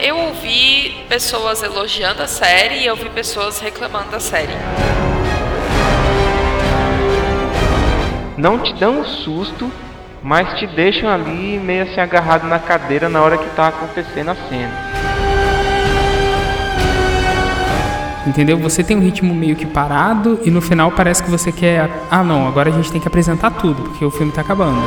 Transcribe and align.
Eu 0.00 0.16
ouvi 0.16 1.04
pessoas 1.06 1.62
elogiando 1.62 2.22
a 2.22 2.26
série 2.26 2.76
e 2.76 2.86
eu 2.86 2.96
vi 2.96 3.10
pessoas 3.10 3.60
reclamando 3.60 4.10
da 4.10 4.20
série. 4.20 4.54
Não 8.38 8.58
te 8.58 8.72
dão 8.72 9.00
um 9.00 9.04
susto, 9.04 9.70
mas 10.22 10.58
te 10.58 10.66
deixam 10.66 11.08
ali 11.08 11.58
meio 11.58 11.82
assim 11.82 12.00
agarrado 12.00 12.46
na 12.46 12.58
cadeira 12.58 13.08
na 13.08 13.20
hora 13.20 13.36
que 13.38 13.48
tá 13.56 13.68
acontecendo 13.68 14.30
a 14.30 14.34
cena. 14.34 14.92
Entendeu? 18.26 18.56
Você 18.58 18.84
tem 18.84 18.96
um 18.96 19.00
ritmo 19.00 19.34
meio 19.34 19.56
que 19.56 19.66
parado 19.66 20.38
e 20.44 20.50
no 20.50 20.60
final 20.60 20.92
parece 20.92 21.22
que 21.22 21.30
você 21.30 21.50
quer. 21.50 21.90
Ah, 22.10 22.22
não, 22.22 22.46
agora 22.46 22.70
a 22.70 22.72
gente 22.72 22.90
tem 22.92 23.00
que 23.00 23.08
apresentar 23.08 23.50
tudo, 23.50 23.82
porque 23.82 24.04
o 24.04 24.10
filme 24.10 24.30
tá 24.30 24.42
acabando. 24.42 24.80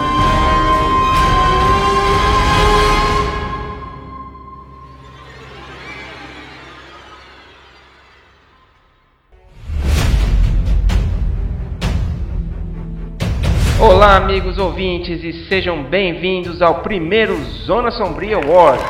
Olá, 14.05 14.17
amigos 14.17 14.59
ouvintes, 14.59 15.23
e 15.23 15.47
sejam 15.47 15.81
bem-vindos 15.81 16.61
ao 16.61 16.81
primeiro 16.81 17.43
Zona 17.65 17.89
Sombria 17.89 18.35
Awards. 18.37 18.85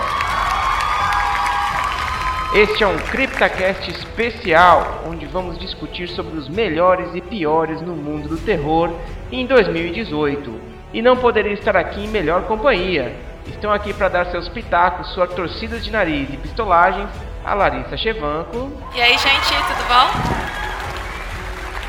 Este 2.53 2.83
é 2.83 2.87
um 2.87 2.97
CryptaCast 2.97 3.91
especial, 3.91 5.05
onde 5.07 5.25
vamos 5.25 5.57
discutir 5.57 6.09
sobre 6.09 6.37
os 6.37 6.49
melhores 6.49 7.15
e 7.15 7.21
piores 7.21 7.81
no 7.81 7.95
mundo 7.95 8.27
do 8.27 8.37
terror 8.39 8.91
em 9.31 9.45
2018. 9.45 10.53
E 10.93 11.01
não 11.01 11.15
poderia 11.15 11.53
estar 11.53 11.77
aqui 11.77 12.03
em 12.03 12.09
melhor 12.09 12.43
companhia. 12.43 13.15
Estão 13.47 13.71
aqui 13.71 13.93
para 13.93 14.09
dar 14.09 14.25
seus 14.25 14.49
pitacos, 14.49 15.13
suas 15.13 15.33
torcidas 15.33 15.85
de 15.85 15.91
nariz 15.91 16.27
e 16.29 16.35
pistolagens, 16.35 17.07
a 17.45 17.53
Larissa 17.53 17.95
Chevanco 17.95 18.69
E 18.93 19.01
aí, 19.01 19.17
gente, 19.17 19.47
tudo 19.47 19.87
bom? 19.87 20.45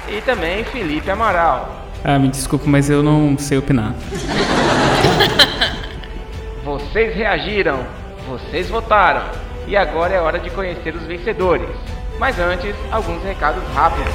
e 0.08 0.20
também 0.20 0.62
Felipe 0.62 1.10
Amaral. 1.10 1.85
Ah, 2.08 2.20
me 2.20 2.28
desculpa, 2.28 2.66
mas 2.68 2.88
eu 2.88 3.02
não 3.02 3.36
sei 3.36 3.58
opinar. 3.58 3.92
Vocês 6.62 7.12
reagiram, 7.16 7.84
vocês 8.28 8.68
votaram, 8.70 9.28
e 9.66 9.76
agora 9.76 10.14
é 10.14 10.20
hora 10.20 10.38
de 10.38 10.48
conhecer 10.50 10.94
os 10.94 11.02
vencedores. 11.02 11.68
Mas 12.16 12.38
antes, 12.38 12.76
alguns 12.92 13.20
recados 13.24 13.60
rápidos. 13.74 14.12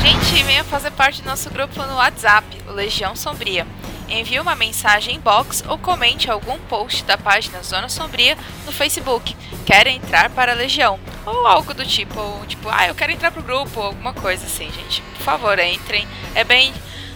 Gente, 0.00 0.42
venha 0.42 0.64
fazer 0.64 0.90
parte 0.92 1.20
do 1.20 1.28
nosso 1.28 1.50
grupo 1.50 1.82
no 1.82 1.96
WhatsApp, 1.96 2.46
o 2.66 2.72
Legião 2.72 3.14
Sombria. 3.14 3.66
Envie 4.08 4.38
uma 4.38 4.54
mensagem 4.54 5.16
inbox 5.16 5.64
ou 5.68 5.78
comente 5.78 6.30
algum 6.30 6.58
post 6.60 7.04
da 7.04 7.18
página 7.18 7.62
Zona 7.62 7.88
Sombria 7.88 8.36
no 8.64 8.72
Facebook. 8.72 9.36
Quer 9.64 9.86
entrar 9.88 10.30
para 10.30 10.52
a 10.52 10.54
Legião? 10.54 10.98
Ou 11.24 11.46
algo 11.46 11.74
do 11.74 11.84
tipo, 11.84 12.18
ou 12.18 12.46
tipo, 12.46 12.68
ah, 12.70 12.86
eu 12.86 12.94
quero 12.94 13.12
entrar 13.12 13.32
pro 13.32 13.42
grupo, 13.42 13.80
ou 13.80 13.86
alguma 13.86 14.14
coisa 14.14 14.46
assim, 14.46 14.70
gente. 14.70 15.02
Por 15.02 15.22
favor, 15.22 15.58
entrem. 15.58 16.06
É 16.34 16.44
bem 16.44 16.72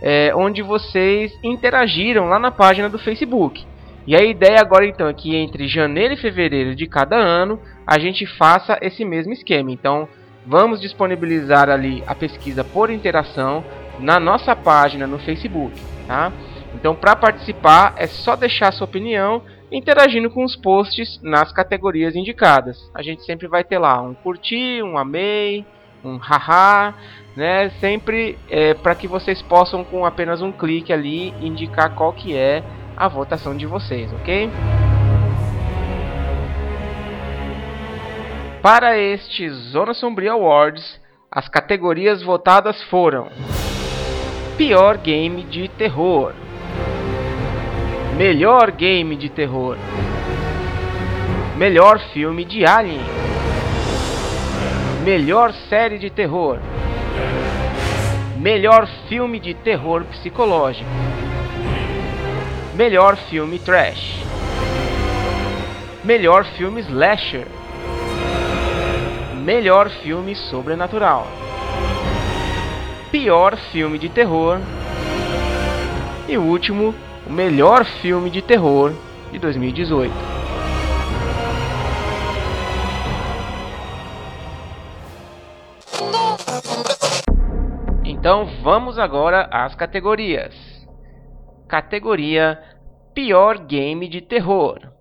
é, 0.00 0.32
onde 0.36 0.62
vocês 0.62 1.36
interagiram 1.42 2.28
lá 2.28 2.38
na 2.38 2.52
página 2.52 2.88
do 2.88 3.00
Facebook. 3.00 3.66
E 4.06 4.14
a 4.14 4.22
ideia 4.22 4.60
agora 4.60 4.86
então 4.86 5.08
é 5.08 5.12
que 5.12 5.34
entre 5.34 5.66
janeiro 5.66 6.14
e 6.14 6.16
fevereiro 6.16 6.72
de 6.76 6.86
cada 6.86 7.16
ano 7.16 7.58
a 7.84 7.98
gente 7.98 8.24
faça 8.26 8.78
esse 8.80 9.04
mesmo 9.04 9.32
esquema. 9.32 9.72
Então, 9.72 10.08
vamos 10.46 10.80
disponibilizar 10.80 11.68
ali 11.68 12.00
a 12.06 12.14
pesquisa 12.14 12.62
por 12.62 12.90
interação 12.90 13.64
na 13.98 14.20
nossa 14.20 14.54
página 14.54 15.04
no 15.04 15.18
Facebook, 15.18 15.74
tá? 16.06 16.32
Então, 16.74 16.94
para 16.94 17.14
participar, 17.14 17.94
é 17.96 18.06
só 18.06 18.34
deixar 18.34 18.72
sua 18.72 18.86
opinião 18.86 19.42
interagindo 19.70 20.30
com 20.30 20.44
os 20.44 20.54
posts 20.54 21.20
nas 21.22 21.52
categorias 21.52 22.14
indicadas. 22.14 22.78
A 22.94 23.02
gente 23.02 23.22
sempre 23.24 23.48
vai 23.48 23.64
ter 23.64 23.78
lá 23.78 24.00
um 24.00 24.14
curtir, 24.14 24.82
um 24.82 24.98
amei, 24.98 25.64
um 26.04 26.16
haha, 26.16 26.94
né? 27.36 27.70
Sempre 27.80 28.38
é, 28.50 28.74
para 28.74 28.94
que 28.94 29.08
vocês 29.08 29.40
possam, 29.42 29.82
com 29.82 30.04
apenas 30.04 30.42
um 30.42 30.52
clique 30.52 30.92
ali, 30.92 31.34
indicar 31.40 31.94
qual 31.94 32.12
que 32.12 32.36
é 32.36 32.62
a 32.96 33.08
votação 33.08 33.56
de 33.56 33.66
vocês, 33.66 34.12
ok? 34.12 34.50
Para 38.60 38.96
este 38.96 39.48
Zona 39.50 39.94
Sombria 39.94 40.32
Awards, 40.32 41.00
as 41.30 41.48
categorias 41.48 42.22
votadas 42.22 42.80
foram 42.84 43.28
Pior 44.56 44.98
Game 44.98 45.42
de 45.44 45.66
Terror 45.68 46.32
Melhor 48.16 48.70
Game 48.72 49.16
de 49.16 49.30
Terror. 49.30 49.78
Melhor 51.56 51.98
Filme 52.12 52.44
de 52.44 52.64
Alien. 52.66 53.00
Melhor 55.02 55.54
Série 55.70 55.98
de 55.98 56.10
Terror. 56.10 56.58
Melhor 58.38 58.86
Filme 59.08 59.40
de 59.40 59.54
Terror 59.54 60.04
Psicológico. 60.20 60.88
Melhor 62.74 63.16
Filme 63.30 63.58
Trash. 63.58 64.22
Melhor 66.04 66.44
Filme 66.58 66.82
Slasher. 66.82 67.46
Melhor 69.42 69.88
Filme 70.02 70.34
Sobrenatural. 70.34 71.26
Pior 73.10 73.56
Filme 73.72 73.98
de 73.98 74.10
Terror. 74.10 74.60
E 76.28 76.36
o 76.36 76.42
último, 76.42 76.94
o 77.32 77.34
melhor 77.34 77.86
filme 78.02 78.28
de 78.28 78.42
terror 78.42 78.92
de 79.32 79.38
2018. 79.38 80.12
Então 88.04 88.44
vamos 88.62 88.98
agora 88.98 89.48
às 89.50 89.74
categorias. 89.74 90.54
Categoria 91.66 92.62
Pior 93.14 93.60
Game 93.60 94.08
de 94.08 94.20
Terror. 94.20 94.92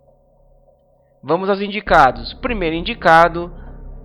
Vamos 1.21 1.49
aos 1.49 1.59
indicados. 1.59 2.33
Primeiro 2.35 2.77
indicado: 2.77 3.53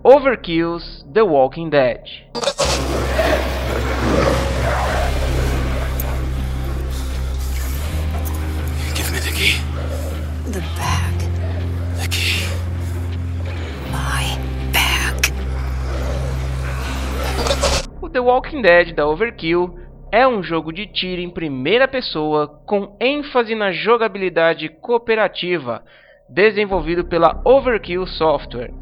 Overkill's 0.03 1.07
The 1.15 1.23
Walking 1.23 1.69
Dead. 1.71 2.03
O 18.07 18.09
The 18.09 18.21
Walking 18.21 18.63
Dead 18.63 18.95
da 18.95 19.05
Overkill 19.05 19.81
é 20.13 20.25
um 20.29 20.41
jogo 20.41 20.73
de 20.73 20.87
tiro 20.87 21.21
em 21.21 21.29
primeira 21.29 21.89
pessoa 21.89 22.47
com 22.65 22.97
ênfase 23.01 23.57
na 23.57 23.73
jogabilidade 23.73 24.69
cooperativa, 24.69 25.83
desenvolvido 26.29 27.05
pela 27.05 27.43
Overkill 27.45 28.07
Software. 28.07 28.73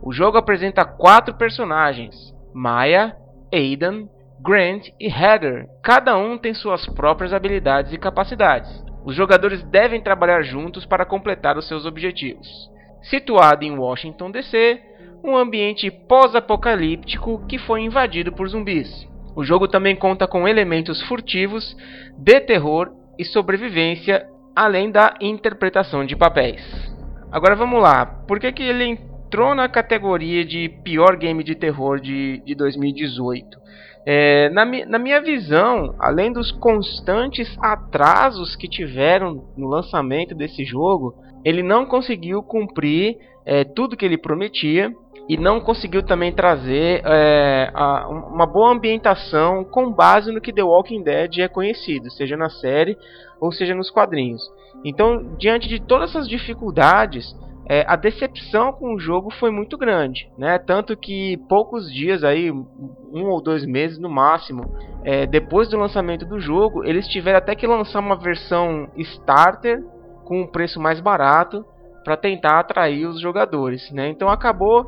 O 0.00 0.12
jogo 0.12 0.38
apresenta 0.38 0.84
quatro 0.84 1.34
personagens: 1.34 2.14
Maya, 2.54 3.16
Aidan, 3.52 4.06
Grant 4.40 4.90
e 5.00 5.08
Heather. 5.08 5.66
Cada 5.82 6.16
um 6.16 6.38
tem 6.38 6.54
suas 6.54 6.86
próprias 6.86 7.32
habilidades 7.32 7.92
e 7.92 7.98
capacidades. 7.98 8.70
Os 9.04 9.16
jogadores 9.16 9.60
devem 9.64 10.00
trabalhar 10.00 10.42
juntos 10.42 10.86
para 10.86 11.04
completar 11.04 11.58
os 11.58 11.66
seus 11.66 11.84
objetivos. 11.84 12.46
Situado 13.10 13.64
em 13.64 13.76
Washington 13.76 14.30
DC, 14.30 14.80
um 15.24 15.36
ambiente 15.36 15.90
pós-apocalíptico 15.90 17.46
que 17.46 17.58
foi 17.58 17.82
invadido 17.82 18.32
por 18.32 18.48
zumbis. 18.48 19.08
O 19.34 19.44
jogo 19.44 19.68
também 19.68 19.96
conta 19.96 20.26
com 20.26 20.46
elementos 20.46 21.00
furtivos, 21.02 21.76
de 22.18 22.40
terror 22.40 22.90
e 23.18 23.24
sobrevivência, 23.24 24.26
além 24.54 24.90
da 24.90 25.14
interpretação 25.20 26.04
de 26.04 26.16
papéis. 26.16 26.62
Agora 27.30 27.56
vamos 27.56 27.80
lá, 27.80 28.04
por 28.04 28.38
que, 28.38 28.52
que 28.52 28.62
ele 28.62 28.84
entrou 28.84 29.54
na 29.54 29.68
categoria 29.68 30.44
de 30.44 30.68
pior 30.84 31.16
game 31.16 31.42
de 31.42 31.54
terror 31.54 31.98
de, 31.98 32.42
de 32.44 32.54
2018? 32.54 33.62
É, 34.04 34.50
na, 34.50 34.66
mi, 34.66 34.84
na 34.84 34.98
minha 34.98 35.20
visão, 35.22 35.94
além 35.98 36.32
dos 36.32 36.50
constantes 36.50 37.56
atrasos 37.60 38.56
que 38.56 38.68
tiveram 38.68 39.44
no 39.56 39.68
lançamento 39.68 40.34
desse 40.34 40.64
jogo, 40.64 41.14
ele 41.44 41.62
não 41.62 41.86
conseguiu 41.86 42.42
cumprir 42.42 43.16
é, 43.46 43.64
tudo 43.64 43.96
que 43.96 44.04
ele 44.04 44.18
prometia 44.18 44.92
e 45.28 45.36
não 45.36 45.60
conseguiu 45.60 46.02
também 46.02 46.32
trazer 46.32 47.02
é, 47.04 47.70
a, 47.74 48.08
uma 48.08 48.46
boa 48.46 48.72
ambientação 48.72 49.64
com 49.64 49.92
base 49.92 50.32
no 50.32 50.40
que 50.40 50.52
The 50.52 50.62
Walking 50.62 51.02
Dead 51.02 51.38
é 51.38 51.48
conhecido, 51.48 52.10
seja 52.10 52.36
na 52.36 52.50
série 52.50 52.96
ou 53.40 53.52
seja 53.52 53.74
nos 53.74 53.90
quadrinhos. 53.90 54.42
Então, 54.84 55.36
diante 55.38 55.68
de 55.68 55.80
todas 55.80 56.10
essas 56.10 56.28
dificuldades, 56.28 57.34
é, 57.68 57.84
a 57.86 57.94
decepção 57.94 58.72
com 58.72 58.94
o 58.94 58.98
jogo 58.98 59.32
foi 59.38 59.50
muito 59.50 59.78
grande, 59.78 60.28
né? 60.36 60.58
Tanto 60.58 60.96
que 60.96 61.36
poucos 61.48 61.92
dias 61.92 62.24
aí, 62.24 62.50
um 62.50 63.26
ou 63.28 63.40
dois 63.40 63.64
meses 63.64 63.98
no 63.98 64.10
máximo, 64.10 64.62
é, 65.04 65.26
depois 65.26 65.68
do 65.68 65.78
lançamento 65.78 66.26
do 66.26 66.40
jogo, 66.40 66.84
eles 66.84 67.06
tiveram 67.06 67.38
até 67.38 67.54
que 67.54 67.66
lançar 67.66 68.00
uma 68.00 68.16
versão 68.16 68.88
starter 68.96 69.82
com 70.24 70.42
um 70.42 70.46
preço 70.46 70.80
mais 70.80 71.00
barato 71.00 71.64
para 72.04 72.16
tentar 72.16 72.58
atrair 72.58 73.06
os 73.06 73.20
jogadores, 73.20 73.90
né? 73.92 74.08
Então 74.08 74.28
acabou 74.28 74.84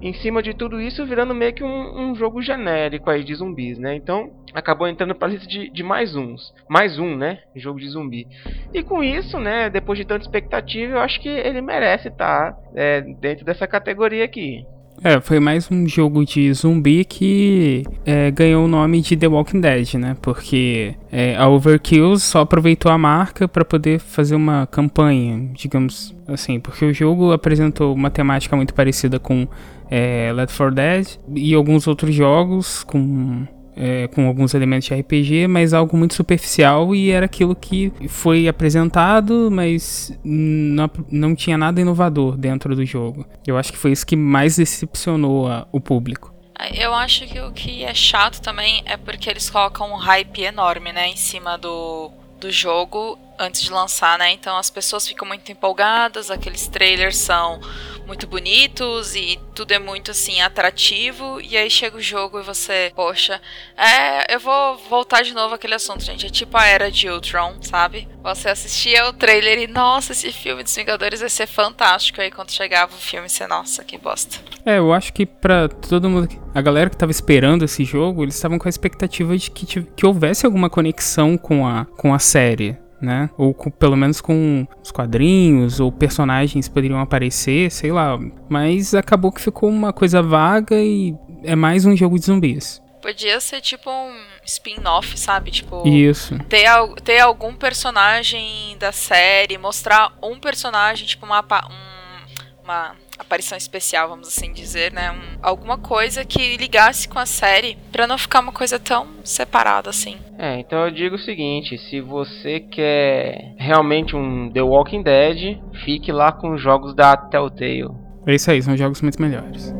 em 0.00 0.12
cima 0.14 0.42
de 0.42 0.54
tudo 0.54 0.80
isso 0.80 1.04
virando 1.04 1.34
meio 1.34 1.52
que 1.52 1.62
um, 1.62 2.10
um 2.10 2.14
jogo 2.14 2.40
genérico 2.40 3.10
aí 3.10 3.22
de 3.22 3.34
zumbis, 3.34 3.78
né? 3.78 3.94
Então 3.94 4.30
acabou 4.54 4.88
entrando 4.88 5.14
para 5.14 5.28
lista 5.28 5.46
de, 5.46 5.70
de, 5.70 5.82
mais 5.82 6.16
uns, 6.16 6.52
mais 6.68 6.98
um, 6.98 7.16
né? 7.16 7.40
Jogo 7.54 7.78
de 7.78 7.88
zumbi. 7.88 8.26
E 8.72 8.82
com 8.82 9.02
isso, 9.02 9.38
né? 9.38 9.68
Depois 9.68 9.98
de 9.98 10.04
tanta 10.04 10.24
expectativa, 10.24 10.94
eu 10.94 11.00
acho 11.00 11.20
que 11.20 11.28
ele 11.28 11.60
merece 11.60 12.08
estar 12.08 12.52
tá, 12.52 12.58
é, 12.74 13.00
dentro 13.00 13.44
dessa 13.44 13.66
categoria 13.66 14.24
aqui. 14.24 14.64
É, 15.02 15.18
foi 15.18 15.40
mais 15.40 15.70
um 15.70 15.88
jogo 15.88 16.26
de 16.26 16.52
zumbi 16.52 17.06
que 17.06 17.84
é, 18.04 18.30
ganhou 18.30 18.66
o 18.66 18.68
nome 18.68 19.00
de 19.00 19.16
The 19.16 19.28
Walking 19.28 19.60
Dead, 19.60 19.94
né? 19.94 20.14
Porque 20.20 20.94
é, 21.10 21.34
a 21.36 21.48
Overkill 21.48 22.18
só 22.18 22.40
aproveitou 22.40 22.92
a 22.92 22.98
marca 22.98 23.48
para 23.48 23.64
poder 23.64 23.98
fazer 23.98 24.34
uma 24.34 24.66
campanha, 24.66 25.48
digamos 25.54 26.14
assim, 26.28 26.60
porque 26.60 26.84
o 26.84 26.92
jogo 26.92 27.32
apresentou 27.32 27.94
uma 27.94 28.10
temática 28.10 28.54
muito 28.54 28.74
parecida 28.74 29.18
com 29.18 29.48
é, 29.90 30.32
Left 30.32 30.56
4 30.56 30.74
Dead 30.74 31.06
e 31.34 31.54
alguns 31.54 31.86
outros 31.86 32.14
jogos 32.14 32.84
com 32.84 33.46
é, 33.76 34.08
com 34.08 34.26
alguns 34.26 34.52
elementos 34.52 34.86
de 34.86 34.94
RPG, 34.94 35.46
mas 35.46 35.72
algo 35.72 35.96
muito 35.96 36.12
superficial 36.14 36.94
e 36.94 37.10
era 37.10 37.24
aquilo 37.24 37.54
que 37.54 37.90
foi 38.08 38.46
apresentado, 38.46 39.48
mas 39.50 40.12
não, 40.22 40.90
não 41.10 41.34
tinha 41.34 41.56
nada 41.56 41.80
inovador 41.80 42.36
dentro 42.36 42.76
do 42.76 42.84
jogo. 42.84 43.24
Eu 43.46 43.56
acho 43.56 43.72
que 43.72 43.78
foi 43.78 43.92
isso 43.92 44.06
que 44.06 44.16
mais 44.16 44.56
decepcionou 44.56 45.48
a, 45.48 45.66
o 45.72 45.80
público. 45.80 46.34
Eu 46.74 46.92
acho 46.92 47.26
que 47.26 47.40
o 47.40 47.50
que 47.52 47.82
é 47.82 47.94
chato 47.94 48.42
também 48.42 48.82
é 48.84 48.98
porque 48.98 49.30
eles 49.30 49.48
colocam 49.48 49.90
um 49.90 49.96
hype 49.96 50.42
enorme, 50.42 50.92
né, 50.92 51.08
em 51.08 51.16
cima 51.16 51.56
do, 51.56 52.10
do 52.38 52.50
jogo 52.50 53.18
antes 53.40 53.62
de 53.62 53.72
lançar, 53.72 54.18
né? 54.18 54.30
Então 54.30 54.56
as 54.56 54.68
pessoas 54.68 55.08
ficam 55.08 55.26
muito 55.26 55.50
empolgadas, 55.50 56.30
aqueles 56.30 56.68
trailers 56.68 57.16
são 57.16 57.58
muito 58.06 58.26
bonitos 58.26 59.14
e 59.14 59.38
tudo 59.54 59.72
é 59.72 59.78
muito 59.78 60.10
assim 60.10 60.42
atrativo. 60.42 61.40
E 61.40 61.56
aí 61.56 61.70
chega 61.70 61.96
o 61.96 62.00
jogo 62.00 62.38
e 62.38 62.42
você, 62.42 62.92
poxa, 62.94 63.40
é, 63.76 64.34
eu 64.34 64.40
vou 64.40 64.76
voltar 64.90 65.22
de 65.22 65.32
novo 65.32 65.54
aquele 65.54 65.74
assunto, 65.74 66.04
gente. 66.04 66.26
É 66.26 66.28
tipo 66.28 66.56
a 66.56 66.66
era 66.66 66.90
de 66.90 67.08
Ultron, 67.08 67.54
sabe? 67.62 68.06
Você 68.22 68.48
assistia 68.48 69.08
o 69.08 69.12
trailer 69.12 69.58
e, 69.60 69.66
nossa, 69.66 70.12
esse 70.12 70.30
filme 70.32 70.62
dos 70.62 70.74
Vingadores 70.74 71.20
vai 71.20 71.30
ser 71.30 71.46
fantástico. 71.46 72.20
Aí 72.20 72.30
quando 72.30 72.50
chegava 72.50 72.92
o 72.92 72.98
filme, 72.98 73.28
você, 73.28 73.46
nossa, 73.46 73.82
que 73.84 73.96
bosta. 73.96 74.38
É, 74.66 74.78
eu 74.78 74.92
acho 74.92 75.12
que 75.12 75.24
pra 75.24 75.68
todo 75.68 76.10
mundo, 76.10 76.28
a 76.54 76.60
galera 76.60 76.90
que 76.90 76.96
tava 76.96 77.12
esperando 77.12 77.64
esse 77.64 77.84
jogo, 77.84 78.22
eles 78.22 78.34
estavam 78.34 78.58
com 78.58 78.68
a 78.68 78.70
expectativa 78.70 79.38
de 79.38 79.50
que, 79.50 79.82
que 79.84 80.04
houvesse 80.04 80.44
alguma 80.44 80.68
conexão 80.68 81.38
com 81.38 81.66
a, 81.66 81.86
com 81.96 82.12
a 82.12 82.18
série 82.18 82.76
né? 83.00 83.30
Ou 83.36 83.54
com, 83.54 83.70
pelo 83.70 83.96
menos 83.96 84.20
com 84.20 84.66
os 84.82 84.90
quadrinhos 84.90 85.80
ou 85.80 85.90
personagens 85.90 86.68
poderiam 86.68 87.00
aparecer, 87.00 87.70
sei 87.70 87.92
lá. 87.92 88.18
Mas 88.48 88.94
acabou 88.94 89.32
que 89.32 89.40
ficou 89.40 89.68
uma 89.68 89.92
coisa 89.92 90.22
vaga 90.22 90.76
e 90.76 91.14
é 91.42 91.56
mais 91.56 91.84
um 91.84 91.96
jogo 91.96 92.18
de 92.18 92.26
zumbis. 92.26 92.82
Podia 93.00 93.40
ser 93.40 93.62
tipo 93.62 93.90
um 93.90 94.14
spin-off, 94.44 95.18
sabe? 95.18 95.50
Tipo. 95.50 95.88
Isso. 95.88 96.38
Ter, 96.48 96.66
ter 97.02 97.20
algum 97.20 97.54
personagem 97.54 98.76
da 98.78 98.92
série, 98.92 99.56
mostrar 99.56 100.12
um 100.22 100.38
personagem, 100.38 101.06
tipo 101.06 101.24
uma. 101.24 101.40
Um, 101.40 102.62
uma 102.62 102.94
aparição 103.20 103.56
especial, 103.56 104.08
vamos 104.08 104.28
assim 104.28 104.52
dizer, 104.52 104.92
né? 104.92 105.10
Um, 105.12 105.38
alguma 105.42 105.76
coisa 105.76 106.24
que 106.24 106.56
ligasse 106.56 107.06
com 107.08 107.18
a 107.18 107.26
série 107.26 107.76
para 107.92 108.06
não 108.06 108.16
ficar 108.16 108.40
uma 108.40 108.52
coisa 108.52 108.78
tão 108.78 109.06
separada 109.22 109.90
assim. 109.90 110.16
É, 110.38 110.58
então 110.58 110.86
eu 110.86 110.90
digo 110.90 111.16
o 111.16 111.18
seguinte, 111.18 111.76
se 111.78 112.00
você 112.00 112.60
quer 112.60 113.54
realmente 113.58 114.16
um 114.16 114.50
The 114.50 114.62
Walking 114.62 115.02
Dead, 115.02 115.58
fique 115.84 116.10
lá 116.10 116.32
com 116.32 116.54
os 116.54 116.62
jogos 116.62 116.94
da 116.94 117.16
Telltale. 117.16 117.90
É 118.26 118.34
isso 118.34 118.50
aí, 118.50 118.62
são 118.62 118.76
jogos 118.76 119.02
muito 119.02 119.20
melhores. 119.20 119.74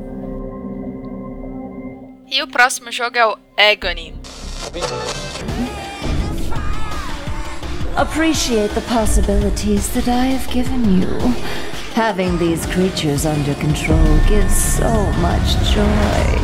E 2.31 2.43
o 2.43 2.47
próximo 2.47 2.93
jogo 2.93 3.17
é 3.17 3.27
o 3.27 3.37
Agony. 3.57 4.15
Appreciate 7.97 8.73
the 8.75 8.81
possibilities 8.83 9.89
that 9.95 10.09
I 10.09 10.27
have 10.27 10.47
given 10.49 11.01
you. 11.01 11.80
Having 11.97 12.39
these 12.39 12.67
creatures 12.67 13.27
under 13.27 13.55
control 13.57 13.99
gives 14.29 14.55
so 14.55 14.89
much 15.21 15.57
joy. 15.75 16.41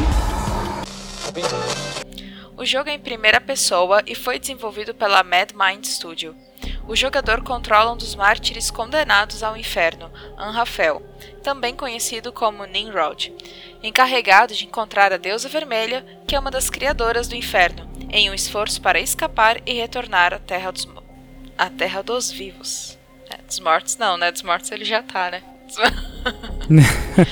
O 2.56 2.64
jogo 2.64 2.90
é 2.90 2.94
em 2.94 2.98
primeira 2.98 3.40
pessoa 3.40 4.02
e 4.06 4.14
foi 4.14 4.40
desenvolvido 4.40 4.92
pela 4.92 5.22
Mad 5.22 5.52
Mind 5.54 5.84
Studio. 5.84 6.34
O 6.88 6.96
jogador 6.96 7.42
controla 7.42 7.92
um 7.92 7.96
dos 7.96 8.14
mártires 8.16 8.70
condenados 8.70 9.42
ao 9.42 9.56
inferno, 9.56 10.10
Anrafel, 10.36 11.00
também 11.42 11.74
conhecido 11.74 12.32
como 12.32 12.64
Nimrod, 12.64 13.32
encarregado 13.82 14.52
de 14.52 14.66
encontrar 14.66 15.12
a 15.12 15.16
deusa 15.16 15.48
vermelha, 15.48 16.04
que 16.26 16.34
é 16.34 16.40
uma 16.40 16.50
das 16.50 16.68
criadoras 16.68 17.28
do 17.28 17.36
inferno, 17.36 17.88
em 18.10 18.28
um 18.28 18.34
esforço 18.34 18.80
para 18.82 19.00
escapar 19.00 19.60
e 19.64 19.74
retornar 19.74 20.34
à 20.34 20.38
Terra 20.38 20.72
dos, 20.72 20.88
à 21.56 21.70
terra 21.70 22.02
dos 22.02 22.30
Vivos. 22.32 22.98
É, 23.30 23.38
dos 23.46 23.60
mortos 23.60 23.96
não, 23.96 24.16
né? 24.16 24.30
Dos 24.30 24.42
mortos 24.42 24.70
ele 24.70 24.84
já 24.84 25.02
tá, 25.02 25.30
né? 25.30 25.42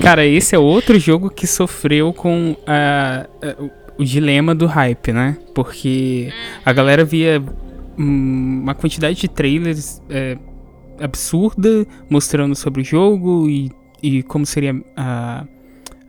Cara, 0.00 0.24
esse 0.24 0.54
é 0.54 0.58
outro 0.58 0.98
jogo 0.98 1.28
que 1.28 1.46
sofreu 1.46 2.12
com 2.12 2.52
uh, 2.52 3.62
uh, 3.62 3.70
o 3.98 4.04
dilema 4.04 4.54
do 4.54 4.66
hype, 4.66 5.12
né? 5.12 5.36
Porque 5.54 6.32
a 6.64 6.72
galera 6.72 7.04
via 7.04 7.42
um, 7.98 8.62
uma 8.62 8.74
quantidade 8.74 9.20
de 9.20 9.28
trailers 9.28 10.00
uh, 10.08 10.40
absurda 11.02 11.86
mostrando 12.08 12.54
sobre 12.54 12.80
o 12.80 12.84
jogo 12.84 13.48
e, 13.48 13.70
e 14.02 14.22
como 14.22 14.46
seria 14.46 14.82
a, 14.96 15.44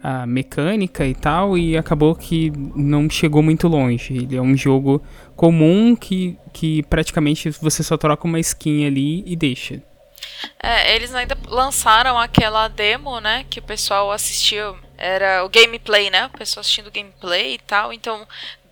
a 0.04 0.26
mecânica 0.26 1.06
e 1.06 1.14
tal, 1.14 1.58
e 1.58 1.78
acabou 1.78 2.16
que 2.16 2.52
não 2.76 3.10
chegou 3.10 3.44
muito 3.44 3.68
longe. 3.68 4.18
Ele 4.18 4.36
é 4.36 4.42
um 4.42 4.58
jogo 4.58 5.04
comum 5.36 5.96
que, 5.96 6.38
que 6.52 6.84
praticamente 6.84 7.50
você 7.52 7.84
só 7.84 7.98
troca 7.98 8.26
uma 8.26 8.40
skin 8.40 8.86
ali 8.86 9.24
e 9.26 9.36
deixa. 9.36 9.82
É, 10.62 10.96
eles 10.96 11.14
ainda 11.14 11.38
lançaram 11.48 12.18
aquela 12.18 12.68
demo, 12.68 13.20
né, 13.20 13.46
que 13.50 13.60
o 13.60 13.64
pessoal 13.64 14.12
assistiu, 14.12 14.76
era 14.98 15.44
o 15.44 15.50
gameplay, 15.50 16.10
né, 16.10 16.28
o 16.28 16.38
pessoal 16.38 16.62
assistindo 16.62 16.92
gameplay 16.92 17.56
e 17.56 17.60
tal, 17.60 17.92
então, 17.92 18.28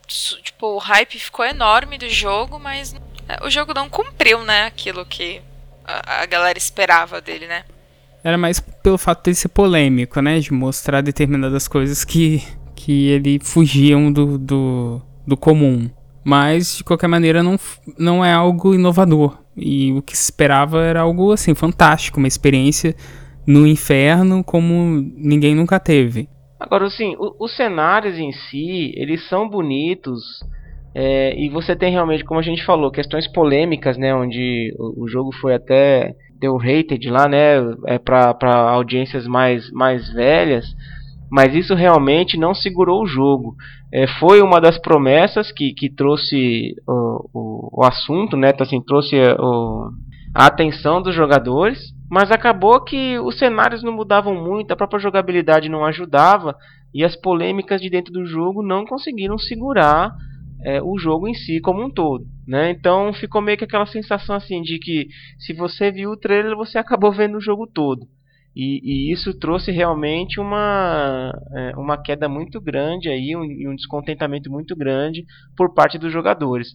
tipo, 0.08 0.68
o 0.68 0.78
hype 0.78 1.20
ficou 1.20 1.46
enorme 1.46 1.98
do 1.98 2.10
jogo, 2.10 2.60
mas 2.60 2.96
é, 3.28 3.44
o 3.44 3.50
jogo 3.50 3.74
não 3.74 3.90
cumpriu, 3.90 4.44
né, 4.44 4.66
aquilo 4.66 5.06
que 5.06 5.42
a, 5.86 6.22
a 6.22 6.26
galera 6.26 6.58
esperava 6.58 7.22
dele, 7.22 7.48
né. 7.48 7.64
Era 8.30 8.38
mais 8.38 8.60
pelo 8.60 8.98
fato 8.98 9.24
de 9.24 9.36
ser 9.36 9.50
polêmico, 9.50 10.22
né, 10.22 10.40
de 10.40 10.54
mostrar 10.54 11.02
determinadas 11.02 11.68
coisas 11.68 12.06
que, 12.06 12.44
que 12.76 13.08
ele 13.08 13.40
fugiam 13.42 14.14
do, 14.14 14.38
do, 14.38 15.02
do 15.26 15.36
comum 15.36 15.90
Mas, 16.24 16.78
de 16.78 16.84
qualquer 16.84 17.08
maneira, 17.08 17.42
não, 17.42 17.58
não 17.98 18.24
é 18.24 18.32
algo 18.32 18.76
inovador. 18.76 19.36
E 19.58 19.92
o 19.94 20.02
que 20.04 20.16
se 20.16 20.26
esperava 20.26 20.84
era 20.84 21.02
algo, 21.02 21.32
assim, 21.32 21.56
fantástico. 21.56 22.20
Uma 22.20 22.28
experiência 22.28 22.96
no 23.48 23.66
inferno 23.66 24.44
como 24.44 25.04
ninguém 25.18 25.56
nunca 25.56 25.80
teve. 25.80 26.30
Agora, 26.60 26.86
assim, 26.86 27.16
os 27.18 27.56
cenários 27.56 28.20
em 28.20 28.32
si, 28.32 28.94
eles 28.96 29.28
são 29.28 29.50
bonitos. 29.50 30.22
É, 30.94 31.36
e 31.36 31.50
você 31.50 31.76
tem 31.76 31.92
realmente, 31.92 32.24
como 32.24 32.40
a 32.40 32.44
gente 32.44 32.64
falou, 32.64 32.92
questões 32.92 33.28
polêmicas, 33.28 33.98
né? 33.98 34.14
Onde 34.14 34.72
o, 34.78 35.06
o 35.06 35.08
jogo 35.08 35.32
foi 35.42 35.56
até 35.56 36.14
deu 36.40 36.58
rated 36.58 37.10
lá, 37.10 37.28
né? 37.28 37.58
É 37.88 37.98
para 37.98 38.72
audiências 38.72 39.28
mais, 39.28 39.70
mais 39.72 40.12
velhas. 40.12 40.66
Mas 41.32 41.54
isso 41.54 41.76
realmente 41.76 42.38
não 42.38 42.56
segurou 42.56 43.04
o 43.04 43.08
jogo. 43.08 43.56
É, 43.94 44.08
foi 44.20 44.42
uma 44.42 44.60
das 44.60 44.80
promessas 44.80 45.52
que, 45.52 45.74
que 45.74 45.90
trouxe 45.94 46.76
o, 46.88 47.30
o, 47.34 47.82
o 47.82 47.86
assunto, 47.86 48.36
né? 48.36 48.50
Então, 48.50 48.66
assim, 48.66 48.82
trouxe 48.82 49.16
o, 49.40 49.90
a 50.34 50.48
atenção 50.48 51.02
dos 51.02 51.14
jogadores. 51.14 51.94
Mas 52.10 52.32
acabou 52.32 52.84
que 52.84 53.20
os 53.20 53.38
cenários 53.38 53.84
não 53.84 53.92
mudavam 53.92 54.34
muito, 54.34 54.72
a 54.72 54.76
própria 54.76 55.00
jogabilidade 55.00 55.70
não 55.70 55.86
ajudava 55.86 56.56
e 56.94 57.04
as 57.04 57.16
polêmicas 57.16 57.80
de 57.80 57.90
dentro 57.90 58.12
do 58.12 58.26
jogo 58.26 58.64
não 58.64 58.84
conseguiram 58.84 59.38
segurar 59.38 60.12
é, 60.64 60.82
o 60.82 60.98
jogo 60.98 61.28
em 61.28 61.34
si 61.34 61.60
como 61.60 61.84
um 61.84 61.90
todo. 61.90 62.26
Né? 62.48 62.72
Então 62.72 63.14
ficou 63.14 63.42
meio 63.42 63.58
que 63.58 63.64
aquela 63.64 63.86
sensação 63.86 64.36
assim 64.36 64.62
de 64.62 64.80
que 64.80 65.08
se 65.38 65.54
você 65.54 65.92
viu 65.92 66.12
o 66.12 66.18
trailer 66.18 66.56
você 66.56 66.78
acabou 66.80 67.12
vendo 67.12 67.38
o 67.38 67.42
jogo 67.42 67.68
todo. 67.68 68.08
E, 68.56 68.82
e 68.84 69.14
isso 69.14 69.38
trouxe 69.38 69.72
realmente 69.72 70.40
uma, 70.40 71.32
é, 71.56 71.76
uma 71.78 72.02
queda 72.02 72.28
muito 72.28 72.60
grande 72.60 73.08
aí, 73.08 73.36
um, 73.36 73.72
um 73.72 73.76
descontentamento 73.76 74.52
muito 74.52 74.76
grande 74.76 75.24
por 75.56 75.74
parte 75.74 75.98
dos 75.98 76.12
jogadores 76.12 76.70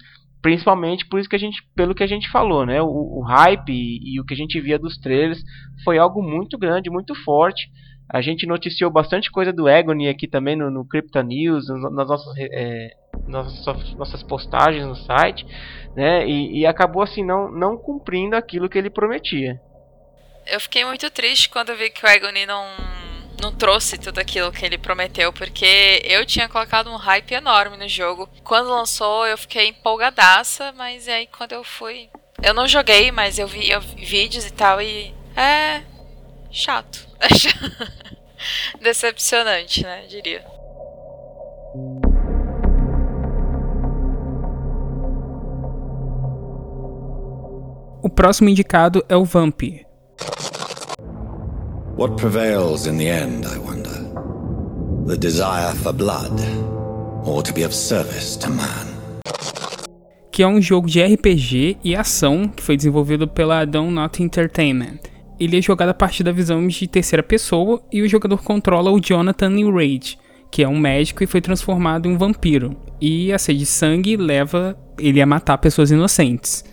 principalmente 0.45 1.07
por 1.07 1.19
isso 1.19 1.29
que 1.29 1.37
a 1.37 1.39
gente, 1.39 1.63
pelo 1.75 1.95
que 1.95 2.03
a 2.03 2.07
gente 2.07 2.31
falou, 2.31 2.67
né? 2.67 2.83
O, 2.83 2.87
o 2.87 3.23
hype 3.23 3.73
e, 3.73 4.15
e, 4.15 4.21
o 4.21 4.25
que 4.27 4.35
a 4.35 4.37
gente 4.37 4.61
via 4.61 4.79
dos 4.79 4.99
trailers 4.99 5.43
foi 5.83 5.97
algo 5.97 6.23
muito 6.23 6.59
grande, 6.59 6.91
muito 6.91 7.15
forte. 7.25 7.67
A 8.09 8.21
gente 8.21 8.47
noticiou 8.47 8.91
bastante 8.91 9.31
coisa 9.31 9.53
do 9.53 9.67
Agony 9.67 10.09
aqui 10.09 10.29
também 10.29 10.57
no, 10.57 10.71
no 10.71 10.85
Crypto 10.87 11.21
News, 11.23 11.67
nas 11.69 12.09
nossas, 12.09 12.35
é, 12.39 12.95
nossas, 13.27 14.23
postagens 14.23 14.87
no 14.87 14.95
site, 14.95 15.47
né? 15.97 16.27
E, 16.27 16.61
e 16.61 16.67
acabou 16.67 17.03
assim 17.03 17.25
não, 17.25 17.51
não 17.51 17.77
cumprindo 17.77 18.37
aquilo 18.37 18.69
que 18.69 18.79
ele 18.79 18.91
prometia. 18.91 19.61
Eu 20.47 20.61
fiquei 20.61 20.85
muito 20.85 21.11
triste 21.11 21.49
quando 21.49 21.75
vi 21.75 21.89
que 21.91 22.05
o 22.05 22.09
Agony 22.09 22.45
não 22.45 22.67
não 23.43 23.53
trouxe 23.53 23.99
tudo 23.99 24.19
aquilo 24.21 24.53
que 24.53 24.65
ele 24.65 24.79
prometeu, 24.79 25.33
porque 25.33 26.01
eu 26.05 26.25
tinha 26.25 26.49
colocado 26.49 26.91
um 26.91 26.97
hype 26.97 27.33
enorme 27.33 27.77
no 27.77 27.89
jogo. 27.89 28.29
Quando 28.43 28.71
lançou, 28.71 29.27
eu 29.27 29.37
fiquei 29.37 29.69
empolgadaça, 29.69 30.73
mas 30.73 31.09
aí 31.09 31.27
quando 31.27 31.53
eu 31.53 31.65
fui. 31.65 32.09
Eu 32.43 32.55
não 32.55 32.67
joguei, 32.67 33.11
mas 33.11 33.39
eu 33.39 33.47
vi, 33.47 33.71
eu 33.71 33.81
vi 33.81 34.05
vídeos 34.05 34.47
e 34.47 34.53
tal, 34.53 34.81
e. 34.81 35.15
É. 35.37 35.94
chato. 36.55 37.09
Decepcionante, 38.81 39.83
né? 39.83 40.07
Diria. 40.09 40.45
O 48.03 48.09
próximo 48.09 48.49
indicado 48.49 49.05
é 49.09 49.17
o 49.17 49.25
Vampire. 49.25 49.85
What 51.97 52.17
prevails 52.17 52.87
in 52.87 52.99
the 52.99 53.09
end, 53.09 53.47
I 53.47 53.59
wonder? 53.59 54.05
The 55.07 55.17
desire 55.17 55.75
for 55.75 55.93
blood, 55.93 56.41
or 57.25 57.43
to 57.43 57.53
be 57.53 57.65
of 57.65 57.75
service 57.75 58.39
to 58.39 58.51
man? 58.51 58.95
Que 60.31 60.43
é 60.43 60.47
um 60.47 60.61
jogo 60.61 60.89
de 60.89 61.03
RPG 61.03 61.79
e 61.85 61.95
ação 61.95 62.49
que 62.49 62.63
foi 62.63 62.77
desenvolvido 62.77 63.29
pela 63.29 63.65
Don't 63.65 63.93
Not 63.93 64.23
Entertainment. 64.23 65.14
Ele 65.39 65.59
é 65.59 65.63
jogado 65.63 65.89
a 65.89 65.95
partir 65.95 66.23
da 66.23 66.33
visão 66.33 66.67
de 66.67 66.87
terceira 66.87 67.23
pessoa 67.23 67.83
e 67.93 68.03
o 68.03 68.09
jogador 68.09 68.43
controla 68.43 68.91
o 68.91 69.01
Jonathan 69.01 69.51
Rage, 69.73 70.17
que 70.51 70.63
é 70.63 70.69
um 70.69 70.79
médico 70.79 71.25
e 71.25 71.27
foi 71.27 71.41
transformado 71.41 72.09
em 72.09 72.13
um 72.13 72.19
vampiro. 72.19 72.77
E 73.01 73.33
a 73.33 73.39
sede 73.39 73.61
de 73.61 73.67
sangue 73.67 74.17
leva 74.17 74.79
ele 74.99 75.21
a 75.21 75.27
matar 75.27 75.59
pessoas 75.59 75.91
inocentes. 75.91 76.65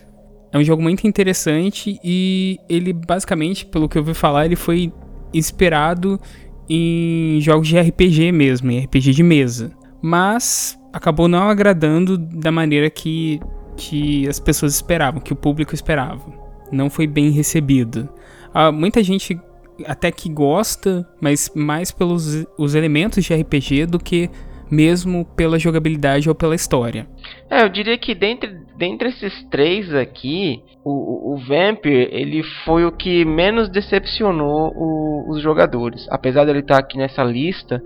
É 0.52 0.58
um 0.58 0.62
jogo 0.62 0.82
muito 0.82 1.06
interessante 1.06 1.98
e 2.04 2.58
ele 2.68 2.92
basicamente, 2.92 3.64
pelo 3.66 3.88
que 3.88 3.96
eu 3.96 4.02
ouvi 4.02 4.14
falar, 4.14 4.44
ele 4.44 4.56
foi 4.56 4.92
inspirado 5.32 6.20
em 6.68 7.40
jogos 7.40 7.68
de 7.68 7.78
RPG 7.78 8.32
mesmo, 8.32 8.70
em 8.70 8.78
RPG 8.80 9.12
de 9.12 9.22
mesa. 9.22 9.72
Mas 10.00 10.78
acabou 10.92 11.26
não 11.26 11.48
agradando 11.48 12.18
da 12.18 12.52
maneira 12.52 12.90
que, 12.90 13.40
que 13.76 14.28
as 14.28 14.38
pessoas 14.38 14.74
esperavam, 14.74 15.20
que 15.20 15.32
o 15.32 15.36
público 15.36 15.74
esperava. 15.74 16.22
Não 16.70 16.90
foi 16.90 17.06
bem 17.06 17.30
recebido. 17.30 18.08
Ah, 18.54 18.70
muita 18.70 19.02
gente 19.02 19.38
até 19.86 20.10
que 20.10 20.28
gosta, 20.28 21.06
mas 21.20 21.50
mais 21.54 21.90
pelos 21.90 22.46
os 22.58 22.74
elementos 22.74 23.24
de 23.24 23.34
RPG 23.34 23.86
do 23.86 23.98
que 23.98 24.30
mesmo 24.70 25.26
pela 25.36 25.58
jogabilidade 25.58 26.30
ou 26.30 26.34
pela 26.34 26.54
história. 26.54 27.06
É, 27.50 27.62
eu 27.62 27.68
diria 27.68 27.98
que 27.98 28.14
dentre, 28.14 28.56
dentre 28.78 29.10
esses 29.10 29.44
três 29.50 29.94
aqui, 29.94 30.62
o, 30.82 31.34
o 31.34 31.36
Vampire 31.36 32.08
ele 32.10 32.42
foi 32.64 32.86
o 32.86 32.90
que 32.90 33.22
menos 33.22 33.68
decepcionou 33.68 34.72
o, 34.74 35.30
os 35.30 35.42
jogadores. 35.42 36.06
Apesar 36.10 36.46
dele 36.46 36.60
estar 36.60 36.78
aqui 36.78 36.96
nessa 36.96 37.22
lista, 37.22 37.82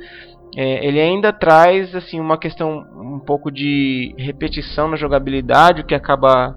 é, 0.56 0.86
ele 0.86 1.00
ainda 1.00 1.32
traz 1.32 1.92
assim 1.92 2.20
uma 2.20 2.38
questão 2.38 2.86
um 2.96 3.18
pouco 3.18 3.50
de 3.50 4.14
repetição 4.16 4.88
na 4.88 4.96
jogabilidade, 4.96 5.80
o 5.80 5.84
que 5.84 5.94
acaba 5.94 6.56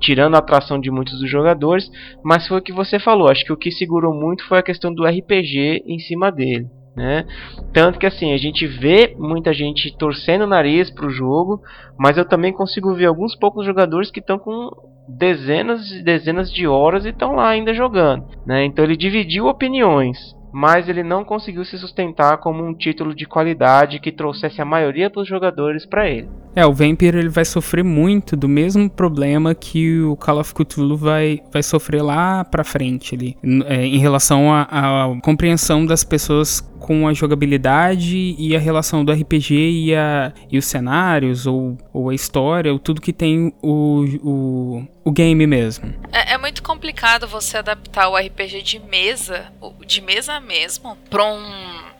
tirando 0.00 0.34
a 0.34 0.38
atração 0.38 0.80
de 0.80 0.90
muitos 0.90 1.18
dos 1.20 1.30
jogadores, 1.30 1.90
mas 2.24 2.46
foi 2.46 2.58
o 2.58 2.62
que 2.62 2.72
você 2.72 2.98
falou. 2.98 3.28
Acho 3.28 3.44
que 3.44 3.52
o 3.52 3.56
que 3.56 3.70
segurou 3.70 4.14
muito 4.14 4.46
foi 4.46 4.58
a 4.58 4.62
questão 4.62 4.92
do 4.92 5.04
RPG 5.04 5.84
em 5.86 5.98
cima 5.98 6.30
dele. 6.30 6.66
Né? 6.96 7.24
Tanto 7.72 7.98
que 7.98 8.06
assim, 8.06 8.32
a 8.32 8.36
gente 8.36 8.66
vê 8.66 9.14
muita 9.16 9.52
gente 9.52 9.96
torcendo 9.96 10.42
o 10.42 10.48
nariz 10.48 10.90
pro 10.90 11.10
jogo, 11.10 11.62
mas 11.96 12.18
eu 12.18 12.24
também 12.24 12.52
consigo 12.52 12.92
ver 12.92 13.06
alguns 13.06 13.36
poucos 13.36 13.64
jogadores 13.64 14.10
que 14.10 14.18
estão 14.18 14.36
com 14.36 14.68
dezenas 15.08 15.90
e 15.92 16.02
dezenas 16.02 16.52
de 16.52 16.66
horas 16.66 17.04
e 17.04 17.10
estão 17.10 17.36
lá 17.36 17.48
ainda 17.48 17.72
jogando. 17.72 18.26
Né? 18.44 18.64
Então 18.64 18.84
ele 18.84 18.96
dividiu 18.96 19.46
opiniões 19.46 20.36
mas 20.52 20.88
ele 20.88 21.02
não 21.02 21.24
conseguiu 21.24 21.64
se 21.64 21.78
sustentar 21.78 22.38
como 22.38 22.64
um 22.64 22.74
título 22.74 23.14
de 23.14 23.26
qualidade 23.26 24.00
que 24.00 24.10
trouxesse 24.10 24.60
a 24.60 24.64
maioria 24.64 25.10
dos 25.10 25.28
jogadores 25.28 25.84
para 25.84 26.08
ele. 26.08 26.28
É, 26.58 26.66
o 26.66 26.72
Vampire 26.72 27.16
ele 27.16 27.28
vai 27.28 27.44
sofrer 27.44 27.84
muito 27.84 28.34
do 28.34 28.48
mesmo 28.48 28.90
problema 28.90 29.54
que 29.54 30.00
o 30.00 30.16
Call 30.16 30.40
of 30.40 30.52
Cthulhu 30.52 30.96
vai, 30.96 31.40
vai 31.52 31.62
sofrer 31.62 32.02
lá 32.02 32.44
pra 32.44 32.64
frente 32.64 33.14
ali, 33.14 33.36
é, 33.66 33.86
em 33.86 33.98
relação 33.98 34.52
à 34.52 35.16
compreensão 35.22 35.86
das 35.86 36.02
pessoas 36.02 36.60
com 36.80 37.06
a 37.06 37.14
jogabilidade 37.14 38.34
e 38.36 38.56
a 38.56 38.58
relação 38.58 39.04
do 39.04 39.12
RPG 39.12 39.54
e, 39.54 39.94
a, 39.94 40.32
e 40.50 40.58
os 40.58 40.64
cenários 40.64 41.46
ou, 41.46 41.78
ou 41.92 42.10
a 42.10 42.14
história, 42.14 42.72
ou 42.72 42.78
tudo 42.80 43.00
que 43.00 43.12
tem 43.12 43.54
o, 43.62 44.04
o, 44.20 44.88
o 45.04 45.12
game 45.12 45.46
mesmo. 45.46 45.94
É, 46.10 46.32
é 46.32 46.38
muito 46.38 46.60
complicado 46.60 47.28
você 47.28 47.58
adaptar 47.58 48.08
o 48.08 48.16
RPG 48.16 48.62
de 48.62 48.80
mesa, 48.80 49.52
de 49.86 50.00
mesa 50.00 50.40
mesmo, 50.40 50.98
para 51.08 51.24
um 51.24 51.40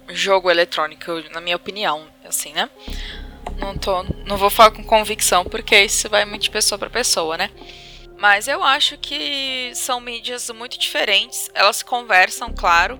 jogo 0.08 0.50
eletrônico, 0.50 1.12
na 1.32 1.40
minha 1.40 1.54
opinião, 1.54 2.02
assim, 2.26 2.52
né? 2.52 2.68
Não, 3.58 3.76
tô, 3.76 4.04
não 4.24 4.36
vou 4.36 4.50
falar 4.50 4.70
com 4.70 4.84
convicção, 4.84 5.44
porque 5.44 5.78
isso 5.80 6.08
vai 6.08 6.24
muito 6.24 6.42
de 6.42 6.50
pessoa 6.50 6.78
para 6.78 6.88
pessoa, 6.88 7.36
né? 7.36 7.50
Mas 8.18 8.48
eu 8.48 8.64
acho 8.64 8.98
que 8.98 9.70
são 9.74 10.00
mídias 10.00 10.50
muito 10.50 10.76
diferentes. 10.78 11.48
Elas 11.54 11.82
conversam, 11.82 12.52
claro. 12.52 12.98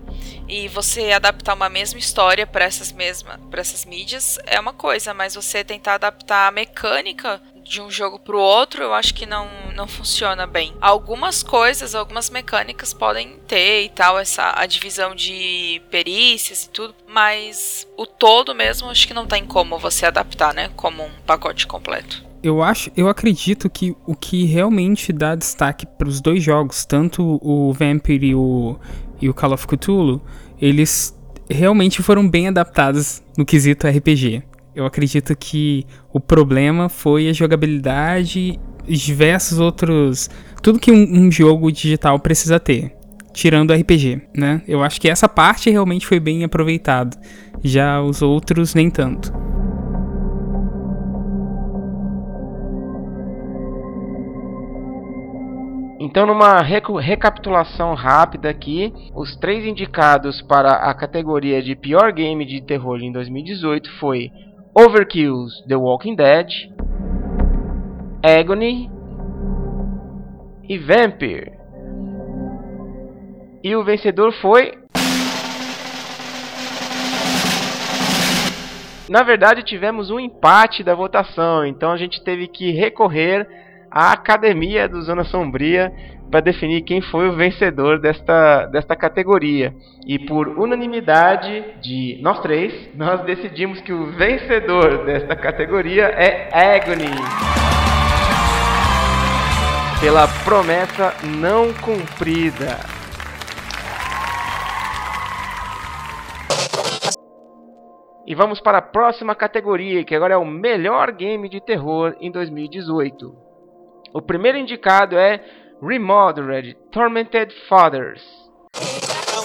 E 0.48 0.68
você 0.68 1.10
adaptar 1.10 1.54
uma 1.54 1.68
mesma 1.68 1.98
história 1.98 2.46
para 2.46 2.64
essas 2.64 2.94
para 3.50 3.60
essas 3.60 3.84
mídias 3.84 4.38
é 4.46 4.58
uma 4.60 4.72
coisa, 4.72 5.12
mas 5.12 5.34
você 5.34 5.64
tentar 5.64 5.94
adaptar 5.94 6.48
a 6.48 6.52
mecânica 6.52 7.42
de 7.68 7.80
um 7.80 7.90
jogo 7.90 8.18
para 8.18 8.36
o 8.36 8.40
outro, 8.40 8.82
eu 8.82 8.94
acho 8.94 9.14
que 9.14 9.26
não, 9.26 9.48
não 9.74 9.86
funciona 9.86 10.46
bem. 10.46 10.74
Algumas 10.80 11.42
coisas, 11.42 11.94
algumas 11.94 12.30
mecânicas 12.30 12.92
podem 12.92 13.38
ter 13.46 13.84
e 13.84 13.88
tal, 13.90 14.18
essa 14.18 14.52
a 14.56 14.66
divisão 14.66 15.14
de 15.14 15.80
perícias 15.90 16.64
e 16.64 16.70
tudo, 16.70 16.94
mas 17.06 17.86
o 17.96 18.06
todo 18.06 18.54
mesmo 18.54 18.90
acho 18.90 19.06
que 19.06 19.14
não 19.14 19.26
tem 19.26 19.44
como 19.44 19.78
você 19.78 20.06
adaptar, 20.06 20.54
né, 20.54 20.70
como 20.76 21.04
um 21.04 21.10
pacote 21.26 21.66
completo 21.66 22.28
eu 22.42 22.62
acho, 22.62 22.90
eu 22.96 23.08
acredito 23.08 23.68
que 23.68 23.96
o 24.06 24.14
que 24.14 24.44
realmente 24.44 25.12
dá 25.12 25.34
destaque 25.34 25.84
para 25.86 26.08
os 26.08 26.20
dois 26.20 26.42
jogos, 26.42 26.84
tanto 26.84 27.38
o 27.42 27.72
Vampire 27.72 28.28
e 28.28 28.34
o, 28.34 28.78
e 29.20 29.28
o 29.28 29.34
Call 29.34 29.52
of 29.52 29.66
Cthulhu, 29.66 30.22
eles 30.60 31.16
realmente 31.50 32.02
foram 32.02 32.28
bem 32.28 32.48
adaptados 32.48 33.22
no 33.36 33.44
quesito 33.44 33.86
RPG 33.86 34.42
eu 34.78 34.86
acredito 34.86 35.36
que 35.36 35.84
o 36.12 36.20
problema 36.20 36.88
foi 36.88 37.28
a 37.28 37.32
jogabilidade 37.32 38.60
e 38.86 38.96
diversos 38.96 39.58
outros. 39.58 40.30
Tudo 40.62 40.78
que 40.78 40.92
um, 40.92 41.26
um 41.26 41.32
jogo 41.32 41.72
digital 41.72 42.16
precisa 42.20 42.60
ter 42.60 42.92
tirando 43.32 43.74
RPG, 43.74 44.22
né? 44.36 44.62
Eu 44.68 44.84
acho 44.84 45.00
que 45.00 45.08
essa 45.08 45.28
parte 45.28 45.68
realmente 45.68 46.06
foi 46.06 46.20
bem 46.20 46.44
aproveitada, 46.44 47.16
já 47.62 48.00
os 48.00 48.22
outros 48.22 48.72
nem 48.72 48.88
tanto. 48.88 49.32
Então, 56.00 56.24
numa 56.24 56.62
recapitulação 56.62 57.94
rápida 57.94 58.48
aqui, 58.48 58.92
os 59.14 59.36
três 59.36 59.64
indicados 59.64 60.40
para 60.40 60.70
a 60.70 60.94
categoria 60.94 61.60
de 61.60 61.74
pior 61.74 62.12
game 62.12 62.44
de 62.46 62.60
terror 62.60 63.00
em 63.00 63.10
2018 63.10 63.90
foi 63.98 64.30
Overkill's 64.78 65.60
The 65.66 65.74
Walking 65.74 66.14
Dead, 66.14 66.46
Agony 68.22 68.88
e 70.68 70.78
Vampire. 70.78 71.50
E 73.64 73.74
o 73.74 73.82
vencedor 73.82 74.32
foi 74.34 74.78
Na 79.08 79.24
verdade, 79.24 79.64
tivemos 79.64 80.12
um 80.12 80.20
empate 80.20 80.84
da 80.84 80.94
votação, 80.94 81.66
então 81.66 81.90
a 81.90 81.96
gente 81.96 82.22
teve 82.22 82.46
que 82.46 82.70
recorrer 82.70 83.48
à 83.90 84.12
Academia 84.12 84.88
do 84.88 85.02
Zona 85.02 85.24
Sombria 85.24 85.92
para 86.30 86.40
definir 86.40 86.82
quem 86.82 87.00
foi 87.00 87.28
o 87.28 87.36
vencedor 87.36 87.98
desta, 88.00 88.66
desta 88.66 88.94
categoria. 88.94 89.74
E 90.06 90.18
por 90.18 90.48
unanimidade 90.48 91.64
de 91.80 92.18
nós 92.22 92.40
três, 92.40 92.94
nós 92.94 93.22
decidimos 93.24 93.80
que 93.80 93.92
o 93.92 94.06
vencedor 94.12 95.04
desta 95.04 95.34
categoria 95.34 96.04
é 96.04 96.76
Agony. 96.76 97.10
Pela 100.00 100.28
promessa 100.44 101.14
não 101.40 101.72
cumprida. 101.74 102.78
E 108.26 108.34
vamos 108.34 108.60
para 108.60 108.78
a 108.78 108.82
próxima 108.82 109.34
categoria, 109.34 110.04
que 110.04 110.14
agora 110.14 110.34
é 110.34 110.36
o 110.36 110.44
melhor 110.44 111.10
game 111.12 111.48
de 111.48 111.62
terror 111.62 112.14
em 112.20 112.30
2018. 112.30 113.34
O 114.12 114.20
primeiro 114.20 114.58
indicado 114.58 115.16
é 115.16 115.42
Remodeled 115.80 116.74
Tormented 116.90 117.52
Fathers. 117.68 118.20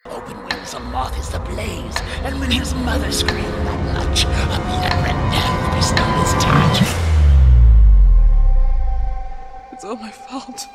Open 0.10 0.36
wings, 0.46 0.74
a 0.74 0.80
moth 0.80 1.16
is 1.20 1.32
ablaze, 1.32 1.96
and 2.26 2.40
when 2.40 2.50
his 2.50 2.74
mother 2.74 3.12
screamed 3.12 3.46
that 3.68 3.94
much, 3.94 4.26
a 4.26 4.30
red 5.06 5.14
death 5.30 5.76
bestowed 5.76 6.18
his 6.26 6.34
touch. 6.42 6.82
It's 9.74 9.86
all 9.86 9.96
my 9.96 10.10
fault. 10.10 10.68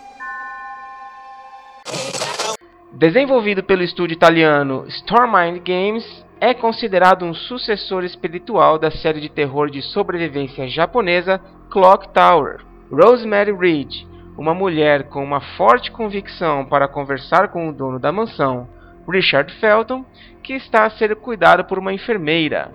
Desenvolvido 2.92 3.64
pelo 3.64 3.82
estúdio 3.82 4.14
italiano 4.14 4.86
Stormind 4.88 5.60
Games, 5.64 6.04
é 6.40 6.54
considerado 6.54 7.24
um 7.24 7.34
sucessor 7.34 8.04
espiritual 8.04 8.78
da 8.78 8.92
série 8.92 9.20
de 9.20 9.28
terror 9.28 9.70
de 9.70 9.82
sobrevivência 9.82 10.68
japonesa 10.68 11.40
Clock 11.68 12.10
Tower. 12.14 12.60
Rosemary 12.92 13.52
Reed, 13.52 14.06
uma 14.38 14.54
mulher 14.54 15.08
com 15.08 15.22
uma 15.22 15.40
forte 15.56 15.90
convicção 15.90 16.64
para 16.64 16.86
conversar 16.86 17.48
com 17.48 17.68
o 17.68 17.72
dono 17.72 17.98
da 17.98 18.12
mansão, 18.12 18.68
Richard 19.10 19.52
Felton, 19.54 20.04
que 20.44 20.52
está 20.52 20.84
a 20.84 20.90
ser 20.90 21.16
cuidado 21.16 21.64
por 21.64 21.76
uma 21.76 21.92
enfermeira. 21.92 22.70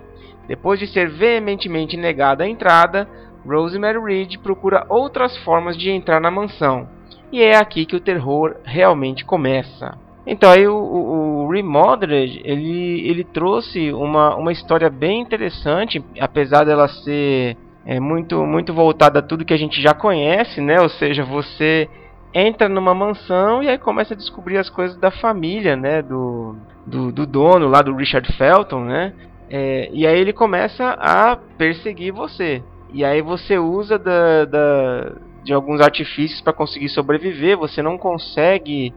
Depois 0.46 0.78
de 0.78 0.86
ser 0.86 1.08
veementemente 1.08 1.96
negada 1.96 2.44
a 2.44 2.48
entrada, 2.48 3.08
Rosemary 3.46 3.98
Reed 3.98 4.36
procura 4.42 4.84
outras 4.90 5.36
formas 5.38 5.74
de 5.76 5.90
entrar 5.90 6.20
na 6.20 6.30
mansão, 6.30 6.86
e 7.32 7.42
é 7.42 7.56
aqui 7.56 7.86
que 7.86 7.96
o 7.96 8.00
terror 8.00 8.56
realmente 8.62 9.24
começa. 9.24 9.96
Então 10.26 10.50
aí 10.50 10.66
o, 10.66 10.76
o, 10.76 11.44
o, 11.44 11.50
Remodeled 11.50 12.42
ele, 12.44 13.08
ele 13.08 13.24
trouxe 13.24 13.92
uma, 13.92 14.36
uma 14.36 14.52
história 14.52 14.90
bem 14.90 15.20
interessante, 15.20 16.04
apesar 16.20 16.64
dela 16.64 16.88
ser 16.88 17.56
é, 17.86 18.00
muito 18.00 18.44
muito 18.46 18.72
voltada 18.72 19.18
a 19.18 19.22
tudo 19.22 19.44
que 19.44 19.54
a 19.54 19.58
gente 19.58 19.80
já 19.80 19.92
conhece, 19.92 20.60
né? 20.60 20.80
Ou 20.80 20.88
seja, 20.88 21.24
você 21.24 21.88
entra 22.32 22.68
numa 22.68 22.94
mansão 22.94 23.62
e 23.62 23.68
aí 23.68 23.78
começa 23.78 24.14
a 24.14 24.16
descobrir 24.16 24.58
as 24.58 24.68
coisas 24.68 24.96
da 24.96 25.10
família, 25.10 25.76
né? 25.76 26.02
Do, 26.02 26.56
do, 26.86 27.12
do 27.12 27.26
dono 27.26 27.68
lá 27.68 27.82
do 27.82 27.94
Richard 27.94 28.30
Felton, 28.36 28.84
né? 28.84 29.12
É, 29.50 29.90
e 29.92 30.06
aí 30.06 30.18
ele 30.18 30.32
começa 30.32 30.96
a 30.98 31.36
perseguir 31.36 32.12
você. 32.12 32.62
E 32.92 33.04
aí 33.04 33.20
você 33.20 33.58
usa 33.58 33.98
da, 33.98 34.44
da 34.44 35.12
de 35.44 35.52
alguns 35.52 35.80
artifícios 35.80 36.40
para 36.40 36.52
conseguir 36.52 36.88
sobreviver. 36.88 37.58
Você 37.58 37.82
não 37.82 37.98
consegue 37.98 38.94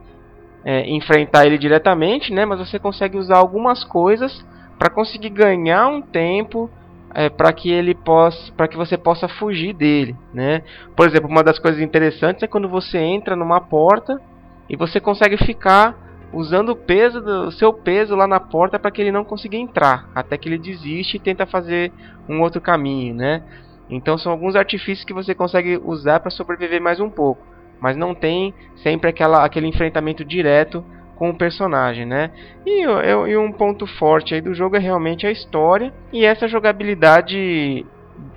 é, 0.64 0.88
enfrentar 0.88 1.46
ele 1.46 1.58
diretamente, 1.58 2.32
né? 2.32 2.46
Mas 2.46 2.58
você 2.58 2.78
consegue 2.78 3.18
usar 3.18 3.36
algumas 3.36 3.84
coisas 3.84 4.44
para 4.78 4.88
conseguir 4.88 5.30
ganhar 5.30 5.88
um 5.88 6.00
tempo 6.00 6.70
é, 7.18 7.28
para 7.28 7.52
que 7.52 7.68
ele 7.68 7.96
possa, 7.96 8.52
para 8.52 8.68
que 8.68 8.76
você 8.76 8.96
possa 8.96 9.26
fugir 9.26 9.72
dele, 9.72 10.14
né? 10.32 10.62
Por 10.94 11.04
exemplo, 11.04 11.28
uma 11.28 11.42
das 11.42 11.58
coisas 11.58 11.80
interessantes 11.80 12.44
é 12.44 12.46
quando 12.46 12.68
você 12.68 12.96
entra 12.96 13.34
numa 13.34 13.60
porta 13.60 14.22
e 14.70 14.76
você 14.76 15.00
consegue 15.00 15.36
ficar 15.36 15.98
usando 16.32 16.68
o 16.68 16.76
peso 16.76 17.20
do 17.20 17.50
seu 17.50 17.72
peso 17.72 18.14
lá 18.14 18.28
na 18.28 18.38
porta 18.38 18.78
para 18.78 18.92
que 18.92 19.00
ele 19.00 19.10
não 19.10 19.24
consiga 19.24 19.56
entrar, 19.56 20.08
até 20.14 20.38
que 20.38 20.48
ele 20.48 20.58
desiste 20.58 21.16
e 21.16 21.20
tenta 21.20 21.44
fazer 21.44 21.90
um 22.28 22.40
outro 22.40 22.60
caminho, 22.60 23.16
né? 23.16 23.42
Então 23.90 24.16
são 24.16 24.30
alguns 24.30 24.54
artifícios 24.54 25.04
que 25.04 25.12
você 25.12 25.34
consegue 25.34 25.76
usar 25.84 26.20
para 26.20 26.30
sobreviver 26.30 26.80
mais 26.80 27.00
um 27.00 27.10
pouco 27.10 27.58
mas 27.80 27.96
não 27.96 28.14
tem 28.14 28.52
sempre 28.82 29.08
aquela, 29.08 29.44
aquele 29.44 29.66
enfrentamento 29.66 30.24
direto 30.24 30.84
com 31.18 31.30
o 31.30 31.34
personagem, 31.34 32.06
né? 32.06 32.30
E, 32.64 32.84
e, 32.84 33.36
um 33.36 33.50
ponto 33.50 33.86
forte 33.98 34.34
aí 34.34 34.40
do 34.40 34.54
jogo 34.54 34.76
é 34.76 34.78
realmente 34.78 35.26
a 35.26 35.32
história 35.32 35.92
e 36.12 36.24
essa 36.24 36.46
jogabilidade 36.46 37.84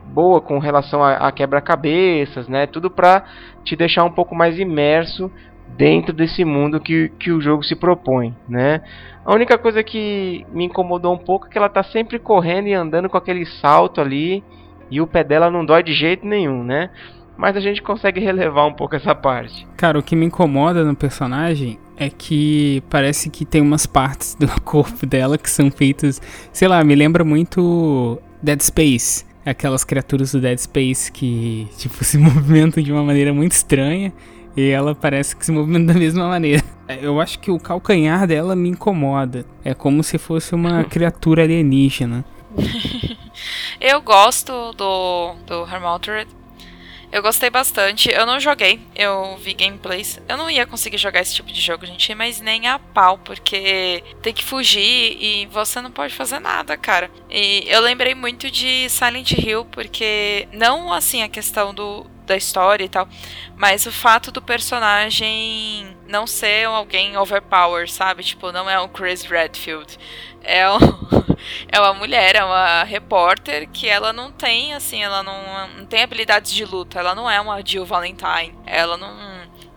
boa 0.05 0.41
com 0.41 0.57
relação 0.57 1.03
a, 1.03 1.27
a 1.27 1.31
quebra-cabeças, 1.31 2.47
né? 2.47 2.65
Tudo 2.65 2.89
para 2.89 3.23
te 3.63 3.75
deixar 3.75 4.03
um 4.03 4.11
pouco 4.11 4.33
mais 4.33 4.57
imerso 4.57 5.31
dentro 5.77 6.11
desse 6.11 6.43
mundo 6.43 6.79
que, 6.79 7.09
que 7.19 7.31
o 7.31 7.39
jogo 7.39 7.63
se 7.63 7.75
propõe, 7.75 8.35
né? 8.49 8.81
A 9.23 9.31
única 9.31 9.59
coisa 9.59 9.83
que 9.83 10.43
me 10.51 10.65
incomodou 10.65 11.13
um 11.13 11.19
pouco 11.19 11.45
é 11.45 11.49
que 11.49 11.57
ela 11.59 11.69
tá 11.69 11.83
sempre 11.83 12.17
correndo 12.17 12.67
e 12.67 12.73
andando 12.73 13.07
com 13.07 13.17
aquele 13.17 13.45
salto 13.45 14.01
ali 14.01 14.43
e 14.89 14.99
o 14.99 15.05
pé 15.05 15.23
dela 15.23 15.51
não 15.51 15.63
dói 15.63 15.83
de 15.83 15.93
jeito 15.93 16.25
nenhum, 16.25 16.63
né? 16.63 16.89
Mas 17.41 17.57
a 17.57 17.59
gente 17.59 17.81
consegue 17.81 18.19
relevar 18.19 18.67
um 18.67 18.73
pouco 18.73 18.95
essa 18.95 19.15
parte. 19.15 19.67
Cara, 19.75 19.97
o 19.97 20.03
que 20.03 20.15
me 20.15 20.27
incomoda 20.27 20.85
no 20.85 20.95
personagem 20.95 21.79
é 21.97 22.07
que 22.07 22.83
parece 22.87 23.31
que 23.31 23.43
tem 23.43 23.59
umas 23.59 23.87
partes 23.87 24.35
do 24.35 24.47
corpo 24.61 25.07
dela 25.07 25.39
que 25.39 25.49
são 25.49 25.71
feitas, 25.71 26.21
sei 26.53 26.67
lá, 26.67 26.83
me 26.83 26.93
lembra 26.93 27.23
muito 27.23 28.21
Dead 28.43 28.61
Space. 28.61 29.25
Aquelas 29.43 29.83
criaturas 29.83 30.33
do 30.33 30.39
Dead 30.39 30.59
Space 30.59 31.11
que, 31.11 31.67
tipo, 31.79 32.03
se 32.03 32.15
movimentam 32.21 32.83
de 32.83 32.91
uma 32.93 33.03
maneira 33.03 33.33
muito 33.33 33.53
estranha 33.53 34.13
e 34.55 34.69
ela 34.69 34.93
parece 34.93 35.35
que 35.35 35.43
se 35.43 35.51
movimenta 35.51 35.93
da 35.93 35.99
mesma 35.99 36.27
maneira. 36.27 36.63
Eu 37.01 37.19
acho 37.19 37.39
que 37.39 37.49
o 37.49 37.57
calcanhar 37.57 38.27
dela 38.27 38.55
me 38.55 38.69
incomoda. 38.69 39.47
É 39.63 39.73
como 39.73 40.03
se 40.03 40.19
fosse 40.19 40.53
uma 40.53 40.83
criatura 40.83 41.41
alienígena. 41.41 42.23
Eu 43.79 43.99
gosto 43.99 44.73
do, 44.73 45.33
do 45.47 45.63
Hermaltred 45.63 46.27
eu 47.11 47.21
gostei 47.21 47.49
bastante. 47.49 48.09
Eu 48.09 48.25
não 48.25 48.39
joguei, 48.39 48.79
eu 48.95 49.37
vi 49.37 49.53
gameplays. 49.53 50.19
Eu 50.27 50.37
não 50.37 50.49
ia 50.49 50.65
conseguir 50.65 50.97
jogar 50.97 51.21
esse 51.21 51.35
tipo 51.35 51.51
de 51.51 51.59
jogo, 51.59 51.85
gente, 51.85 52.15
mas 52.15 52.39
nem 52.39 52.67
a 52.67 52.79
pau, 52.79 53.17
porque 53.17 54.03
tem 54.21 54.33
que 54.33 54.43
fugir 54.43 55.17
e 55.19 55.45
você 55.47 55.81
não 55.81 55.91
pode 55.91 56.13
fazer 56.13 56.39
nada, 56.39 56.77
cara. 56.77 57.11
E 57.29 57.65
eu 57.67 57.81
lembrei 57.81 58.15
muito 58.15 58.49
de 58.49 58.89
Silent 58.89 59.31
Hill, 59.31 59.65
porque 59.65 60.47
não 60.53 60.91
assim 60.93 61.21
a 61.21 61.29
questão 61.29 61.73
do 61.73 62.09
da 62.25 62.37
história 62.37 62.85
e 62.85 62.89
tal, 62.89 63.09
mas 63.57 63.85
o 63.85 63.91
fato 63.91 64.31
do 64.31 64.41
personagem 64.41 65.97
não 66.07 66.25
ser 66.25 66.65
alguém 66.65 67.17
overpower, 67.17 67.91
sabe? 67.91 68.23
Tipo, 68.23 68.51
não 68.51 68.69
é 68.69 68.79
o 68.79 68.87
Chris 68.87 69.23
Redfield. 69.23 69.97
É, 70.43 70.69
um, 70.69 70.77
é 71.71 71.79
uma 71.79 71.93
mulher, 71.93 72.35
é 72.35 72.43
uma 72.43 72.83
repórter 72.83 73.69
que 73.69 73.87
ela 73.87 74.11
não 74.11 74.31
tem, 74.31 74.73
assim, 74.73 75.03
ela 75.03 75.23
não, 75.23 75.67
não 75.77 75.85
tem 75.85 76.03
habilidades 76.03 76.51
de 76.51 76.65
luta. 76.65 76.99
Ela 76.99 77.15
não 77.15 77.29
é 77.29 77.39
uma 77.39 77.63
Jill 77.65 77.85
Valentine. 77.85 78.57
Ela 78.65 78.97
não, 78.97 79.15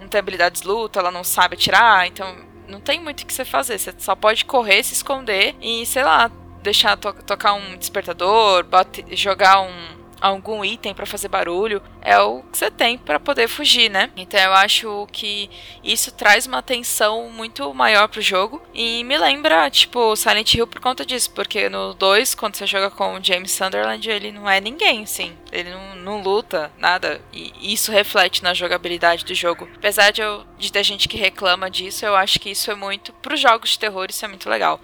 não 0.00 0.08
tem 0.08 0.18
habilidades 0.18 0.62
de 0.62 0.68
luta, 0.68 1.00
ela 1.00 1.10
não 1.10 1.24
sabe 1.24 1.54
atirar, 1.54 2.06
então 2.06 2.34
não 2.68 2.80
tem 2.80 3.00
muito 3.00 3.22
o 3.22 3.26
que 3.26 3.32
você 3.32 3.44
fazer. 3.44 3.78
Você 3.78 3.94
só 3.98 4.14
pode 4.14 4.44
correr, 4.44 4.82
se 4.82 4.94
esconder 4.94 5.54
e, 5.60 5.84
sei 5.86 6.02
lá, 6.02 6.30
deixar 6.62 6.96
to 6.96 7.12
tocar 7.24 7.52
um 7.52 7.76
despertador, 7.76 8.64
bate, 8.64 9.04
jogar 9.14 9.60
um 9.60 10.03
algum 10.24 10.64
item 10.64 10.94
para 10.94 11.04
fazer 11.04 11.28
barulho, 11.28 11.82
é 12.00 12.18
o 12.18 12.42
que 12.44 12.56
você 12.56 12.70
tem 12.70 12.96
para 12.96 13.20
poder 13.20 13.46
fugir, 13.46 13.90
né? 13.90 14.10
Então 14.16 14.40
eu 14.40 14.54
acho 14.54 15.06
que 15.12 15.50
isso 15.82 16.10
traz 16.12 16.46
uma 16.46 16.58
atenção 16.58 17.28
muito 17.30 17.72
maior 17.74 18.08
pro 18.08 18.22
jogo 18.22 18.62
e 18.72 19.04
me 19.04 19.18
lembra, 19.18 19.68
tipo, 19.68 20.16
Silent 20.16 20.54
Hill 20.54 20.66
por 20.66 20.80
conta 20.80 21.04
disso, 21.04 21.30
porque 21.32 21.68
no 21.68 21.92
2, 21.92 22.34
quando 22.34 22.56
você 22.56 22.66
joga 22.66 22.90
com 22.90 23.14
o 23.14 23.22
James 23.22 23.52
Sunderland, 23.52 24.08
ele 24.08 24.32
não 24.32 24.48
é 24.48 24.60
ninguém, 24.62 25.02
assim, 25.02 25.36
ele 25.52 25.70
não, 25.70 25.96
não 25.96 26.22
luta, 26.22 26.72
nada, 26.78 27.20
e 27.30 27.52
isso 27.74 27.92
reflete 27.92 28.42
na 28.42 28.54
jogabilidade 28.54 29.26
do 29.26 29.34
jogo. 29.34 29.68
Apesar 29.76 30.10
de, 30.10 30.22
eu, 30.22 30.44
de 30.58 30.72
ter 30.72 30.82
gente 30.84 31.06
que 31.06 31.18
reclama 31.18 31.70
disso, 31.70 32.06
eu 32.06 32.16
acho 32.16 32.40
que 32.40 32.50
isso 32.50 32.70
é 32.70 32.74
muito, 32.74 33.12
pros 33.14 33.40
jogos 33.40 33.70
de 33.70 33.78
terror, 33.78 34.06
isso 34.08 34.24
é 34.24 34.28
muito 34.28 34.48
legal. 34.48 34.80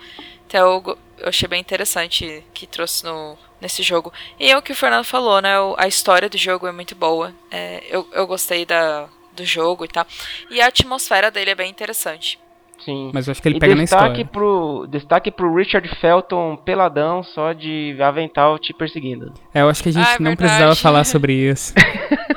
Então 0.46 0.82
eu, 0.86 0.98
eu 1.18 1.28
achei 1.28 1.48
bem 1.48 1.60
interessante 1.60 2.44
que 2.52 2.66
trouxe 2.66 3.04
no, 3.04 3.38
nesse 3.60 3.82
jogo. 3.82 4.12
E 4.38 4.50
é 4.50 4.56
o 4.56 4.62
que 4.62 4.72
o 4.72 4.76
Fernando 4.76 5.04
falou, 5.04 5.40
né? 5.40 5.54
A 5.76 5.86
história 5.86 6.28
do 6.28 6.38
jogo 6.38 6.66
é 6.66 6.72
muito 6.72 6.94
boa. 6.94 7.32
É, 7.50 7.84
eu, 7.88 8.06
eu 8.12 8.26
gostei 8.26 8.64
da, 8.64 9.06
do 9.32 9.44
jogo 9.44 9.84
e 9.84 9.88
tal. 9.88 10.06
E 10.50 10.60
a 10.60 10.66
atmosfera 10.66 11.30
dele 11.30 11.50
é 11.50 11.54
bem 11.54 11.70
interessante. 11.70 12.38
Sim. 12.84 13.10
Mas 13.12 13.26
eu 13.28 13.32
acho 13.32 13.42
que 13.42 13.48
ele 13.48 13.56
e 13.56 13.60
pega 13.60 13.74
na 13.74 13.82
destaque 13.82 14.22
história. 14.22 14.26
pro 14.32 14.86
destaque 14.88 15.30
pro 15.30 15.54
Richard 15.54 15.86
Felton 16.00 16.56
peladão 16.56 17.22
só 17.22 17.52
de 17.52 17.94
avental 18.00 18.58
te 18.58 18.72
perseguindo. 18.72 19.34
É, 19.52 19.60
eu 19.60 19.68
acho 19.68 19.82
que 19.82 19.90
a 19.90 19.92
gente 19.92 20.06
Ah, 20.06 20.14
é 20.14 20.18
não 20.18 20.30
verdade. 20.30 20.36
precisava 20.38 20.74
falar 20.74 21.04
sobre 21.04 21.34
isso. 21.34 21.74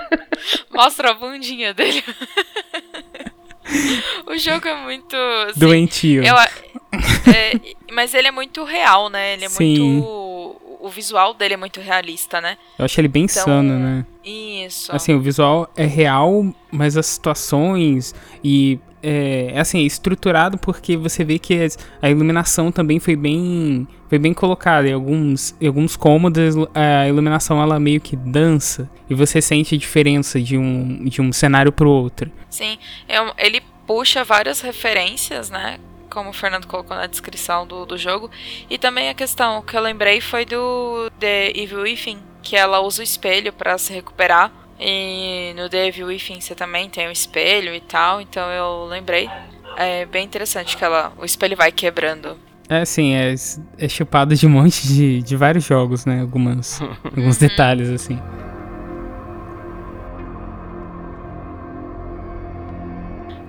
Mostra 0.69 1.12
a 1.12 1.13
bundinha 1.13 1.73
dele. 1.73 2.03
o 4.27 4.38
jogo 4.38 4.67
é 4.67 4.75
muito. 4.83 5.15
assim, 5.49 5.59
Doentio. 5.59 6.23
eu 6.25 6.36
é, 6.38 7.53
mas 7.93 8.13
ele 8.13 8.27
é 8.27 8.31
muito 8.31 8.63
real, 8.63 9.09
né? 9.09 9.33
Ele 9.33 9.45
é 9.45 9.49
Sim. 9.49 9.91
muito. 10.01 10.62
O 10.83 10.89
visual 10.89 11.33
dele 11.33 11.53
é 11.53 11.57
muito 11.57 11.79
realista, 11.79 12.41
né? 12.41 12.57
Eu 12.77 12.83
acho 12.83 12.99
ele 12.99 13.07
bem 13.07 13.23
Então, 13.23 13.41
insano, 13.41 13.79
né? 13.79 14.05
Isso. 14.21 14.93
Assim, 14.93 15.13
o 15.13 15.21
visual 15.21 15.71
é 15.77 15.85
real, 15.85 16.53
mas 16.69 16.97
as 16.97 17.05
situações 17.05 18.13
e 18.43 18.77
é, 19.01 19.51
é 19.53 19.59
assim, 19.61 19.79
é 19.79 19.83
estruturado 19.83 20.57
porque 20.57 20.97
você 20.97 21.23
vê 21.23 21.39
que 21.39 21.57
a 22.01 22.09
iluminação 22.09 22.69
também 22.69 22.99
foi 22.99 23.15
bem 23.15 23.87
foi 24.09 24.19
bem 24.19 24.33
colocada. 24.33 24.85
Em 24.89 24.91
alguns, 24.91 25.55
em 25.61 25.67
alguns 25.67 25.95
cômodos 25.95 26.55
a 26.75 27.07
iluminação 27.07 27.61
ela 27.61 27.79
meio 27.79 28.01
que 28.01 28.17
dança 28.17 28.89
e 29.09 29.15
você 29.15 29.41
sente 29.41 29.75
a 29.75 29.77
diferença 29.77 30.37
de 30.37 30.57
um, 30.57 31.05
de 31.05 31.21
um 31.21 31.31
cenário 31.31 31.71
pro 31.71 31.89
outro. 31.89 32.29
Sim, 32.49 32.77
é 33.07 33.19
ele 33.37 33.61
puxa 33.87 34.25
várias 34.25 34.59
referências, 34.59 35.49
né? 35.49 35.79
Como 36.13 36.30
o 36.30 36.34
Fernando 36.34 36.67
colocou 36.67 36.95
na 36.95 37.08
descrição 37.08 37.65
do, 37.65 37.88
do 37.88 37.97
jogo. 37.97 38.30
E 38.69 38.78
também 38.78 39.10
a 39.10 39.15
questão 39.15 39.63
que 39.63 39.76
eu 39.76 39.82
lembrei 39.82 40.21
foi 40.21 40.45
do 40.45 41.10
The 41.19 41.49
Evil 41.56 41.82
Within, 41.82 42.19
que 42.43 42.56
ela 42.56 42.80
usa 42.82 43.02
o 43.02 43.04
espelho 43.04 43.52
pra 43.52 43.80
se 43.80 43.91
recuperar. 43.91 44.52
E 44.80 45.54
no 45.56 45.67
The 45.67 45.88
Evil 45.88 46.08
Within 46.08 46.39
você 46.39 46.54
também 46.54 46.88
tem 46.88 47.08
o 47.08 47.12
espelho 47.12 47.73
e 47.73 47.82
tal, 47.82 48.21
então 48.21 48.47
eu 48.52 48.86
lembrei. 48.86 49.28
É 49.76 50.06
bem 50.06 50.23
interessante 50.23 50.78
que 50.78 50.86
ela, 50.86 51.12
o 51.17 51.26
espelho 51.26 51.58
vai 51.58 51.71
quebrando. 51.71 52.38
É 52.69 52.82
assim, 52.82 53.13
é, 53.13 53.34
é 53.78 53.89
chupado 53.89 54.36
de 54.36 54.45
um 54.45 54.49
monte 54.49 54.88
de, 54.88 55.21
de 55.23 55.36
vários 55.36 55.65
jogos, 55.65 56.06
né? 56.06 56.21
Algumas, 56.21 56.80
alguns 57.04 57.38
detalhes, 57.38 57.89
assim. 57.89 58.19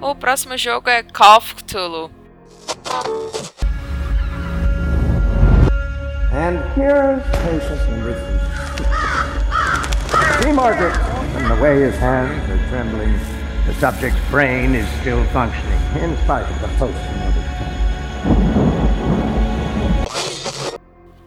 O 0.00 0.14
próximo 0.14 0.56
jogo 0.56 0.88
é 0.88 1.02
Call 1.02 1.38
of 1.38 1.54
Cthulhu. 1.54 2.23
And 6.32 6.58
here's 6.74 7.22
patience 7.42 7.80
and 7.88 8.04
rhythm. 8.04 8.40
See, 10.42 10.52
Margaret, 10.52 10.94
from 11.32 11.48
the 11.48 11.62
way 11.62 11.80
his 11.80 11.96
hands 11.96 12.50
are 12.50 12.68
trembling, 12.68 13.12
the 13.66 13.74
subject's 13.80 14.20
brain 14.30 14.74
is 14.74 14.86
still 15.00 15.24
functioning, 15.26 15.80
in 15.96 16.16
spite 16.24 16.50
of 16.50 16.60
the 16.60 16.68
post-traumatic 16.76 17.44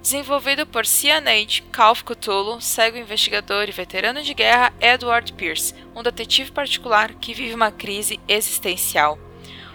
Desenvolvido 0.08 0.66
por 0.66 0.86
Cyanide, 0.86 1.64
Call 1.72 1.92
of 1.92 2.04
Cthulhu 2.06 2.62
segue 2.62 2.98
o 2.98 3.02
investigador 3.02 3.68
e 3.68 3.74
veterano 3.74 4.24
de 4.24 4.34
guerra 4.34 4.72
Edward 4.80 5.34
Pierce, 5.34 5.76
um 5.94 6.02
detetive 6.02 6.50
particular 6.54 7.14
que 7.16 7.34
vive 7.34 7.54
uma 7.54 7.72
crise 7.72 8.18
existencial. 8.26 9.20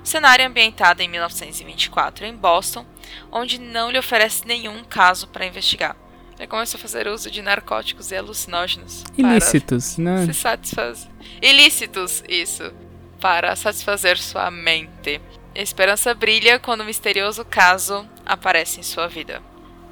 Cenário 0.02 0.46
ambientado 0.46 1.02
em 1.02 1.08
1924 1.08 2.26
em 2.26 2.34
Boston, 2.34 2.84
onde 3.30 3.58
não 3.58 3.90
lhe 3.90 3.98
oferece 3.98 4.46
nenhum 4.46 4.82
caso 4.84 5.28
para 5.28 5.46
investigar. 5.46 5.96
Ele 6.38 6.48
começa 6.48 6.76
a 6.76 6.80
fazer 6.80 7.06
uso 7.06 7.30
de 7.30 7.40
narcóticos 7.40 8.10
e 8.10 8.16
alucinógenos 8.16 9.04
Ilícitos, 9.16 9.94
para 9.94 10.04
né? 10.04 10.26
se 10.26 10.34
satisfazer. 10.34 11.10
Ilícitos, 11.40 12.24
isso. 12.28 12.72
Para 13.20 13.54
satisfazer 13.54 14.18
sua 14.18 14.50
mente. 14.50 15.20
A 15.54 15.60
esperança 15.60 16.12
brilha 16.14 16.58
quando 16.58 16.80
um 16.80 16.86
misterioso 16.86 17.44
caso 17.44 18.08
aparece 18.26 18.80
em 18.80 18.82
sua 18.82 19.06
vida. 19.06 19.40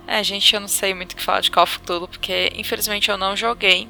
É, 0.07 0.25
gente, 0.25 0.53
eu 0.53 0.61
não 0.61 0.67
sei 0.67 0.93
muito 0.93 1.13
o 1.13 1.17
que 1.17 1.23
falar 1.23 1.41
de 1.41 1.53
Call 1.53 1.63
of 1.63 1.79
Cthulhu, 1.79 2.09
porque 2.09 2.53
infelizmente 2.57 3.09
eu 3.09 3.17
não 3.17 3.37
joguei. 3.37 3.89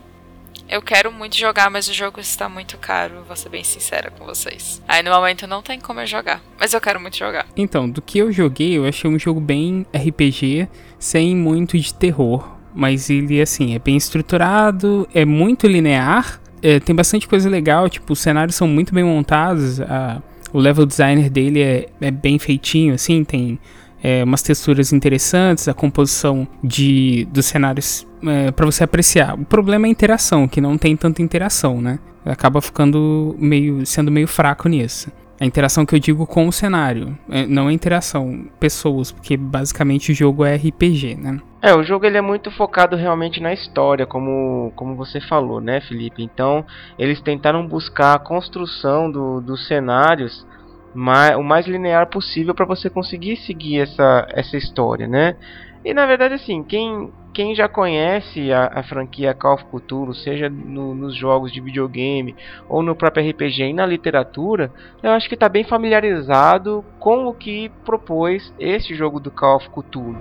Eu 0.71 0.81
quero 0.81 1.11
muito 1.13 1.37
jogar, 1.37 1.69
mas 1.69 1.89
o 1.89 1.93
jogo 1.93 2.21
está 2.21 2.49
muito 2.49 2.79
caro, 2.79 3.25
vou 3.27 3.35
ser 3.37 3.49
bem 3.49 3.65
sincera 3.65 4.11
com 4.17 4.25
vocês. 4.25 4.81
Aí 4.87 5.03
no 5.03 5.11
momento 5.11 5.45
não 5.47 5.61
tem 5.63 5.81
como 5.81 5.99
eu 6.01 6.07
jogar, 6.07 6.41
mas 6.61 6.73
eu 6.73 6.81
quero 6.81 7.01
muito 7.01 7.17
jogar. 7.17 7.45
Então, 7.57 7.91
do 7.91 8.01
que 8.01 8.19
eu 8.19 8.31
joguei, 8.31 8.79
eu 8.79 8.87
achei 8.87 9.11
um 9.11 9.19
jogo 9.19 9.41
bem 9.41 9.85
RPG, 9.93 10.69
sem 10.99 11.35
muito 11.35 11.77
de 11.77 11.93
terror. 11.93 12.49
Mas 12.73 13.11
ele, 13.11 13.43
assim, 13.43 13.75
é 13.75 13.81
bem 13.81 13.97
estruturado, 13.97 15.09
é 15.13 15.25
muito 15.25 15.67
linear, 15.67 16.41
é, 16.63 16.79
tem 16.79 16.95
bastante 16.95 17.27
coisa 17.27 17.51
legal, 17.51 17.89
tipo, 17.89 18.13
os 18.13 18.21
cenários 18.21 18.55
são 18.55 18.69
muito 18.69 18.95
bem 18.95 19.03
montados, 19.03 19.81
a- 19.81 20.23
o 20.53 20.59
level 20.61 20.87
designer 20.87 21.29
dele 21.29 21.61
é, 21.61 21.89
é 22.01 22.11
bem 22.13 22.39
feitinho, 22.39 22.95
assim, 22.95 23.25
tem 23.25 23.59
é, 24.03 24.25
umas 24.25 24.43
texturas 24.43 24.93
interessantes, 24.93 25.69
a 25.69 25.75
composição 25.75 26.47
de, 26.63 27.27
dos 27.31 27.47
cenários 27.47 28.07
é, 28.27 28.51
para 28.51 28.67
você 28.67 28.85
apreciar. 28.85 29.35
O 29.35 29.45
problema 29.45 29.87
é 29.87 29.89
a 29.89 29.91
interação, 29.91 30.49
que 30.49 30.61
não 30.61 30.77
tem 30.77 30.97
tanta 30.97 31.23
interação, 31.23 31.81
né? 31.81 31.99
Acaba 32.25 32.61
ficando 32.61 33.35
meio, 33.39 33.85
sendo 33.87 34.11
meio 34.11 34.29
fraco 34.29 34.69
nisso. 34.69 35.11
A 35.41 35.47
interação 35.47 35.87
que 35.87 35.95
eu 35.95 35.99
digo 35.99 36.27
com 36.27 36.47
o 36.47 36.53
cenário, 36.53 37.17
é, 37.31 37.47
não 37.47 37.69
a 37.69 37.73
interação 37.73 38.45
pessoas, 38.61 39.11
porque 39.11 39.39
basicamente 39.39 40.13
o 40.13 40.15
jogo 40.15 40.45
é 40.45 40.55
RPG, 40.55 41.17
né? 41.17 41.41
É, 41.63 41.75
o 41.75 41.83
jogo 41.83 42.05
ele 42.05 42.19
é 42.19 42.21
muito 42.21 42.51
focado 42.51 42.95
realmente 42.95 43.41
na 43.41 43.53
história, 43.53 44.07
como, 44.07 44.71
como 44.77 44.95
você 44.95 45.19
falou, 45.19 45.61
né, 45.61 45.81
Felipe? 45.81 46.23
Então, 46.23 46.65
eles 46.99 47.23
tentaram 47.23 47.67
buscar 47.67 48.15
a 48.15 48.19
construção 48.19 49.11
do, 49.11 49.41
dos 49.41 49.67
cenários 49.67 50.47
ma- 50.95 51.37
o 51.37 51.43
mais 51.43 51.67
linear 51.67 52.07
possível 52.09 52.55
para 52.55 52.65
você 52.67 52.89
conseguir 52.91 53.37
seguir 53.37 53.81
essa, 53.81 54.27
essa 54.31 54.57
história, 54.57 55.07
né? 55.07 55.37
E 55.85 55.95
na 55.95 56.05
verdade, 56.07 56.35
assim, 56.35 56.63
quem, 56.63 57.11
quem 57.33 57.55
já 57.55 57.67
conhece 57.67 58.53
a, 58.53 58.67
a 58.75 58.83
franquia 58.83 59.33
Call 59.33 59.55
of 59.55 59.65
Cthulhu, 59.65 60.13
seja 60.15 60.51
no- 60.51 60.95
nos 60.95 61.17
jogos 61.17 61.51
de 61.51 61.61
videogame 61.61 62.37
ou 62.69 62.83
no 62.83 62.95
próprio 62.95 63.27
RPG 63.31 63.63
e 63.63 63.73
na 63.73 63.87
literatura, 63.87 64.71
eu 65.03 65.11
acho 65.13 65.27
que 65.29 65.35
está 65.35 65.49
bem 65.49 65.65
familiarizado 65.65 66.85
com 66.99 67.27
o 67.27 67.33
que 67.35 67.71
propôs 67.85 68.53
esse 68.59 68.95
jogo 68.95 69.19
do 69.19 69.31
Call 69.31 69.57
of 69.57 69.71
Cthulhu. 69.71 70.17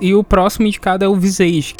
E 0.00 0.14
o 0.14 0.22
próximo 0.22 0.66
indicado 0.66 1.04
é 1.04 1.08
o 1.08 1.14
Visage. 1.14 1.74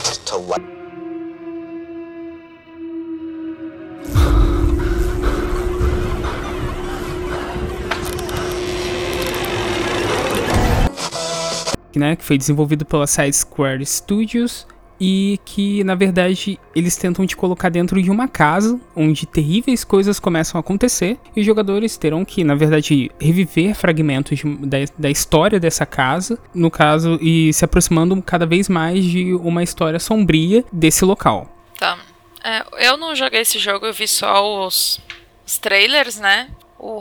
Né, 11.96 12.14
que 12.14 12.22
foi 12.22 12.36
desenvolvido 12.36 12.84
pela 12.84 13.06
Side 13.06 13.34
Square 13.34 13.84
Studios 13.86 14.66
e 15.00 15.40
que 15.44 15.82
na 15.84 15.94
verdade 15.94 16.58
eles 16.74 16.96
tentam 16.96 17.26
te 17.26 17.36
colocar 17.36 17.70
dentro 17.70 18.02
de 18.02 18.10
uma 18.10 18.28
casa 18.28 18.78
onde 18.94 19.26
terríveis 19.26 19.82
coisas 19.84 20.20
começam 20.20 20.58
a 20.58 20.60
acontecer 20.60 21.18
e 21.34 21.40
os 21.40 21.46
jogadores 21.46 21.96
terão 21.96 22.24
que 22.24 22.44
na 22.44 22.54
verdade 22.54 23.10
reviver 23.20 23.74
fragmentos 23.74 24.38
de- 24.38 24.56
da, 24.66 24.78
da 24.98 25.10
história 25.10 25.58
dessa 25.58 25.86
casa, 25.86 26.38
no 26.54 26.70
caso, 26.70 27.18
e 27.20 27.52
se 27.52 27.64
aproximando 27.64 28.20
cada 28.22 28.44
vez 28.46 28.68
mais 28.68 29.04
de 29.04 29.34
uma 29.34 29.62
história 29.62 29.98
sombria 29.98 30.64
desse 30.72 31.04
local. 31.04 31.50
Tá. 31.78 31.98
É, 32.44 32.88
eu 32.88 32.96
não 32.96 33.14
joguei 33.14 33.40
esse 33.40 33.58
jogo, 33.58 33.86
eu 33.86 33.92
vi 33.92 34.06
só 34.06 34.66
os, 34.66 35.00
os 35.46 35.58
trailers, 35.58 36.18
né? 36.18 36.48
O, 36.78 37.00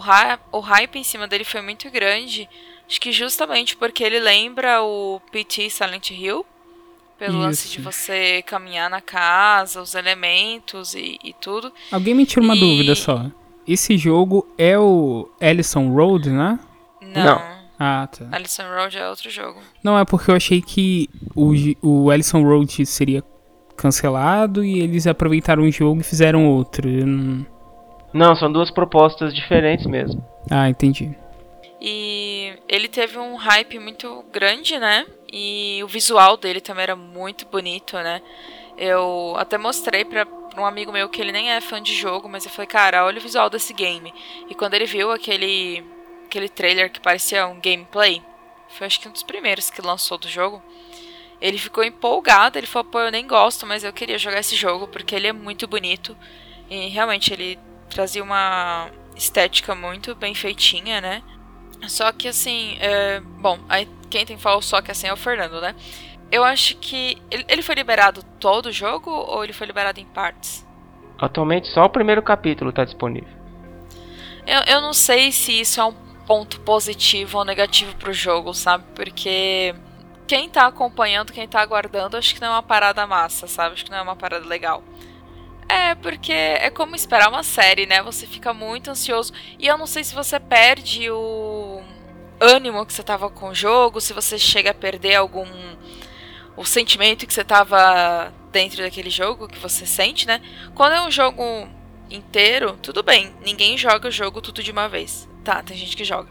o 0.51 0.59
hype 0.59 0.95
em 0.97 1.03
cima 1.03 1.27
dele 1.27 1.43
foi 1.43 1.61
muito 1.61 1.89
grande. 1.89 2.47
Acho 2.87 3.01
que 3.01 3.11
justamente 3.11 3.75
porque 3.75 4.03
ele 4.03 4.19
lembra 4.19 4.81
o 4.83 5.19
PT 5.31 5.69
Silent 5.69 6.11
Hill. 6.11 6.45
Pelo 7.17 7.39
lance 7.39 7.65
Isso. 7.67 7.77
de 7.77 7.81
você 7.81 8.41
caminhar 8.45 8.89
na 8.89 8.99
casa, 8.99 9.81
os 9.81 9.95
elementos 9.95 10.93
e, 10.93 11.17
e 11.23 11.31
tudo. 11.31 11.71
Alguém 11.89 12.13
me 12.13 12.25
tira 12.25 12.41
uma 12.41 12.55
E- 12.55 12.59
dúvida 12.59 12.93
só. 12.93 13.31
Esse 13.65 13.97
jogo 13.97 14.45
é 14.57 14.77
o 14.77 15.29
Ellison 15.39 15.89
Road, 15.93 16.29
né? 16.29 16.59
Não. 17.01 17.23
Não. 17.23 17.41
Ah, 17.79 18.07
tá. 18.07 18.27
Alison 18.31 18.63
Road 18.63 18.97
é 18.97 19.09
outro 19.09 19.29
jogo. 19.29 19.59
Não, 19.81 19.97
é 19.97 20.03
porque 20.05 20.29
eu 20.29 20.35
achei 20.35 20.61
que 20.61 21.09
o, 21.33 21.53
o 21.81 22.11
Ellison 22.11 22.43
Road 22.43 22.85
seria 22.85 23.23
cancelado 23.75 24.63
e 24.63 24.79
eles 24.79 25.07
aproveitaram 25.07 25.63
o 25.63 25.71
jogo 25.71 26.01
e 26.01 26.03
fizeram 26.03 26.45
outro. 26.47 26.87
Eu 26.89 27.05
não- 27.07 27.45
Não, 28.15 28.33
são 28.33 28.49
duas 28.49 28.71
propostas 28.71 29.35
diferentes 29.35 29.85
mesmo. 29.85 30.25
Ah, 30.49 30.69
entendi. 30.69 31.13
E 31.81 32.53
ele 32.65 32.87
teve 32.87 33.19
um 33.19 33.35
hype 33.35 33.77
muito 33.77 34.23
grande, 34.31 34.79
né? 34.79 35.05
E 35.29 35.81
o 35.83 35.87
visual 35.87 36.37
dele 36.37 36.61
também 36.61 36.83
era 36.83 36.95
muito 36.95 37.45
bonito, 37.45 37.97
né? 37.97 38.21
Eu 38.77 39.33
até 39.35 39.57
mostrei 39.57 40.05
pra, 40.05 40.25
pra 40.25 40.61
um 40.61 40.65
amigo 40.65 40.93
meu 40.93 41.09
que 41.09 41.19
ele 41.19 41.33
nem 41.33 41.51
é 41.51 41.59
fã 41.59 41.83
de 41.83 41.93
jogo, 41.93 42.29
mas 42.29 42.45
eu 42.45 42.51
falei, 42.51 42.67
cara, 42.67 43.05
olha 43.05 43.17
o 43.17 43.21
visual 43.21 43.49
desse 43.49 43.73
game. 43.73 44.13
E 44.49 44.55
quando 44.55 44.75
ele 44.75 44.85
viu 44.85 45.11
aquele, 45.11 45.83
aquele 46.25 46.47
trailer 46.47 46.89
que 46.89 47.01
parecia 47.01 47.45
um 47.45 47.59
gameplay, 47.59 48.21
foi 48.69 48.87
acho 48.87 49.01
que 49.01 49.09
um 49.09 49.11
dos 49.11 49.23
primeiros 49.23 49.69
que 49.69 49.81
lançou 49.81 50.17
do 50.17 50.29
jogo. 50.29 50.63
Ele 51.41 51.57
ficou 51.57 51.83
empolgado, 51.83 52.57
ele 52.57 52.65
falou, 52.65 52.89
pô, 52.89 53.01
eu 53.01 53.11
nem 53.11 53.27
gosto, 53.27 53.65
mas 53.65 53.83
eu 53.83 53.91
queria 53.91 54.17
jogar 54.17 54.39
esse 54.39 54.55
jogo 54.55 54.87
porque 54.87 55.13
ele 55.13 55.27
é 55.27 55.33
muito 55.33 55.67
bonito. 55.67 56.15
E 56.69 56.87
realmente 56.87 57.33
ele 57.33 57.59
trazia 57.89 58.23
uma 58.23 58.89
estética 59.15 59.73
muito 59.75 60.15
bem 60.15 60.35
feitinha, 60.35 61.01
né? 61.01 61.23
Só 61.87 62.11
que 62.11 62.27
assim, 62.27 62.77
é... 62.79 63.19
bom, 63.19 63.59
aí 63.69 63.87
quem 64.09 64.25
tem 64.25 64.37
que 64.37 64.41
falar 64.41 64.61
só 64.61 64.81
que 64.81 64.91
assim 64.91 65.07
é 65.07 65.13
o 65.13 65.17
Fernando, 65.17 65.59
né? 65.61 65.75
Eu 66.31 66.43
acho 66.43 66.77
que. 66.77 67.17
Ele, 67.29 67.61
foi 67.61 67.75
liberado 67.75 68.23
todo 68.39 68.67
o 68.67 68.71
jogo 68.71 69.09
ou 69.09 69.43
ele 69.43 69.53
foi 69.53 69.67
liberado 69.67 69.99
em 69.99 70.05
partes? 70.05 70.65
Atualmente 71.17 71.67
só 71.67 71.85
o 71.85 71.89
primeiro 71.89 72.21
capítulo 72.21 72.71
está 72.71 72.83
disponível. 72.83 73.29
Eu, 74.45 74.61
eu 74.67 74.81
não 74.81 74.93
sei 74.93 75.31
se 75.31 75.59
isso 75.59 75.79
é 75.79 75.85
um 75.85 75.93
ponto 76.25 76.59
positivo 76.61 77.37
ou 77.37 77.45
negativo 77.45 77.95
pro 77.95 78.11
jogo, 78.11 78.53
sabe? 78.53 78.83
Porque 78.95 79.73
quem 80.27 80.49
tá 80.49 80.65
acompanhando, 80.65 81.31
quem 81.31 81.47
tá 81.47 81.61
aguardando, 81.61 82.17
acho 82.17 82.33
que 82.33 82.41
não 82.41 82.47
é 82.47 82.51
uma 82.51 82.63
parada 82.63 83.05
massa, 83.05 83.47
sabe? 83.47 83.73
Acho 83.73 83.85
que 83.85 83.91
não 83.91 83.99
é 83.99 84.01
uma 84.01 84.15
parada 84.15 84.45
legal. 84.45 84.83
É, 85.67 85.95
porque 85.95 86.31
é 86.31 86.69
como 86.69 86.95
esperar 86.95 87.29
uma 87.29 87.43
série, 87.43 87.85
né? 87.85 88.01
Você 88.03 88.27
fica 88.27 88.53
muito 88.53 88.91
ansioso. 88.91 89.33
E 89.57 89.67
eu 89.67 89.77
não 89.77 89.87
sei 89.87 90.03
se 90.03 90.13
você 90.13 90.39
perde 90.39 91.09
o 91.09 91.81
ânimo 92.39 92.85
que 92.85 92.93
você 92.93 93.03
tava 93.03 93.29
com 93.29 93.49
o 93.49 93.55
jogo, 93.55 93.99
se 93.99 94.13
você 94.13 94.37
chega 94.37 94.71
a 94.71 94.73
perder 94.73 95.15
algum. 95.15 95.47
o 96.55 96.63
sentimento 96.65 97.25
que 97.25 97.33
você 97.33 97.43
tava 97.43 98.31
dentro 98.51 98.81
daquele 98.81 99.09
jogo, 99.09 99.47
que 99.47 99.59
você 99.59 99.85
sente, 99.85 100.27
né? 100.27 100.41
Quando 100.73 100.93
é 100.93 101.01
um 101.01 101.11
jogo 101.11 101.43
inteiro, 102.09 102.77
tudo 102.81 103.03
bem. 103.03 103.33
Ninguém 103.43 103.77
joga 103.77 104.07
o 104.07 104.11
jogo 104.11 104.41
tudo 104.41 104.63
de 104.63 104.71
uma 104.71 104.87
vez. 104.87 105.27
Tá, 105.43 105.61
tem 105.63 105.75
gente 105.75 105.97
que 105.97 106.03
joga. 106.03 106.29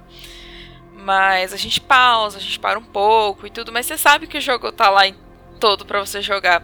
Mas 0.93 1.53
a 1.53 1.57
gente 1.57 1.81
pausa, 1.81 2.39
a 2.39 2.41
gente 2.41 2.59
para 2.59 2.79
um 2.79 2.85
pouco 2.85 3.47
e 3.47 3.51
tudo, 3.51 3.73
mas 3.73 3.87
você 3.87 3.99
sabe 3.99 4.27
que 4.27 4.39
o 4.39 4.41
jogo 4.41 4.73
tá 4.73 4.89
lá 4.89 5.03
todo 5.61 5.85
para 5.85 6.01
você 6.01 6.23
jogar. 6.23 6.63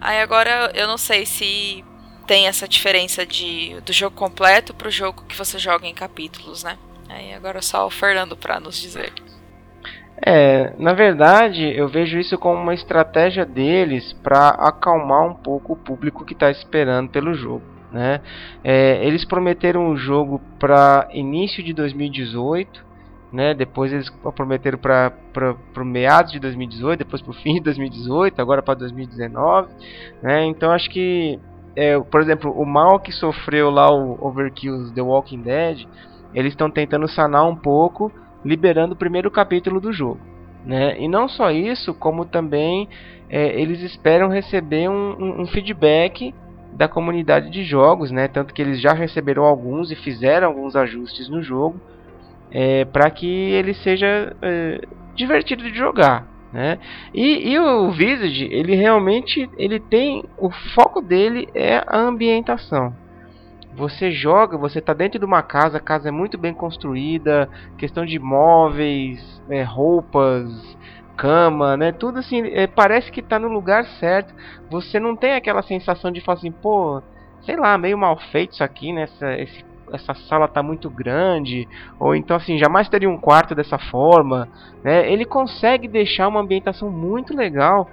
Aí 0.00 0.20
agora 0.20 0.70
eu 0.74 0.86
não 0.86 0.96
sei 0.96 1.26
se 1.26 1.84
tem 2.26 2.46
essa 2.46 2.66
diferença 2.66 3.24
de 3.24 3.80
do 3.84 3.92
jogo 3.92 4.16
completo 4.16 4.74
pro 4.74 4.90
jogo 4.90 5.24
que 5.24 5.36
você 5.36 5.58
joga 5.58 5.86
em 5.86 5.94
capítulos, 5.94 6.64
né? 6.64 6.76
Aí 7.08 7.32
agora 7.34 7.62
só 7.62 7.86
o 7.86 7.90
Fernando 7.90 8.36
para 8.36 8.58
nos 8.58 8.80
dizer. 8.80 9.12
É, 10.26 10.72
na 10.78 10.92
verdade, 10.92 11.64
eu 11.76 11.88
vejo 11.88 12.18
isso 12.18 12.38
como 12.38 12.60
uma 12.60 12.74
estratégia 12.74 13.44
deles 13.44 14.12
para 14.22 14.48
acalmar 14.48 15.26
um 15.26 15.34
pouco 15.34 15.72
o 15.74 15.76
público 15.76 16.24
que 16.24 16.32
está 16.32 16.50
esperando 16.50 17.10
pelo 17.10 17.34
jogo. 17.34 17.74
Né? 17.92 18.20
É, 18.62 19.06
eles 19.06 19.24
prometeram 19.24 19.90
o 19.90 19.96
jogo 19.96 20.40
para 20.58 21.08
início 21.12 21.62
de 21.62 21.72
2018, 21.72 22.84
né? 23.32 23.54
depois 23.54 23.92
eles 23.92 24.10
prometeram 24.34 24.78
para 24.78 25.12
meados 25.84 26.32
de 26.32 26.40
2018, 26.40 26.98
depois 26.98 27.20
para 27.20 27.30
o 27.30 27.34
fim 27.34 27.54
de 27.54 27.60
2018, 27.60 28.40
agora 28.40 28.62
para 28.62 28.74
2019. 28.74 29.68
Né? 30.22 30.44
Então 30.46 30.72
acho 30.72 30.88
que, 30.90 31.38
é, 31.76 31.98
por 31.98 32.20
exemplo, 32.20 32.50
o 32.52 32.64
mal 32.64 32.98
que 33.00 33.12
sofreu 33.12 33.70
lá 33.70 33.90
o 33.90 34.18
Overkill 34.26 34.92
The 34.94 35.02
Walking 35.02 35.42
Dead, 35.42 35.86
eles 36.34 36.52
estão 36.52 36.70
tentando 36.70 37.08
sanar 37.08 37.46
um 37.46 37.56
pouco, 37.56 38.12
liberando 38.44 38.94
o 38.94 38.98
primeiro 38.98 39.30
capítulo 39.30 39.80
do 39.80 39.92
jogo. 39.92 40.20
Né? 40.64 40.98
E 40.98 41.08
não 41.08 41.28
só 41.28 41.50
isso, 41.50 41.92
como 41.94 42.24
também 42.24 42.88
é, 43.28 43.60
eles 43.60 43.82
esperam 43.82 44.28
receber 44.28 44.88
um, 44.88 45.16
um, 45.18 45.42
um 45.42 45.46
feedback 45.46 46.34
da 46.72 46.88
comunidade 46.88 47.50
de 47.50 47.62
jogos, 47.64 48.10
né? 48.10 48.26
Tanto 48.26 48.52
que 48.52 48.60
eles 48.60 48.80
já 48.80 48.92
receberam 48.92 49.44
alguns 49.44 49.90
e 49.92 49.94
fizeram 49.94 50.48
alguns 50.48 50.74
ajustes 50.74 51.28
no 51.28 51.42
jogo 51.42 51.80
é, 52.50 52.84
para 52.84 53.10
que 53.10 53.26
ele 53.26 53.74
seja 53.74 54.34
é, 54.40 54.80
divertido 55.14 55.62
de 55.62 55.76
jogar, 55.76 56.26
né? 56.54 56.78
E, 57.12 57.52
e, 57.52 57.58
o 57.58 57.90
Visage, 57.90 58.44
ele 58.44 58.76
realmente 58.76 59.50
ele 59.58 59.80
tem 59.80 60.24
o 60.38 60.48
foco 60.72 61.02
dele 61.02 61.48
é 61.52 61.82
a 61.84 61.98
ambientação. 61.98 62.94
Você 63.76 64.12
joga, 64.12 64.56
você 64.56 64.78
está 64.78 64.94
dentro 64.94 65.18
de 65.18 65.24
uma 65.24 65.42
casa, 65.42 65.78
a 65.78 65.80
casa 65.80 66.10
é 66.10 66.12
muito 66.12 66.38
bem 66.38 66.54
construída, 66.54 67.48
questão 67.76 68.06
de 68.06 68.20
móveis, 68.20 69.42
é, 69.50 69.64
roupas, 69.64 70.48
cama, 71.16 71.76
né? 71.76 71.90
Tudo 71.90 72.20
assim, 72.20 72.46
é, 72.52 72.68
parece 72.68 73.10
que 73.10 73.20
tá 73.20 73.36
no 73.36 73.48
lugar 73.48 73.84
certo. 73.98 74.32
Você 74.70 75.00
não 75.00 75.16
tem 75.16 75.34
aquela 75.34 75.60
sensação 75.60 76.12
de 76.12 76.20
falar 76.20 76.38
assim, 76.38 76.52
pô, 76.52 77.02
sei 77.42 77.56
lá, 77.56 77.76
meio 77.76 77.98
mal 77.98 78.16
feito 78.30 78.52
isso 78.52 78.62
aqui, 78.62 78.92
né? 78.92 79.08
Esse, 79.40 79.64
essa 79.92 80.14
sala 80.14 80.48
tá 80.48 80.62
muito 80.62 80.88
grande, 80.90 81.68
ou 81.98 82.14
então 82.14 82.36
assim, 82.36 82.58
jamais 82.58 82.88
teria 82.88 83.08
um 83.08 83.18
quarto 83.18 83.54
dessa 83.54 83.78
forma, 83.78 84.48
né? 84.82 85.10
Ele 85.10 85.24
consegue 85.24 85.88
deixar 85.88 86.28
uma 86.28 86.40
ambientação 86.40 86.90
muito 86.90 87.36
legal 87.36 87.88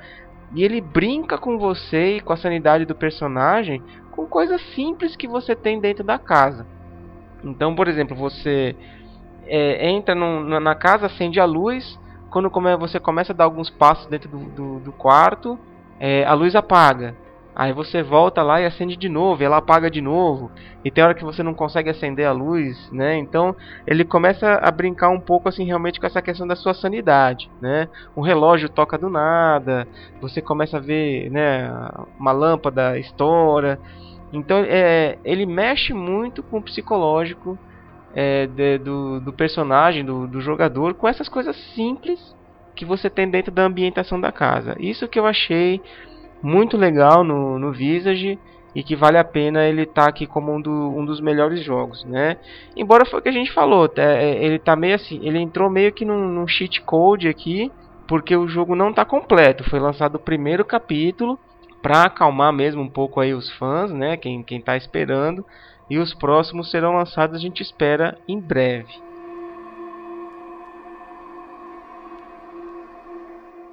e 0.53 0.63
ele 0.63 0.81
brinca 0.81 1.37
com 1.37 1.57
você 1.57 2.17
e 2.17 2.21
com 2.21 2.33
a 2.33 2.37
sanidade 2.37 2.85
do 2.85 2.95
personagem 2.95 3.81
com 4.11 4.25
coisas 4.25 4.61
simples 4.75 5.15
que 5.15 5.27
você 5.27 5.55
tem 5.55 5.79
dentro 5.79 6.03
da 6.03 6.19
casa. 6.19 6.65
Então, 7.43 7.73
por 7.73 7.87
exemplo, 7.87 8.15
você 8.15 8.75
é, 9.47 9.89
entra 9.89 10.13
na 10.13 10.75
casa, 10.75 11.07
acende 11.07 11.39
a 11.39 11.45
luz, 11.45 11.99
quando 12.29 12.49
você 12.79 12.99
começa 12.99 13.33
a 13.33 13.35
dar 13.35 13.45
alguns 13.45 13.69
passos 13.69 14.05
dentro 14.07 14.29
do, 14.29 14.37
do, 14.37 14.79
do 14.79 14.91
quarto, 14.91 15.57
é, 15.99 16.23
a 16.25 16.33
luz 16.33 16.55
apaga. 16.55 17.15
Aí 17.61 17.73
você 17.73 18.01
volta 18.01 18.41
lá 18.41 18.59
e 18.59 18.65
acende 18.65 18.97
de 18.97 19.07
novo, 19.07 19.43
e 19.43 19.45
ela 19.45 19.57
apaga 19.57 19.87
de 19.87 20.01
novo. 20.01 20.49
E 20.83 20.89
tem 20.89 21.03
hora 21.03 21.13
que 21.13 21.23
você 21.23 21.43
não 21.43 21.53
consegue 21.53 21.91
acender 21.91 22.25
a 22.25 22.31
luz, 22.31 22.91
né? 22.91 23.15
Então 23.19 23.55
ele 23.85 24.03
começa 24.03 24.53
a 24.53 24.71
brincar 24.71 25.09
um 25.09 25.19
pouco 25.19 25.47
assim 25.47 25.63
realmente 25.63 25.99
com 25.99 26.07
essa 26.07 26.23
questão 26.23 26.47
da 26.47 26.55
sua 26.55 26.73
sanidade, 26.73 27.51
né? 27.61 27.87
O 28.15 28.21
relógio 28.21 28.67
toca 28.67 28.97
do 28.97 29.11
nada, 29.11 29.87
você 30.19 30.41
começa 30.41 30.77
a 30.77 30.79
ver, 30.79 31.29
né, 31.29 31.71
uma 32.17 32.31
lâmpada 32.31 32.97
estoura. 32.97 33.79
Então 34.33 34.65
é, 34.67 35.19
ele 35.23 35.45
mexe 35.45 35.93
muito 35.93 36.41
com 36.41 36.57
o 36.57 36.63
psicológico 36.63 37.59
é, 38.15 38.47
de, 38.47 38.79
do, 38.79 39.19
do, 39.19 39.33
personagem, 39.33 40.03
do, 40.03 40.25
do, 40.25 40.41
jogador, 40.41 40.95
com 40.95 41.07
essas 41.07 41.29
coisas 41.29 41.55
simples 41.75 42.35
que 42.75 42.85
você 42.85 43.07
tem 43.07 43.29
dentro 43.29 43.51
da 43.51 43.61
ambientação 43.61 44.19
da 44.19 44.31
casa. 44.31 44.75
Isso 44.79 45.07
que 45.07 45.19
eu 45.19 45.27
achei 45.27 45.79
muito 46.41 46.77
legal 46.77 47.23
no, 47.23 47.59
no 47.59 47.71
Visage 47.71 48.39
e 48.73 48.83
que 48.83 48.95
vale 48.95 49.17
a 49.17 49.23
pena 49.23 49.65
ele 49.65 49.83
estar 49.83 50.03
tá 50.03 50.09
aqui 50.09 50.25
como 50.25 50.53
um, 50.53 50.61
do, 50.61 50.71
um, 50.71 51.05
dos 51.05 51.19
melhores 51.19 51.63
jogos, 51.63 52.03
né? 52.05 52.37
Embora 52.75 53.05
foi 53.05 53.19
o 53.19 53.21
que 53.21 53.29
a 53.29 53.33
gente 53.33 53.51
falou, 53.51 53.87
tá, 53.89 54.01
é, 54.01 54.43
ele 54.43 54.59
tá 54.59 54.75
meio 54.75 54.95
assim, 54.95 55.19
ele 55.23 55.39
entrou 55.39 55.69
meio 55.69 55.91
que 55.91 56.05
num, 56.05 56.27
num 56.27 56.47
cheat 56.47 56.81
code 56.81 57.27
aqui, 57.27 57.71
porque 58.07 58.35
o 58.35 58.47
jogo 58.47 58.75
não 58.75 58.89
está 58.89 59.03
completo. 59.05 59.69
Foi 59.69 59.79
lançado 59.79 60.15
o 60.15 60.19
primeiro 60.19 60.63
capítulo 60.63 61.37
para 61.81 62.03
acalmar 62.03 62.53
mesmo 62.53 62.81
um 62.81 62.89
pouco 62.89 63.19
aí 63.19 63.33
os 63.33 63.49
fãs, 63.51 63.91
né? 63.91 64.15
Quem 64.17 64.43
quem 64.43 64.61
tá 64.61 64.77
esperando 64.77 65.45
e 65.91 65.97
os 65.97 66.13
próximos 66.13 66.71
serão 66.71 66.93
lançados, 66.93 67.35
a 67.35 67.39
gente 67.39 67.61
espera, 67.61 68.17
em 68.25 68.39
breve. 68.39 68.93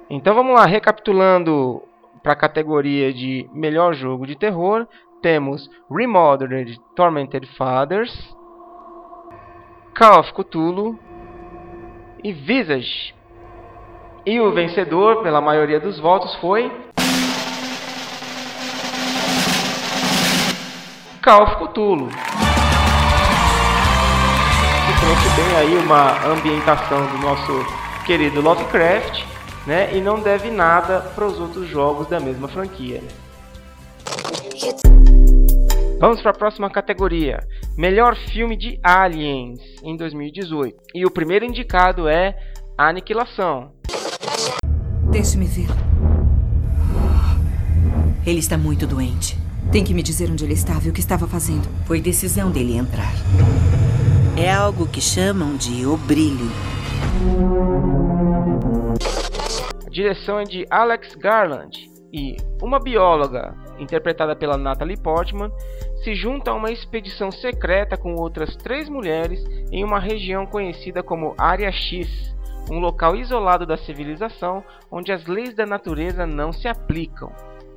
Então 0.09 0.35
vamos 0.35 0.53
lá, 0.53 0.65
recapitulando 0.65 1.81
para 2.21 2.33
a 2.33 2.35
categoria 2.35 3.13
de 3.13 3.49
melhor 3.53 3.93
jogo 3.93 4.25
de 4.25 4.35
terror, 4.35 4.87
temos 5.21 5.69
Remodeled 5.89 6.79
Tormented 6.95 7.47
Fathers, 7.57 8.11
Call 9.97 10.19
of 10.19 10.33
Cthulhu 10.33 10.97
e 12.23 12.31
Visage. 12.31 13.13
E 14.25 14.39
o 14.39 14.51
vencedor, 14.53 15.23
pela 15.23 15.41
maioria 15.41 15.79
dos 15.79 15.99
votos, 15.99 16.33
foi 16.35 16.71
Call 21.23 21.43
of 21.43 21.55
Cthulhu. 21.57 22.07
Que 24.85 24.99
trouxe 24.99 25.29
bem 25.35 25.55
aí 25.57 25.77
uma 25.77 26.25
ambientação 26.27 27.05
do 27.07 27.17
nosso 27.19 27.65
querido 28.05 28.41
Lovecraft, 28.41 29.23
né? 29.69 29.95
E 29.95 30.01
não 30.01 30.19
deve 30.19 30.49
nada 30.49 30.99
para 30.99 31.27
os 31.27 31.39
outros 31.39 31.69
jogos 31.69 32.07
da 32.07 32.19
mesma 32.19 32.47
franquia. 32.47 33.03
Vamos 35.99 36.21
para 36.23 36.31
a 36.31 36.33
próxima 36.33 36.71
categoria: 36.71 37.39
Melhor 37.77 38.15
filme 38.31 38.57
de 38.57 38.79
Aliens 38.83 39.59
em 39.83 39.95
2018. 39.95 40.75
E 40.95 41.05
o 41.05 41.11
primeiro 41.11 41.45
indicado 41.45 42.07
é 42.07 42.35
Aniquilação. 42.75 43.71
Deixe-me 45.11 45.45
ver. 45.45 45.67
Ele 48.25 48.39
está 48.39 48.57
muito 48.57 48.87
doente. 48.87 49.37
Tem 49.71 49.83
que 49.83 49.93
me 49.93 50.01
dizer 50.01 50.31
onde 50.31 50.45
ele 50.45 50.53
estava 50.53 50.87
e 50.87 50.89
o 50.89 50.93
que 50.93 50.99
estava 50.99 51.27
fazendo. 51.27 51.69
Foi 51.85 52.01
decisão 52.01 52.49
dele 52.49 52.75
entrar. 52.75 53.13
É 54.35 54.51
algo 54.51 54.87
que 54.87 54.99
chamam 54.99 55.55
de 55.55 55.85
o 55.85 55.95
brilho. 55.95 56.49
Direção 59.99 60.39
é 60.39 60.45
de 60.45 60.65
Alex 60.69 61.13
Garland 61.13 61.91
e 62.13 62.37
uma 62.63 62.79
bióloga, 62.79 63.53
interpretada 63.77 64.33
pela 64.33 64.57
Natalie 64.57 64.95
Portman, 64.95 65.51
se 66.01 66.15
junta 66.15 66.51
a 66.51 66.53
uma 66.53 66.71
expedição 66.71 67.29
secreta 67.29 67.97
com 67.97 68.15
outras 68.15 68.55
três 68.55 68.87
mulheres 68.87 69.43
em 69.69 69.83
uma 69.83 69.99
região 69.99 70.45
conhecida 70.45 71.03
como 71.03 71.35
Área 71.37 71.69
X, 71.69 72.33
um 72.71 72.79
local 72.79 73.13
isolado 73.13 73.65
da 73.65 73.75
civilização 73.75 74.63
onde 74.89 75.11
as 75.11 75.25
leis 75.25 75.53
da 75.53 75.65
natureza 75.65 76.25
não 76.25 76.53
se 76.53 76.69
aplicam. 76.69 77.33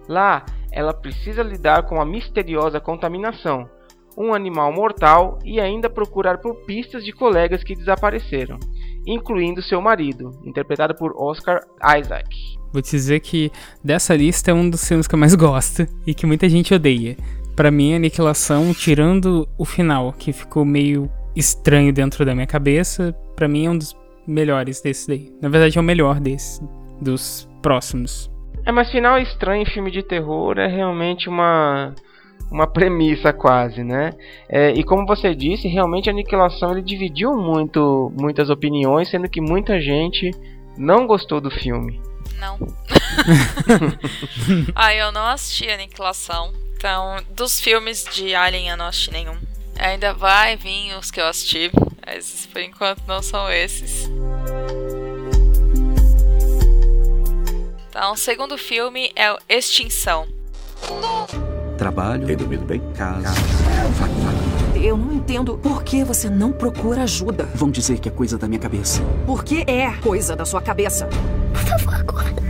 Lá, 0.08 0.46
ela 0.70 0.94
precisa 0.94 1.42
lidar 1.42 1.88
com 1.88 2.00
a 2.00 2.06
misteriosa 2.06 2.78
contaminação, 2.78 3.68
um 4.16 4.32
animal 4.32 4.72
mortal 4.72 5.40
e 5.44 5.60
ainda 5.60 5.90
procurar 5.90 6.38
por 6.38 6.54
pistas 6.66 7.04
de 7.04 7.10
colegas 7.12 7.64
que 7.64 7.74
desapareceram, 7.74 8.60
incluindo 9.06 9.62
seu 9.62 9.80
marido, 9.80 10.38
interpretado 10.44 10.94
por 10.94 11.12
Oscar 11.16 11.60
Isaac. 11.98 12.28
Vou 12.72 12.80
te 12.80 12.90
dizer 12.90 13.20
que 13.20 13.50
dessa 13.84 14.16
lista 14.16 14.50
é 14.50 14.54
um 14.54 14.68
dos 14.68 14.86
filmes 14.86 15.06
que 15.06 15.14
eu 15.14 15.18
mais 15.18 15.34
gosto 15.36 15.86
e 16.06 16.14
que 16.14 16.26
muita 16.26 16.48
gente 16.48 16.72
odeia. 16.72 17.16
Para 17.54 17.70
mim, 17.70 17.94
Aniquilação, 17.94 18.72
tirando 18.72 19.46
o 19.58 19.64
final, 19.64 20.12
que 20.12 20.32
ficou 20.32 20.64
meio 20.64 21.10
estranho 21.36 21.92
dentro 21.92 22.24
da 22.24 22.34
minha 22.34 22.46
cabeça, 22.46 23.14
para 23.36 23.46
mim 23.46 23.66
é 23.66 23.70
um 23.70 23.78
dos 23.78 23.96
melhores 24.26 24.80
desses 24.80 25.06
daí. 25.06 25.32
Na 25.40 25.48
verdade, 25.48 25.76
é 25.76 25.80
o 25.80 25.84
melhor 25.84 26.18
desses, 26.18 26.62
dos 27.00 27.48
próximos. 27.60 28.30
É, 28.64 28.72
mas 28.72 28.90
final 28.90 29.18
estranho 29.18 29.62
em 29.62 29.66
filme 29.66 29.90
de 29.90 30.02
terror 30.02 30.58
é 30.58 30.66
realmente 30.66 31.28
uma 31.28 31.94
uma 32.52 32.66
premissa 32.66 33.32
quase, 33.32 33.82
né? 33.82 34.10
É, 34.48 34.70
e 34.72 34.84
como 34.84 35.06
você 35.06 35.34
disse, 35.34 35.66
realmente 35.66 36.10
a 36.10 36.12
Aniquilação 36.12 36.72
ele 36.72 36.82
dividiu 36.82 37.34
muito 37.34 38.12
muitas 38.20 38.50
opiniões, 38.50 39.08
sendo 39.08 39.28
que 39.28 39.40
muita 39.40 39.80
gente 39.80 40.30
não 40.76 41.06
gostou 41.06 41.40
do 41.40 41.50
filme. 41.50 42.00
Não. 42.38 42.58
ah, 44.74 44.94
eu 44.94 45.10
não 45.10 45.26
assisti 45.26 45.68
Aniquilação. 45.70 46.52
Então, 46.76 47.16
dos 47.30 47.60
filmes 47.60 48.04
de 48.12 48.34
Alien 48.34 48.68
eu 48.68 48.76
não 48.76 48.86
assisti 48.86 49.10
nenhum. 49.12 49.36
Ainda 49.78 50.12
vai 50.12 50.56
vir 50.56 50.94
os 50.98 51.10
que 51.10 51.20
eu 51.20 51.26
assisti, 51.26 51.70
mas 52.04 52.46
por 52.52 52.60
enquanto 52.60 53.02
não 53.06 53.22
são 53.22 53.50
esses. 53.50 54.10
Então, 57.88 58.12
o 58.12 58.16
segundo 58.16 58.58
filme 58.58 59.10
é 59.16 59.32
o 59.32 59.38
Extinção. 59.48 60.26
Trabalho. 61.82 62.28
Tem 62.28 62.36
dormido 62.36 62.64
bem? 62.64 62.80
Casa. 62.92 63.34
Eu 64.80 64.96
não 64.96 65.12
entendo 65.14 65.58
por 65.58 65.82
que 65.82 66.04
você 66.04 66.30
não 66.30 66.52
procura 66.52 67.02
ajuda. 67.02 67.44
Vão 67.56 67.72
dizer 67.72 67.98
que 67.98 68.08
é 68.08 68.12
coisa 68.12 68.38
da 68.38 68.46
minha 68.46 68.60
cabeça. 68.60 69.02
Porque 69.26 69.64
é 69.66 69.90
coisa 69.96 70.36
da 70.36 70.44
sua 70.44 70.62
cabeça. 70.62 71.08
Por 71.52 71.66
favor, 71.66 71.94
acorda. 71.94 72.42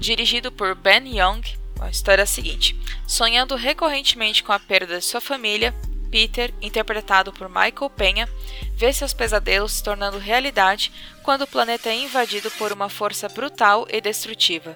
Dirigido 0.00 0.50
por 0.50 0.74
Ben 0.74 1.18
Young, 1.18 1.42
a 1.78 1.90
história 1.90 2.22
é 2.22 2.24
a 2.24 2.26
seguinte: 2.26 2.74
sonhando 3.06 3.54
recorrentemente 3.54 4.42
com 4.42 4.52
a 4.52 4.58
perda 4.58 4.98
de 4.98 5.04
sua 5.04 5.20
família, 5.20 5.74
Peter, 6.10 6.54
interpretado 6.62 7.34
por 7.34 7.50
Michael 7.50 7.90
Penha, 7.94 8.28
vê 8.76 8.90
seus 8.94 9.12
pesadelos 9.12 9.72
se 9.72 9.82
tornando 9.82 10.16
realidade 10.16 10.90
quando 11.22 11.42
o 11.42 11.46
planeta 11.46 11.90
é 11.90 11.96
invadido 11.96 12.50
por 12.52 12.72
uma 12.72 12.88
força 12.88 13.28
brutal 13.28 13.86
e 13.90 14.00
destrutiva. 14.00 14.74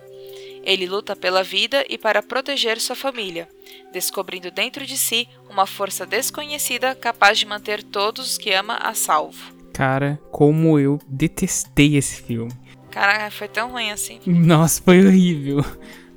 Ele 0.68 0.86
luta 0.86 1.16
pela 1.16 1.42
vida 1.42 1.82
e 1.88 1.96
para 1.96 2.22
proteger 2.22 2.78
sua 2.78 2.94
família, 2.94 3.48
descobrindo 3.90 4.50
dentro 4.50 4.84
de 4.84 4.98
si 4.98 5.26
uma 5.48 5.64
força 5.64 6.04
desconhecida 6.04 6.94
capaz 6.94 7.38
de 7.38 7.46
manter 7.46 7.82
todos 7.82 8.32
os 8.32 8.36
que 8.36 8.52
ama 8.52 8.74
a 8.74 8.92
salvo. 8.92 9.50
Cara, 9.72 10.20
como 10.30 10.78
eu 10.78 11.00
detestei 11.08 11.96
esse 11.96 12.20
filme. 12.20 12.52
Caraca, 12.90 13.30
foi 13.30 13.48
tão 13.48 13.70
ruim 13.70 13.90
assim. 13.90 14.20
Nossa, 14.26 14.82
foi 14.82 15.06
horrível. 15.06 15.64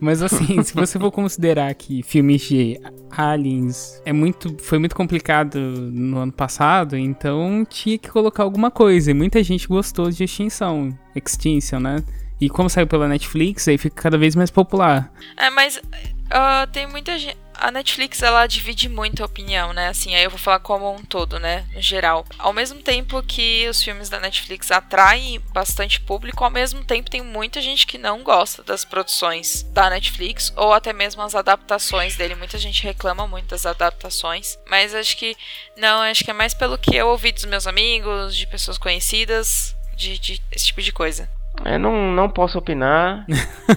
Mas 0.01 0.21
assim, 0.21 0.61
se 0.63 0.73
você 0.73 0.99
for 0.99 1.11
considerar 1.13 1.73
que 1.73 2.03
filmes 2.03 2.41
de 2.41 2.77
aliens 3.09 4.01
é 4.03 4.11
muito, 4.11 4.53
foi 4.61 4.79
muito 4.79 4.97
complicado 4.97 5.57
no 5.59 6.17
ano 6.17 6.31
passado, 6.33 6.97
então 6.97 7.65
tinha 7.69 7.97
que 7.97 8.09
colocar 8.09 8.43
alguma 8.43 8.69
coisa. 8.69 9.11
E 9.11 9.13
muita 9.13 9.41
gente 9.41 9.65
gostou 9.65 10.09
de 10.09 10.25
Extinção, 10.25 10.89
Extinction, 11.15 11.79
né? 11.79 12.03
E 12.41 12.49
como 12.49 12.69
saiu 12.69 12.87
pela 12.87 13.07
Netflix, 13.07 13.67
aí 13.67 13.77
fica 13.77 14.01
cada 14.01 14.17
vez 14.17 14.35
mais 14.35 14.49
popular. 14.49 15.13
É, 15.37 15.49
mas 15.51 15.77
uh, 15.77 16.67
tem 16.73 16.87
muita 16.87 17.17
gente 17.19 17.37
a 17.61 17.69
Netflix 17.69 18.23
ela 18.23 18.47
divide 18.47 18.89
muito 18.89 19.21
a 19.21 19.25
opinião, 19.27 19.71
né? 19.71 19.89
Assim, 19.89 20.15
aí 20.15 20.23
eu 20.23 20.31
vou 20.31 20.39
falar 20.39 20.57
como 20.59 20.91
um 20.91 21.03
todo, 21.03 21.39
né? 21.39 21.67
No 21.75 21.81
geral. 21.81 22.25
Ao 22.39 22.51
mesmo 22.51 22.81
tempo 22.81 23.21
que 23.21 23.67
os 23.69 23.83
filmes 23.83 24.09
da 24.09 24.19
Netflix 24.19 24.71
atraem 24.71 25.39
bastante 25.53 26.01
público, 26.01 26.43
ao 26.43 26.49
mesmo 26.49 26.83
tempo 26.83 27.11
tem 27.11 27.21
muita 27.21 27.61
gente 27.61 27.85
que 27.85 27.99
não 27.99 28.23
gosta 28.23 28.63
das 28.63 28.83
produções 28.83 29.61
da 29.73 29.91
Netflix 29.91 30.51
ou 30.55 30.73
até 30.73 30.91
mesmo 30.91 31.21
as 31.21 31.35
adaptações 31.35 32.15
dele. 32.15 32.33
Muita 32.33 32.57
gente 32.57 32.83
reclama 32.83 33.27
muito 33.27 33.49
das 33.49 33.67
adaptações, 33.67 34.57
mas 34.67 34.95
acho 34.95 35.15
que 35.15 35.37
não, 35.77 36.01
acho 36.01 36.23
que 36.23 36.31
é 36.31 36.33
mais 36.33 36.55
pelo 36.55 36.79
que 36.79 36.95
eu 36.95 37.09
ouvi 37.09 37.31
dos 37.31 37.45
meus 37.45 37.67
amigos, 37.67 38.35
de 38.35 38.47
pessoas 38.47 38.79
conhecidas, 38.79 39.75
de, 39.95 40.17
de 40.17 40.41
esse 40.51 40.65
tipo 40.65 40.81
de 40.81 40.91
coisa. 40.91 41.29
Eu 41.65 41.79
não, 41.79 42.11
não 42.11 42.29
posso 42.29 42.57
opinar, 42.57 43.25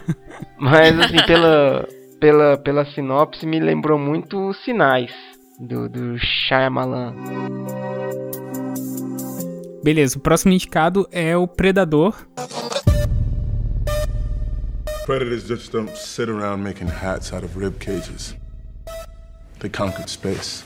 mas 0.59 0.99
assim, 0.99 1.19
pela 1.27 1.87
pela, 2.25 2.57
pela 2.57 2.87
sinopse, 2.87 3.45
me 3.45 3.61
lembrou 3.61 3.99
muito 3.99 4.55
Sinais, 4.65 5.13
do, 5.61 5.91
do 5.91 6.17
Shyamalan. 6.19 7.15
Beleza, 9.83 10.17
o 10.17 10.21
próximo 10.23 10.55
indicado 10.55 11.07
é 11.13 11.37
o 11.37 11.47
Predador. 11.47 12.17
Predators 15.05 15.47
just 15.47 15.71
don't 15.71 15.95
sit 15.95 16.31
around 16.31 16.63
making 16.63 16.89
hats 16.89 17.31
out 17.31 17.45
of 17.45 17.59
rib 17.59 17.79
cages. 17.79 18.35
They 19.59 19.69
conquered 19.69 20.09
space. 20.09 20.65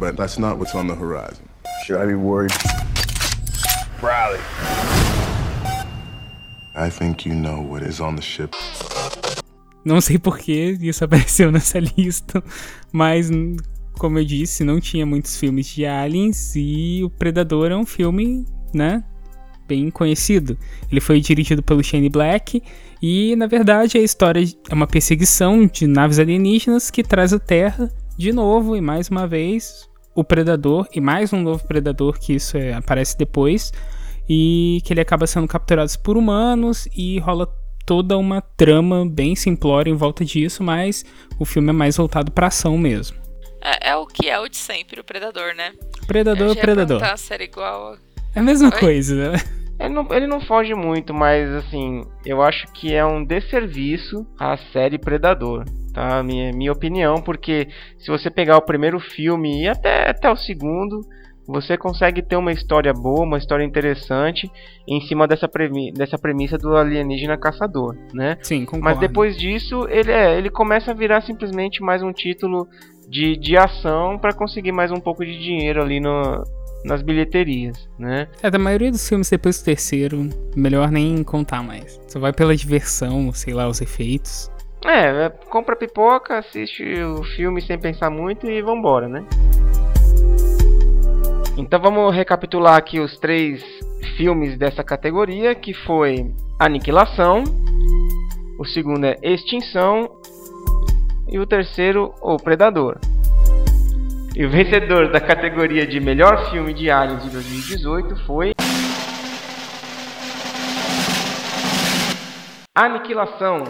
But 0.00 0.16
that's 0.16 0.36
not 0.36 0.58
what's 0.58 0.74
on 0.74 0.88
the 0.88 0.96
horizon. 0.96 1.48
Should 1.86 2.00
I 2.00 2.06
be 2.06 2.16
worried? 2.16 2.50
Riley. 4.02 4.40
I 6.74 6.90
think 6.90 7.28
you 7.28 7.34
know 7.34 7.62
what 7.70 7.86
is 7.86 8.00
on 8.00 8.16
the 8.16 8.22
ship. 8.22 8.56
Não 9.84 10.00
sei 10.00 10.18
por 10.18 10.38
que 10.38 10.78
isso 10.80 11.04
apareceu 11.04 11.50
nessa 11.52 11.78
lista, 11.78 12.42
mas 12.90 13.30
como 13.98 14.18
eu 14.18 14.24
disse, 14.24 14.64
não 14.64 14.80
tinha 14.80 15.04
muitos 15.04 15.36
filmes 15.36 15.66
de 15.66 15.84
aliens 15.84 16.54
e 16.56 17.02
o 17.04 17.10
Predador 17.10 17.70
é 17.70 17.76
um 17.76 17.84
filme, 17.84 18.46
né, 18.72 19.04
bem 19.68 19.90
conhecido. 19.90 20.56
Ele 20.90 21.00
foi 21.00 21.20
dirigido 21.20 21.62
pelo 21.62 21.82
Shane 21.84 22.08
Black 22.08 22.62
e, 23.00 23.36
na 23.36 23.46
verdade, 23.46 23.98
a 23.98 24.02
história 24.02 24.42
é 24.68 24.74
uma 24.74 24.86
perseguição 24.86 25.66
de 25.66 25.86
naves 25.86 26.18
alienígenas 26.18 26.90
que 26.90 27.02
traz 27.02 27.32
a 27.32 27.38
Terra 27.38 27.90
de 28.16 28.32
novo 28.32 28.76
e 28.76 28.80
mais 28.80 29.08
uma 29.08 29.26
vez 29.26 29.88
o 30.14 30.24
Predador 30.24 30.88
e 30.94 31.00
mais 31.00 31.32
um 31.32 31.42
novo 31.42 31.66
Predador 31.66 32.18
que 32.18 32.34
isso 32.34 32.56
é, 32.56 32.72
aparece 32.72 33.16
depois 33.16 33.72
e 34.28 34.80
que 34.84 34.92
ele 34.92 35.00
acaba 35.00 35.26
sendo 35.26 35.48
capturado 35.48 35.90
por 36.02 36.16
humanos 36.16 36.88
e 36.96 37.18
rola 37.18 37.46
toda 37.84 38.16
uma 38.16 38.40
trama 38.40 39.04
bem 39.08 39.34
simplória 39.34 39.90
em 39.90 39.96
volta 39.96 40.24
disso, 40.24 40.62
mas 40.62 41.04
o 41.38 41.44
filme 41.44 41.70
é 41.70 41.72
mais 41.72 41.96
voltado 41.96 42.30
para 42.30 42.46
ação 42.46 42.78
mesmo. 42.78 43.16
É, 43.60 43.90
é, 43.90 43.96
o 43.96 44.06
que 44.06 44.28
é 44.28 44.38
o 44.38 44.48
de 44.48 44.56
sempre, 44.56 45.00
o 45.00 45.04
Predador, 45.04 45.54
né? 45.54 45.72
Predador, 46.06 46.56
Predador. 46.56 47.02
A 47.02 47.16
ser 47.16 47.40
igual. 47.40 47.96
É 48.34 48.40
a 48.40 48.42
mesma 48.42 48.70
Oi? 48.72 48.80
coisa, 48.80 49.32
né? 49.32 49.38
Ele 49.78 49.94
não, 49.94 50.06
ele 50.12 50.26
não 50.26 50.40
foge 50.40 50.74
muito, 50.74 51.12
mas 51.12 51.48
assim, 51.50 52.04
eu 52.24 52.40
acho 52.40 52.66
que 52.72 52.94
é 52.94 53.04
um 53.04 53.24
desserviço 53.24 54.26
à 54.38 54.56
série 54.72 54.98
Predador, 54.98 55.64
tá? 55.92 56.22
Minha, 56.22 56.52
minha 56.52 56.72
opinião, 56.72 57.16
porque 57.16 57.68
se 57.98 58.08
você 58.08 58.30
pegar 58.30 58.58
o 58.58 58.62
primeiro 58.62 59.00
filme 59.00 59.62
e 59.62 59.68
até, 59.68 60.08
até 60.08 60.30
o 60.30 60.36
segundo, 60.36 61.00
você 61.46 61.76
consegue 61.76 62.22
ter 62.22 62.36
uma 62.36 62.52
história 62.52 62.92
boa, 62.92 63.24
uma 63.24 63.38
história 63.38 63.64
interessante 63.64 64.50
em 64.86 65.00
cima 65.02 65.26
dessa, 65.26 65.48
premi 65.48 65.92
dessa 65.92 66.18
premissa 66.18 66.56
do 66.56 66.76
alienígena 66.76 67.36
caçador, 67.36 67.96
né? 68.12 68.38
Sim, 68.42 68.64
concordo. 68.64 68.84
Mas 68.84 68.98
depois 68.98 69.36
disso, 69.36 69.86
ele, 69.88 70.10
é, 70.10 70.38
ele 70.38 70.50
começa 70.50 70.92
a 70.92 70.94
virar 70.94 71.20
simplesmente 71.22 71.82
mais 71.82 72.02
um 72.02 72.12
título 72.12 72.68
de, 73.08 73.36
de 73.36 73.56
ação 73.56 74.18
para 74.18 74.32
conseguir 74.32 74.72
mais 74.72 74.90
um 74.90 75.00
pouco 75.00 75.24
de 75.24 75.38
dinheiro 75.38 75.82
ali 75.82 76.00
no, 76.00 76.44
nas 76.84 77.02
bilheterias, 77.02 77.88
né? 77.98 78.28
É, 78.42 78.50
da 78.50 78.58
maioria 78.58 78.90
dos 78.90 79.06
filmes 79.08 79.28
depois 79.28 79.60
do 79.60 79.64
terceiro, 79.64 80.28
melhor 80.56 80.90
nem 80.90 81.22
contar 81.22 81.62
mais. 81.62 82.00
Só 82.08 82.18
vai 82.18 82.32
pela 82.32 82.54
diversão, 82.54 83.32
sei 83.32 83.54
lá, 83.54 83.68
os 83.68 83.80
efeitos. 83.80 84.50
É, 84.84 85.26
é 85.26 85.28
compra 85.48 85.76
pipoca, 85.76 86.38
assiste 86.38 86.82
o 87.02 87.22
filme 87.22 87.62
sem 87.62 87.78
pensar 87.78 88.10
muito 88.10 88.48
e 88.48 88.60
vambora, 88.62 89.08
né? 89.08 89.24
Então 91.56 91.78
vamos 91.80 92.14
recapitular 92.14 92.76
aqui 92.76 92.98
os 92.98 93.18
três 93.18 93.62
filmes 94.16 94.56
dessa 94.56 94.82
categoria, 94.82 95.54
que 95.54 95.74
foi 95.74 96.32
Aniquilação, 96.58 97.44
o 98.58 98.64
segundo 98.64 99.04
é 99.04 99.18
Extinção 99.22 100.08
e 101.28 101.38
o 101.38 101.46
terceiro, 101.46 102.14
O 102.22 102.36
Predador. 102.36 102.98
E 104.34 104.46
o 104.46 104.50
vencedor 104.50 105.12
da 105.12 105.20
categoria 105.20 105.86
de 105.86 106.00
melhor 106.00 106.50
filme 106.50 106.72
de 106.72 106.90
aliens 106.90 107.22
de 107.22 107.30
2018 107.30 108.16
foi 108.24 108.52
Aniquilação. 112.74 113.64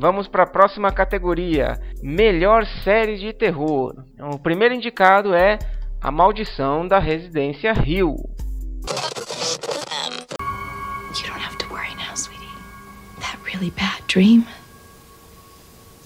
Vamos 0.00 0.26
para 0.26 0.44
a 0.44 0.46
próxima 0.46 0.90
categoria: 0.90 1.78
Melhor 2.02 2.64
série 2.82 3.18
de 3.18 3.34
terror. 3.34 4.02
O 4.18 4.38
primeiro 4.38 4.74
indicado 4.74 5.34
é 5.34 5.58
A 6.00 6.10
Maldição 6.10 6.88
da 6.88 6.98
Residência 6.98 7.74
Hill. 7.86 8.16
You 11.12 11.26
don't 11.26 11.44
have 11.44 11.58
to 11.58 11.66
worry 11.70 11.94
now, 11.96 12.16
sweetie. 12.16 12.48
That 13.20 13.36
really 13.44 13.70
bad 13.72 14.02
dream. 14.08 14.46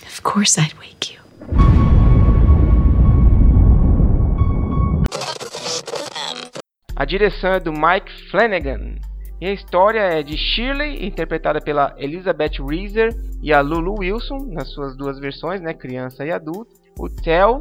Of 0.02 0.22
course 0.24 0.60
I'd 0.60 0.74
wake 0.76 1.14
you. 1.14 1.20
A 6.96 7.04
direção 7.04 7.52
é 7.52 7.60
do 7.60 7.72
Mike 7.72 8.10
Flanagan. 8.32 8.96
E 9.40 9.46
a 9.46 9.52
história 9.52 10.00
é 10.00 10.22
de 10.22 10.36
Shirley, 10.36 11.04
interpretada 11.04 11.60
pela 11.60 11.94
Elizabeth 11.98 12.62
Reeser 12.66 13.10
e 13.42 13.52
a 13.52 13.60
Lulu 13.60 13.96
Wilson, 13.98 14.38
nas 14.48 14.72
suas 14.72 14.96
duas 14.96 15.18
versões, 15.18 15.60
né, 15.60 15.74
criança 15.74 16.24
e 16.24 16.30
adulto. 16.30 16.72
O 16.98 17.08
Theo, 17.08 17.58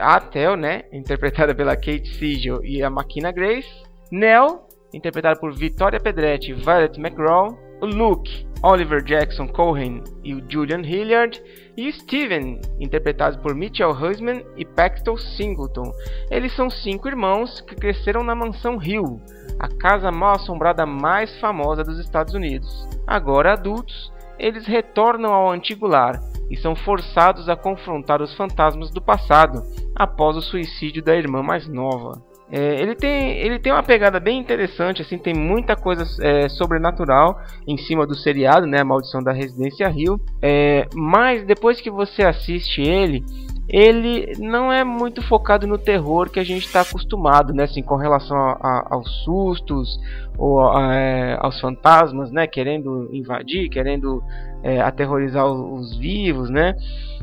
a 0.00 0.20
Theo, 0.20 0.56
né, 0.56 0.82
interpretada 0.92 1.54
pela 1.54 1.76
Kate 1.76 2.08
Siegel 2.18 2.62
e 2.64 2.82
a 2.82 2.90
Makina 2.90 3.32
Grace. 3.32 3.68
Nell, 4.12 4.66
interpretada 4.92 5.38
por 5.38 5.54
Victoria 5.54 6.00
Pedretti 6.00 6.50
e 6.50 6.54
Violet 6.54 6.98
McGraw. 6.98 7.67
O 7.80 7.86
Luke, 7.86 8.46
Oliver 8.62 9.02
Jackson 9.04 9.46
Cohen 9.46 10.02
e 10.24 10.34
o 10.34 10.42
Julian 10.48 10.82
Hilliard. 10.82 11.40
E 11.76 11.92
Steven, 11.92 12.60
interpretados 12.80 13.38
por 13.38 13.54
Mitchell 13.54 13.92
Husman 13.92 14.44
e 14.56 14.64
Paxton 14.64 15.16
Singleton. 15.16 15.92
Eles 16.28 16.54
são 16.56 16.68
cinco 16.68 17.06
irmãos 17.06 17.60
que 17.60 17.76
cresceram 17.76 18.24
na 18.24 18.34
mansão 18.34 18.82
Hill, 18.82 19.20
a 19.60 19.68
casa 19.68 20.10
mal 20.10 20.34
assombrada 20.34 20.84
mais 20.84 21.38
famosa 21.38 21.84
dos 21.84 22.00
Estados 22.00 22.34
Unidos. 22.34 22.88
Agora 23.06 23.52
adultos, 23.52 24.12
eles 24.38 24.66
retornam 24.66 25.32
ao 25.32 25.52
antigo 25.52 25.86
lar 25.86 26.20
e 26.50 26.56
são 26.56 26.74
forçados 26.74 27.48
a 27.48 27.54
confrontar 27.54 28.20
os 28.20 28.34
fantasmas 28.34 28.90
do 28.90 29.00
passado 29.00 29.62
após 29.94 30.36
o 30.36 30.42
suicídio 30.42 31.02
da 31.02 31.14
irmã 31.14 31.42
mais 31.44 31.68
nova. 31.68 32.20
É, 32.50 32.80
ele, 32.80 32.94
tem, 32.94 33.38
ele 33.38 33.58
tem 33.58 33.70
uma 33.72 33.82
pegada 33.82 34.18
bem 34.18 34.38
interessante, 34.38 35.02
assim, 35.02 35.18
tem 35.18 35.34
muita 35.34 35.76
coisa 35.76 36.04
é, 36.22 36.48
sobrenatural 36.48 37.38
em 37.66 37.76
cima 37.76 38.06
do 38.06 38.14
seriado, 38.14 38.66
né, 38.66 38.80
a 38.80 38.84
Maldição 38.84 39.22
da 39.22 39.32
Residência 39.32 39.86
Rio. 39.88 40.18
É, 40.40 40.86
mas 40.94 41.44
depois 41.44 41.80
que 41.80 41.90
você 41.90 42.22
assiste 42.22 42.80
ele, 42.80 43.22
ele 43.68 44.32
não 44.38 44.72
é 44.72 44.82
muito 44.82 45.20
focado 45.20 45.66
no 45.66 45.76
terror 45.76 46.30
que 46.30 46.40
a 46.40 46.44
gente 46.44 46.64
está 46.64 46.80
acostumado, 46.80 47.52
né, 47.52 47.64
assim, 47.64 47.82
com 47.82 47.96
relação 47.96 48.36
a, 48.36 48.52
a, 48.52 48.86
aos 48.94 49.10
sustos 49.24 50.00
ou 50.38 50.60
a, 50.60 50.94
é, 50.94 51.36
aos 51.38 51.60
fantasmas, 51.60 52.30
né, 52.32 52.46
querendo 52.46 53.10
invadir, 53.12 53.68
querendo 53.68 54.22
é, 54.62 54.80
aterrorizar 54.80 55.46
os, 55.46 55.80
os 55.80 55.98
vivos, 55.98 56.50
né 56.50 56.74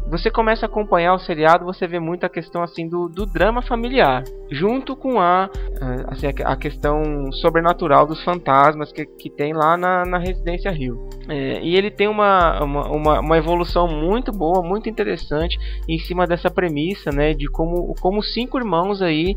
você 0.07 0.29
começa 0.29 0.65
a 0.65 0.69
acompanhar 0.69 1.15
o 1.15 1.19
seriado, 1.19 1.65
você 1.65 1.87
vê 1.87 1.99
muita 1.99 2.29
questão 2.29 2.61
assim 2.61 2.87
do, 2.87 3.09
do 3.09 3.25
drama 3.25 3.61
familiar, 3.61 4.23
junto 4.51 4.95
com 4.95 5.19
a, 5.19 5.49
assim, 6.07 6.27
a 6.43 6.55
questão 6.55 7.31
sobrenatural 7.31 8.05
dos 8.05 8.23
fantasmas 8.23 8.91
que, 8.91 9.05
que 9.05 9.31
tem 9.31 9.53
lá 9.53 9.75
na, 9.75 10.05
na 10.05 10.19
Residência 10.19 10.69
Rio. 10.69 11.09
É, 11.27 11.59
e 11.59 11.75
ele 11.75 11.89
tem 11.89 12.07
uma, 12.07 12.63
uma, 12.63 13.19
uma, 13.19 13.37
evolução 13.37 13.87
muito 13.87 14.31
boa, 14.31 14.61
muito 14.61 14.87
interessante 14.87 15.57
em 15.89 15.97
cima 15.97 16.27
dessa 16.27 16.51
premissa, 16.51 17.09
né, 17.09 17.33
de 17.33 17.47
como, 17.47 17.95
como 17.99 18.21
cinco 18.21 18.59
irmãos 18.59 19.01
aí 19.01 19.35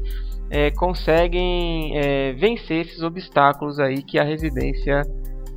é, 0.50 0.70
conseguem 0.70 1.96
é, 1.96 2.34
vencer 2.34 2.82
esses 2.82 3.02
obstáculos 3.02 3.80
aí 3.80 4.02
que 4.02 4.18
a 4.18 4.24
residência 4.24 5.02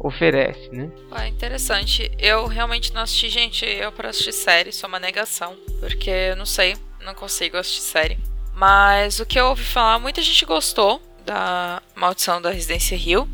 oferece, 0.03 0.69
né? 0.71 0.89
Ah, 1.11 1.27
interessante. 1.27 2.11
Eu 2.17 2.47
realmente 2.47 2.93
não 2.93 3.01
assisti, 3.01 3.29
gente. 3.29 3.65
Eu 3.65 3.91
para 3.91 4.09
assistir 4.09 4.33
série 4.33 4.71
sou 4.71 4.87
uma 4.87 4.99
negação, 4.99 5.55
porque 5.79 6.09
eu 6.09 6.35
não 6.35 6.45
sei, 6.45 6.75
não 7.01 7.13
consigo 7.13 7.57
assistir 7.57 7.81
série. 7.81 8.19
Mas 8.53 9.19
o 9.19 9.25
que 9.25 9.39
eu 9.39 9.47
ouvi 9.47 9.63
falar, 9.63 9.99
muita 9.99 10.21
gente 10.21 10.45
gostou 10.45 11.01
da 11.25 11.81
Maldição 11.95 12.41
da 12.41 12.51
Residência 12.51 12.97
Rio, 12.97 13.29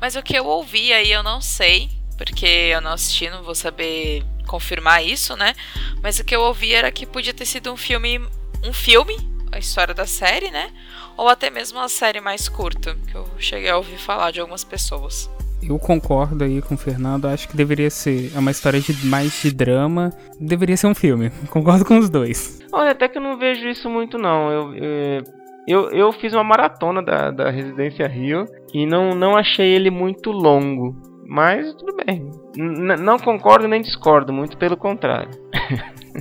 mas 0.00 0.16
o 0.16 0.22
que 0.22 0.36
eu 0.36 0.46
ouvi 0.46 0.92
aí 0.92 1.12
eu 1.12 1.22
não 1.22 1.40
sei, 1.40 1.90
porque 2.16 2.46
eu 2.46 2.80
não 2.80 2.92
assisti, 2.92 3.28
não 3.28 3.42
vou 3.42 3.54
saber 3.54 4.24
confirmar 4.46 5.04
isso, 5.04 5.36
né? 5.36 5.54
Mas 6.02 6.18
o 6.18 6.24
que 6.24 6.34
eu 6.34 6.40
ouvi 6.40 6.72
era 6.72 6.90
que 6.90 7.04
podia 7.04 7.34
ter 7.34 7.44
sido 7.44 7.72
um 7.72 7.76
filme, 7.76 8.20
um 8.64 8.72
filme, 8.72 9.16
a 9.52 9.58
história 9.58 9.94
da 9.94 10.06
série, 10.06 10.50
né? 10.50 10.72
Ou 11.16 11.28
até 11.28 11.50
mesmo 11.50 11.78
uma 11.78 11.88
série 11.88 12.20
mais 12.20 12.48
curta, 12.48 12.94
que 13.10 13.14
eu 13.14 13.28
cheguei 13.38 13.70
a 13.70 13.76
ouvir 13.76 13.98
falar 13.98 14.30
de 14.30 14.40
algumas 14.40 14.64
pessoas. 14.64 15.30
Eu 15.68 15.78
concordo 15.78 16.44
aí 16.44 16.62
com 16.62 16.74
o 16.74 16.78
Fernando, 16.78 17.26
acho 17.26 17.48
que 17.48 17.56
deveria 17.56 17.90
ser 17.90 18.32
é 18.34 18.38
uma 18.38 18.50
história 18.50 18.80
de 18.80 19.06
mais 19.06 19.42
de 19.42 19.52
drama, 19.52 20.12
deveria 20.40 20.76
ser 20.76 20.86
um 20.86 20.94
filme. 20.94 21.30
Concordo 21.50 21.84
com 21.84 21.98
os 21.98 22.08
dois. 22.08 22.60
Olha, 22.72 22.92
até 22.92 23.08
que 23.08 23.18
eu 23.18 23.22
não 23.22 23.36
vejo 23.36 23.68
isso 23.68 23.88
muito 23.90 24.16
não. 24.16 24.50
Eu, 24.50 24.74
eu, 24.74 25.22
eu, 25.66 25.90
eu 25.90 26.12
fiz 26.12 26.32
uma 26.32 26.44
maratona 26.44 27.02
da, 27.02 27.30
da 27.30 27.50
Residência 27.50 28.06
Rio 28.06 28.44
e 28.72 28.86
não, 28.86 29.10
não 29.10 29.36
achei 29.36 29.74
ele 29.74 29.90
muito 29.90 30.30
longo. 30.30 30.94
Mas 31.28 31.74
tudo 31.74 31.96
bem. 32.04 32.30
N 32.56 32.96
não 32.96 33.18
concordo 33.18 33.66
nem 33.66 33.82
discordo, 33.82 34.32
muito 34.32 34.56
pelo 34.56 34.76
contrário. 34.76 35.30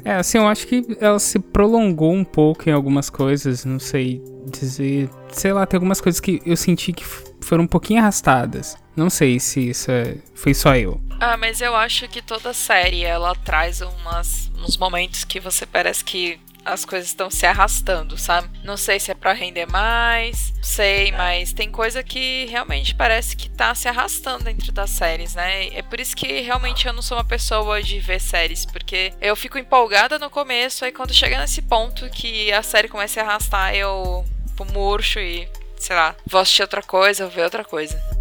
É, 0.04 0.16
assim, 0.16 0.38
eu 0.38 0.48
acho 0.48 0.68
que 0.68 0.98
ela 1.00 1.20
se 1.20 1.40
prolongou 1.40 2.14
um 2.14 2.24
pouco 2.24 2.70
em 2.70 2.72
algumas 2.72 3.10
coisas, 3.10 3.66
não 3.66 3.80
sei 3.80 4.22
dizer. 4.46 5.10
Sei 5.32 5.52
lá, 5.54 5.66
tem 5.66 5.78
algumas 5.78 6.02
coisas 6.02 6.20
que 6.20 6.42
eu 6.46 6.56
senti 6.56 6.94
que 6.94 7.06
foram 7.42 7.64
um 7.64 7.68
pouquinho 7.68 8.00
arrastadas. 8.00 8.78
Não 8.96 9.10
sei 9.10 9.40
se 9.40 9.70
isso 9.70 9.92
é, 9.92 10.16
foi 10.34 10.54
só 10.54 10.76
eu. 10.76 11.02
Ah, 11.20 11.38
mas 11.38 11.62
eu 11.62 11.76
acho 11.76 12.08
que 12.08 12.22
toda 12.22 12.54
série 12.54 13.04
ela 13.04 13.34
traz 13.36 13.82
umas, 13.82 14.52
uns 14.66 14.78
momentos 14.78 15.24
que 15.24 15.40
você 15.40 15.66
parece 15.66 16.04
que 16.04 16.40
as 16.66 16.84
coisas 16.84 17.08
estão 17.10 17.30
se 17.30 17.46
arrastando, 17.46 18.18
sabe? 18.18 18.50
Não 18.64 18.76
sei 18.76 19.00
se 19.00 19.12
é 19.12 19.14
para 19.14 19.34
render 19.34 19.68
mais, 19.68 20.52
sei, 20.62 21.12
mas 21.12 21.54
tem 21.54 21.72
coisa 21.72 22.04
que 22.04 22.46
realmente 22.46 22.96
parece 22.96 23.36
que 23.36 23.50
tá 23.50 23.74
se 23.76 23.88
arrastando 23.88 24.46
dentro 24.46 24.72
das 24.72 24.90
séries, 24.90 25.36
né? 25.36 25.68
É 25.68 25.82
por 25.84 26.00
isso 26.00 26.16
que 26.16 26.42
realmente 26.42 26.88
eu 26.88 26.94
não 26.94 27.02
sou 27.02 27.18
uma 27.18 27.24
pessoa 27.24 27.82
de 27.82 28.00
ver 28.00 28.20
séries, 28.20 28.66
porque 28.66 29.14
eu 29.22 29.36
fico 29.36 29.60
empolgada 29.60 30.18
no 30.18 30.30
começo, 30.30 30.84
aí 30.84 30.92
quando 30.92 31.14
chega 31.14 31.40
nesse 31.40 31.62
ponto 31.62 32.10
que 32.10 32.52
a 32.52 32.64
série 32.64 32.88
começa 32.88 33.22
a 33.22 33.24
arrastar, 33.24 33.76
eu 33.76 34.26
murcho 34.74 35.20
e 35.20 35.48
sei 35.78 35.96
lá, 35.96 36.16
vou 36.26 36.42
assistir 36.42 36.64
outra 36.64 36.82
coisa, 36.82 37.26
vou 37.26 37.36
ver 37.36 37.44
outra 37.44 37.64
coisa. 37.64 38.15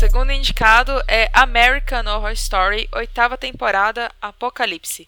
Segundo 0.00 0.32
indicado 0.32 0.92
é 1.06 1.28
American 1.34 2.06
Horror 2.06 2.32
Story, 2.32 2.88
oitava 2.90 3.36
temporada, 3.36 4.10
Apocalipse. 4.18 5.06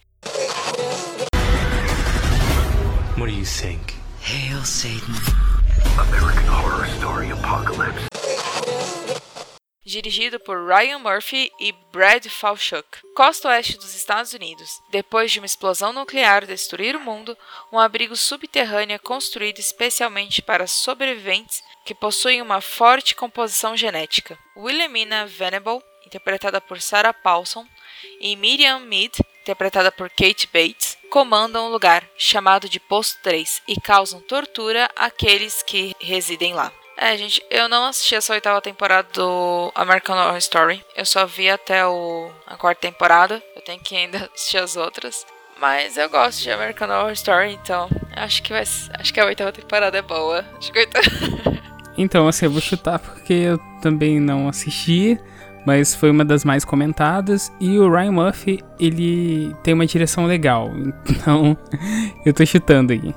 What 3.16 3.30
do 3.30 3.38
you 3.38 3.47
think? 3.47 3.95
Hail 4.20 4.62
Satan. 4.66 5.14
American 5.99 6.47
Horror 6.47 6.86
Story 6.99 7.32
Apocalypse 7.32 8.12
dirigido 9.85 10.39
por 10.39 10.66
Ryan 10.66 10.99
Murphy 10.99 11.51
e 11.59 11.72
Brad 11.93 12.26
Falchuk. 12.26 12.87
Costa 13.14 13.49
oeste 13.49 13.76
dos 13.76 13.95
Estados 13.95 14.33
Unidos. 14.33 14.80
Depois 14.91 15.30
de 15.30 15.41
uma 15.41 15.47
explosão 15.47 15.93
nuclear 15.93 16.47
destruir 16.47 16.97
o 16.97 17.01
mundo, 17.01 17.37
um 17.72 17.78
abrigo 17.78 18.16
subterrâneo 18.16 18.95
é 18.95 18.99
construído 18.99 19.59
especialmente 19.59 20.41
para 20.41 20.66
sobreviventes 20.66 21.62
que 21.85 21.95
possuem 21.95 22.41
uma 22.41 22.61
forte 22.61 23.14
composição 23.14 23.76
genética. 23.76 24.39
Wilhelmina 24.57 25.26
Venable, 25.26 25.83
interpretada 26.07 26.61
por 26.61 26.80
Sarah 26.80 27.12
Paulson, 27.12 27.66
e 28.20 28.37
Miriam 28.37 28.80
Mead, 28.80 29.12
interpretada 29.43 29.91
por 29.91 30.09
Kate 30.11 30.49
Bates, 30.53 30.97
comandam 31.11 31.66
um 31.66 31.70
lugar 31.70 32.09
chamado 32.16 32.68
de 32.68 32.80
Posto 32.80 33.20
3 33.22 33.62
e 33.68 33.80
causam 33.80 34.20
tortura 34.20 34.91
àqueles 34.97 35.62
que 35.62 35.95
residem 36.01 36.55
lá. 36.55 36.72
É, 37.05 37.17
gente, 37.17 37.43
eu 37.51 37.69
não 37.69 37.87
assisti 37.87 38.15
essa 38.15 38.33
oitava 38.33 38.61
temporada 38.61 39.09
do 39.13 39.73
American 39.75 40.17
Horror 40.17 40.37
Story. 40.37 40.85
Eu 40.97 41.05
só 41.05 41.27
vi 41.27 41.51
até 41.51 41.85
o, 41.85 42.31
a 42.47 42.57
quarta 42.57 42.83
temporada. 42.83 43.43
Eu 43.57 43.63
tenho 43.63 43.81
que 43.81 43.97
ainda 43.97 44.19
assistir 44.33 44.59
as 44.59 44.77
outras. 44.77 45.27
Mas 45.61 45.97
eu 45.97 46.09
gosto 46.09 46.41
de 46.41 46.53
American 46.53 46.89
Horror 46.89 47.11
Story, 47.11 47.55
então 47.55 47.89
acho 48.15 48.41
que 48.45 48.53
vai, 48.53 48.63
acho 48.63 49.13
que 49.13 49.19
a 49.19 49.25
oitava 49.25 49.51
temporada 49.51 49.99
é 49.99 50.03
boa. 50.03 50.45
Acho 50.57 50.73
que 50.73 50.79
oitava... 50.79 51.07
Então, 51.99 52.27
assim, 52.27 52.47
eu 52.47 52.51
vou 52.51 52.61
chutar 52.61 52.99
porque 53.01 53.35
eu 53.35 53.59
também 53.83 54.19
não 54.19 54.49
assisti, 54.49 55.19
mas 55.67 55.95
foi 55.95 56.11
uma 56.11 56.25
das 56.25 56.43
mais 56.45 56.65
comentadas. 56.65 57.53
E 57.61 57.79
o 57.79 57.93
Ryan 57.93 58.13
Murphy, 58.13 58.61
ele 58.81 59.55
tem 59.63 59.75
uma 59.75 59.85
direção 59.85 60.25
legal, 60.25 60.71
então 61.11 61.55
eu 62.25 62.33
tô 62.33 62.47
chutando 62.47 62.93
aí. 62.95 63.15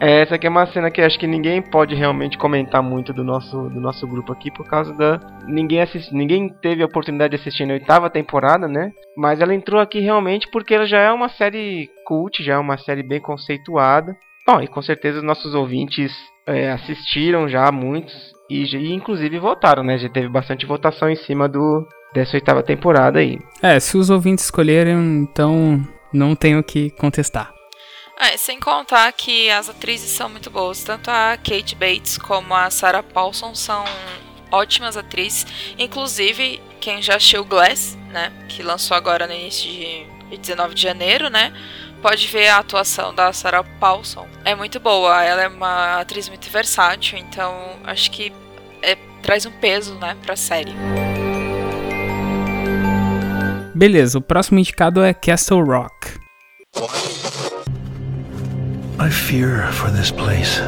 É, 0.00 0.22
essa 0.22 0.36
aqui 0.36 0.46
é 0.46 0.50
uma 0.50 0.66
cena 0.66 0.90
que 0.90 1.00
acho 1.00 1.18
que 1.18 1.26
ninguém 1.26 1.60
pode 1.60 1.94
realmente 1.94 2.38
comentar 2.38 2.82
muito 2.82 3.12
do 3.12 3.24
nosso, 3.24 3.68
do 3.68 3.80
nosso 3.80 4.06
grupo 4.06 4.32
aqui 4.32 4.50
por 4.50 4.64
causa 4.66 4.92
da 4.94 5.18
ninguém 5.46 5.80
assist, 5.80 6.14
ninguém 6.14 6.48
teve 6.62 6.82
a 6.82 6.86
oportunidade 6.86 7.34
de 7.34 7.40
assistir 7.40 7.66
na 7.66 7.74
oitava 7.74 8.08
temporada, 8.08 8.68
né? 8.68 8.92
Mas 9.16 9.40
ela 9.40 9.54
entrou 9.54 9.80
aqui 9.80 9.98
realmente 9.98 10.48
porque 10.52 10.74
ela 10.74 10.86
já 10.86 10.98
é 10.98 11.10
uma 11.10 11.28
série 11.28 11.90
cult, 12.06 12.42
já 12.42 12.54
é 12.54 12.58
uma 12.58 12.78
série 12.78 13.02
bem 13.02 13.20
conceituada. 13.20 14.16
Bom, 14.46 14.60
e 14.62 14.68
com 14.68 14.80
certeza 14.80 15.18
os 15.18 15.24
nossos 15.24 15.52
ouvintes 15.54 16.12
é, 16.46 16.70
assistiram 16.70 17.48
já 17.48 17.70
muitos 17.72 18.14
e, 18.48 18.64
e 18.64 18.94
inclusive 18.94 19.38
votaram, 19.38 19.82
né? 19.82 19.98
Já 19.98 20.08
teve 20.08 20.28
bastante 20.28 20.64
votação 20.64 21.10
em 21.10 21.16
cima 21.16 21.48
do 21.48 21.86
dessa 22.14 22.36
oitava 22.36 22.62
temporada 22.62 23.18
aí. 23.18 23.38
É, 23.62 23.78
se 23.80 23.98
os 23.98 24.10
ouvintes 24.10 24.44
escolherem, 24.44 24.94
então 25.22 25.80
não 26.12 26.34
tenho 26.34 26.62
que 26.62 26.90
contestar. 26.90 27.57
É, 28.20 28.36
sem 28.36 28.58
contar 28.58 29.12
que 29.12 29.48
as 29.48 29.68
atrizes 29.68 30.10
são 30.10 30.28
muito 30.28 30.50
boas. 30.50 30.82
Tanto 30.82 31.08
a 31.08 31.36
Kate 31.36 31.76
Bates 31.76 32.18
como 32.18 32.52
a 32.52 32.68
Sarah 32.68 33.02
Paulson 33.02 33.54
são 33.54 33.84
ótimas 34.50 34.96
atrizes. 34.96 35.46
Inclusive, 35.78 36.60
quem 36.80 37.00
já 37.00 37.14
assistiu 37.16 37.44
Glass, 37.44 37.96
né? 38.10 38.32
Que 38.48 38.62
lançou 38.62 38.96
agora 38.96 39.26
no 39.26 39.32
início 39.32 39.70
de, 39.70 40.04
de 40.30 40.36
19 40.36 40.74
de 40.74 40.82
janeiro, 40.82 41.30
né? 41.30 41.52
Pode 42.02 42.26
ver 42.26 42.48
a 42.48 42.58
atuação 42.58 43.14
da 43.14 43.32
Sarah 43.32 43.62
Paulson. 43.78 44.26
É 44.44 44.54
muito 44.54 44.80
boa. 44.80 45.22
Ela 45.22 45.42
é 45.42 45.48
uma 45.48 46.00
atriz 46.00 46.28
muito 46.28 46.50
versátil, 46.50 47.18
então 47.18 47.54
acho 47.84 48.10
que 48.10 48.32
é, 48.82 48.96
traz 49.22 49.46
um 49.46 49.52
peso, 49.52 49.94
né, 49.94 50.16
pra 50.22 50.36
série. 50.36 50.72
Beleza, 53.74 54.18
o 54.18 54.20
próximo 54.20 54.58
indicado 54.58 55.02
é 55.02 55.14
Castle 55.14 55.62
Rock. 55.62 56.18
I 59.00 59.10
fear 59.10 59.70
for 59.74 59.92
this 59.92 60.10
place. 60.10 60.58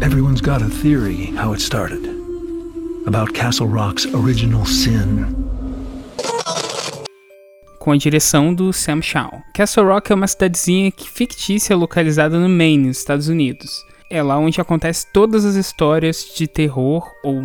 Everyone's 0.00 0.40
got 0.40 0.62
a 0.62 0.70
theory 0.70 1.26
how 1.36 1.52
it 1.52 1.60
started. 1.60 2.08
About 3.06 3.34
Castle 3.34 3.68
Rock's 3.68 4.06
original 4.06 4.64
sin. 4.64 5.26
Com 7.78 7.92
a 7.92 7.96
direção 7.98 8.54
do 8.54 8.72
Sam 8.72 9.02
Shaw. 9.02 9.42
Castle 9.52 9.84
Rock 9.84 10.12
é 10.12 10.14
uma 10.14 10.26
cidadezinha 10.26 10.90
fictícia 10.96 11.76
localizada 11.76 12.38
no 12.38 12.48
Maine, 12.48 12.88
nos 12.88 12.98
Estados 12.98 13.28
Unidos. 13.28 13.84
É 14.10 14.22
lá 14.22 14.38
onde 14.38 14.62
acontece 14.62 15.06
todas 15.12 15.44
as 15.44 15.56
histórias 15.56 16.24
de 16.34 16.48
terror 16.48 17.06
ou 17.22 17.42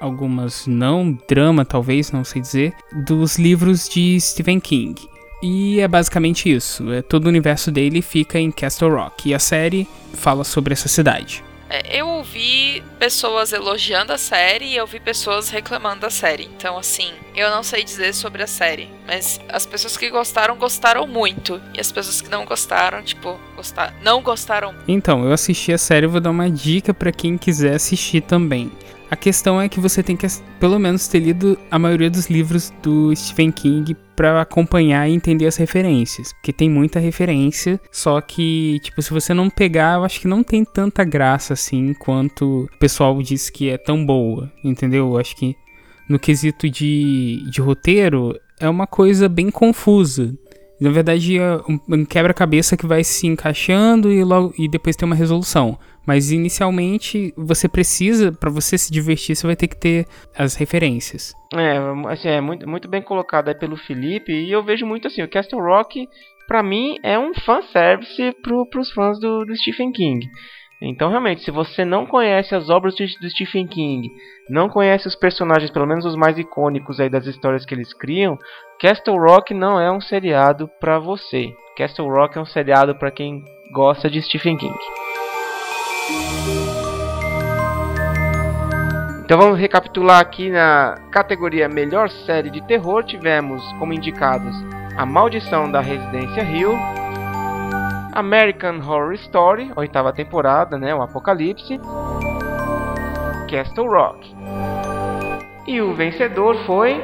algumas 0.00 0.66
não, 0.66 1.18
drama 1.28 1.66
talvez, 1.66 2.10
não 2.10 2.24
sei 2.24 2.40
dizer, 2.40 2.72
dos 3.04 3.38
livros 3.38 3.86
de 3.90 4.18
Stephen 4.18 4.58
King. 4.58 5.09
E 5.42 5.80
é 5.80 5.88
basicamente 5.88 6.52
isso. 6.52 6.92
É, 6.92 7.02
todo 7.02 7.26
o 7.26 7.28
universo 7.28 7.70
dele 7.70 8.02
fica 8.02 8.38
em 8.38 8.50
Castle 8.50 8.90
Rock. 8.90 9.28
E 9.30 9.34
a 9.34 9.38
série 9.38 9.88
fala 10.14 10.44
sobre 10.44 10.72
essa 10.72 10.88
cidade. 10.88 11.42
É, 11.72 12.00
eu 12.00 12.08
ouvi 12.08 12.82
pessoas 12.98 13.52
elogiando 13.52 14.12
a 14.12 14.18
série 14.18 14.64
e 14.64 14.76
eu 14.76 14.84
vi 14.88 14.98
pessoas 14.98 15.50
reclamando 15.50 16.00
da 16.00 16.10
série. 16.10 16.50
Então, 16.56 16.76
assim, 16.76 17.12
eu 17.32 17.48
não 17.48 17.62
sei 17.62 17.84
dizer 17.84 18.12
sobre 18.12 18.42
a 18.42 18.46
série. 18.48 18.88
Mas 19.06 19.40
as 19.48 19.66
pessoas 19.66 19.96
que 19.96 20.10
gostaram, 20.10 20.56
gostaram 20.56 21.06
muito. 21.06 21.60
E 21.72 21.80
as 21.80 21.92
pessoas 21.92 22.20
que 22.20 22.28
não 22.28 22.44
gostaram, 22.44 23.00
tipo, 23.04 23.38
gostar... 23.54 23.94
não 24.02 24.20
gostaram. 24.20 24.74
Então, 24.88 25.24
eu 25.24 25.32
assisti 25.32 25.72
a 25.72 25.78
série 25.78 26.06
e 26.06 26.08
vou 26.08 26.20
dar 26.20 26.30
uma 26.30 26.50
dica 26.50 26.92
para 26.92 27.12
quem 27.12 27.38
quiser 27.38 27.76
assistir 27.76 28.22
também. 28.22 28.72
A 29.10 29.16
questão 29.16 29.60
é 29.60 29.68
que 29.68 29.80
você 29.80 30.04
tem 30.04 30.16
que, 30.16 30.24
pelo 30.60 30.78
menos, 30.78 31.08
ter 31.08 31.18
lido 31.18 31.58
a 31.68 31.80
maioria 31.80 32.08
dos 32.08 32.30
livros 32.30 32.72
do 32.80 33.14
Stephen 33.16 33.50
King 33.50 33.96
para 34.14 34.40
acompanhar 34.40 35.08
e 35.08 35.12
entender 35.12 35.46
as 35.46 35.56
referências. 35.56 36.32
Porque 36.32 36.52
tem 36.52 36.70
muita 36.70 37.00
referência, 37.00 37.80
só 37.90 38.20
que, 38.20 38.78
tipo, 38.84 39.02
se 39.02 39.10
você 39.10 39.34
não 39.34 39.50
pegar, 39.50 39.96
eu 39.96 40.04
acho 40.04 40.20
que 40.20 40.28
não 40.28 40.44
tem 40.44 40.64
tanta 40.64 41.02
graça 41.02 41.54
assim 41.54 41.92
quanto 41.94 42.68
o 42.72 42.78
pessoal 42.78 43.20
diz 43.20 43.50
que 43.50 43.68
é 43.68 43.76
tão 43.76 44.06
boa, 44.06 44.48
entendeu? 44.62 45.08
Eu 45.08 45.18
acho 45.18 45.34
que 45.34 45.56
no 46.08 46.18
quesito 46.18 46.70
de, 46.70 47.42
de 47.50 47.60
roteiro 47.60 48.38
é 48.60 48.68
uma 48.68 48.86
coisa 48.86 49.28
bem 49.28 49.50
confusa. 49.50 50.32
Na 50.80 50.90
verdade, 50.90 51.36
é 51.36 51.60
um 51.88 52.04
quebra-cabeça 52.04 52.76
que 52.76 52.86
vai 52.86 53.02
se 53.02 53.26
encaixando 53.26 54.10
e, 54.10 54.22
logo, 54.22 54.54
e 54.56 54.68
depois 54.68 54.96
tem 54.96 55.04
uma 55.04 55.16
resolução. 55.16 55.78
Mas 56.06 56.30
inicialmente 56.30 57.32
você 57.36 57.68
precisa, 57.68 58.32
para 58.32 58.50
você 58.50 58.76
se 58.78 58.92
divertir, 58.92 59.36
você 59.36 59.46
vai 59.46 59.56
ter 59.56 59.68
que 59.68 59.76
ter 59.76 60.06
as 60.36 60.54
referências. 60.54 61.34
É, 61.54 61.78
assim, 62.10 62.28
é 62.28 62.40
muito, 62.40 62.68
muito 62.68 62.88
bem 62.88 63.02
colocado 63.02 63.48
aí 63.48 63.54
pelo 63.54 63.76
Felipe. 63.76 64.32
E 64.32 64.50
eu 64.50 64.62
vejo 64.64 64.86
muito 64.86 65.08
assim, 65.08 65.22
o 65.22 65.28
Castle 65.28 65.60
Rock, 65.60 66.08
para 66.48 66.62
mim, 66.62 66.96
é 67.02 67.18
um 67.18 67.32
fanservice 67.34 68.34
pro, 68.42 68.66
pros 68.66 68.90
fãs 68.92 69.20
do, 69.20 69.44
do 69.44 69.56
Stephen 69.56 69.92
King. 69.92 70.26
Então, 70.82 71.10
realmente, 71.10 71.42
se 71.42 71.50
você 71.50 71.84
não 71.84 72.06
conhece 72.06 72.54
as 72.54 72.70
obras 72.70 72.94
do 72.94 73.30
Stephen 73.30 73.66
King, 73.66 74.10
não 74.48 74.68
conhece 74.68 75.06
os 75.06 75.14
personagens, 75.14 75.70
pelo 75.70 75.86
menos 75.86 76.06
os 76.06 76.16
mais 76.16 76.38
icônicos 76.38 76.98
aí 76.98 77.10
das 77.10 77.26
histórias 77.26 77.66
que 77.66 77.74
eles 77.74 77.92
criam, 77.92 78.38
Castle 78.80 79.18
Rock 79.18 79.52
não 79.52 79.78
é 79.78 79.92
um 79.92 80.00
seriado 80.00 80.70
para 80.80 80.98
você. 80.98 81.54
Castle 81.76 82.08
Rock 82.08 82.38
é 82.38 82.40
um 82.40 82.46
seriado 82.46 82.94
para 82.94 83.10
quem 83.10 83.44
gosta 83.74 84.08
de 84.08 84.22
Stephen 84.22 84.56
King. 84.56 84.78
Então 89.30 89.38
vamos 89.38 89.60
recapitular 89.60 90.18
aqui 90.18 90.50
na 90.50 90.96
categoria 91.12 91.68
Melhor 91.68 92.10
Série 92.10 92.50
de 92.50 92.60
Terror. 92.66 93.04
Tivemos 93.04 93.62
como 93.78 93.92
indicados 93.92 94.52
A 94.96 95.06
Maldição 95.06 95.70
da 95.70 95.80
Residência 95.80 96.42
Hill, 96.42 96.76
American 98.12 98.78
Horror 98.78 99.12
Story, 99.12 99.70
oitava 99.76 100.12
temporada, 100.12 100.76
né, 100.76 100.92
o 100.92 101.00
Apocalipse, 101.00 101.80
Castle 103.48 103.86
Rock. 103.86 104.34
E 105.64 105.80
o 105.80 105.94
vencedor 105.94 106.56
foi 106.66 107.00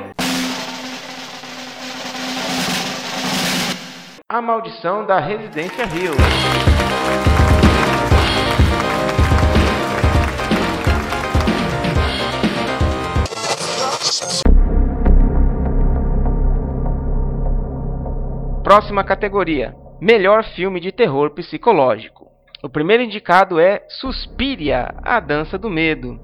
A 4.28 4.42
Maldição 4.42 5.06
da 5.06 5.20
Residência 5.20 5.84
Hill. 5.84 7.35
Próxima 18.66 19.04
categoria: 19.04 19.76
Melhor 20.00 20.42
filme 20.42 20.80
de 20.80 20.90
terror 20.90 21.30
psicológico. 21.30 22.26
O 22.60 22.68
primeiro 22.68 23.00
indicado 23.00 23.60
é 23.60 23.84
Suspiria, 23.88 24.92
a 25.04 25.20
dança 25.20 25.56
do 25.56 25.70
medo. 25.70 26.18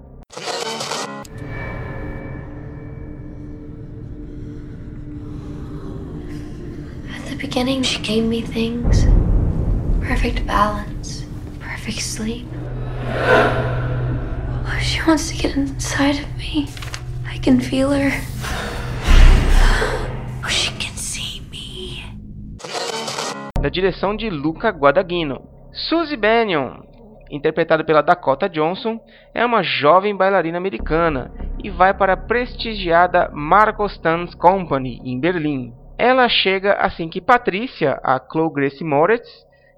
At 7.14 7.28
the 7.28 7.36
beginning, 7.36 7.84
she 7.84 8.00
gave 8.00 8.22
me 8.22 8.42
things 8.42 9.06
perfect 10.00 10.42
balance, 10.44 11.24
perfect 11.60 12.02
sleep. 12.02 12.48
Oh, 14.66 14.80
she 14.80 15.00
wants 15.06 15.30
to 15.30 15.36
get 15.36 15.56
inside 15.56 16.18
of 16.18 16.26
me. 16.36 16.66
I 17.24 17.38
can 17.38 17.60
feel 17.60 17.90
her. 17.90 18.10
Oh, 20.44 20.48
she 20.48 20.72
can. 20.72 20.91
Da 23.62 23.68
direção 23.68 24.16
de 24.16 24.28
Luca 24.28 24.70
Guadagnino. 24.70 25.40
Suzy 25.72 26.16
Bannion, 26.16 26.80
interpretada 27.30 27.84
pela 27.84 28.02
Dakota 28.02 28.48
Johnson, 28.48 28.98
é 29.32 29.46
uma 29.46 29.62
jovem 29.62 30.16
bailarina 30.16 30.58
americana 30.58 31.30
e 31.62 31.70
vai 31.70 31.94
para 31.94 32.14
a 32.14 32.16
prestigiada 32.16 33.30
Marcos 33.32 33.96
Dance 33.98 34.36
Company 34.36 35.00
em 35.04 35.20
Berlim. 35.20 35.72
Ela 35.96 36.28
chega 36.28 36.72
assim 36.72 37.08
que 37.08 37.20
Patrícia, 37.20 38.00
a 38.02 38.18
Chloe 38.18 38.52
Grace 38.52 38.82
Moretz, 38.82 39.30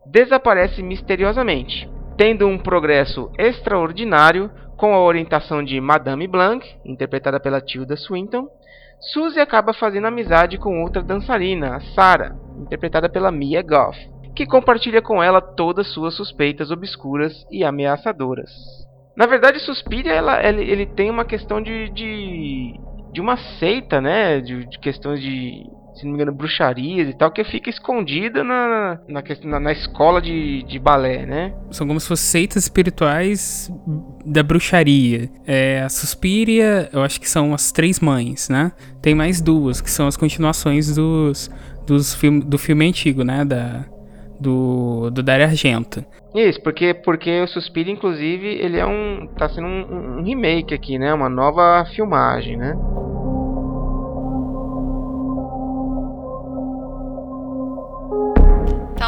desaparece 0.06 0.82
misteriosamente. 0.82 1.86
Tendo 2.16 2.48
um 2.48 2.56
progresso 2.56 3.30
extraordinário 3.38 4.50
com 4.78 4.94
a 4.94 5.02
orientação 5.02 5.62
de 5.62 5.78
Madame 5.78 6.26
Blanc, 6.26 6.66
interpretada 6.86 7.38
pela 7.38 7.60
Tilda 7.60 7.98
Swinton, 7.98 8.48
Suzy 9.00 9.40
acaba 9.40 9.72
fazendo 9.72 10.06
amizade 10.06 10.58
com 10.58 10.82
outra 10.82 11.02
dançarina, 11.02 11.76
a 11.76 11.80
Sarah, 11.94 12.36
interpretada 12.58 13.08
pela 13.08 13.30
Mia 13.30 13.62
Goff, 13.62 13.98
que 14.34 14.46
compartilha 14.46 15.02
com 15.02 15.22
ela 15.22 15.40
todas 15.40 15.92
suas 15.92 16.14
suspeitas 16.14 16.70
obscuras 16.70 17.46
e 17.50 17.64
ameaçadoras. 17.64 18.50
Na 19.16 19.26
verdade, 19.26 19.60
Suspiria 19.60 20.12
ela, 20.12 20.44
ele, 20.44 20.62
ele 20.62 20.86
tem 20.86 21.08
uma 21.08 21.24
questão 21.24 21.60
de, 21.60 21.88
de, 21.90 22.80
de 23.12 23.20
uma 23.20 23.36
seita, 23.58 24.00
né? 24.00 24.40
De, 24.40 24.66
de 24.66 24.78
questões 24.78 25.20
de 25.20 25.64
se 25.94 26.04
não 26.04 26.12
me 26.12 26.16
engano, 26.16 26.32
bruxarias 26.32 27.08
e 27.08 27.16
tal, 27.16 27.30
que 27.30 27.44
fica 27.44 27.70
escondida 27.70 28.42
na, 28.42 28.98
na, 29.08 29.22
na, 29.44 29.60
na 29.60 29.72
escola 29.72 30.20
de, 30.20 30.62
de 30.64 30.78
balé, 30.78 31.24
né? 31.24 31.54
São 31.70 31.86
como 31.86 32.00
se 32.00 32.08
fossem 32.08 32.40
seitas 32.40 32.64
espirituais 32.64 33.70
da 34.24 34.42
bruxaria. 34.42 35.30
É, 35.46 35.82
a 35.82 35.88
Suspiria, 35.88 36.88
eu 36.92 37.02
acho 37.02 37.20
que 37.20 37.28
são 37.28 37.54
as 37.54 37.70
três 37.70 38.00
mães, 38.00 38.48
né? 38.48 38.72
Tem 39.00 39.14
mais 39.14 39.40
duas, 39.40 39.80
que 39.80 39.90
são 39.90 40.06
as 40.06 40.16
continuações 40.16 40.94
dos, 40.94 41.50
dos 41.86 42.14
film, 42.14 42.40
do 42.40 42.58
filme 42.58 42.88
antigo, 42.88 43.22
né? 43.22 43.44
Da, 43.44 43.84
do, 44.40 45.10
do 45.10 45.22
Dario 45.22 45.46
Argento. 45.46 46.04
Isso, 46.34 46.60
porque, 46.62 46.92
porque 46.92 47.42
o 47.42 47.46
Suspiria, 47.46 47.92
inclusive, 47.92 48.46
ele 48.46 48.76
é 48.76 48.84
um. 48.84 49.28
tá 49.38 49.48
sendo 49.48 49.68
um, 49.68 50.18
um 50.18 50.22
remake 50.24 50.74
aqui, 50.74 50.98
né? 50.98 51.14
Uma 51.14 51.28
nova 51.28 51.84
filmagem, 51.94 52.56
né? 52.56 52.76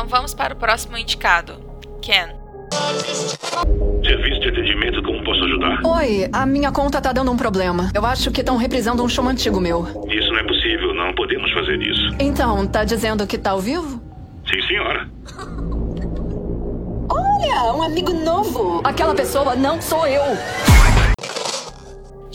Então 0.07 0.19
vamos 0.19 0.35
para 0.35 0.55
o 0.55 0.57
próximo 0.57 0.97
indicado. 0.97 1.59
Ken. 2.01 2.29
Serviço 4.05 4.41
de 4.41 4.49
atendimento, 4.51 5.03
como 5.03 5.25
posso 5.25 5.43
ajudar? 5.43 5.81
Oi, 5.85 6.29
a 6.33 6.47
minha 6.47 6.71
conta 6.71 7.01
tá 7.01 7.13
dando 7.13 7.33
um 7.33 7.37
problema. 7.37 7.91
Eu 7.93 8.07
acho 8.07 8.31
que 8.31 8.41
estão 8.41 8.57
reprisando 8.57 9.03
um 9.03 9.09
show 9.09 9.27
antigo 9.27 9.61
meu. 9.61 9.85
Isso 10.09 10.31
não 10.31 10.39
é 10.39 10.45
possível, 10.45 10.95
não 10.95 11.13
podemos 11.13 11.53
fazer 11.53 11.83
isso. 11.83 12.15
Então, 12.21 12.69
tá 12.69 12.85
dizendo 12.85 13.27
que 13.27 13.37
tá 13.37 13.51
ao 13.51 13.61
vivo? 13.61 14.01
Sim, 14.49 14.63
senhora. 14.69 15.09
Olha, 17.11 17.75
um 17.75 17.83
amigo 17.83 18.13
novo. 18.13 18.83
Aquela 18.85 19.13
pessoa 19.13 19.57
não 19.57 19.83
sou 19.83 20.07
eu. 20.07 20.23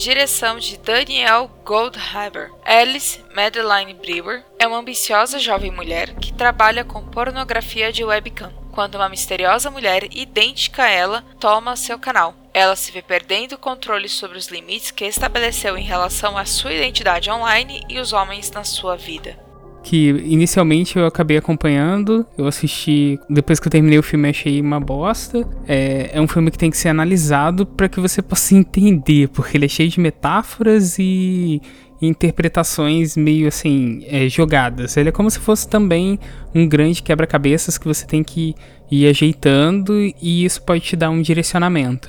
Direção 0.02 0.58
de 0.58 0.78
Daniel 0.78 1.48
Goldhaber. 1.64 2.50
Alice 2.64 3.24
Madeline 3.36 3.94
Brewer 3.94 4.44
é 4.58 4.66
uma 4.66 4.78
ambiciosa 4.78 5.38
jovem 5.38 5.70
mulher 5.70 6.12
que 6.16 6.32
trabalha 6.32 6.84
com 6.84 7.06
pornografia 7.06 7.92
de 7.92 8.02
webcam. 8.02 8.52
Quando 8.72 8.96
uma 8.96 9.08
misteriosa 9.08 9.70
mulher 9.70 10.08
idêntica 10.10 10.82
a 10.82 10.90
ela 10.90 11.24
toma 11.38 11.76
seu 11.76 12.00
canal, 12.00 12.34
ela 12.52 12.74
se 12.74 12.90
vê 12.90 13.00
perdendo 13.00 13.52
o 13.52 13.58
controle 13.58 14.08
sobre 14.08 14.36
os 14.36 14.48
limites 14.48 14.90
que 14.90 15.04
estabeleceu 15.04 15.78
em 15.78 15.84
relação 15.84 16.36
à 16.36 16.44
sua 16.44 16.72
identidade 16.72 17.30
online 17.30 17.84
e 17.88 18.00
os 18.00 18.12
homens 18.12 18.50
na 18.50 18.64
sua 18.64 18.96
vida 18.96 19.51
que 19.82 20.10
inicialmente 20.24 20.96
eu 20.96 21.06
acabei 21.06 21.36
acompanhando, 21.36 22.24
eu 22.38 22.46
assisti, 22.46 23.18
depois 23.28 23.58
que 23.58 23.66
eu 23.66 23.70
terminei 23.70 23.98
o 23.98 24.02
filme 24.02 24.28
achei 24.28 24.60
uma 24.60 24.78
bosta. 24.78 25.46
É, 25.66 26.10
é 26.12 26.20
um 26.20 26.28
filme 26.28 26.50
que 26.50 26.58
tem 26.58 26.70
que 26.70 26.76
ser 26.76 26.88
analisado 26.88 27.66
para 27.66 27.88
que 27.88 27.98
você 27.98 28.22
possa 28.22 28.54
entender, 28.54 29.28
porque 29.28 29.56
ele 29.56 29.66
é 29.66 29.68
cheio 29.68 29.88
de 29.88 30.00
metáforas 30.00 30.98
e 30.98 31.60
interpretações 32.00 33.16
meio 33.16 33.48
assim 33.48 34.04
é, 34.06 34.28
jogadas. 34.28 34.96
Ele 34.96 35.08
é 35.08 35.12
como 35.12 35.30
se 35.30 35.38
fosse 35.38 35.68
também 35.68 36.18
um 36.54 36.66
grande 36.68 37.02
quebra-cabeças 37.02 37.78
que 37.78 37.86
você 37.86 38.06
tem 38.06 38.22
que 38.22 38.54
ir 38.90 39.06
ajeitando 39.08 39.94
e 40.20 40.44
isso 40.44 40.62
pode 40.62 40.82
te 40.82 40.96
dar 40.96 41.10
um 41.10 41.22
direcionamento. 41.22 42.08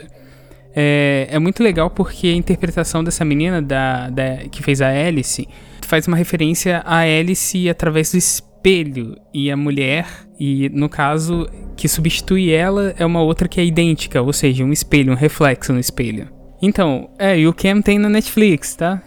É, 0.76 1.28
é 1.30 1.40
muito 1.40 1.62
legal 1.64 1.90
porque 1.90 2.28
a 2.28 2.34
interpretação 2.34 3.04
dessa 3.04 3.24
menina 3.24 3.62
da, 3.62 4.10
da 4.10 4.38
que 4.52 4.64
fez 4.64 4.82
a 4.82 4.90
Alice 4.90 5.48
faz 5.94 6.08
uma 6.08 6.18
referência 6.18 6.82
a 6.88 7.02
Alice 7.02 7.70
através 7.70 8.14
do 8.14 8.18
espelho 8.18 9.16
e 9.32 9.52
a 9.52 9.56
mulher, 9.56 10.08
e 10.40 10.68
no 10.70 10.90
caso 10.90 11.48
que 11.78 11.88
substitui 11.88 12.50
ela 12.50 12.96
é 12.98 13.06
uma 13.06 13.22
outra 13.22 13.48
que 13.48 13.62
é 13.62 13.64
idêntica, 13.64 14.20
ou 14.20 14.34
seja, 14.34 14.64
um 14.64 14.74
espelho, 14.74 15.14
um 15.14 15.16
reflexo 15.16 15.72
no 15.72 15.80
espelho. 15.80 16.30
Então, 16.60 17.12
é, 17.20 17.38
e 17.38 17.48
o 17.48 17.54
Cam 17.54 17.80
tem 17.80 18.00
na 18.00 18.10
Netflix, 18.10 18.76
tá? 18.76 19.04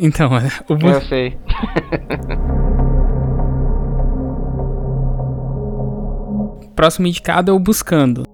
Então, 0.00 0.36
é, 0.36 0.48
o 0.68 0.74
Eu 0.84 1.00
sei. 1.02 1.38
Próximo 6.74 7.06
indicado 7.06 7.52
é 7.52 7.54
o 7.54 7.58
Buscando. 7.60 8.24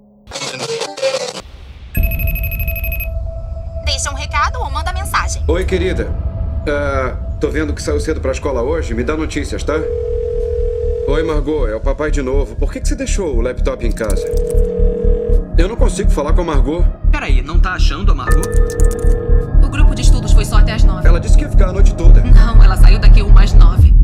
Deixa 3.85 4.11
um 4.11 4.15
recado 4.15 4.61
ou 4.61 4.71
manda 4.71 4.95
mensagem. 4.95 5.43
Oi, 5.47 5.63
querida. 5.67 6.09
Uh, 6.63 7.30
Tô 7.41 7.49
vendo 7.51 7.73
que 7.73 7.83
saiu 7.83 7.99
cedo 7.99 8.21
pra 8.21 8.33
escola 8.33 8.61
hoje. 8.61 8.93
Me 8.93 9.03
dá 9.03 9.17
notícias, 9.17 9.65
tá? 9.65 9.73
Oi, 11.09 11.23
Margot. 11.23 11.67
É 11.67 11.75
o 11.75 11.81
papai 11.81 12.11
de 12.11 12.21
novo. 12.21 12.55
Por 12.55 12.71
que, 12.71 12.81
que 12.81 12.87
você 12.87 12.95
deixou 12.95 13.35
o 13.35 13.41
laptop 13.41 13.87
em 13.87 13.91
casa? 13.91 14.27
Eu 15.57 15.67
não 15.67 15.75
consigo 15.75 16.11
falar 16.11 16.35
com 16.35 16.43
a 16.43 16.45
Margot. 16.45 16.85
Peraí, 17.11 17.41
não 17.41 17.59
tá 17.59 17.73
achando 17.73 18.13
a 18.13 18.15
Margot? 18.15 18.43
O 19.65 19.69
grupo 19.71 19.95
de 19.95 20.03
estudos 20.03 20.33
foi 20.33 20.45
só 20.45 20.57
até 20.57 20.73
as 20.73 20.85
nove. 20.85 21.09
Ela 21.09 21.19
disse 21.19 21.39
que 21.39 21.45
ia 21.45 21.49
ficar 21.49 21.71
a 21.71 21.73
noite 21.73 21.95
toda. 21.95 22.21
Não, 22.21 22.63
ela 22.63 22.77
saiu 22.77 22.99
daqui 22.99 23.23
umas 23.23 23.55
nove. 23.55 23.95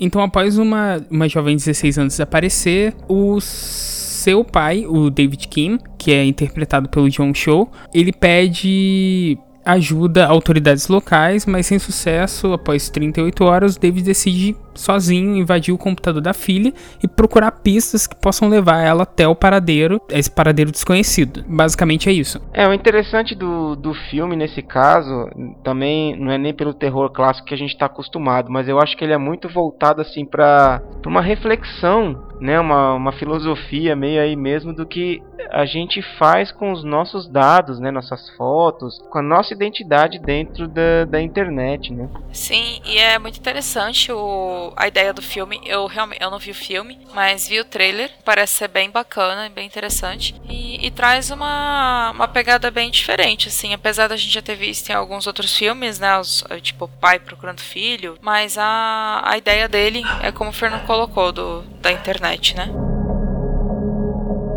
Então, 0.00 0.20
após 0.20 0.58
uma, 0.58 1.00
uma 1.08 1.28
jovem 1.28 1.54
de 1.54 1.64
16 1.64 1.96
anos 1.96 2.14
desaparecer, 2.14 2.92
o 3.08 3.40
seu 3.40 4.44
pai, 4.44 4.84
o 4.84 5.10
David 5.10 5.46
Kim, 5.46 5.78
que 5.96 6.10
é 6.10 6.24
interpretado 6.24 6.88
pelo 6.88 7.08
John 7.08 7.32
Cho, 7.32 7.68
ele 7.94 8.12
pede 8.12 9.38
ajuda 9.64 10.26
autoridades 10.26 10.88
locais, 10.88 11.46
mas 11.46 11.66
sem 11.66 11.78
sucesso. 11.78 12.52
Após 12.52 12.88
38 12.90 13.44
horas, 13.44 13.76
David 13.76 14.04
decide 14.04 14.56
sozinho 14.74 15.36
invadir 15.36 15.72
o 15.72 15.78
computador 15.78 16.22
da 16.22 16.32
filha 16.32 16.72
e 17.02 17.08
procurar 17.08 17.50
pistas 17.52 18.06
que 18.06 18.16
possam 18.16 18.48
levar 18.48 18.82
ela 18.82 19.02
até 19.02 19.26
o 19.28 19.34
paradeiro, 19.34 20.00
esse 20.08 20.30
paradeiro 20.30 20.70
desconhecido. 20.70 21.44
Basicamente 21.46 22.08
é 22.08 22.12
isso. 22.12 22.40
É, 22.52 22.66
o 22.66 22.72
interessante 22.72 23.34
do, 23.34 23.76
do 23.76 23.94
filme 24.10 24.36
nesse 24.36 24.62
caso, 24.62 25.28
também 25.62 26.16
não 26.18 26.30
é 26.30 26.38
nem 26.38 26.54
pelo 26.54 26.74
terror 26.74 27.10
clássico 27.10 27.46
que 27.46 27.54
a 27.54 27.58
gente 27.58 27.72
está 27.72 27.86
acostumado, 27.86 28.50
mas 28.50 28.68
eu 28.68 28.80
acho 28.80 28.96
que 28.96 29.04
ele 29.04 29.12
é 29.12 29.18
muito 29.18 29.48
voltado 29.48 30.00
assim 30.00 30.24
para 30.24 30.82
uma 31.06 31.20
reflexão, 31.20 32.31
né, 32.42 32.58
uma, 32.58 32.94
uma 32.94 33.12
filosofia 33.12 33.94
meio 33.94 34.20
aí 34.20 34.34
mesmo 34.34 34.74
do 34.74 34.84
que 34.84 35.22
a 35.50 35.64
gente 35.64 36.02
faz 36.18 36.50
com 36.50 36.72
os 36.72 36.82
nossos 36.82 37.28
dados, 37.28 37.78
né, 37.78 37.90
nossas 37.90 38.28
fotos, 38.30 38.98
com 39.10 39.18
a 39.18 39.22
nossa 39.22 39.54
identidade 39.54 40.18
dentro 40.18 40.66
da, 40.66 41.04
da 41.04 41.20
internet, 41.20 41.92
né? 41.92 42.08
Sim, 42.32 42.80
e 42.84 42.98
é 42.98 43.18
muito 43.18 43.38
interessante 43.38 44.10
o 44.10 44.72
a 44.76 44.88
ideia 44.88 45.12
do 45.12 45.22
filme. 45.22 45.60
Eu 45.64 45.86
realmente 45.86 46.22
eu 46.22 46.30
não 46.30 46.38
vi 46.38 46.50
o 46.50 46.54
filme, 46.54 46.98
mas 47.14 47.46
vi 47.46 47.60
o 47.60 47.64
trailer. 47.64 48.10
Parece 48.24 48.54
ser 48.54 48.68
bem 48.68 48.90
bacana, 48.90 49.48
bem 49.48 49.66
interessante. 49.66 50.34
E, 50.48 50.84
e, 50.86 50.90
traz 50.90 51.30
uma, 51.30 52.10
uma 52.10 52.28
pegada 52.28 52.70
bem 52.70 52.90
diferente, 52.90 53.48
assim. 53.48 53.74
Apesar 53.74 54.08
da 54.08 54.16
gente 54.16 54.32
já 54.32 54.42
ter 54.42 54.56
visto 54.56 54.90
em 54.90 54.94
alguns 54.94 55.26
outros 55.26 55.56
filmes, 55.56 55.98
né? 55.98 56.18
Os, 56.18 56.44
tipo, 56.62 56.88
pai 57.00 57.18
procurando 57.18 57.60
filho. 57.60 58.16
Mas 58.20 58.56
a, 58.58 59.22
a 59.24 59.36
ideia 59.36 59.68
dele 59.68 60.02
é 60.22 60.32
como 60.32 60.50
o 60.50 60.52
Fernando 60.52 60.86
colocou, 60.86 61.32
do, 61.32 61.62
da 61.80 61.92
internet, 61.92 62.31
né? 62.56 62.66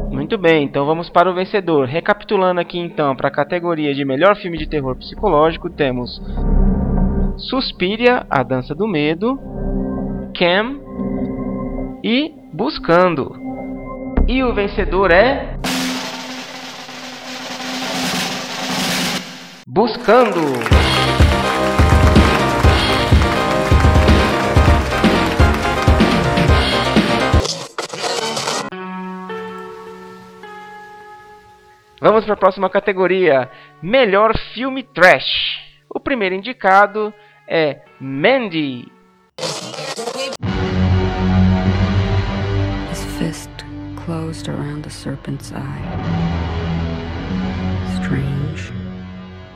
Muito 0.09 0.37
bem, 0.37 0.63
então 0.63 0.85
vamos 0.85 1.09
para 1.09 1.29
o 1.29 1.33
vencedor. 1.33 1.87
Recapitulando 1.87 2.61
aqui 2.61 2.79
então, 2.79 3.15
para 3.15 3.27
a 3.27 3.31
categoria 3.31 3.93
de 3.93 4.05
melhor 4.05 4.35
filme 4.37 4.57
de 4.57 4.65
terror 4.65 4.95
psicológico, 4.95 5.69
temos 5.69 6.21
Suspiria, 7.37 8.25
A 8.29 8.41
Dança 8.41 8.73
do 8.73 8.87
Medo, 8.87 9.37
Cam 10.33 10.79
e 12.01 12.33
Buscando. 12.53 13.35
E 14.25 14.41
o 14.41 14.53
vencedor 14.53 15.11
é. 15.11 15.59
Buscando. 19.67 20.39
Vamos 32.05 32.23
para 32.23 32.35
a 32.35 32.37
próxima 32.37 32.69
categoria: 32.69 33.49
Melhor 33.81 34.37
filme 34.53 34.83
trash. 34.83 35.59
O 35.89 35.99
primeiro 35.99 36.35
indicado 36.35 37.11
é 37.47 37.81
Mandy, 37.99 38.85
closed 44.05 44.47
around 44.47 44.83
the 44.83 44.89
serpent's 44.91 45.51
eye. 45.51 45.81
Strange 47.97 48.71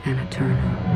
and 0.07 0.19
eternal. 0.19 0.88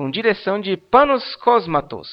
Com 0.00 0.10
direção 0.10 0.58
de 0.58 0.78
Panos 0.78 1.36
Cosmatos. 1.36 2.08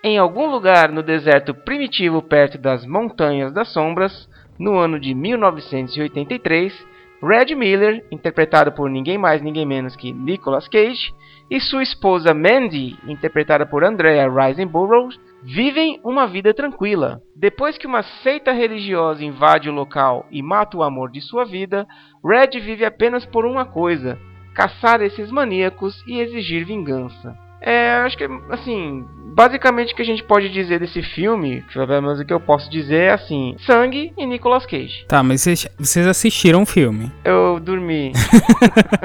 Em 0.00 0.16
algum 0.16 0.46
lugar 0.46 0.92
no 0.92 1.02
deserto 1.02 1.52
primitivo 1.52 2.22
perto 2.22 2.56
das 2.56 2.86
Montanhas 2.86 3.52
das 3.52 3.72
Sombras, 3.72 4.28
no 4.56 4.78
ano 4.78 4.96
de 5.00 5.12
1983, 5.12 6.72
Red 7.20 7.52
Miller, 7.56 8.06
interpretado 8.12 8.70
por 8.70 8.88
ninguém 8.88 9.18
mais 9.18 9.42
ninguém 9.42 9.66
menos 9.66 9.96
que 9.96 10.12
Nicolas 10.12 10.68
Cage, 10.68 11.12
e 11.50 11.58
sua 11.58 11.82
esposa 11.82 12.32
Mandy, 12.32 12.96
interpretada 13.08 13.66
por 13.66 13.82
Andrea 13.82 14.30
Riseborough, 14.30 15.08
vivem 15.42 16.00
uma 16.04 16.28
vida 16.28 16.54
tranquila. 16.54 17.20
Depois 17.34 17.76
que 17.76 17.88
uma 17.88 18.04
seita 18.22 18.52
religiosa 18.52 19.24
invade 19.24 19.68
o 19.68 19.74
local 19.74 20.26
e 20.30 20.40
mata 20.44 20.76
o 20.76 20.82
amor 20.84 21.10
de 21.10 21.20
sua 21.20 21.44
vida, 21.44 21.88
Red 22.24 22.60
vive 22.60 22.84
apenas 22.84 23.26
por 23.26 23.44
uma 23.44 23.64
coisa: 23.64 24.16
caçar 24.54 25.00
esses 25.02 25.30
maníacos 25.30 26.02
e 26.06 26.20
exigir 26.20 26.64
vingança. 26.64 27.36
É, 27.64 27.92
acho 27.98 28.18
que 28.18 28.24
assim, 28.50 29.04
basicamente 29.32 29.92
o 29.92 29.96
que 29.96 30.02
a 30.02 30.04
gente 30.04 30.24
pode 30.24 30.48
dizer 30.48 30.80
desse 30.80 31.00
filme, 31.00 31.64
pelo 31.72 31.86
menos 31.86 32.18
o 32.18 32.24
que 32.24 32.32
eu 32.32 32.40
posso 32.40 32.68
dizer 32.68 33.02
é 33.02 33.12
assim: 33.12 33.54
sangue 33.64 34.12
e 34.18 34.26
Nicolas 34.26 34.66
Cage. 34.66 35.04
Tá, 35.06 35.22
mas 35.22 35.42
vocês, 35.42 35.68
vocês 35.78 36.06
assistiram 36.06 36.62
o 36.62 36.66
filme? 36.66 37.12
Eu 37.24 37.60
dormi. 37.60 38.12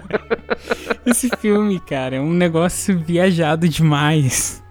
Esse 1.06 1.30
filme, 1.38 1.80
cara, 1.80 2.16
é 2.16 2.20
um 2.20 2.34
negócio 2.34 2.98
viajado 2.98 3.70
demais. 3.70 4.64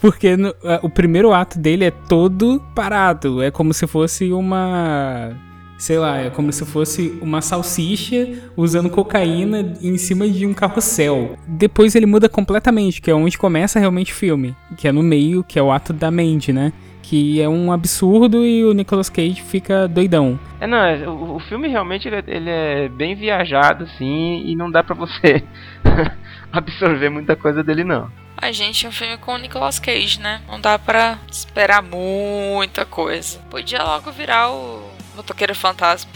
Porque 0.00 0.36
no, 0.36 0.54
o 0.82 0.88
primeiro 0.88 1.32
ato 1.32 1.58
dele 1.58 1.84
é 1.84 1.90
todo 1.90 2.62
parado. 2.74 3.42
É 3.42 3.50
como 3.50 3.74
se 3.74 3.86
fosse 3.86 4.32
uma 4.32 5.36
sei 5.78 5.98
lá, 5.98 6.18
é 6.18 6.30
como 6.30 6.52
se 6.52 6.64
fosse 6.64 7.18
uma 7.20 7.40
salsicha 7.40 8.28
usando 8.56 8.90
cocaína 8.90 9.74
em 9.82 9.96
cima 9.98 10.28
de 10.28 10.46
um 10.46 10.54
carrossel. 10.54 11.38
Depois 11.46 11.94
ele 11.94 12.06
muda 12.06 12.28
completamente, 12.28 13.00
que 13.00 13.10
é 13.10 13.14
onde 13.14 13.38
começa 13.38 13.78
realmente 13.78 14.12
o 14.12 14.16
filme, 14.16 14.54
que 14.76 14.88
é 14.88 14.92
no 14.92 15.02
meio, 15.02 15.44
que 15.44 15.58
é 15.58 15.62
o 15.62 15.72
ato 15.72 15.92
da 15.92 16.10
Mandy, 16.10 16.52
né? 16.52 16.72
Que 17.02 17.40
é 17.40 17.48
um 17.48 17.70
absurdo 17.70 18.44
e 18.44 18.64
o 18.64 18.72
Nicolas 18.72 19.10
Cage 19.10 19.42
fica 19.42 19.86
doidão. 19.86 20.38
É, 20.58 20.66
não, 20.66 20.78
é, 20.78 21.06
o, 21.06 21.36
o 21.36 21.40
filme 21.40 21.68
realmente 21.68 22.08
ele 22.08 22.16
é, 22.16 22.24
ele 22.26 22.50
é, 22.50 22.88
bem 22.88 23.14
viajado, 23.14 23.84
assim, 23.84 24.42
e 24.46 24.56
não 24.56 24.70
dá 24.70 24.82
pra 24.82 24.94
você 24.94 25.44
absorver 26.50 27.10
muita 27.10 27.36
coisa 27.36 27.62
dele, 27.62 27.84
não. 27.84 28.10
A 28.36 28.50
gente 28.52 28.84
é 28.84 28.88
um 28.88 28.92
filme 28.92 29.16
com 29.18 29.34
o 29.34 29.38
Nicolas 29.38 29.78
Cage, 29.78 30.20
né? 30.20 30.40
Não 30.48 30.60
dá 30.60 30.78
pra 30.78 31.18
esperar 31.30 31.82
muita 31.82 32.84
coisa. 32.84 33.38
Podia 33.50 33.82
logo 33.82 34.10
virar 34.10 34.50
o 34.50 34.93
Motoqueiro 35.14 35.54
Fantasma. 35.54 36.10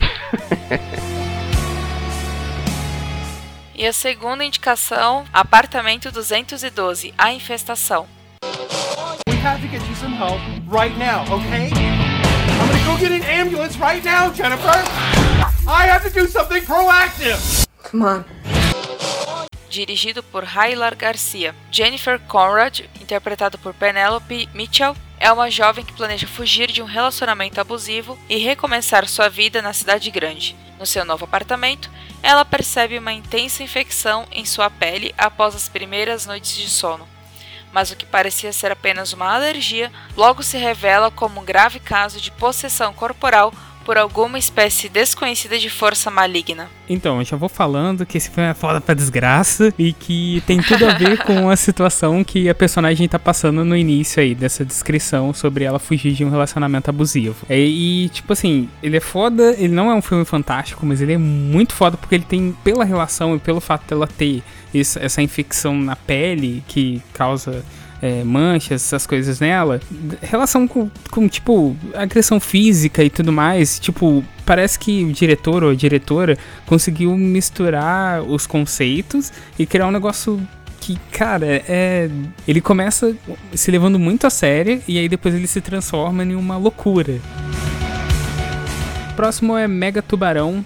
e 3.74 3.86
a 3.86 3.92
segunda 3.92 4.44
indicação, 4.44 5.24
Apartamento 5.32 6.10
212, 6.10 7.14
A 7.16 7.32
Infestação. 7.32 8.06
We 9.28 9.36
have 9.42 9.60
to 9.60 9.68
get 9.68 9.82
you 9.88 9.94
some 9.96 10.14
help 10.14 10.40
right 10.68 10.96
now, 10.98 11.22
okay? 11.32 11.70
I'm 12.60 12.68
gonna 12.68 12.84
go 12.84 12.96
get 12.98 13.12
an 13.12 13.22
ambulance 13.24 13.78
right 13.78 14.02
now, 14.04 14.30
Jennifer! 14.30 14.82
I 15.66 15.86
have 15.86 16.02
to 16.04 16.10
do 16.10 16.26
something 16.26 16.62
proactive! 16.64 17.66
Come 17.82 18.02
on. 18.02 18.24
Dirigido 19.68 20.22
por 20.22 20.44
Hylar 20.44 20.94
Garcia. 20.94 21.54
Jennifer 21.70 22.20
Conrad, 22.28 22.80
interpretado 23.00 23.58
por 23.58 23.74
Penelope 23.74 24.48
Mitchell, 24.54 24.94
é 25.24 25.32
uma 25.32 25.50
jovem 25.50 25.82
que 25.82 25.94
planeja 25.94 26.26
fugir 26.26 26.70
de 26.70 26.82
um 26.82 26.84
relacionamento 26.84 27.58
abusivo 27.58 28.18
e 28.28 28.36
recomeçar 28.36 29.08
sua 29.08 29.26
vida 29.26 29.62
na 29.62 29.72
cidade 29.72 30.10
grande. 30.10 30.54
No 30.78 30.84
seu 30.84 31.02
novo 31.02 31.24
apartamento, 31.24 31.90
ela 32.22 32.44
percebe 32.44 32.98
uma 32.98 33.10
intensa 33.10 33.62
infecção 33.62 34.26
em 34.30 34.44
sua 34.44 34.68
pele 34.68 35.14
após 35.16 35.54
as 35.54 35.66
primeiras 35.66 36.26
noites 36.26 36.54
de 36.54 36.68
sono. 36.68 37.08
Mas 37.72 37.90
o 37.90 37.96
que 37.96 38.04
parecia 38.04 38.52
ser 38.52 38.70
apenas 38.70 39.14
uma 39.14 39.34
alergia 39.34 39.90
logo 40.14 40.42
se 40.42 40.58
revela 40.58 41.10
como 41.10 41.40
um 41.40 41.44
grave 41.44 41.80
caso 41.80 42.20
de 42.20 42.30
possessão 42.30 42.92
corporal 42.92 43.50
por 43.84 43.98
alguma 43.98 44.38
espécie 44.38 44.88
desconhecida 44.88 45.58
de 45.58 45.68
força 45.68 46.10
maligna. 46.10 46.68
Então, 46.88 47.18
eu 47.18 47.24
já 47.24 47.36
vou 47.36 47.48
falando 47.48 48.04
que 48.04 48.18
esse 48.18 48.30
filme 48.30 48.50
é 48.50 48.54
foda 48.54 48.80
pra 48.80 48.94
desgraça 48.94 49.72
e 49.78 49.92
que 49.92 50.42
tem 50.46 50.60
tudo 50.62 50.86
a 50.86 50.94
ver 50.94 51.18
com 51.24 51.48
a 51.48 51.56
situação 51.56 52.24
que 52.24 52.48
a 52.48 52.54
personagem 52.54 53.08
tá 53.08 53.18
passando 53.18 53.64
no 53.64 53.76
início 53.76 54.22
aí, 54.22 54.34
dessa 54.34 54.64
descrição 54.64 55.32
sobre 55.32 55.64
ela 55.64 55.78
fugir 55.78 56.12
de 56.12 56.24
um 56.24 56.30
relacionamento 56.30 56.90
abusivo. 56.90 57.46
E, 57.48 58.04
e, 58.04 58.08
tipo 58.08 58.32
assim, 58.32 58.68
ele 58.82 58.96
é 58.96 59.00
foda, 59.00 59.54
ele 59.58 59.72
não 59.72 59.90
é 59.90 59.94
um 59.94 60.02
filme 60.02 60.24
fantástico, 60.24 60.84
mas 60.84 61.00
ele 61.00 61.12
é 61.12 61.18
muito 61.18 61.74
foda 61.74 61.96
porque 61.96 62.14
ele 62.14 62.24
tem, 62.24 62.56
pela 62.64 62.84
relação 62.84 63.36
e 63.36 63.38
pelo 63.38 63.60
fato 63.60 63.86
dela 63.88 64.06
ter 64.06 64.42
essa 64.74 65.22
infecção 65.22 65.76
na 65.76 65.94
pele 65.94 66.64
que 66.66 67.00
causa 67.12 67.64
é, 68.00 68.22
manchas, 68.24 68.82
essas 68.82 69.06
coisas 69.06 69.40
nela. 69.40 69.80
Relação 70.22 70.66
com, 70.68 70.90
com, 71.10 71.28
tipo, 71.28 71.76
agressão 71.94 72.38
física 72.40 73.02
e 73.02 73.10
tudo 73.10 73.32
mais. 73.32 73.78
Tipo, 73.78 74.24
parece 74.44 74.78
que 74.78 75.04
o 75.04 75.12
diretor 75.12 75.64
ou 75.64 75.70
a 75.70 75.74
diretora 75.74 76.36
conseguiu 76.66 77.16
misturar 77.16 78.22
os 78.22 78.46
conceitos 78.46 79.32
e 79.58 79.66
criar 79.66 79.86
um 79.86 79.92
negócio 79.92 80.40
que, 80.80 80.98
cara, 81.10 81.62
é. 81.66 82.10
Ele 82.46 82.60
começa 82.60 83.16
se 83.54 83.70
levando 83.70 83.98
muito 83.98 84.26
a 84.26 84.30
sério 84.30 84.82
e 84.86 84.98
aí 84.98 85.08
depois 85.08 85.34
ele 85.34 85.46
se 85.46 85.60
transforma 85.60 86.22
em 86.22 86.34
uma 86.34 86.58
loucura. 86.58 87.18
Próximo 89.16 89.56
é 89.56 89.66
Mega 89.66 90.02
Tubarão. 90.02 90.64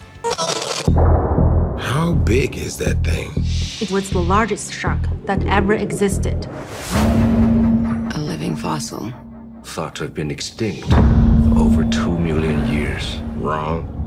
How 1.78 2.14
big 2.14 2.58
is 2.58 2.76
that 2.78 2.96
thing? 3.02 3.47
It 3.80 3.92
was 3.92 4.10
the 4.10 4.18
largest 4.18 4.72
shark 4.72 4.98
that 5.26 5.46
ever 5.46 5.72
existed. 5.72 6.46
A 6.96 8.18
living 8.18 8.56
fossil. 8.56 9.12
Thought 9.62 9.94
to 9.96 10.02
have 10.02 10.14
been 10.14 10.32
extinct 10.32 10.88
for 10.88 11.58
over 11.58 11.84
two 11.84 12.18
million 12.18 12.66
years. 12.72 13.18
Wrong. 13.36 13.97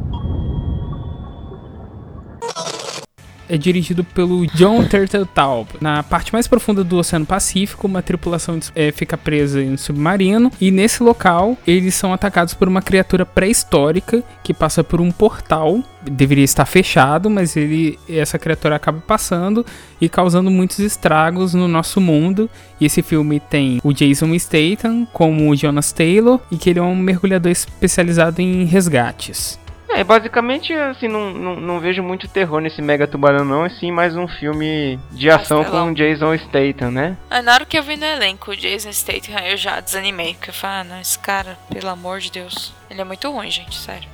É 3.51 3.57
dirigido 3.57 4.01
pelo 4.01 4.47
John 4.47 4.85
Turteltaub. 4.87 5.67
Na 5.81 6.01
parte 6.01 6.31
mais 6.31 6.47
profunda 6.47 6.85
do 6.85 6.97
Oceano 6.97 7.25
Pacífico, 7.25 7.85
uma 7.85 8.01
tripulação 8.01 8.57
é, 8.73 8.93
fica 8.93 9.17
presa 9.17 9.61
em 9.61 9.73
um 9.73 9.77
submarino 9.77 10.49
e 10.59 10.71
nesse 10.71 11.03
local 11.03 11.57
eles 11.67 11.93
são 11.93 12.13
atacados 12.13 12.53
por 12.53 12.69
uma 12.69 12.81
criatura 12.81 13.25
pré-histórica 13.25 14.23
que 14.41 14.53
passa 14.53 14.85
por 14.85 15.01
um 15.01 15.11
portal. 15.11 15.83
Deveria 16.01 16.45
estar 16.45 16.65
fechado, 16.65 17.29
mas 17.29 17.57
ele, 17.57 17.99
essa 18.09 18.39
criatura 18.39 18.77
acaba 18.77 18.99
passando 19.01 19.65
e 19.99 20.07
causando 20.07 20.49
muitos 20.49 20.79
estragos 20.79 21.53
no 21.53 21.67
nosso 21.67 21.99
mundo. 21.99 22.49
E 22.79 22.85
esse 22.85 23.01
filme 23.01 23.39
tem 23.39 23.79
o 23.83 23.91
Jason 23.91 24.33
Statham 24.39 25.05
como 25.11 25.49
o 25.49 25.55
Jonas 25.55 25.91
Taylor 25.91 26.39
e 26.49 26.57
que 26.57 26.69
ele 26.69 26.79
é 26.79 26.83
um 26.83 26.95
mergulhador 26.95 27.51
especializado 27.51 28.41
em 28.41 28.63
resgates. 28.63 29.60
É, 29.93 30.03
basicamente, 30.03 30.73
assim, 30.73 31.07
não, 31.07 31.31
não, 31.31 31.55
não, 31.55 31.79
vejo 31.79 32.01
muito 32.01 32.27
terror 32.27 32.61
nesse 32.61 32.81
Mega 32.81 33.07
Tubarão, 33.07 33.43
não, 33.43 33.63
assim, 33.63 33.91
mais 33.91 34.15
um 34.15 34.27
filme 34.27 34.99
de 35.11 35.29
ação 35.29 35.61
Castelão. 35.63 35.87
com 35.87 35.93
Jason 35.93 36.37
Statham, 36.37 36.91
né? 36.91 37.17
Ah, 37.29 37.41
na 37.41 37.53
hora 37.53 37.65
que 37.65 37.77
eu 37.77 37.83
vi 37.83 37.97
no 37.97 38.05
elenco 38.05 38.51
o 38.51 38.55
Jason 38.55 38.91
Statham, 38.91 39.39
eu 39.45 39.57
já 39.57 39.79
desanimei, 39.79 40.33
porque 40.33 40.49
eu 40.49 40.53
falei, 40.53 40.77
ah, 40.77 40.83
não, 40.83 41.01
esse 41.01 41.19
cara, 41.19 41.57
pelo 41.69 41.89
amor 41.89 42.19
de 42.19 42.31
Deus, 42.31 42.73
ele 42.89 43.01
é 43.01 43.03
muito 43.03 43.29
ruim, 43.29 43.51
gente, 43.51 43.77
sério. 43.77 44.09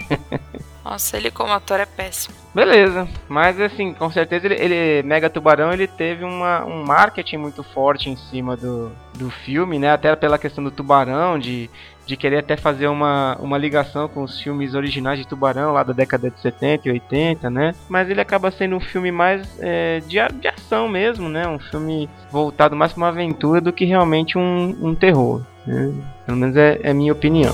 Nossa, 0.84 1.16
ele 1.16 1.30
como 1.30 1.52
ator 1.52 1.80
é 1.80 1.86
péssimo. 1.86 2.39
Beleza, 2.54 3.06
mas 3.28 3.60
assim, 3.60 3.94
com 3.94 4.10
certeza 4.10 4.46
ele, 4.46 4.56
ele 4.56 5.02
Mega 5.06 5.30
Tubarão 5.30 5.72
ele 5.72 5.86
teve 5.86 6.24
uma, 6.24 6.64
um 6.64 6.84
marketing 6.84 7.36
muito 7.36 7.62
forte 7.62 8.10
em 8.10 8.16
cima 8.16 8.56
do, 8.56 8.90
do 9.16 9.30
filme, 9.30 9.78
né? 9.78 9.92
Até 9.92 10.14
pela 10.16 10.38
questão 10.38 10.64
do 10.64 10.70
tubarão, 10.70 11.38
de 11.38 11.70
de 12.10 12.16
querer 12.16 12.38
até 12.38 12.56
fazer 12.56 12.88
uma, 12.88 13.36
uma 13.40 13.56
ligação 13.56 14.08
com 14.08 14.24
os 14.24 14.40
filmes 14.40 14.74
originais 14.74 15.16
de 15.16 15.26
Tubarão 15.26 15.72
lá 15.72 15.84
da 15.84 15.92
década 15.92 16.28
de 16.28 16.40
70 16.40 16.88
e 16.88 16.92
80, 16.92 17.48
né? 17.48 17.72
Mas 17.88 18.10
ele 18.10 18.20
acaba 18.20 18.50
sendo 18.50 18.74
um 18.74 18.80
filme 18.80 19.12
mais 19.12 19.48
é, 19.60 20.00
de, 20.00 20.16
de 20.40 20.48
ação 20.48 20.88
mesmo, 20.88 21.28
né? 21.28 21.46
Um 21.46 21.60
filme 21.60 22.10
voltado 22.28 22.74
mais 22.74 22.92
para 22.92 23.00
uma 23.00 23.08
aventura 23.08 23.60
do 23.60 23.72
que 23.72 23.84
realmente 23.84 24.36
um, 24.36 24.76
um 24.82 24.92
terror. 24.92 25.42
Né? 25.64 25.94
Pelo 26.26 26.38
menos 26.38 26.56
é, 26.56 26.80
é 26.82 26.90
a 26.90 26.94
minha 26.94 27.12
opinião. 27.12 27.52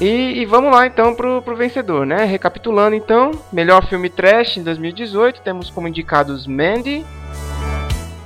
E, 0.00 0.40
e, 0.40 0.46
vamos 0.46 0.70
lá 0.70 0.86
então 0.86 1.12
pro, 1.12 1.42
pro 1.42 1.56
vencedor, 1.56 2.06
né? 2.06 2.24
Recapitulando 2.24 2.94
então, 2.94 3.32
melhor 3.52 3.84
filme 3.86 4.08
trash 4.08 4.56
em 4.56 4.62
2018, 4.62 5.40
temos 5.40 5.70
como 5.70 5.88
indicados 5.88 6.46
Mandy, 6.46 7.04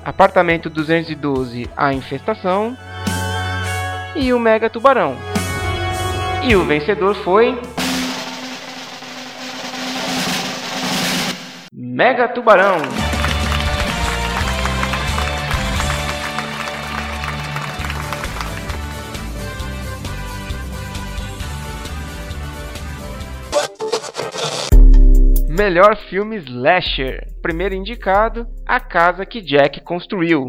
Apartamento 0.05 0.69
212, 0.69 1.71
A 1.75 1.95
Infestação, 1.95 2.77
e 4.15 4.33
o 4.35 4.39
Mega 4.39 4.69
Tubarão. 4.69 5.17
E 6.43 6.55
o 6.55 6.65
vencedor 6.65 7.15
foi. 7.15 7.59
Mega 11.73 12.29
Tubarão. 12.29 13.02
Melhor 25.55 25.97
filme 26.09 26.41
slasher. 26.41 27.27
Primeiro 27.43 27.75
indicado, 27.75 28.47
A 28.67 28.81
Casa 28.81 29.27
que 29.27 29.43
Jack 29.43 29.83
Construiu. 29.83 30.47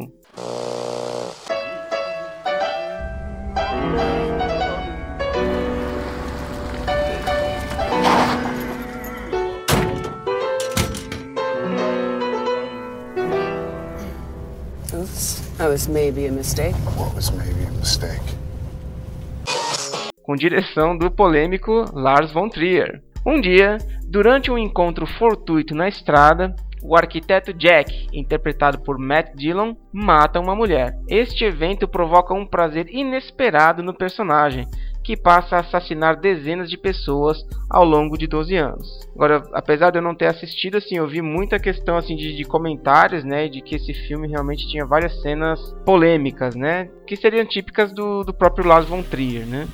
That 15.58 15.68
was 15.70 15.90
maybe 15.90 16.28
a 16.28 16.32
mistake. 16.32 16.76
What 16.98 17.14
was 17.14 17.30
maybe 17.32 17.66
a 17.68 17.72
mistake? 17.72 18.24
Com 20.24 20.38
direção 20.38 20.98
do 20.98 21.12
polêmico 21.12 21.92
Lars 21.94 22.32
von 22.32 22.48
Trier. 22.48 23.04
Um 23.26 23.40
dia, 23.40 23.78
durante 24.06 24.52
um 24.52 24.58
encontro 24.58 25.06
fortuito 25.06 25.74
na 25.74 25.88
estrada, 25.88 26.54
o 26.84 26.98
arquiteto 26.98 27.54
Jack, 27.54 28.08
interpretado 28.12 28.82
por 28.82 29.00
Matt 29.00 29.34
Dillon, 29.36 29.76
mata 29.94 30.42
uma 30.42 30.54
mulher. 30.54 31.00
Este 31.08 31.46
evento 31.46 31.88
provoca 31.88 32.34
um 32.34 32.46
prazer 32.46 32.88
inesperado 32.90 33.82
no 33.82 33.94
personagem, 33.94 34.68
que 35.04 35.18
passa 35.18 35.58
a 35.58 35.60
assassinar 35.60 36.20
dezenas 36.20 36.70
de 36.70 36.78
pessoas 36.78 37.38
ao 37.70 37.84
longo 37.84 38.18
de 38.18 38.28
12 38.28 38.56
anos. 38.56 38.88
Agora, 39.16 39.44
apesar 39.54 39.92
de 39.92 39.98
eu 39.98 40.02
não 40.02 40.16
ter 40.16 40.28
assistido, 40.28 40.78
assim, 40.78 40.98
eu 40.98 41.08
vi 41.08 41.22
muita 41.22 41.60
questão 41.60 41.98
assim 41.98 42.16
de, 42.16 42.36
de 42.36 42.44
comentários, 42.44 43.24
né, 43.24 43.48
de 43.48 43.62
que 43.62 43.76
esse 43.76 43.94
filme 43.94 44.28
realmente 44.28 44.68
tinha 44.68 44.86
várias 44.86 45.22
cenas 45.22 45.60
polêmicas, 45.86 46.56
né, 46.56 46.90
que 47.06 47.16
seriam 47.16 47.46
típicas 47.46 47.92
do, 47.92 48.24
do 48.24 48.34
próprio 48.34 48.68
Lars 48.68 48.88
von 48.88 49.04
Trier, 49.04 49.46
né? 49.46 49.68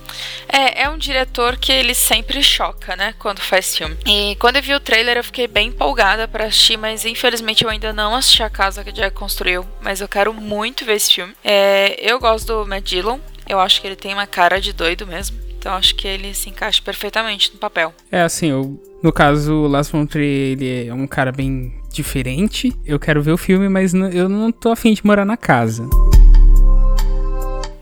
É, 0.47 0.84
é 0.84 0.89
um 0.89 0.97
diretor 0.97 1.57
que 1.57 1.71
ele 1.71 1.93
sempre 1.93 2.41
choca, 2.41 2.95
né, 2.95 3.13
quando 3.19 3.39
faz 3.39 3.77
filme. 3.77 3.97
E 4.07 4.36
quando 4.39 4.55
eu 4.55 4.63
vi 4.63 4.73
o 4.73 4.80
trailer 4.80 5.17
eu 5.17 5.23
fiquei 5.23 5.47
bem 5.47 5.69
empolgada 5.69 6.27
para 6.27 6.45
assistir, 6.45 6.77
mas 6.77 7.05
infelizmente 7.05 7.63
eu 7.63 7.69
ainda 7.69 7.93
não 7.93 8.15
assisti 8.15 8.41
a 8.41 8.49
casa 8.49 8.84
que 8.84 8.91
Jack 8.91 9.15
construiu, 9.15 9.65
mas 9.82 10.01
eu 10.01 10.07
quero 10.07 10.34
muito 10.34 10.86
ver 10.86 10.95
esse 10.95 11.13
filme. 11.13 11.34
É, 11.43 11.95
eu 11.99 12.19
gosto 12.19 12.47
do 12.47 12.67
Matt 12.67 12.84
Dillon, 12.84 13.19
eu 13.50 13.60
acho 13.60 13.82
que 13.82 13.88
ele 13.88 13.95
tem 13.95 14.14
uma 14.14 14.28
cara 14.28 14.62
de 14.62 14.72
doido 14.72 15.08
mesmo. 15.08 15.38
Então 15.58 15.74
acho 15.74 15.95
que 15.95 16.08
ele 16.08 16.34
se 16.34 16.50
encaixa 16.50 16.82
perfeitamente 16.82 17.52
no 17.52 17.60
papel. 17.60 17.93
É 18.10 18.22
assim, 18.22 18.52
eu, 18.52 18.80
no 19.04 19.12
caso, 19.12 19.54
o 19.54 19.68
Lars 19.68 19.89
von 19.89 20.06
Trier, 20.06 20.52
ele 20.54 20.88
é 20.88 20.93
um 20.93 21.08
cara 21.08 21.32
bem 21.32 21.74
diferente. 21.91 22.74
Eu 22.86 23.00
quero 23.00 23.22
ver 23.22 23.32
o 23.32 23.38
filme, 23.38 23.68
mas 23.68 23.93
eu 23.93 24.30
não 24.30 24.52
tô 24.52 24.70
afim 24.70 24.93
de 24.93 25.06
morar 25.06 25.26
na 25.26 25.36
casa. 25.36 25.89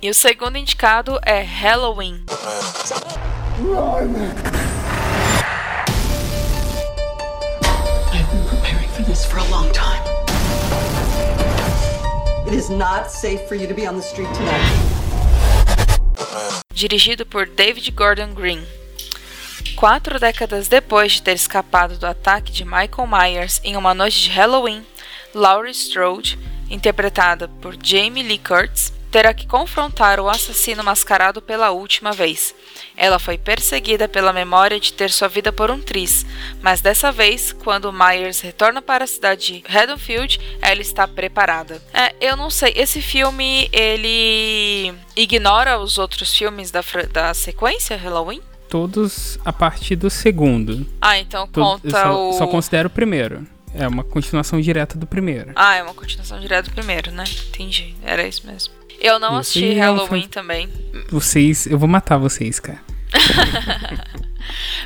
E 0.01 0.09
o 0.09 0.13
segundo 0.13 0.57
indicado 0.57 1.19
é 1.23 1.41
Halloween. 1.41 2.23
This 9.05 9.25
for 9.25 9.37
a 9.37 9.49
long 9.49 9.71
time. 9.71 10.01
It 12.45 12.53
is 12.53 12.69
not 12.69 13.09
safe 13.09 13.47
for 13.47 13.55
you 13.55 13.65
to 13.67 13.73
be 13.73 13.87
on 13.87 13.95
the 13.95 14.01
street 14.01 14.27
tonight. 14.33 14.96
Dirigido 16.73 17.25
por 17.25 17.47
David 17.47 17.91
Gordon 17.91 18.33
Green. 18.33 18.65
Quatro 19.75 20.19
décadas 20.19 20.67
depois 20.67 21.13
de 21.13 21.21
ter 21.21 21.35
escapado 21.35 21.97
do 21.97 22.05
ataque 22.05 22.51
de 22.51 22.63
Michael 22.63 23.07
Myers 23.07 23.61
em 23.63 23.75
uma 23.75 23.93
noite 23.93 24.23
de 24.23 24.29
Halloween, 24.29 24.85
Laurie 25.33 25.71
Strode, 25.71 26.37
interpretada 26.69 27.47
por 27.61 27.75
Jamie 27.81 28.23
Lee 28.23 28.37
Curtis, 28.37 28.93
terá 29.11 29.33
que 29.33 29.47
confrontar 29.47 30.19
o 30.19 30.29
assassino 30.29 30.83
mascarado 30.83 31.41
pela 31.41 31.71
última 31.71 32.11
vez. 32.11 32.53
Ela 32.97 33.19
foi 33.19 33.37
perseguida 33.37 34.07
pela 34.07 34.33
memória 34.33 34.79
de 34.79 34.91
ter 34.91 35.11
sua 35.11 35.27
vida 35.27 35.51
por 35.51 35.69
um 35.69 35.79
tris, 35.79 36.25
mas 36.61 36.81
dessa 36.81 37.11
vez, 37.11 37.53
quando 37.53 37.93
Myers 37.93 38.41
retorna 38.41 38.81
para 38.81 39.03
a 39.03 39.07
cidade 39.07 39.61
de 39.61 39.77
Haddonfield, 39.77 40.39
ela 40.59 40.81
está 40.81 41.07
preparada. 41.07 41.79
É, 41.93 42.15
eu 42.19 42.35
não 42.35 42.49
sei, 42.49 42.73
esse 42.75 42.99
filme 42.99 43.69
ele 43.71 44.93
ignora 45.15 45.77
os 45.77 45.99
outros 45.99 46.35
filmes 46.35 46.71
da, 46.71 46.81
da 47.13 47.33
sequência 47.35 47.95
Halloween? 47.95 48.41
Todos 48.67 49.39
a 49.45 49.53
partir 49.53 49.95
do 49.95 50.09
segundo. 50.09 50.85
Ah, 50.99 51.19
então 51.19 51.47
conta 51.47 51.89
só, 51.89 52.29
o. 52.29 52.33
Só 52.33 52.47
considero 52.47 52.87
o 52.87 52.91
primeiro. 52.91 53.47
É 53.73 53.87
uma 53.87 54.03
continuação 54.03 54.59
direta 54.59 54.97
do 54.97 55.05
primeiro. 55.05 55.51
Ah, 55.55 55.75
é 55.75 55.83
uma 55.83 55.93
continuação 55.93 56.39
direta 56.39 56.69
do 56.69 56.73
primeiro, 56.73 57.11
né? 57.11 57.23
Entendi. 57.49 57.95
Era 58.03 58.27
isso 58.27 58.45
mesmo. 58.45 58.76
Eu 58.99 59.19
não 59.19 59.37
assisti 59.37 59.73
é 59.73 59.79
Halloween 59.79 60.27
também. 60.27 60.69
Vocês. 61.09 61.67
Eu 61.67 61.77
vou 61.77 61.87
matar 61.87 62.17
vocês, 62.17 62.59
cara. 62.59 62.79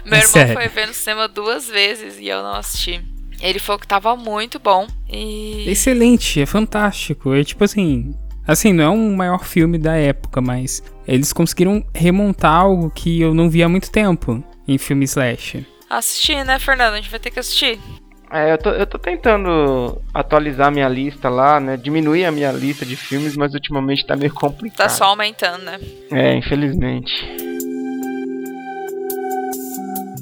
Meu 0.06 0.16
é 0.16 0.18
irmão 0.18 0.32
sério. 0.32 0.54
foi 0.54 0.68
ver 0.68 0.88
no 0.88 0.94
cinema 0.94 1.28
duas 1.28 1.68
vezes 1.68 2.18
e 2.20 2.28
eu 2.28 2.42
não 2.42 2.56
assisti. 2.56 3.02
Ele 3.42 3.60
falou 3.60 3.80
que 3.80 3.88
tava 3.88 4.16
muito 4.16 4.60
bom. 4.60 4.88
E... 5.10 5.66
Excelente, 5.68 6.42
é 6.42 6.46
fantástico. 6.46 7.34
É 7.34 7.44
tipo 7.44 7.64
assim. 7.64 8.14
Assim, 8.48 8.74
não 8.74 8.84
é 8.84 8.90
um 8.90 9.16
maior 9.16 9.46
filme 9.46 9.78
da 9.78 9.96
época, 9.96 10.42
mas 10.42 10.84
eles 11.08 11.32
conseguiram 11.32 11.86
remontar 11.94 12.54
algo 12.54 12.90
que 12.90 13.22
eu 13.22 13.34
não 13.34 13.50
vi 13.50 13.64
há 13.64 13.70
muito 13.70 13.92
tempo 13.92 14.44
em 14.68 14.78
filme 14.78 15.06
slash. 15.06 15.66
Assistir, 15.90 16.44
né, 16.44 16.58
Fernando? 16.58 16.94
A 16.94 16.96
gente 16.98 17.10
vai 17.10 17.20
ter 17.20 17.30
que 17.30 17.40
assistir. 17.40 17.80
É, 18.34 18.54
eu 18.54 18.58
tô, 18.58 18.70
eu 18.70 18.88
tô 18.88 18.98
tentando 18.98 20.02
atualizar 20.14 20.72
minha 20.72 20.88
lista 20.88 21.28
lá, 21.28 21.60
né? 21.60 21.76
Diminuir 21.76 22.24
a 22.24 22.32
minha 22.32 22.50
lista 22.50 22.86
de 22.86 22.96
filmes, 22.96 23.36
mas 23.36 23.54
ultimamente 23.54 24.08
tá 24.08 24.16
meio 24.16 24.34
complicado. 24.34 24.78
Tá 24.78 24.88
só 24.88 25.04
aumentando, 25.06 25.64
né? 25.64 25.78
É, 26.10 26.34
infelizmente. 26.36 27.12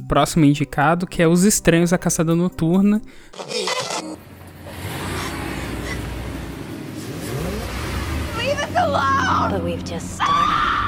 Próximo 0.07 0.43
indicado, 0.43 1.05
que 1.05 1.22
é 1.22 1.28
Os 1.28 1.43
Estranhos 1.43 1.91
da 1.91 1.99
Caçada 1.99 2.34
Noturna. 2.34 2.99
Leave 8.36 8.60
us 8.60 8.76
alone! 8.76 9.51
But 9.51 9.64
we've 9.64 9.84
just 9.86 10.16
started. 10.16 10.78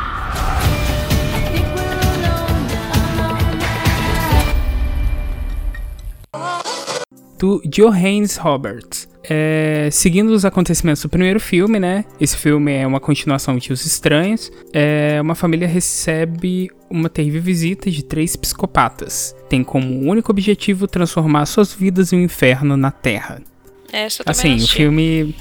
Do 7.41 7.59
Johannes 7.65 8.37
Roberts. 8.37 9.09
É, 9.23 9.89
seguindo 9.91 10.29
os 10.29 10.45
acontecimentos 10.45 11.01
do 11.01 11.09
primeiro 11.09 11.39
filme, 11.39 11.79
né? 11.79 12.05
Esse 12.19 12.37
filme 12.37 12.71
é 12.71 12.85
uma 12.85 12.99
continuação 12.99 13.57
de 13.57 13.73
Os 13.73 13.83
Estranhos. 13.83 14.51
É, 14.71 15.19
uma 15.19 15.33
família 15.33 15.67
recebe 15.67 16.69
uma 16.87 17.09
terrível 17.09 17.41
visita 17.41 17.89
de 17.89 18.03
três 18.03 18.35
psicopatas. 18.35 19.35
Tem 19.49 19.63
como 19.63 20.07
único 20.07 20.31
objetivo 20.31 20.87
transformar 20.87 21.47
suas 21.47 21.73
vidas 21.73 22.13
em 22.13 22.17
um 22.17 22.21
inferno 22.21 22.77
na 22.77 22.91
Terra. 22.91 23.41
É, 23.91 24.07
só 24.07 24.21
assim, 24.27 24.57
o 24.57 24.67
filme. 24.67 25.35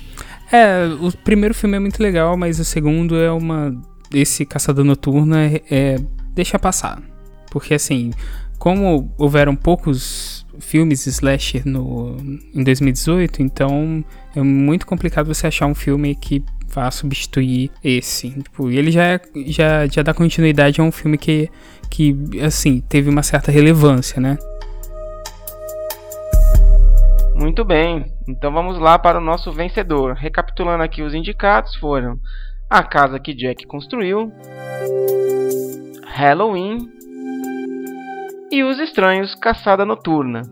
É, 0.51 0.87
o 1.01 1.13
primeiro 1.19 1.55
filme 1.55 1.77
é 1.77 1.81
muito 1.81 2.03
legal, 2.03 2.35
mas 2.35 2.59
o 2.59 2.65
segundo 2.65 3.17
é 3.17 3.31
uma. 3.31 3.79
Esse 4.13 4.47
Caçador 4.47 4.87
Noturno 4.87 5.37
é, 5.37 5.61
é 5.71 5.97
deixa 6.35 6.59
passar. 6.59 7.01
Porque 7.51 7.75
assim, 7.75 8.11
como 8.59 9.13
houveram 9.19 9.55
poucos 9.55 10.30
filmes 10.61 11.07
slasher 11.07 11.67
no, 11.67 12.17
em 12.55 12.63
2018, 12.63 13.43
então 13.43 14.05
é 14.35 14.43
muito 14.43 14.87
complicado 14.87 15.27
você 15.27 15.47
achar 15.47 15.67
um 15.67 15.75
filme 15.75 16.15
que 16.15 16.45
vá 16.69 16.91
substituir 16.91 17.71
esse. 17.83 18.31
Tipo, 18.31 18.71
ele 18.71 18.91
já, 18.91 19.05
é, 19.05 19.21
já, 19.47 19.87
já 19.87 20.03
dá 20.03 20.15
continuidade 20.15 20.81
a 20.81 20.85
um 20.85 20.93
filme 20.93 21.19
que, 21.19 21.51
que, 21.91 22.17
assim, 22.45 22.81
teve 22.81 23.11
uma 23.11 23.23
certa 23.23 23.51
relevância, 23.51 24.21
né? 24.21 24.39
Muito 27.35 27.65
bem, 27.65 28.05
então 28.29 28.53
vamos 28.53 28.79
lá 28.79 28.99
para 28.99 29.19
o 29.19 29.21
nosso 29.21 29.51
vencedor. 29.51 30.15
Recapitulando 30.15 30.83
aqui 30.83 31.03
os 31.03 31.15
indicados 31.15 31.75
foram 31.77 32.19
A 32.69 32.83
Casa 32.83 33.19
que 33.19 33.35
Jack 33.35 33.67
Construiu, 33.67 34.31
Halloween, 36.07 37.00
e 38.51 38.65
Os 38.65 38.81
Estranhos 38.81 39.35
Caçada 39.37 39.85
Noturna. 39.85 40.43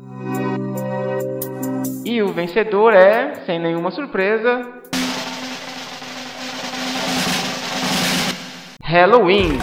E 2.04 2.22
o 2.22 2.32
vencedor 2.32 2.94
é, 2.94 3.34
sem 3.44 3.58
nenhuma 3.58 3.90
surpresa, 3.90 4.78
Halloween. 8.82 9.58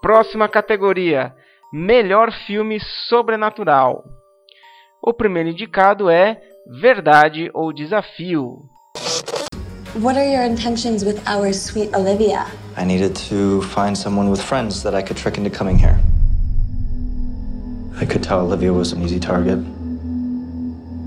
Próxima 0.00 0.48
categoria: 0.48 1.34
Melhor 1.72 2.30
filme 2.46 2.78
sobrenatural. 3.08 4.04
O 5.02 5.12
primeiro 5.14 5.48
indicado 5.48 6.10
é 6.10 6.40
Verdade 6.80 7.50
ou 7.54 7.72
Desafio. 7.72 8.77
What 9.94 10.18
are 10.18 10.24
your 10.24 10.42
intentions 10.42 11.02
with 11.02 11.26
our 11.26 11.50
sweet 11.50 11.94
Olivia? 11.94 12.46
I 12.76 12.84
needed 12.84 13.16
to 13.30 13.62
find 13.62 13.96
someone 13.96 14.28
with 14.28 14.40
friends 14.40 14.82
that 14.82 14.94
I 14.94 15.00
could 15.00 15.16
trick 15.16 15.38
into 15.38 15.48
coming 15.48 15.78
here. 15.78 15.98
I 17.98 18.04
could 18.04 18.22
tell 18.22 18.40
Olivia 18.40 18.70
was 18.70 18.92
an 18.92 19.02
easy 19.02 19.18
target. 19.18 19.58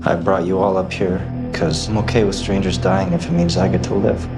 I 0.04 0.16
brought 0.16 0.44
you 0.46 0.58
all 0.58 0.76
up 0.76 0.92
here 0.92 1.20
because 1.52 1.88
I'm 1.88 1.96
okay 1.98 2.24
with 2.24 2.34
strangers 2.34 2.76
dying 2.76 3.12
if 3.12 3.24
it 3.26 3.32
means 3.32 3.56
I 3.56 3.68
get 3.68 3.84
to 3.84 3.94
live. 3.94 4.28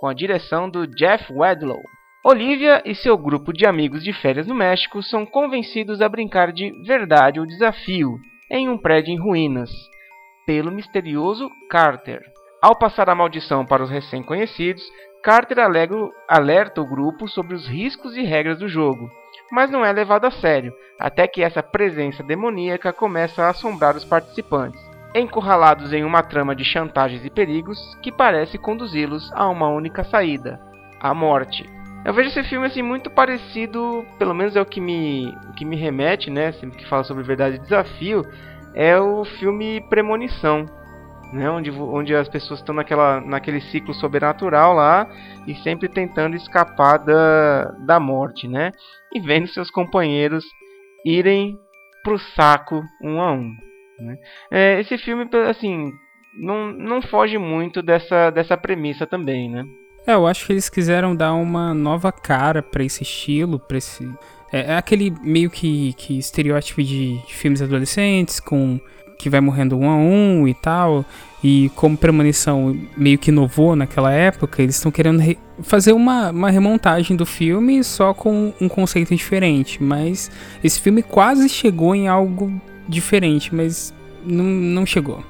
Com 0.00 0.08
a 0.08 0.14
direção 0.14 0.70
do 0.70 0.86
Jeff 0.86 1.30
Wedlow. 1.30 1.82
Olivia 2.24 2.82
e 2.82 2.94
seu 2.94 3.18
grupo 3.18 3.52
de 3.52 3.66
amigos 3.66 4.02
de 4.02 4.14
férias 4.14 4.46
no 4.46 4.54
México 4.54 5.02
são 5.02 5.26
convencidos 5.26 6.00
a 6.00 6.08
brincar 6.08 6.50
de 6.50 6.72
verdade 6.86 7.38
ou 7.38 7.46
desafio 7.46 8.16
em 8.50 8.70
um 8.70 8.78
prédio 8.78 9.12
em 9.12 9.20
ruínas 9.20 9.70
pelo 10.46 10.72
misterioso 10.72 11.50
Carter. 11.68 12.35
Ao 12.60 12.74
passar 12.74 13.10
a 13.10 13.14
maldição 13.14 13.66
para 13.66 13.82
os 13.82 13.90
recém-conhecidos, 13.90 14.82
Carter 15.22 15.58
alerta 16.28 16.80
o 16.80 16.86
grupo 16.86 17.28
sobre 17.28 17.54
os 17.54 17.66
riscos 17.66 18.16
e 18.16 18.22
regras 18.22 18.58
do 18.58 18.68
jogo, 18.68 19.10
mas 19.50 19.70
não 19.70 19.84
é 19.84 19.92
levado 19.92 20.24
a 20.24 20.30
sério, 20.30 20.72
até 20.98 21.26
que 21.26 21.42
essa 21.42 21.62
presença 21.62 22.22
demoníaca 22.22 22.92
começa 22.92 23.42
a 23.42 23.50
assombrar 23.50 23.96
os 23.96 24.04
participantes, 24.04 24.80
encurralados 25.14 25.92
em 25.92 26.04
uma 26.04 26.22
trama 26.22 26.54
de 26.54 26.64
chantagens 26.64 27.24
e 27.24 27.30
perigos 27.30 27.78
que 28.02 28.12
parece 28.12 28.56
conduzi-los 28.56 29.30
a 29.34 29.48
uma 29.48 29.68
única 29.68 30.04
saída: 30.04 30.60
a 31.00 31.12
morte. 31.12 31.68
Eu 32.04 32.14
vejo 32.14 32.28
esse 32.28 32.44
filme 32.44 32.66
assim 32.66 32.82
muito 32.82 33.10
parecido, 33.10 34.06
pelo 34.18 34.32
menos 34.32 34.54
é 34.54 34.60
o 34.60 34.66
que 34.66 34.80
me, 34.80 35.28
o 35.50 35.52
que 35.54 35.64
me 35.64 35.76
remete, 35.76 36.30
né, 36.30 36.52
sempre 36.52 36.78
que 36.78 36.88
fala 36.88 37.02
sobre 37.02 37.24
verdade 37.24 37.56
e 37.56 37.60
desafio, 37.60 38.22
é 38.74 38.96
o 38.98 39.24
filme 39.24 39.80
Premonição, 39.88 40.66
né? 41.32 41.50
Onde, 41.50 41.70
onde 41.70 42.14
as 42.14 42.28
pessoas 42.28 42.60
estão 42.60 42.74
naquela, 42.74 43.20
naquele 43.20 43.60
ciclo 43.60 43.94
sobrenatural 43.94 44.74
lá 44.74 45.08
e 45.46 45.54
sempre 45.56 45.88
tentando 45.88 46.36
escapar 46.36 46.98
da, 46.98 47.64
da 47.86 48.00
morte, 48.00 48.46
né? 48.48 48.72
E 49.14 49.20
vendo 49.20 49.48
seus 49.48 49.70
companheiros 49.70 50.44
irem 51.04 51.58
pro 52.02 52.18
saco 52.18 52.82
um 53.02 53.20
a 53.20 53.32
um. 53.32 53.52
Né? 53.98 54.16
É, 54.50 54.80
esse 54.80 54.98
filme, 54.98 55.28
assim, 55.48 55.92
não, 56.38 56.70
não 56.72 57.02
foge 57.02 57.38
muito 57.38 57.82
dessa, 57.82 58.30
dessa 58.30 58.56
premissa 58.56 59.06
também, 59.06 59.50
né? 59.50 59.64
É, 60.06 60.14
eu 60.14 60.26
acho 60.26 60.46
que 60.46 60.52
eles 60.52 60.68
quiseram 60.68 61.16
dar 61.16 61.34
uma 61.34 61.74
nova 61.74 62.12
cara 62.12 62.62
para 62.62 62.84
esse 62.84 63.02
estilo, 63.02 63.58
para 63.58 63.78
esse 63.78 64.08
é, 64.52 64.72
é, 64.72 64.76
aquele 64.76 65.12
meio 65.22 65.50
que, 65.50 65.92
que 65.94 66.18
estereótipo 66.18 66.82
de, 66.82 67.18
de, 67.18 67.34
filmes 67.34 67.60
adolescentes 67.60 68.38
com 68.38 68.80
que 69.18 69.30
vai 69.30 69.40
morrendo 69.40 69.78
um 69.78 69.88
a 69.88 69.96
um 69.96 70.46
e 70.46 70.54
tal. 70.54 71.04
E 71.42 71.70
como 71.74 71.96
premonição 71.96 72.76
meio 72.96 73.18
que 73.18 73.30
inovou 73.30 73.76
naquela 73.76 74.10
época, 74.12 74.62
eles 74.62 74.76
estão 74.76 74.90
querendo 74.90 75.22
fazer 75.62 75.92
uma, 75.92 76.30
uma 76.30 76.50
remontagem 76.50 77.16
do 77.16 77.24
filme 77.24 77.84
só 77.84 78.12
com 78.12 78.52
um 78.60 78.68
conceito 78.68 79.14
diferente. 79.14 79.82
Mas 79.82 80.30
esse 80.62 80.80
filme 80.80 81.02
quase 81.02 81.48
chegou 81.48 81.94
em 81.94 82.08
algo 82.08 82.60
diferente, 82.88 83.54
mas 83.54 83.94
não, 84.24 84.44
não 84.44 84.86
chegou. 84.86 85.22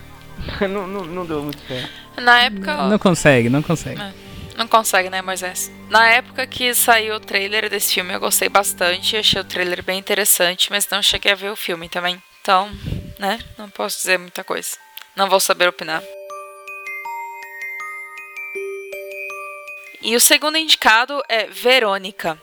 não, 0.60 0.86
não, 0.86 1.04
não, 1.04 1.26
deu 1.26 1.42
muito 1.42 1.60
certo. 1.66 1.90
Na 2.18 2.40
época. 2.40 2.76
Não, 2.76 2.90
não 2.90 2.98
consegue, 2.98 3.48
não 3.48 3.62
consegue. 3.62 4.00
É, 4.00 4.12
não 4.56 4.66
consegue, 4.66 5.08
né, 5.08 5.22
Moisés? 5.22 5.70
Na 5.88 6.06
época 6.06 6.46
que 6.46 6.74
saiu 6.74 7.16
o 7.16 7.20
trailer 7.20 7.68
desse 7.70 7.94
filme, 7.94 8.12
eu 8.12 8.20
gostei 8.20 8.48
bastante. 8.48 9.16
Achei 9.16 9.40
o 9.40 9.44
trailer 9.44 9.82
bem 9.82 9.98
interessante, 9.98 10.70
mas 10.70 10.88
não 10.90 11.02
cheguei 11.02 11.32
a 11.32 11.34
ver 11.34 11.50
o 11.50 11.56
filme 11.56 11.88
também. 11.88 12.20
Então, 12.42 12.70
né, 13.20 13.38
não 13.58 13.68
posso 13.68 13.98
dizer 13.98 14.18
muita 14.18 14.42
coisa. 14.42 14.78
Não 15.14 15.28
vou 15.28 15.38
saber 15.38 15.68
opinar. 15.68 16.02
E 20.02 20.16
o 20.16 20.20
segundo 20.20 20.56
indicado 20.56 21.22
é 21.28 21.46
Verônica. 21.46 22.40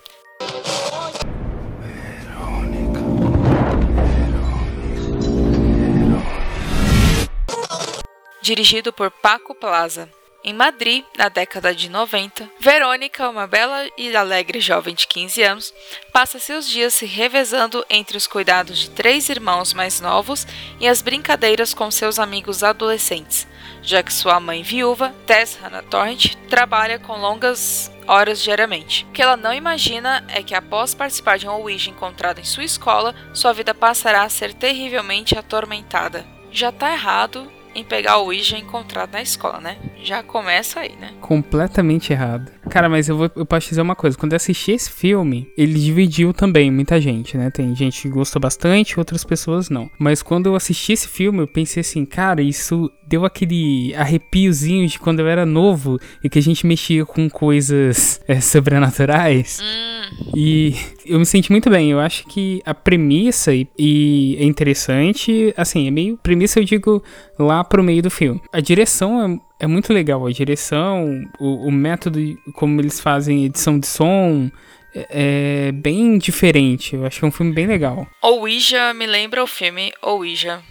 dirigido 8.47 8.93
por 8.93 9.11
Paco 9.11 9.53
Plaza. 9.53 10.09
Em 10.43 10.53
Madrid, 10.53 11.03
na 11.17 11.29
década 11.29 11.73
de 11.73 11.89
90, 11.89 12.49
Verônica, 12.59 13.27
uma 13.27 13.47
bela 13.47 13.85
e 13.97 14.15
alegre 14.15 14.61
jovem 14.61 14.93
de 14.93 15.07
15 15.07 15.43
anos, 15.43 15.73
passa 16.13 16.39
seus 16.39 16.69
dias 16.69 16.93
se 16.93 17.05
revezando 17.05 17.85
entre 17.89 18.15
os 18.15 18.27
cuidados 18.27 18.77
de 18.77 18.89
três 18.91 19.27
irmãos 19.29 19.73
mais 19.73 19.99
novos 19.99 20.47
e 20.79 20.87
as 20.87 21.01
brincadeiras 21.01 21.73
com 21.73 21.89
seus 21.89 22.19
amigos 22.19 22.63
adolescentes, 22.63 23.47
já 23.81 24.01
que 24.03 24.13
sua 24.13 24.39
mãe 24.39 24.63
viúva, 24.63 25.13
Tess 25.25 25.57
Hannah 25.61 25.83
Torrent, 25.83 26.35
trabalha 26.47 26.99
com 26.99 27.17
longas 27.17 27.91
horas 28.07 28.41
diariamente. 28.41 29.05
O 29.09 29.11
que 29.11 29.21
ela 29.21 29.35
não 29.35 29.53
imagina 29.53 30.23
é 30.29 30.41
que 30.41 30.55
após 30.55 30.93
participar 30.93 31.37
de 31.37 31.47
um 31.47 31.61
Ouija 31.61 31.89
encontrado 31.89 32.39
em 32.39 32.45
sua 32.45 32.63
escola, 32.63 33.13
sua 33.33 33.53
vida 33.53 33.73
passará 33.73 34.21
a 34.21 34.29
ser 34.29 34.53
terrivelmente 34.53 35.37
atormentada. 35.37 36.25
Já 36.51 36.71
tá 36.71 36.93
errado 36.93 37.51
em 37.77 37.83
pegar 37.83 38.17
o 38.17 38.25
Ouija 38.25 38.57
encontrado 38.57 39.13
na 39.13 39.21
escola, 39.21 39.61
né? 39.61 39.77
Já 40.03 40.23
começa 40.23 40.79
aí, 40.79 40.95
né? 40.99 41.11
Completamente 41.21 42.11
errado. 42.11 42.51
Cara, 42.71 42.89
mas 42.89 43.07
eu, 43.07 43.15
vou, 43.15 43.31
eu 43.35 43.45
posso 43.45 43.69
dizer 43.69 43.81
uma 43.81 43.95
coisa. 43.95 44.17
Quando 44.17 44.33
eu 44.33 44.37
assisti 44.37 44.71
esse 44.71 44.89
filme, 44.89 45.47
ele 45.55 45.79
dividiu 45.79 46.33
também 46.33 46.71
muita 46.71 46.99
gente, 46.99 47.37
né? 47.37 47.51
Tem 47.51 47.75
gente 47.75 48.01
que 48.01 48.09
gostou 48.09 48.41
bastante, 48.41 48.99
outras 48.99 49.23
pessoas 49.23 49.69
não. 49.69 49.91
Mas 49.99 50.23
quando 50.23 50.47
eu 50.47 50.55
assisti 50.55 50.93
esse 50.93 51.07
filme, 51.07 51.39
eu 51.39 51.47
pensei 51.47 51.81
assim, 51.81 52.03
cara, 52.03 52.41
isso 52.41 52.91
deu 53.07 53.23
aquele 53.23 53.93
arrepiozinho 53.95 54.87
de 54.87 54.99
quando 54.99 55.19
eu 55.19 55.27
era 55.27 55.45
novo 55.45 55.99
e 56.23 56.29
que 56.29 56.39
a 56.39 56.41
gente 56.41 56.65
mexia 56.65 57.05
com 57.05 57.29
coisas 57.29 58.19
é, 58.27 58.41
sobrenaturais. 58.41 59.59
Hum. 59.61 59.87
E 60.35 60.73
eu 61.05 61.19
me 61.19 61.25
senti 61.25 61.51
muito 61.51 61.69
bem. 61.69 61.91
Eu 61.91 61.99
acho 61.99 62.25
que 62.25 62.61
a 62.65 62.73
premissa 62.73 63.53
e, 63.53 63.67
e, 63.77 64.37
é 64.39 64.43
interessante. 64.43 65.53
Assim, 65.55 65.87
é 65.87 65.91
meio. 65.91 66.17
Premissa 66.17 66.59
eu 66.59 66.63
digo 66.63 67.03
lá 67.37 67.63
pro 67.63 67.83
meio 67.83 68.01
do 68.01 68.09
filme. 68.09 68.41
A 68.51 68.59
direção 68.59 69.39
é, 69.59 69.65
é 69.65 69.67
muito 69.67 69.93
legal. 69.93 70.25
A 70.25 70.31
direção, 70.31 71.23
o, 71.39 71.67
o 71.67 71.71
método, 71.71 72.19
como 72.53 72.81
eles 72.81 72.99
fazem 72.99 73.45
edição 73.45 73.79
de 73.79 73.87
som. 73.87 74.49
É, 74.95 75.67
é 75.67 75.71
bem 75.71 76.17
diferente. 76.17 76.95
Eu 76.95 77.05
acho 77.05 77.19
que 77.19 77.25
é 77.25 77.27
um 77.27 77.31
filme 77.31 77.53
bem 77.53 77.67
legal. 77.67 78.07
Ouija 78.21 78.93
me 78.93 79.05
lembra 79.05 79.43
o 79.43 79.47
filme 79.47 79.93
Ouija. 80.01 80.61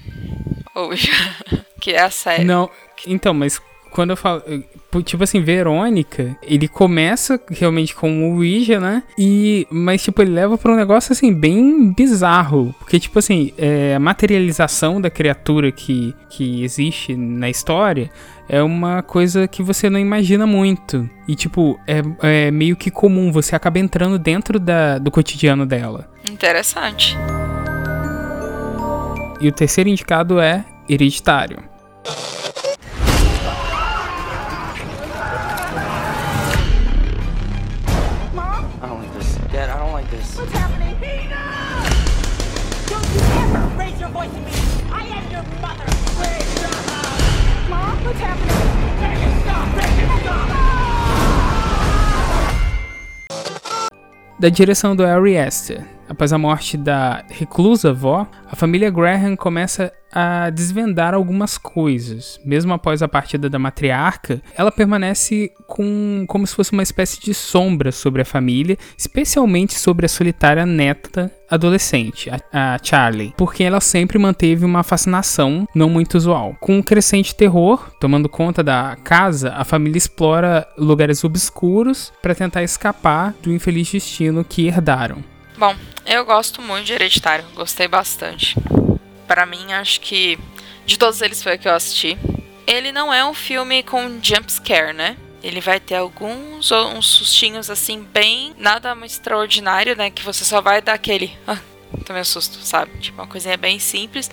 Ouija. 0.75 1.13
que 1.81 1.93
é 1.93 2.03
a 2.03 2.11
série. 2.11 2.45
Não, 2.45 2.71
então, 3.07 3.33
mas 3.33 3.61
quando 3.91 4.11
eu 4.11 4.17
falo. 4.17 4.43
Tipo 5.03 5.25
assim, 5.25 5.41
Verônica, 5.41 6.37
ele 6.43 6.69
começa 6.69 7.41
realmente 7.51 7.95
com 7.95 8.31
o 8.31 8.37
Ouija, 8.37 8.81
né? 8.81 9.03
E. 9.19 9.67
Mas, 9.71 10.03
tipo, 10.03 10.23
ele 10.23 10.33
leva 10.33 10.57
pra 10.57 10.73
um 10.73 10.77
negócio 10.77 11.13
assim, 11.13 11.33
bem 11.33 11.93
bizarro. 11.93 12.75
Porque, 12.79 12.99
tipo 12.99 13.19
assim, 13.19 13.53
é, 13.57 13.95
a 13.95 14.01
materialização 14.01 15.01
da 15.01 15.11
criatura 15.11 15.71
que, 15.73 16.15
que 16.29 16.63
existe 16.63 17.15
na 17.17 17.49
história 17.49 18.11
é 18.49 18.63
uma 18.63 19.03
coisa 19.03 19.49
que 19.49 19.63
você 19.63 19.91
não 19.91 19.99
imagina 19.99 20.47
muito. 20.47 21.09
E, 21.27 21.35
tipo, 21.35 21.79
é, 21.87 22.03
é 22.23 22.51
meio 22.51 22.77
que 22.77 22.91
comum, 22.91 23.33
você 23.33 23.57
acaba 23.57 23.79
entrando 23.79 24.19
dentro 24.19 24.59
da, 24.61 24.99
do 24.99 25.11
cotidiano 25.11 25.67
dela. 25.67 26.09
Interessante. 26.31 27.17
E 29.41 29.49
o 29.49 29.53
terceiro 29.53 29.91
indicado 29.91 30.41
é 30.41 30.65
Hereditário. 30.89 31.59
Da 54.39 54.49
direção 54.51 54.95
do 54.95 55.05
Harry 55.05 55.39
Astor. 55.39 55.96
Após 56.09 56.33
a 56.33 56.39
morte 56.39 56.77
da 56.77 57.25
reclusa 57.29 57.91
avó, 57.91 58.27
a 58.51 58.57
família 58.57 58.91
Graham 58.91 59.37
começa 59.37 59.93
a 60.13 60.49
desvendar 60.51 61.13
algumas 61.15 61.59
coisas. 61.59 62.41
Mesmo 62.45 62.73
após 62.73 63.03
a 63.03 63.09
partida 63.09 63.51
da 63.51 63.59
matriarca, 63.59 64.41
ela 64.57 64.73
permanece 64.73 65.53
com 65.67 66.25
como 66.27 66.47
se 66.47 66.55
fosse 66.55 66.73
uma 66.73 66.83
espécie 66.83 67.21
de 67.21 67.35
sombra 67.35 67.93
sobre 67.93 68.23
a 68.23 68.25
família, 68.25 68.79
especialmente 68.97 69.75
sobre 69.75 70.07
a 70.07 70.09
solitária 70.09 70.65
neta 70.65 71.31
adolescente, 71.51 72.31
a, 72.31 72.75
a 72.75 72.79
Charlie, 72.83 73.35
porque 73.37 73.63
ela 73.63 73.81
sempre 73.81 74.19
manteve 74.19 74.65
uma 74.65 74.83
fascinação 74.83 75.69
não 75.75 75.91
muito 75.91 76.17
usual. 76.17 76.57
Com 76.61 76.79
um 76.79 76.83
crescente 76.83 77.35
terror 77.35 77.91
tomando 78.01 78.29
conta 78.29 78.63
da 78.63 78.97
casa, 79.05 79.53
a 79.53 79.65
família 79.65 79.99
explora 79.99 80.67
lugares 80.79 81.23
obscuros 81.25 82.13
para 82.23 82.35
tentar 82.35 82.63
escapar 82.63 83.35
do 83.43 83.53
infeliz 83.53 83.91
destino 83.93 84.45
que 84.45 84.67
herdaram. 84.67 85.36
Bom, 85.59 85.75
eu 86.05 86.23
gosto 86.23 86.61
muito 86.61 86.85
de 86.85 86.93
Hereditário, 86.93 87.45
gostei 87.55 87.89
bastante. 87.89 88.55
Para 89.27 89.47
mim, 89.47 89.73
acho 89.73 90.03
que 90.03 90.39
de 90.85 90.99
todos 90.99 91.23
eles 91.23 91.43
foi 91.43 91.57
o 91.57 91.59
que 91.59 91.67
eu 91.67 91.75
assisti. 91.75 92.19
Ele 92.67 92.93
não 92.93 93.13
é 93.13 93.25
um 93.25 93.33
filme 93.33 93.83
com 93.83 94.21
jump 94.23 94.53
scare, 94.53 94.93
né? 94.93 95.17
Ele 95.43 95.63
vai 95.63 95.81
ter 95.81 95.95
alguns 95.95 96.71
uns 96.71 97.07
sustinhos 97.07 97.71
assim 97.71 98.03
bem 98.03 98.55
nada 98.59 98.95
muito 98.95 99.13
extraordinário, 99.13 99.97
né, 99.97 100.11
que 100.11 100.23
você 100.23 100.45
só 100.45 100.61
vai 100.61 100.83
dar 100.83 100.93
aquele, 100.93 101.35
ah, 101.47 101.59
um 102.11 102.25
susto, 102.25 102.59
sabe? 102.59 102.99
Tipo 102.99 103.23
uma 103.23 103.27
coisinha 103.27 103.57
bem 103.57 103.79
simples. 103.79 104.31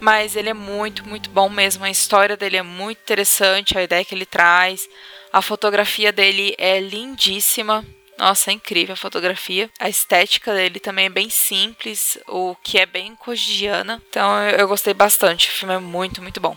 Mas 0.00 0.34
ele 0.34 0.48
é 0.48 0.54
muito, 0.54 1.06
muito 1.08 1.30
bom 1.30 1.48
mesmo. 1.48 1.84
A 1.84 1.90
história 1.90 2.36
dele 2.36 2.56
é 2.56 2.62
muito 2.62 2.98
interessante, 2.98 3.78
a 3.78 3.82
ideia 3.84 4.04
que 4.04 4.14
ele 4.14 4.26
traz. 4.26 4.88
A 5.32 5.40
fotografia 5.40 6.10
dele 6.10 6.56
é 6.58 6.80
lindíssima. 6.80 7.84
Nossa, 8.20 8.50
é 8.50 8.54
incrível 8.54 8.92
a 8.92 8.96
fotografia. 8.96 9.70
A 9.80 9.88
estética 9.88 10.52
dele 10.52 10.78
também 10.78 11.06
é 11.06 11.10
bem 11.10 11.30
simples, 11.30 12.18
o 12.28 12.54
que 12.62 12.78
é 12.78 12.84
bem 12.84 13.16
cotidiana. 13.16 14.00
Então 14.10 14.38
eu, 14.42 14.58
eu 14.58 14.68
gostei 14.68 14.92
bastante. 14.92 15.48
O 15.48 15.52
filme 15.52 15.74
é 15.74 15.78
muito, 15.78 16.20
muito 16.20 16.38
bom. 16.38 16.54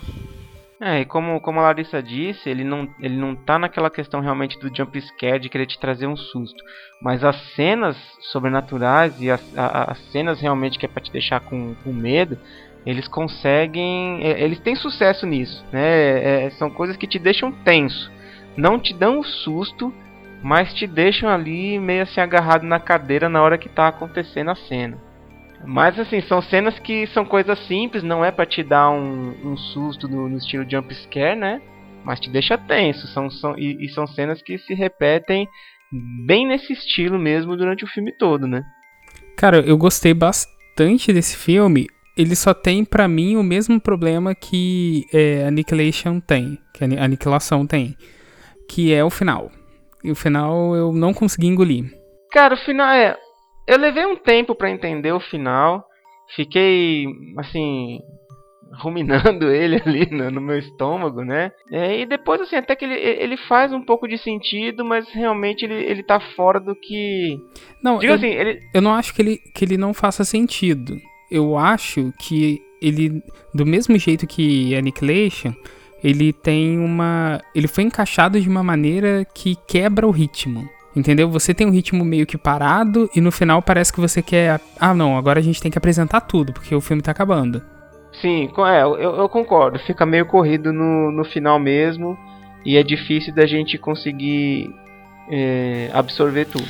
É, 0.81 0.99
e 0.99 1.05
como, 1.05 1.39
como 1.39 1.61
a 1.61 1.63
Larissa 1.63 2.03
disse, 2.03 2.49
ele 2.49 2.65
não, 2.65 2.93
ele 2.99 3.15
não 3.15 3.33
tá 3.33 3.57
naquela 3.57 3.89
questão 3.89 4.19
realmente 4.19 4.59
do 4.59 4.75
jump 4.75 4.99
scare 4.99 5.39
de 5.39 5.47
querer 5.47 5.65
te 5.65 5.79
trazer 5.79 6.05
um 6.05 6.17
susto. 6.17 6.61
Mas 7.01 7.23
as 7.23 7.37
cenas 7.55 7.95
sobrenaturais 8.19 9.15
e 9.21 9.31
as, 9.31 9.41
a, 9.57 9.93
as 9.93 10.11
cenas 10.11 10.41
realmente 10.41 10.77
que 10.77 10.85
é 10.85 10.89
pra 10.89 11.01
te 11.01 11.13
deixar 11.13 11.39
com, 11.39 11.73
com 11.81 11.93
medo, 11.93 12.37
eles 12.85 13.07
conseguem. 13.07 14.19
É, 14.21 14.43
eles 14.43 14.59
têm 14.59 14.75
sucesso 14.75 15.25
nisso, 15.25 15.65
né? 15.71 16.47
É, 16.47 16.49
são 16.49 16.69
coisas 16.69 16.97
que 16.97 17.07
te 17.07 17.17
deixam 17.17 17.53
tenso. 17.53 18.11
Não 18.57 18.77
te 18.77 18.93
dão 18.93 19.19
um 19.19 19.23
susto, 19.23 19.93
mas 20.43 20.73
te 20.73 20.85
deixam 20.85 21.29
ali 21.29 21.79
meio 21.79 22.03
assim 22.03 22.19
agarrado 22.19 22.63
na 22.63 22.77
cadeira 22.77 23.29
na 23.29 23.41
hora 23.41 23.57
que 23.57 23.67
está 23.67 23.87
acontecendo 23.87 24.51
a 24.51 24.55
cena. 24.55 24.97
Mas 25.65 25.97
assim, 25.97 26.21
são 26.21 26.41
cenas 26.41 26.77
que 26.79 27.07
são 27.07 27.23
coisas 27.23 27.57
simples, 27.67 28.03
não 28.03 28.23
é 28.23 28.29
para 28.29 28.45
te 28.45 28.61
dar 28.61 28.89
um, 28.89 29.33
um 29.45 29.55
susto 29.55 30.07
no, 30.09 30.27
no, 30.27 30.37
estilo 30.37 30.69
jump 30.69 30.93
scare, 30.93 31.39
né? 31.39 31.61
Mas 32.03 32.19
te 32.19 32.29
deixa 32.29 32.57
tenso. 32.57 33.07
São, 33.07 33.31
são, 33.31 33.57
e, 33.57 33.85
e, 33.85 33.89
são 33.93 34.05
cenas 34.05 34.41
que 34.41 34.57
se 34.57 34.73
repetem 34.73 35.47
bem 36.25 36.45
nesse 36.45 36.73
estilo 36.73 37.17
mesmo 37.17 37.55
durante 37.55 37.85
o 37.85 37.87
filme 37.87 38.11
todo, 38.11 38.45
né? 38.45 38.61
Cara, 39.37 39.61
eu 39.61 39.77
gostei 39.77 40.13
bastante 40.13 41.13
desse 41.13 41.37
filme. 41.37 41.87
Ele 42.17 42.35
só 42.35 42.53
tem 42.53 42.83
para 42.83 43.07
mim 43.07 43.37
o 43.37 43.43
mesmo 43.43 43.79
problema 43.79 44.35
que 44.35 45.05
é, 45.13 45.45
Annihilation 45.45 46.19
tem, 46.19 46.59
que 46.73 46.83
a 46.83 47.03
Aniquilação 47.03 47.65
tem, 47.65 47.95
que 48.67 48.93
é 48.93 49.03
o 49.03 49.09
final. 49.09 49.49
E 50.03 50.11
o 50.11 50.15
final 50.15 50.75
eu 50.75 50.91
não 50.91 51.13
consegui 51.13 51.47
engolir. 51.47 51.85
Cara, 52.31 52.55
o 52.55 52.65
final 52.65 52.87
é 52.87 53.15
eu 53.67 53.77
levei 53.77 54.05
um 54.05 54.15
tempo 54.15 54.53
para 54.55 54.69
entender 54.69 55.11
o 55.11 55.19
final. 55.19 55.85
Fiquei, 56.35 57.05
assim, 57.37 57.99
ruminando 58.79 59.49
ele 59.51 59.81
ali 59.85 60.09
no, 60.11 60.31
no 60.31 60.41
meu 60.41 60.57
estômago, 60.57 61.23
né? 61.23 61.51
É, 61.71 62.01
e 62.01 62.05
depois, 62.05 62.41
assim, 62.41 62.55
até 62.55 62.75
que 62.75 62.85
ele, 62.85 62.95
ele 62.95 63.37
faz 63.37 63.71
um 63.71 63.81
pouco 63.81 64.07
de 64.07 64.17
sentido, 64.17 64.83
mas 64.83 65.07
realmente 65.09 65.63
ele, 65.63 65.75
ele 65.75 66.03
tá 66.03 66.19
fora 66.35 66.59
do 66.59 66.75
que. 66.75 67.37
Não, 67.81 68.01
eu, 68.01 68.13
assim, 68.13 68.27
ele... 68.27 68.59
eu 68.73 68.81
não 68.81 68.93
acho 68.93 69.13
que 69.13 69.21
ele, 69.21 69.37
que 69.53 69.65
ele 69.65 69.77
não 69.77 69.93
faça 69.93 70.23
sentido. 70.23 70.97
Eu 71.31 71.57
acho 71.57 72.13
que 72.19 72.61
ele, 72.81 73.23
do 73.53 73.65
mesmo 73.65 73.97
jeito 73.97 74.27
que 74.27 74.75
Annihilation, 74.75 75.53
ele 76.03 76.33
tem 76.33 76.77
uma. 76.77 77.39
Ele 77.55 77.67
foi 77.67 77.83
encaixado 77.85 78.39
de 78.39 78.49
uma 78.49 78.63
maneira 78.63 79.25
que 79.33 79.55
quebra 79.67 80.05
o 80.05 80.11
ritmo. 80.11 80.67
Entendeu? 80.95 81.27
Você 81.29 81.53
tem 81.53 81.65
um 81.65 81.71
ritmo 81.71 82.05
meio 82.05 82.25
que 82.25 82.37
parado 82.37 83.09
e 83.15 83.21
no 83.21 83.31
final 83.31 83.61
parece 83.61 83.91
que 83.91 83.99
você 83.99 84.21
quer. 84.21 84.59
Ah, 84.79 84.93
não, 84.93 85.17
agora 85.17 85.39
a 85.39 85.43
gente 85.43 85.61
tem 85.61 85.71
que 85.71 85.77
apresentar 85.77 86.21
tudo, 86.21 86.53
porque 86.53 86.75
o 86.75 86.81
filme 86.81 87.01
tá 87.01 87.11
acabando. 87.11 87.63
Sim, 88.21 88.51
é, 88.67 88.83
eu, 88.83 89.15
eu 89.15 89.29
concordo. 89.29 89.79
Fica 89.79 90.05
meio 90.05 90.25
corrido 90.25 90.71
no, 90.71 91.11
no 91.11 91.25
final 91.25 91.57
mesmo 91.57 92.17
e 92.63 92.77
é 92.77 92.83
difícil 92.83 93.33
da 93.33 93.47
gente 93.47 93.77
conseguir 93.77 94.69
é, 95.31 95.89
absorver 95.93 96.45
tudo. 96.45 96.67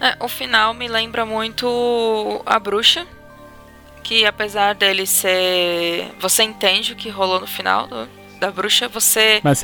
É, 0.00 0.16
o 0.20 0.28
final 0.28 0.72
me 0.74 0.86
lembra 0.86 1.26
muito 1.26 2.40
a 2.46 2.58
bruxa. 2.58 3.06
Que 4.04 4.24
apesar 4.24 4.74
dele 4.74 5.06
ser. 5.06 6.12
Você 6.20 6.42
entende 6.42 6.92
o 6.92 6.96
que 6.96 7.10
rolou 7.10 7.40
no 7.40 7.46
final 7.46 7.86
do, 7.86 8.08
da 8.38 8.50
bruxa, 8.50 8.88
você. 8.88 9.40
Mas 9.42 9.62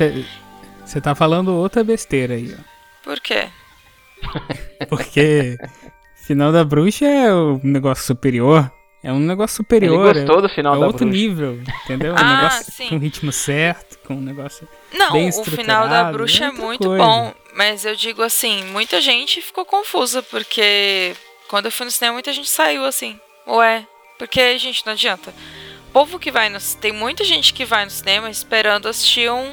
você 0.85 1.01
tá 1.01 1.15
falando 1.15 1.53
outra 1.53 1.83
besteira 1.83 2.35
aí, 2.35 2.55
ó. 2.57 2.75
Por 3.03 3.19
quê? 3.19 3.49
Porque 4.89 5.57
final 6.15 6.51
da 6.51 6.63
bruxa 6.63 7.05
é 7.05 7.33
um 7.33 7.59
negócio 7.63 8.03
superior. 8.03 8.71
É 9.03 9.13
um 9.13 9.19
negócio 9.19 9.57
superior. 9.57 10.15
Ele 10.15 10.25
gostou 10.25 10.41
do 10.41 10.49
final 10.49 10.73
é, 10.75 10.79
da 10.79 10.83
é 10.85 10.87
outro 10.87 11.05
bruxa. 11.05 11.21
nível, 11.21 11.61
entendeu? 11.83 12.13
Um 12.13 12.17
ah, 12.17 12.35
negócio 12.37 12.71
sim. 12.71 12.89
com 12.89 12.97
ritmo 12.97 13.31
certo, 13.31 13.99
com 13.99 14.15
um 14.15 14.21
negócio 14.21 14.67
Não, 14.91 15.11
bem 15.11 15.29
o 15.29 15.43
final 15.43 15.87
da 15.87 16.05
bruxa 16.05 16.45
é, 16.45 16.47
é 16.47 16.51
muito 16.51 16.87
coisa. 16.87 17.03
bom. 17.03 17.31
Mas 17.55 17.85
eu 17.85 17.95
digo 17.95 18.23
assim, 18.23 18.63
muita 18.65 18.99
gente 18.99 19.43
ficou 19.43 19.63
confusa, 19.63 20.23
porque 20.23 21.15
quando 21.47 21.65
eu 21.65 21.71
fui 21.71 21.85
no 21.85 21.91
cinema, 21.91 22.13
muita 22.13 22.33
gente 22.33 22.49
saiu 22.49 22.83
assim. 22.83 23.19
Ué, 23.47 23.85
porque, 24.17 24.57
gente, 24.57 24.83
não 24.85 24.93
adianta. 24.93 25.31
Povo 25.95 26.19
que 26.19 26.29
vai 26.29 26.49
no. 26.49 26.59
Tem 26.81 26.91
muita 26.91 27.23
gente 27.23 27.53
que 27.53 27.63
vai 27.63 27.85
no 27.85 27.89
cinema 27.89 28.29
esperando 28.29 28.89
assistir 28.89 29.31
um, 29.31 29.49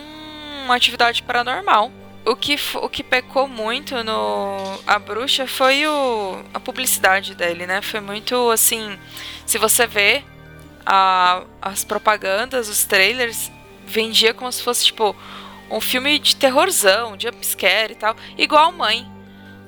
uma 0.64 0.74
atividade 0.74 1.22
paranormal. 1.22 1.92
O 2.24 2.34
que, 2.34 2.56
o 2.74 2.88
que 2.88 3.04
pecou 3.04 3.46
muito 3.46 4.02
no 4.02 4.80
A 4.84 4.98
Bruxa 4.98 5.46
foi 5.46 5.86
o, 5.86 6.42
a 6.52 6.58
publicidade 6.58 7.36
dele, 7.36 7.64
né? 7.64 7.80
Foi 7.80 8.00
muito 8.00 8.50
assim. 8.50 8.98
Se 9.46 9.56
você 9.56 9.86
vê 9.86 10.24
a, 10.84 11.44
as 11.60 11.84
propagandas, 11.84 12.68
os 12.68 12.82
trailers, 12.82 13.48
vendia 13.86 14.34
como 14.34 14.50
se 14.50 14.64
fosse 14.64 14.86
tipo 14.86 15.14
um 15.70 15.80
filme 15.80 16.18
de 16.18 16.34
terrorzão, 16.34 17.16
de 17.16 17.28
jumpscare 17.28 17.92
e 17.92 17.94
tal. 17.94 18.16
Igual 18.36 18.72
Mãe. 18.72 19.06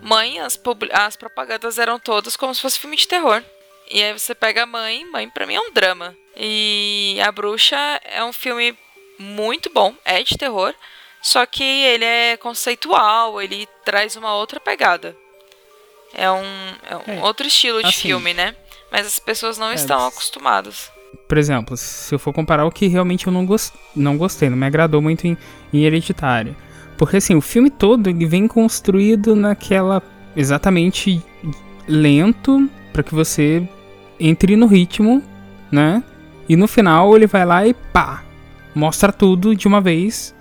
Mãe, 0.02 0.40
as, 0.40 0.60
as 0.92 1.16
propagandas 1.16 1.78
eram 1.78 2.00
todas 2.00 2.36
como 2.36 2.52
se 2.52 2.60
fosse 2.60 2.80
filme 2.80 2.96
de 2.96 3.06
terror. 3.06 3.44
E 3.90 4.02
aí 4.02 4.12
você 4.12 4.34
pega 4.34 4.62
a 4.62 4.66
Mãe, 4.66 5.04
Mãe 5.10 5.28
pra 5.28 5.46
mim 5.46 5.54
é 5.54 5.60
um 5.60 5.72
drama. 5.72 6.14
E 6.36 7.18
A 7.24 7.30
Bruxa 7.30 7.76
é 8.04 8.24
um 8.24 8.32
filme 8.32 8.76
muito 9.18 9.70
bom, 9.72 9.94
é 10.04 10.22
de 10.22 10.36
terror. 10.36 10.74
Só 11.22 11.46
que 11.46 11.62
ele 11.62 12.04
é 12.04 12.36
conceitual, 12.36 13.40
ele 13.40 13.66
traz 13.84 14.16
uma 14.16 14.34
outra 14.34 14.58
pegada. 14.60 15.16
É 16.12 16.30
um, 16.30 16.44
é 16.88 16.96
um 16.96 17.18
É, 17.18 17.22
outro 17.22 17.46
estilo 17.46 17.80
de 17.82 17.88
assim, 17.88 18.02
filme, 18.08 18.34
né? 18.34 18.54
Mas 18.90 19.06
as 19.06 19.18
pessoas 19.18 19.58
não 19.58 19.70
é, 19.70 19.74
estão 19.74 20.06
acostumadas. 20.06 20.90
Por 21.28 21.38
exemplo, 21.38 21.76
se 21.76 22.14
eu 22.14 22.18
for 22.18 22.32
comparar 22.32 22.64
o 22.66 22.70
que 22.70 22.86
realmente 22.86 23.26
eu 23.26 23.32
não, 23.32 23.46
gos- 23.46 23.72
não 23.96 24.16
gostei, 24.18 24.50
não 24.50 24.56
me 24.56 24.66
agradou 24.66 25.00
muito 25.00 25.26
em, 25.26 25.36
em 25.72 25.84
Hereditário. 25.84 26.56
Porque 26.98 27.16
assim, 27.16 27.34
o 27.34 27.40
filme 27.40 27.70
todo 27.70 28.08
ele 28.10 28.26
vem 28.26 28.46
construído 28.46 29.34
naquela 29.34 30.02
exatamente 30.36 31.20
lento 31.88 32.68
para 32.94 33.02
que 33.02 33.12
você 33.12 33.68
entre 34.20 34.54
no 34.54 34.66
ritmo, 34.66 35.20
né? 35.70 36.02
E 36.48 36.54
no 36.54 36.68
final 36.68 37.16
ele 37.16 37.26
vai 37.26 37.44
lá 37.44 37.66
e 37.66 37.74
pá, 37.74 38.22
mostra 38.72 39.12
tudo 39.12 39.54
de 39.56 39.66
uma 39.66 39.80
vez, 39.80 40.32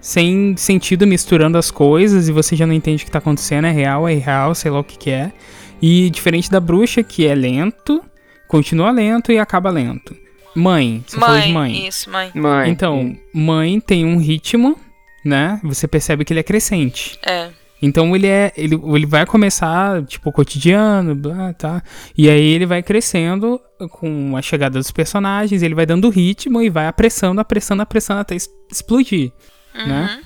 sem 0.00 0.56
sentido 0.56 1.06
misturando 1.06 1.56
as 1.56 1.70
coisas 1.70 2.28
e 2.28 2.32
você 2.32 2.56
já 2.56 2.66
não 2.66 2.74
entende 2.74 3.04
o 3.04 3.06
que 3.06 3.12
tá 3.12 3.18
acontecendo, 3.18 3.66
é 3.66 3.70
real, 3.70 4.08
é 4.08 4.14
irreal, 4.14 4.52
sei 4.52 4.70
lá 4.72 4.80
o 4.80 4.84
que 4.84 4.98
que 4.98 5.10
é. 5.10 5.32
E 5.80 6.10
diferente 6.10 6.50
da 6.50 6.58
bruxa, 6.58 7.04
que 7.04 7.24
é 7.24 7.34
lento, 7.34 8.02
continua 8.48 8.90
lento 8.90 9.30
e 9.30 9.38
acaba 9.38 9.70
lento. 9.70 10.16
Mãe, 10.56 11.04
você 11.06 11.18
falou 11.18 11.40
de 11.40 11.52
mãe. 11.52 11.86
isso, 11.86 12.10
mãe. 12.10 12.30
Mãe. 12.34 12.70
Então, 12.70 13.16
mãe 13.32 13.80
tem 13.80 14.04
um 14.04 14.18
ritmo, 14.18 14.76
né? 15.24 15.60
Você 15.62 15.86
percebe 15.86 16.24
que 16.24 16.32
ele 16.32 16.40
é 16.40 16.42
crescente. 16.42 17.18
É. 17.24 17.48
Então 17.82 18.14
ele 18.14 18.28
é. 18.28 18.52
Ele, 18.56 18.80
ele 18.94 19.06
vai 19.06 19.26
começar, 19.26 20.04
tipo, 20.04 20.30
cotidiano, 20.30 21.16
blá, 21.16 21.52
tá? 21.52 21.82
E 22.16 22.30
aí 22.30 22.46
ele 22.46 22.64
vai 22.64 22.82
crescendo 22.82 23.60
com 23.90 24.36
a 24.36 24.40
chegada 24.40 24.78
dos 24.78 24.92
personagens, 24.92 25.62
ele 25.62 25.74
vai 25.74 25.84
dando 25.84 26.08
ritmo 26.08 26.62
e 26.62 26.70
vai 26.70 26.86
apressando, 26.86 27.40
apressando, 27.40 27.82
apressando 27.82 28.20
até 28.20 28.36
explodir. 28.70 29.32
Né? 29.74 30.20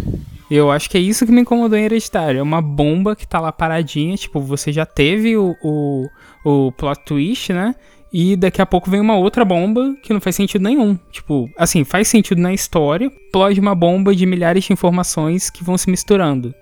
Eu 0.50 0.70
acho 0.70 0.90
que 0.90 0.96
é 0.96 1.00
isso 1.00 1.24
que 1.24 1.32
me 1.32 1.40
incomodou 1.40 1.78
em 1.78 1.84
Hereditário. 1.84 2.38
É 2.38 2.42
uma 2.42 2.60
bomba 2.60 3.16
que 3.16 3.26
tá 3.26 3.40
lá 3.40 3.50
paradinha. 3.50 4.16
Tipo, 4.16 4.40
você 4.40 4.72
já 4.72 4.84
teve 4.84 5.36
o, 5.36 5.56
o, 5.62 6.06
o 6.44 6.72
plot 6.72 7.04
twist, 7.04 7.52
né? 7.52 7.74
E 8.12 8.36
daqui 8.36 8.62
a 8.62 8.66
pouco 8.66 8.90
vem 8.90 9.00
uma 9.00 9.16
outra 9.16 9.44
bomba 9.44 9.94
que 10.02 10.12
não 10.12 10.20
faz 10.20 10.36
sentido 10.36 10.62
nenhum. 10.62 10.96
Tipo, 11.10 11.50
assim, 11.56 11.84
faz 11.84 12.08
sentido 12.08 12.40
na 12.40 12.52
história. 12.52 13.10
Explode 13.26 13.60
uma 13.60 13.74
bomba 13.74 14.14
de 14.14 14.24
milhares 14.24 14.64
de 14.64 14.72
informações 14.72 15.50
que 15.50 15.64
vão 15.64 15.76
se 15.76 15.90
misturando. 15.90 16.54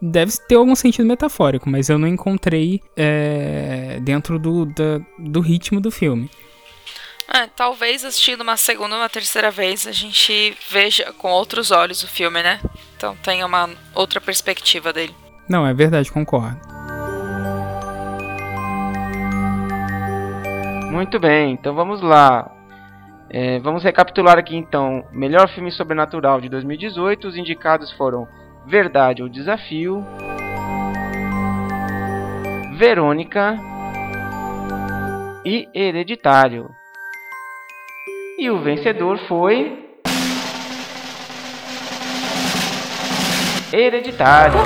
Deve 0.00 0.32
ter 0.48 0.54
algum 0.54 0.74
sentido 0.76 1.04
metafórico, 1.06 1.68
mas 1.68 1.88
eu 1.88 1.98
não 1.98 2.06
encontrei 2.06 2.80
é, 2.96 3.98
dentro 4.00 4.38
do, 4.38 4.64
da- 4.66 5.00
do 5.18 5.40
ritmo 5.40 5.80
do 5.80 5.90
filme. 5.90 6.30
É, 7.34 7.46
talvez 7.48 8.04
assistindo 8.04 8.40
uma 8.40 8.56
segunda 8.56 8.94
ou 8.94 9.00
uma 9.02 9.08
terceira 9.08 9.50
vez 9.50 9.86
a 9.86 9.92
gente 9.92 10.56
veja 10.70 11.12
com 11.18 11.28
outros 11.30 11.70
olhos 11.70 12.02
o 12.02 12.08
filme, 12.08 12.42
né? 12.42 12.60
Então 12.96 13.14
tenha 13.22 13.44
uma 13.44 13.68
outra 13.94 14.20
perspectiva 14.20 14.92
dele. 14.92 15.14
Não, 15.48 15.66
é 15.66 15.74
verdade, 15.74 16.10
concordo. 16.10 16.58
Muito 20.90 21.18
bem, 21.20 21.52
então 21.52 21.74
vamos 21.74 22.00
lá. 22.00 22.50
É, 23.30 23.58
vamos 23.60 23.82
recapitular 23.84 24.38
aqui 24.38 24.56
então. 24.56 25.04
Melhor 25.12 25.48
filme 25.50 25.70
sobrenatural 25.70 26.40
de 26.40 26.48
2018. 26.48 27.28
Os 27.28 27.36
indicados 27.36 27.92
foram 27.92 28.26
Verdade 28.68 29.22
ou 29.22 29.30
Desafio, 29.30 30.04
Verônica 32.76 33.56
e 35.42 35.66
Hereditário. 35.72 36.68
E 38.38 38.50
o 38.50 38.60
vencedor 38.60 39.16
foi. 39.26 39.88
Hereditário. 43.72 44.58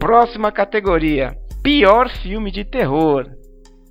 Próxima 0.00 0.50
categoria: 0.50 1.41
Pior 1.62 2.08
filme 2.08 2.50
de 2.50 2.64
terror. 2.64 3.30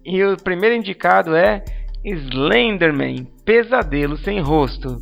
E 0.03 0.23
o 0.23 0.35
primeiro 0.35 0.75
indicado 0.75 1.35
é 1.35 1.63
Slenderman 2.03 3.25
Pesadelo 3.45 4.17
Sem 4.17 4.41
Rosto. 4.41 4.97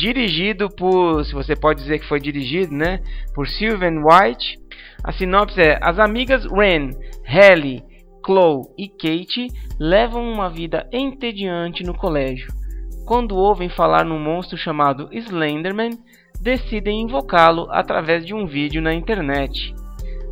dirigido 0.00 0.70
por, 0.70 1.22
se 1.26 1.34
você 1.34 1.54
pode 1.54 1.82
dizer 1.82 1.98
que 1.98 2.08
foi 2.08 2.18
dirigido, 2.18 2.74
né, 2.74 3.00
por 3.34 3.46
Sylvan 3.46 4.02
White. 4.02 4.58
A 5.04 5.12
sinopse 5.12 5.60
é: 5.60 5.78
As 5.82 5.98
amigas 5.98 6.46
Ren, 6.46 6.90
Hallie, 7.26 7.82
Chloe 8.30 8.66
e 8.78 8.88
Kate 8.88 9.48
levam 9.76 10.22
uma 10.22 10.48
vida 10.48 10.88
entediante 10.92 11.82
no 11.82 11.92
colégio. 11.92 12.46
Quando 13.04 13.36
ouvem 13.36 13.68
falar 13.68 14.04
num 14.04 14.20
monstro 14.20 14.56
chamado 14.56 15.08
Slenderman, 15.10 15.98
decidem 16.40 17.02
invocá-lo 17.02 17.66
através 17.72 18.24
de 18.24 18.32
um 18.32 18.46
vídeo 18.46 18.80
na 18.80 18.94
internet. 18.94 19.74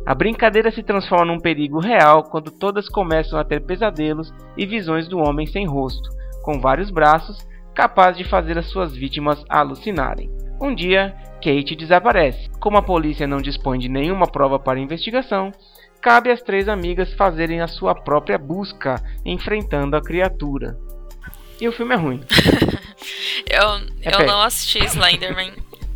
A 0.05 0.15
brincadeira 0.15 0.71
se 0.71 0.81
transforma 0.81 1.25
num 1.25 1.41
perigo 1.41 1.77
real 1.77 2.23
quando 2.23 2.51
todas 2.51 2.87
começam 2.87 3.37
a 3.37 3.43
ter 3.43 3.65
pesadelos 3.65 4.33
e 4.55 4.65
visões 4.65 5.09
do 5.09 5.19
homem 5.19 5.45
sem 5.45 5.67
rosto, 5.67 6.09
com 6.41 6.57
vários 6.57 6.89
braços, 6.89 7.45
capaz 7.75 8.15
de 8.15 8.23
fazer 8.23 8.57
as 8.57 8.67
suas 8.67 8.95
vítimas 8.95 9.43
alucinarem. 9.49 10.31
Um 10.61 10.73
dia, 10.73 11.13
Kate 11.43 11.75
desaparece. 11.75 12.49
Como 12.61 12.77
a 12.77 12.81
polícia 12.81 13.27
não 13.27 13.37
dispõe 13.39 13.77
de 13.77 13.89
nenhuma 13.89 14.25
prova 14.25 14.57
para 14.57 14.79
investigação, 14.79 15.51
cabe 16.01 16.31
às 16.31 16.41
três 16.41 16.67
amigas 16.67 17.13
fazerem 17.13 17.61
a 17.61 17.67
sua 17.67 17.93
própria 17.95 18.37
busca, 18.37 19.01
enfrentando 19.25 19.95
a 19.95 20.01
criatura. 20.01 20.77
E 21.59 21.67
o 21.67 21.71
filme 21.73 21.93
é 21.93 21.97
ruim. 21.97 22.23
eu 23.49 23.69
É 24.01 24.13
eu 24.13 24.17
pé. 24.19 24.25
não 24.25 24.41
assisti 24.41 24.79
Slenderman. 24.85 25.53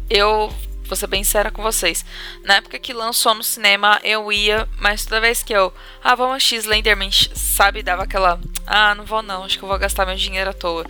Eu 0.10 0.54
vou 0.86 0.96
ser 0.98 1.08
bem 1.08 1.24
séria 1.24 1.50
com 1.52 1.62
vocês. 1.64 2.06
Na 2.44 2.56
época 2.56 2.78
que 2.78 2.92
lançou 2.94 3.34
no 3.34 3.44
cinema, 3.44 4.00
eu 4.04 4.32
ia, 4.32 4.68
mas 4.80 5.06
toda 5.06 5.22
vez 5.22 5.42
que 5.42 5.54
eu. 5.54 5.74
Ah, 6.04 6.16
vamos 6.16 6.36
assistir 6.38 6.58
Slenderman, 6.58 7.10
sabe? 7.12 7.82
Dava 7.82 8.04
aquela. 8.04 8.40
Ah, 8.68 8.94
não 8.94 9.06
vou 9.06 9.22
não, 9.22 9.44
acho 9.46 9.58
que 9.58 9.64
eu 9.64 9.70
vou 9.70 9.80
gastar 9.80 10.06
meu 10.06 10.16
dinheiro 10.16 10.50
à 10.50 10.54
toa. 10.54 10.86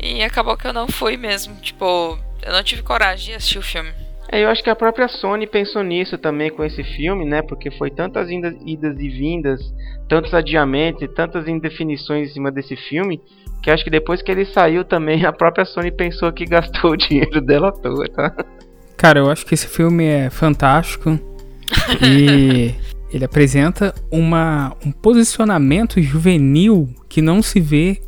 E 0.00 0.22
acabou 0.22 0.56
que 0.56 0.66
eu 0.66 0.72
não 0.72 0.88
fui 0.88 1.16
mesmo. 1.16 1.54
Tipo, 1.60 2.18
eu 2.42 2.52
não 2.52 2.62
tive 2.62 2.82
coragem 2.82 3.26
de 3.26 3.34
assistir 3.34 3.58
o 3.58 3.62
filme. 3.62 3.92
É, 4.30 4.42
eu 4.42 4.48
acho 4.48 4.62
que 4.62 4.70
a 4.70 4.76
própria 4.76 5.08
Sony 5.08 5.46
pensou 5.46 5.82
nisso 5.82 6.18
também 6.18 6.50
com 6.50 6.64
esse 6.64 6.82
filme, 6.82 7.24
né? 7.24 7.42
Porque 7.42 7.70
foi 7.70 7.90
tantas 7.90 8.28
indas, 8.30 8.54
idas 8.64 8.98
e 8.98 9.08
vindas, 9.08 9.60
tantos 10.08 10.34
adiamentos 10.34 11.02
e 11.02 11.08
tantas 11.08 11.46
indefinições 11.46 12.30
em 12.30 12.32
cima 12.32 12.50
desse 12.50 12.74
filme, 12.76 13.20
que 13.62 13.70
acho 13.70 13.84
que 13.84 13.90
depois 13.90 14.22
que 14.22 14.30
ele 14.30 14.44
saiu 14.44 14.84
também, 14.84 15.24
a 15.26 15.32
própria 15.32 15.64
Sony 15.64 15.92
pensou 15.92 16.32
que 16.32 16.44
gastou 16.44 16.92
o 16.92 16.96
dinheiro 16.96 17.40
dela 17.40 17.68
à 17.68 17.72
toa, 17.72 18.08
tá? 18.08 18.34
Cara, 18.96 19.20
eu 19.20 19.30
acho 19.30 19.46
que 19.46 19.54
esse 19.54 19.68
filme 19.68 20.04
é 20.04 20.30
fantástico 20.30 21.20
e 22.02 22.74
ele 23.12 23.24
apresenta 23.24 23.94
uma, 24.10 24.74
um 24.84 24.90
posicionamento 24.90 26.00
juvenil 26.00 26.88
que 27.08 27.22
não 27.22 27.42
se 27.42 27.60
vê 27.60 28.00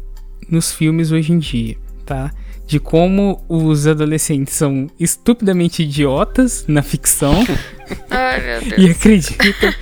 nos 0.50 0.72
filmes 0.72 1.12
hoje 1.12 1.32
em 1.32 1.38
dia, 1.38 1.76
tá? 2.04 2.32
De 2.68 2.78
como 2.78 3.42
os 3.48 3.86
adolescentes 3.86 4.52
são 4.54 4.86
estupidamente 5.00 5.82
idiotas 5.82 6.66
na 6.68 6.82
ficção 6.82 7.32
Ai, 8.10 8.40
meu 8.40 8.60
Deus. 8.68 8.78
e 8.78 8.90
acreditam 8.90 9.74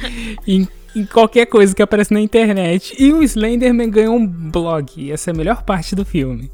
em, 0.47 0.69
em 0.95 1.05
qualquer 1.05 1.47
coisa 1.47 1.75
que 1.75 1.83
aparece 1.83 2.15
na 2.15 2.21
internet. 2.21 2.95
E 2.99 3.13
o 3.13 3.23
Slenderman 3.25 3.91
ganhou 3.91 4.15
um 4.15 4.25
blog, 4.27 4.93
e 4.97 5.11
essa 5.11 5.31
é 5.31 5.35
a 5.35 5.37
melhor 5.37 5.65
parte 5.65 5.97
do 5.97 6.05
filme. 6.05 6.49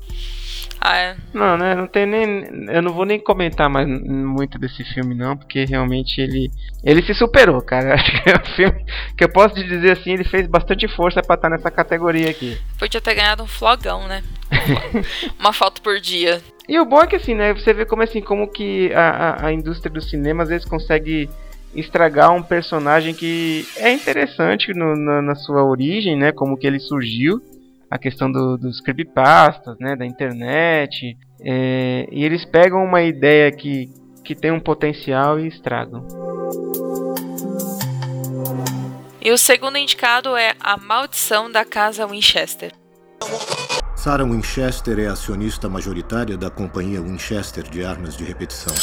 Ah, 0.84 0.96
é. 0.96 1.16
Não, 1.32 1.56
né? 1.56 1.76
Não 1.76 1.86
tem 1.86 2.04
nem. 2.06 2.66
Eu 2.68 2.82
não 2.82 2.92
vou 2.92 3.04
nem 3.04 3.20
comentar 3.20 3.70
mais 3.70 3.86
muito 3.86 4.58
desse 4.58 4.82
filme, 4.92 5.14
não, 5.14 5.36
porque 5.36 5.64
realmente 5.64 6.20
ele. 6.20 6.50
Ele 6.82 7.00
se 7.04 7.14
superou, 7.14 7.60
cara. 7.62 7.94
Acho 7.94 8.10
que 8.10 8.28
é 8.30 8.34
um 8.34 8.56
filme 8.56 8.84
que 9.16 9.22
eu 9.22 9.28
posso 9.28 9.54
te 9.54 9.62
dizer 9.62 9.92
assim, 9.92 10.14
ele 10.14 10.24
fez 10.24 10.48
bastante 10.48 10.88
força 10.96 11.22
pra 11.22 11.36
estar 11.36 11.50
nessa 11.50 11.70
categoria 11.70 12.30
aqui. 12.30 12.58
Podia 12.80 13.00
ter 13.00 13.14
ganhado 13.14 13.44
um 13.44 13.46
flogão, 13.46 14.08
né? 14.08 14.24
Uma 15.38 15.52
foto 15.52 15.82
por 15.82 16.00
dia. 16.00 16.42
E 16.68 16.78
o 16.78 16.84
bom 16.84 17.02
é 17.02 17.06
que 17.06 17.16
assim, 17.16 17.34
né? 17.34 17.52
Você 17.52 17.72
vê 17.72 17.84
como 17.84 18.02
assim, 18.02 18.20
como 18.20 18.48
que 18.48 18.92
a, 18.94 19.46
a, 19.46 19.52
indústria 19.52 19.92
do 19.92 20.00
cinema 20.00 20.42
às 20.44 20.48
vezes 20.48 20.66
consegue 20.66 21.28
estragar 21.74 22.32
um 22.32 22.42
personagem 22.42 23.14
que 23.14 23.66
é 23.76 23.92
interessante 23.92 24.72
no, 24.74 24.94
na, 24.94 25.22
na 25.22 25.34
sua 25.34 25.64
origem, 25.64 26.16
né? 26.16 26.32
Como 26.32 26.56
que 26.56 26.66
ele 26.66 26.78
surgiu. 26.78 27.42
A 27.90 27.98
questão 27.98 28.32
do, 28.32 28.56
dos 28.56 28.80
creepypastas, 28.80 29.78
né? 29.78 29.96
Da 29.96 30.06
internet. 30.06 31.16
É, 31.40 32.08
e 32.10 32.24
eles 32.24 32.44
pegam 32.44 32.82
uma 32.84 33.02
ideia 33.02 33.50
que, 33.50 33.90
que 34.24 34.34
tem 34.34 34.50
um 34.50 34.60
potencial 34.60 35.38
e 35.38 35.48
estragam. 35.48 36.06
E 39.20 39.30
o 39.30 39.38
segundo 39.38 39.78
indicado 39.78 40.36
é 40.36 40.54
A 40.58 40.76
Maldição 40.76 41.50
da 41.50 41.64
Casa 41.64 42.06
Winchester. 42.06 42.72
Sarah 44.02 44.24
Winchester 44.24 44.98
é 44.98 45.06
acionista 45.06 45.68
majoritária 45.68 46.36
da 46.36 46.50
companhia 46.50 47.00
Winchester 47.00 47.62
de 47.62 47.84
armas 47.84 48.16
de 48.16 48.24
repetição. 48.24 48.74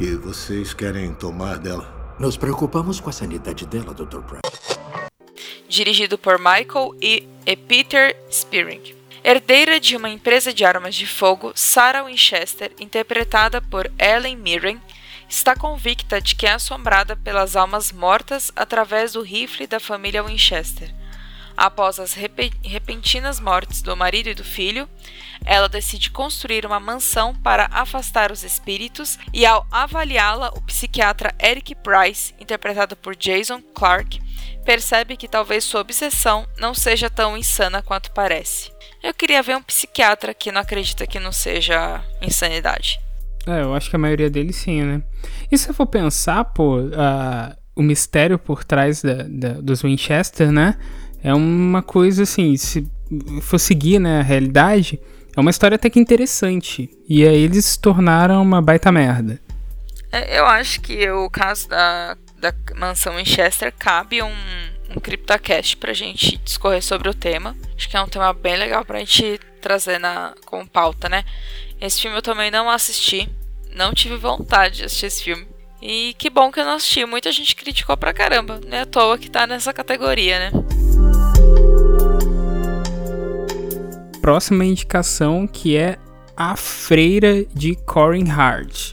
E 0.00 0.16
vocês 0.16 0.74
querem 0.74 1.14
tomar 1.14 1.58
dela? 1.58 2.16
Nos 2.18 2.36
preocupamos 2.36 2.98
com 2.98 3.08
a 3.08 3.12
sanidade 3.12 3.64
dela, 3.64 3.94
Dr. 3.94 4.18
Price. 4.22 4.80
dirigido 5.68 6.18
por 6.18 6.40
Michael 6.40 6.96
e, 7.00 7.28
e 7.46 7.54
Peter 7.54 8.16
Spearing. 8.32 8.96
Herdeira 9.22 9.78
de 9.78 9.96
uma 9.96 10.10
empresa 10.10 10.52
de 10.52 10.64
armas 10.64 10.96
de 10.96 11.06
fogo, 11.06 11.52
Sarah 11.54 12.02
Winchester, 12.02 12.72
interpretada 12.80 13.60
por 13.60 13.88
Ellen 13.96 14.38
Mirren, 14.38 14.80
está 15.28 15.54
convicta 15.54 16.20
de 16.20 16.34
que 16.34 16.46
é 16.46 16.54
assombrada 16.54 17.14
pelas 17.14 17.54
almas 17.54 17.92
mortas 17.92 18.50
através 18.56 19.12
do 19.12 19.22
rifle 19.22 19.68
da 19.68 19.78
família 19.78 20.24
Winchester. 20.24 20.92
Após 21.56 21.98
as 21.98 22.14
repe 22.14 22.52
repentinas 22.64 23.38
mortes 23.40 23.82
do 23.82 23.96
marido 23.96 24.28
e 24.28 24.34
do 24.34 24.44
filho, 24.44 24.88
ela 25.44 25.68
decide 25.68 26.10
construir 26.10 26.64
uma 26.64 26.80
mansão 26.80 27.34
para 27.34 27.68
afastar 27.70 28.30
os 28.30 28.44
espíritos 28.44 29.18
e, 29.32 29.44
ao 29.44 29.66
avaliá-la, 29.70 30.50
o 30.56 30.62
psiquiatra 30.62 31.34
Eric 31.42 31.74
Price, 31.76 32.34
interpretado 32.40 32.96
por 32.96 33.16
Jason 33.16 33.60
Clarke, 33.74 34.20
percebe 34.64 35.16
que 35.16 35.28
talvez 35.28 35.64
sua 35.64 35.80
obsessão 35.80 36.46
não 36.58 36.74
seja 36.74 37.10
tão 37.10 37.36
insana 37.36 37.82
quanto 37.82 38.12
parece. 38.12 38.70
Eu 39.02 39.12
queria 39.12 39.42
ver 39.42 39.56
um 39.56 39.62
psiquiatra 39.62 40.32
que 40.32 40.52
não 40.52 40.60
acredita 40.60 41.06
que 41.06 41.18
não 41.18 41.32
seja 41.32 42.02
insanidade. 42.20 42.98
É, 43.46 43.62
eu 43.62 43.74
acho 43.74 43.90
que 43.90 43.96
a 43.96 43.98
maioria 43.98 44.30
deles 44.30 44.56
sim, 44.56 44.82
né? 44.82 45.02
E 45.50 45.58
se 45.58 45.68
eu 45.68 45.74
for 45.74 45.86
pensar, 45.86 46.44
pô, 46.44 46.78
uh, 46.78 47.56
o 47.74 47.82
mistério 47.82 48.38
por 48.38 48.62
trás 48.62 49.02
da, 49.02 49.24
da, 49.28 49.48
dos 49.60 49.82
Winchester, 49.82 50.52
né? 50.52 50.78
É 51.22 51.32
uma 51.32 51.82
coisa 51.82 52.24
assim, 52.24 52.56
se 52.56 52.86
for 53.42 53.58
seguir 53.58 53.98
né, 53.98 54.20
a 54.20 54.22
realidade, 54.22 54.98
é 55.36 55.40
uma 55.40 55.50
história 55.50 55.76
até 55.76 55.88
que 55.88 56.00
interessante. 56.00 56.90
E 57.08 57.26
aí 57.26 57.42
eles 57.42 57.64
se 57.64 57.78
tornaram 57.78 58.42
uma 58.42 58.60
baita 58.60 58.90
merda. 58.90 59.40
É, 60.10 60.38
eu 60.38 60.46
acho 60.46 60.80
que 60.80 61.08
o 61.10 61.30
caso 61.30 61.68
da, 61.68 62.16
da 62.38 62.52
mansão 62.76 63.16
Winchester 63.16 63.72
cabe 63.78 64.22
um, 64.22 64.34
um 64.90 65.00
CryptoCast 65.00 65.76
pra 65.78 65.92
gente 65.92 66.36
discorrer 66.38 66.82
sobre 66.82 67.08
o 67.08 67.14
tema. 67.14 67.56
Acho 67.76 67.88
que 67.88 67.96
é 67.96 68.02
um 68.02 68.08
tema 68.08 68.32
bem 68.32 68.56
legal 68.56 68.84
pra 68.84 68.98
gente 68.98 69.40
trazer 69.60 69.98
na, 69.98 70.34
como 70.44 70.68
pauta, 70.68 71.08
né? 71.08 71.24
Esse 71.80 72.02
filme 72.02 72.16
eu 72.16 72.22
também 72.22 72.50
não 72.50 72.68
assisti. 72.68 73.28
Não 73.74 73.94
tive 73.94 74.16
vontade 74.16 74.78
de 74.78 74.84
assistir 74.84 75.06
esse 75.06 75.22
filme. 75.22 75.46
E 75.80 76.14
que 76.18 76.28
bom 76.28 76.52
que 76.52 76.60
eu 76.60 76.64
não 76.64 76.74
assisti. 76.74 77.06
Muita 77.06 77.32
gente 77.32 77.56
criticou 77.56 77.96
pra 77.96 78.12
caramba. 78.12 78.60
Não 78.66 78.76
é 78.76 78.82
à 78.82 78.86
toa 78.86 79.16
que 79.16 79.30
tá 79.30 79.46
nessa 79.46 79.72
categoria, 79.72 80.38
né? 80.38 80.91
Próxima 84.22 84.64
indicação 84.64 85.48
que 85.48 85.76
é 85.76 85.98
A 86.36 86.54
Freira 86.54 87.44
de 87.52 87.74
Corin 87.74 88.30
Hart. 88.30 88.92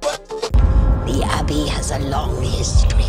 The 0.00 1.22
Abbey 1.38 1.68
has 1.68 1.92
a 1.92 1.98
long 1.98 2.40
history. 2.42 3.04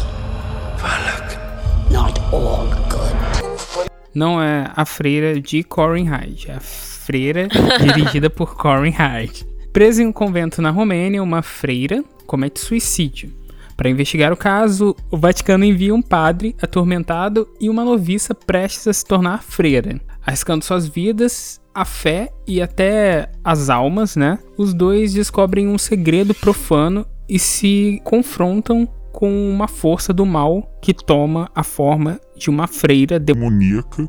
Not 1.89 2.19
all 2.34 2.65
good. 2.89 3.89
Não 4.14 4.43
é 4.43 4.69
a 4.76 4.84
freira 4.84 5.39
de 5.39 5.64
Corin 5.64 6.10
Hart, 6.10 6.49
é 6.49 6.56
a 6.56 6.60
freira 6.60 7.48
dirigida 7.80 8.30
por 8.30 8.57
Corin 8.57 8.93
Hart. 8.98 9.43
Presa 9.72 10.03
em 10.03 10.07
um 10.07 10.11
convento 10.11 10.61
na 10.61 10.72
Romênia, 10.72 11.23
uma 11.23 11.41
freira 11.41 12.03
comete 12.27 12.60
suicídio. 12.60 13.31
Para 13.77 13.89
investigar 13.89 14.34
o 14.34 14.38
caso, 14.38 14.93
o 15.10 15.15
Vaticano 15.15 15.64
envia 15.64 15.95
um 15.95 16.02
padre 16.02 16.53
atormentado 16.61 17.48
e 17.61 17.69
uma 17.69 17.85
noviça 17.85 18.35
prestes 18.35 18.89
a 18.89 18.93
se 18.93 19.06
tornar 19.06 19.41
freira. 19.41 20.02
Arriscando 20.26 20.64
suas 20.64 20.88
vidas, 20.88 21.61
a 21.73 21.85
fé 21.85 22.31
e 22.48 22.61
até 22.61 23.31
as 23.43 23.69
almas, 23.69 24.15
né? 24.15 24.39
Os 24.57 24.73
dois 24.73 25.14
descobrem 25.14 25.68
um 25.68 25.77
segredo 25.77 26.34
profano 26.34 27.06
e 27.27 27.39
se 27.39 28.02
confrontam 28.03 28.88
com 29.11 29.49
uma 29.49 29.68
força 29.68 30.14
do 30.14 30.26
mal 30.26 30.69
que 30.81 30.93
toma 30.93 31.49
a 31.53 31.64
forma 31.64 32.19
de 32.35 32.49
uma 32.49 32.68
freira 32.68 33.19
demoníaca 33.19 34.07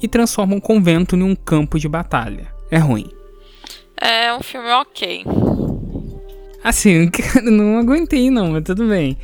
e 0.00 0.08
transforma 0.08 0.54
um 0.54 0.60
convento 0.60 1.16
em 1.16 1.22
um 1.22 1.34
campo 1.34 1.78
de 1.78 1.88
batalha. 1.88 2.48
É 2.70 2.78
ruim. 2.78 3.10
É 3.96 4.34
um 4.34 4.42
filme 4.42 4.68
ok. 4.70 5.24
Assim, 6.62 7.10
não 7.42 7.78
aguentei 7.78 8.30
não, 8.30 8.52
mas 8.52 8.64
tudo 8.64 8.88
bem. 8.88 9.16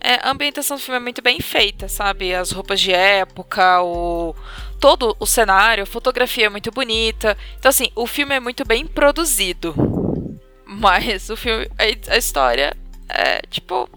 É, 0.00 0.14
a 0.22 0.30
ambientação 0.30 0.76
do 0.76 0.82
filme 0.82 0.98
é 0.98 1.02
muito 1.02 1.20
bem 1.20 1.40
feita, 1.40 1.88
sabe? 1.88 2.34
As 2.34 2.50
roupas 2.50 2.80
de 2.80 2.92
época, 2.92 3.82
o... 3.82 4.34
todo 4.78 5.16
o 5.18 5.26
cenário, 5.26 5.82
a 5.82 5.86
fotografia 5.86 6.46
é 6.46 6.48
muito 6.48 6.70
bonita. 6.70 7.36
Então, 7.58 7.68
assim, 7.68 7.90
o 7.94 8.06
filme 8.06 8.34
é 8.34 8.40
muito 8.40 8.64
bem 8.66 8.86
produzido. 8.86 9.74
Mas 10.66 11.30
o 11.30 11.36
filme, 11.36 11.68
a, 11.78 12.16
história 12.16 12.76
é 13.08 13.40
tipo. 13.48 13.88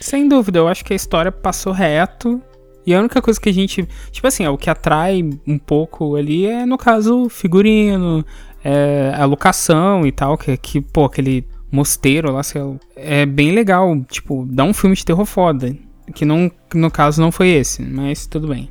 Sem 0.00 0.28
dúvida, 0.28 0.58
eu 0.58 0.68
acho 0.68 0.84
que 0.84 0.92
a 0.92 0.96
história 0.96 1.32
passou 1.32 1.72
reto. 1.72 2.42
E 2.86 2.94
a 2.94 3.00
única 3.00 3.20
coisa 3.20 3.40
que 3.40 3.48
a 3.48 3.52
gente. 3.52 3.88
Tipo 4.10 4.26
assim, 4.26 4.46
o 4.46 4.58
que 4.58 4.70
atrai 4.70 5.22
um 5.46 5.58
pouco 5.58 6.16
ali 6.16 6.46
é, 6.46 6.64
no 6.64 6.78
caso, 6.78 7.28
figurino, 7.28 8.24
é, 8.64 9.12
a 9.16 9.24
locação 9.24 10.06
e 10.06 10.12
tal. 10.12 10.36
Que, 10.36 10.56
que 10.56 10.80
pô, 10.80 11.04
aquele 11.04 11.46
mosteiro 11.70 12.32
lá, 12.32 12.42
sei 12.42 12.62
lá, 12.62 12.76
é 12.96 13.24
bem 13.24 13.52
legal. 13.52 13.98
Tipo, 14.04 14.46
dá 14.48 14.64
um 14.64 14.74
filme 14.74 14.96
de 14.96 15.04
terror 15.04 15.24
foda. 15.24 15.74
Que 16.14 16.24
não, 16.24 16.50
no 16.74 16.90
caso 16.90 17.20
não 17.20 17.30
foi 17.30 17.48
esse, 17.48 17.82
mas 17.82 18.26
tudo 18.26 18.48
bem. 18.48 18.68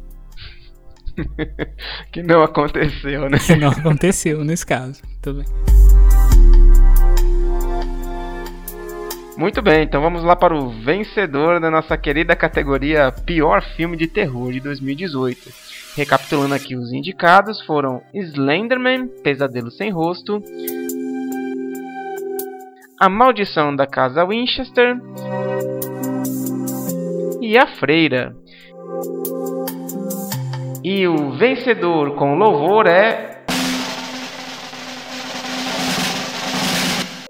que 2.12 2.24
não 2.24 2.44
aconteceu, 2.44 3.30
né? 3.30 3.38
Que 3.40 3.56
não 3.56 3.70
aconteceu 3.70 4.44
nesse 4.44 4.66
caso. 4.66 5.02
Tudo 5.22 5.44
bem. 5.44 6.00
Muito 9.40 9.62
bem, 9.62 9.84
então 9.84 10.02
vamos 10.02 10.22
lá 10.22 10.36
para 10.36 10.54
o 10.54 10.70
vencedor 10.70 11.62
da 11.62 11.72
nossa 11.72 11.98
querida 11.98 12.36
categoria 12.36 13.10
Pior 13.10 13.64
Filme 13.78 13.96
de 13.96 14.06
Terror 14.06 14.52
de 14.52 14.60
2018. 14.60 15.50
Recapitulando 15.96 16.56
aqui 16.56 16.76
os 16.76 16.92
indicados 16.92 17.62
foram 17.62 18.02
Slenderman, 18.14 19.08
Pesadelo 19.24 19.72
Sem 19.72 19.92
Rosto, 19.92 20.44
A 23.00 23.08
Maldição 23.08 23.74
da 23.74 23.88
Casa 23.88 24.26
Winchester 24.26 25.00
e 27.42 27.58
A 27.58 27.66
Freira. 27.66 28.36
E 30.84 31.06
o 31.08 31.32
vencedor 31.32 32.16
com 32.16 32.36
louvor 32.36 32.88
é. 32.88 33.40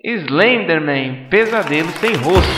Slenderman 0.03 1.27
Pesadelo 1.29 1.89
Sem 1.93 2.13
Rosto. 2.15 2.49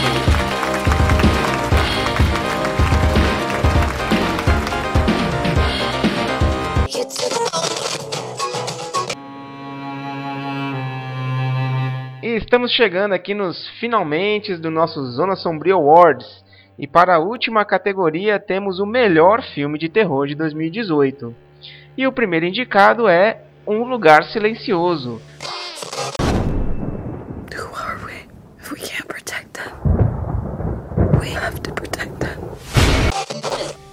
E 12.22 12.36
estamos 12.36 12.70
chegando 12.72 13.14
aqui 13.14 13.32
nos 13.32 13.66
finalmente 13.80 14.56
do 14.56 14.70
nosso 14.70 15.02
Zona 15.12 15.36
Sombria 15.36 15.74
Awards. 15.74 16.42
E 16.78 16.86
para 16.86 17.16
a 17.16 17.18
última 17.18 17.64
categoria 17.64 18.40
temos 18.40 18.80
o 18.80 18.86
melhor 18.86 19.42
filme 19.42 19.78
de 19.78 19.88
terror 19.88 20.26
de 20.26 20.34
2018. 20.34 21.34
E 21.96 22.06
o 22.06 22.12
primeiro 22.12 22.46
indicado 22.46 23.06
é 23.06 23.42
Um 23.66 23.84
Lugar 23.84 24.24
Silencioso. 24.24 25.20
Who 27.54 27.76
are 27.76 28.02
we 28.04 28.26
if 28.58 28.72
we 28.72 28.78
can't 28.78 29.06
protect 29.06 29.52
them? 29.52 29.72
We 31.20 31.36
have 31.36 31.60
to 31.60 31.74
protect 31.74 32.14
them. 32.18 32.38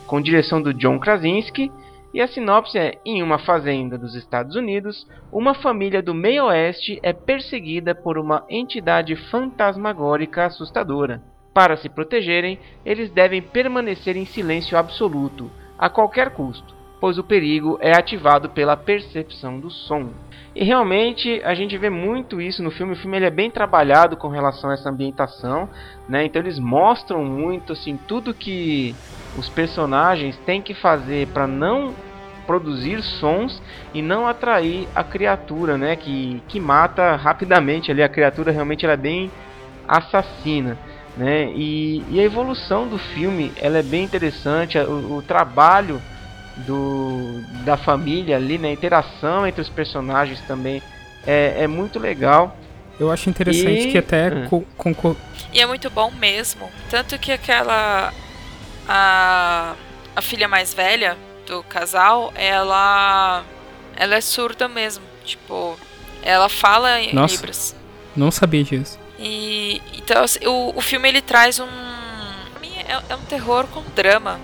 Com 0.08 0.22
direção 0.22 0.62
do 0.62 0.74
John 0.74 1.00
Krasinski, 1.00 1.70
e 2.14 2.22
a 2.22 2.28
sinopse 2.28 2.78
é: 2.78 2.98
em 3.06 3.22
uma 3.22 3.38
fazenda 3.40 3.98
dos 3.98 4.16
Estados 4.16 4.56
Unidos, 4.56 5.06
uma 5.32 5.54
família 5.54 6.02
do 6.02 6.14
meio 6.14 6.46
oeste 6.46 7.00
é 7.04 7.14
perseguida 7.14 7.94
por 7.94 8.18
uma 8.18 8.44
entidade 8.50 9.16
fantasmagórica 9.30 10.46
assustadora. 10.46 11.22
Para 11.60 11.76
se 11.76 11.90
protegerem, 11.90 12.58
eles 12.86 13.12
devem 13.12 13.42
permanecer 13.42 14.16
em 14.16 14.26
silêncio 14.26 14.78
absoluto, 14.78 15.52
a 15.78 15.90
qualquer 15.90 16.30
custo, 16.30 16.74
pois 17.02 17.18
o 17.18 17.24
perigo 17.24 17.78
é 17.82 17.92
ativado 17.92 18.48
pela 18.48 18.78
percepção 18.78 19.60
do 19.60 19.70
som. 19.70 20.08
E 20.56 20.64
realmente 20.64 21.42
a 21.44 21.54
gente 21.54 21.78
vê 21.78 21.90
muito 21.90 22.40
isso 22.40 22.64
no 22.64 22.72
filme. 22.72 22.94
O 22.94 22.96
filme 22.96 23.18
ele 23.18 23.26
é 23.26 23.30
bem 23.30 23.52
trabalhado 23.52 24.16
com 24.16 24.30
relação 24.30 24.70
a 24.70 24.74
essa 24.74 24.90
ambientação, 24.90 25.68
né? 26.08 26.24
Então 26.24 26.42
eles 26.42 26.58
mostram 26.58 27.26
muito 27.26 27.74
assim 27.74 28.00
tudo 28.08 28.34
que 28.34 28.96
os 29.38 29.50
personagens 29.50 30.38
têm 30.46 30.62
que 30.62 30.74
fazer 30.74 31.28
para 31.28 31.46
não 31.46 31.94
produzir 32.48 33.04
sons 33.04 33.62
e 33.94 34.02
não 34.02 34.26
atrair 34.26 34.88
a 34.96 35.04
criatura, 35.04 35.78
né? 35.78 35.98
Que, 35.98 36.42
que 36.48 36.58
mata 36.58 37.18
rapidamente 37.18 37.92
ali. 37.92 38.02
A 38.02 38.08
criatura 38.08 38.50
realmente 38.50 38.86
ela 38.86 38.94
é 38.94 38.98
bem 38.98 39.30
assassina 39.86 40.78
né? 41.20 41.52
E, 41.54 42.02
e, 42.10 42.18
a 42.18 42.24
evolução 42.24 42.88
do 42.88 42.98
filme 42.98 43.52
ela 43.58 43.80
é 43.80 43.84
bem 43.84 44.06
interessante, 44.06 44.78
o, 44.78 45.18
o, 45.18 45.22
trabalho 45.22 46.02
do, 46.66 47.42
da 47.66 47.76
família 47.76 48.38
ali, 48.38 48.58
né? 48.58 48.70
a 48.70 48.72
interação 48.72 49.46
entre 49.46 49.62
os 49.62 49.68
personagens 49.68 50.40
também 50.48 50.82
é, 51.28 51.64
é 51.64 51.68
muito 51.68 52.00
legal. 52.00 52.56
Eu 52.98 53.12
acho 53.12 53.30
interessante 53.30 53.90
e... 53.90 53.92
que 53.92 53.98
até 53.98 54.30
hum. 54.30 54.64
com, 54.78 54.94
com, 54.94 55.16
E 55.52 55.60
é 55.60 55.66
muito 55.66 55.90
bom 55.90 56.10
mesmo. 56.10 56.72
Tanto 56.90 57.20
que 57.20 57.34
aquela. 57.34 58.14
A, 58.88 59.76
a 60.16 60.22
filha 60.22 60.48
mais 60.48 60.74
velha 60.74 61.18
do 61.46 61.62
casal, 61.64 62.32
ela. 62.34 63.44
Ela 63.98 64.16
é 64.16 64.22
surda 64.22 64.70
mesmo. 64.70 65.04
Tipo, 65.26 65.78
ela 66.24 66.48
fala 66.48 67.02
em 67.02 67.14
Nossa, 67.14 67.36
Libras. 67.36 67.76
Não 68.16 68.32
sabia 68.32 68.64
disso. 68.64 68.98
E 69.20 69.82
então 69.94 70.24
assim, 70.24 70.40
o, 70.48 70.72
o 70.78 70.82
filme 70.82 71.10
ele 71.10 71.22
traz 71.22 71.60
um 71.60 71.68
é, 72.88 73.04
é 73.10 73.16
um 73.16 73.26
terror 73.26 73.68
com 73.68 73.82
drama, 73.94 74.40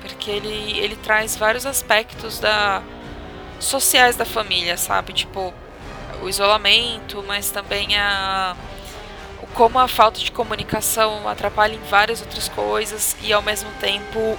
porque 0.00 0.30
ele 0.30 0.78
ele 0.78 0.94
traz 0.94 1.36
vários 1.36 1.66
aspectos 1.66 2.38
da 2.38 2.82
sociais 3.58 4.14
da 4.14 4.24
família, 4.24 4.76
sabe? 4.76 5.12
Tipo, 5.12 5.52
o 6.22 6.28
isolamento, 6.28 7.22
mas 7.26 7.50
também 7.50 7.96
a 7.98 8.56
como 9.54 9.78
a 9.78 9.88
falta 9.88 10.20
de 10.20 10.30
comunicação 10.30 11.28
atrapalha 11.28 11.74
em 11.74 11.90
várias 11.90 12.22
outras 12.22 12.48
coisas 12.48 13.16
e 13.22 13.32
ao 13.32 13.42
mesmo 13.42 13.70
tempo 13.80 14.38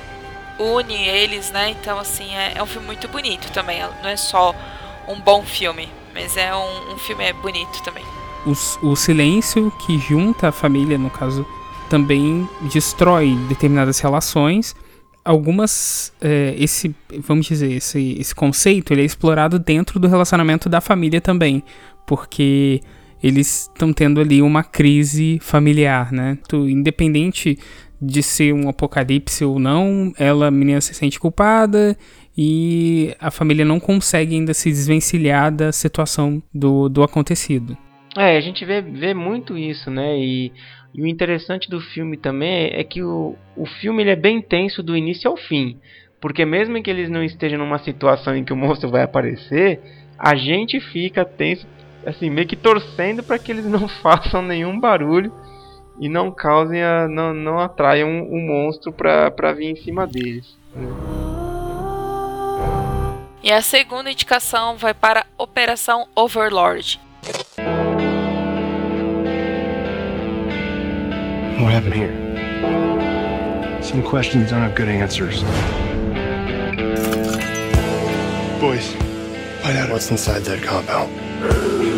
une 0.58 0.96
eles, 1.08 1.52
né? 1.52 1.70
Então, 1.70 2.00
assim, 2.00 2.34
é, 2.36 2.54
é 2.56 2.64
um 2.64 2.66
filme 2.66 2.88
muito 2.88 3.08
bonito 3.10 3.52
também. 3.52 3.82
Não 4.02 4.10
é 4.10 4.16
só 4.18 4.56
um 5.08 5.20
bom 5.20 5.44
filme, 5.44 5.92
mas 6.14 6.38
é 6.38 6.56
um, 6.56 6.94
um 6.94 6.98
filme 6.98 7.32
bonito 7.34 7.84
também 7.84 8.23
o, 8.46 8.96
silêncio 8.96 9.72
que 9.86 9.98
junta 9.98 10.50
a 10.50 10.52
família, 10.52 10.98
no 10.98 11.10
caso, 11.10 11.46
também 11.90 12.48
destrói 12.72 13.36
determinadas 13.48 14.00
relações. 14.00 14.76
Algumas, 15.24 16.12
é, 16.22 16.54
esse, 16.58 16.94
vamos 17.20 17.46
dizer, 17.46 17.72
esse, 17.72 18.18
esse 18.20 18.36
conceito 18.36 18.92
ele 18.92 19.02
é 19.02 19.06
explorado 19.06 19.58
dentro 19.58 20.00
do 20.00 20.08
relacionamento 20.08 20.68
da 20.68 20.82
família 20.82 21.22
também, 21.22 21.64
porque 22.06 22.82
eles 23.22 23.70
estão 23.74 23.94
tendo 23.94 24.20
ali 24.20 24.42
uma 24.42 24.64
crise 24.64 25.40
familiar, 25.42 26.12
né? 26.12 26.38
Tu, 26.48 26.68
independente 26.68 27.58
de 28.02 28.22
ser 28.22 28.54
um 28.54 28.68
apocalipse 28.68 29.46
ou 29.46 29.58
não, 29.58 30.12
ela, 30.18 30.48
a 30.48 30.52
menina 30.52 30.82
se 30.82 30.94
sente 30.94 31.18
culpada 31.18 31.98
e 32.38 33.16
a 33.18 33.32
família 33.32 33.64
não 33.64 33.80
consegue 33.80 34.36
ainda 34.36 34.54
se 34.54 34.70
desvencilhar 34.70 35.50
da 35.54 35.72
situação 35.72 36.44
do, 36.54 36.90
do 36.90 37.02
acontecido. 37.02 37.78
É, 38.18 38.38
a 38.38 38.42
gente 38.42 38.64
vê, 38.64 38.82
vê 38.82 39.14
muito 39.14 39.58
isso, 39.58 39.90
né? 39.90 40.18
E, 40.18 40.52
e, 40.94 41.02
o 41.02 41.08
interessante 41.08 41.70
do 41.70 41.82
filme 41.82 42.16
também 42.16 42.70
é 42.72 42.84
que 42.84 43.02
o, 43.02 43.36
o 43.58 43.66
filme 43.66 44.04
ele 44.04 44.12
é 44.12 44.16
bem 44.16 44.42
tenso 44.42 44.84
do 44.84 44.96
início 44.96 45.30
ao 45.30 45.36
fim. 45.36 45.80
Porque 46.22 46.46
mesmo 46.46 46.82
que 46.82 46.90
eles 46.90 47.10
não 47.10 47.24
estejam 47.24 47.60
numa 47.60 47.80
situação 47.80 48.36
em 48.36 48.44
que 48.44 48.54
o 48.54 48.56
monstro 48.56 48.90
vai 48.90 49.04
aparecer, 49.04 49.82
a 50.18 50.36
gente 50.36 50.80
fica 50.80 51.26
tenso, 51.26 51.68
assim, 52.06 52.30
meio 52.30 52.48
que 52.48 52.56
torcendo 52.56 53.24
para 53.24 53.40
que 53.40 53.52
eles 53.52 53.66
não 53.68 53.88
façam 53.88 54.42
nenhum 54.42 54.80
barulho 54.80 55.34
e 56.00 56.08
não 56.08 56.32
causem 56.32 56.82
a, 56.82 57.08
não, 57.08 57.34
não 57.34 57.60
atraiam 57.60 58.24
o 58.24 58.40
monstro 58.40 58.92
para 58.94 59.54
vir 59.54 59.72
em 59.72 59.76
cima 59.76 60.08
deles. 60.08 60.58
Né? 60.76 60.88
E 63.44 63.52
a 63.52 63.62
segunda 63.62 64.10
indicação 64.10 64.78
vai 64.78 64.94
para 64.94 65.26
Operação 65.38 66.08
Overlord. 66.16 67.02
What 71.64 71.72
happened 71.72 71.94
here? 71.94 72.12
Some 73.82 74.04
questions 74.04 74.50
don't 74.50 74.60
have 74.64 74.76
good 74.76 74.90
answers. 74.90 75.44
Boys, 78.60 78.92
find 79.64 79.78
out 79.78 79.90
what's 79.90 80.12
inside 80.12 80.40
that 80.40 80.62
compound. 80.62 81.93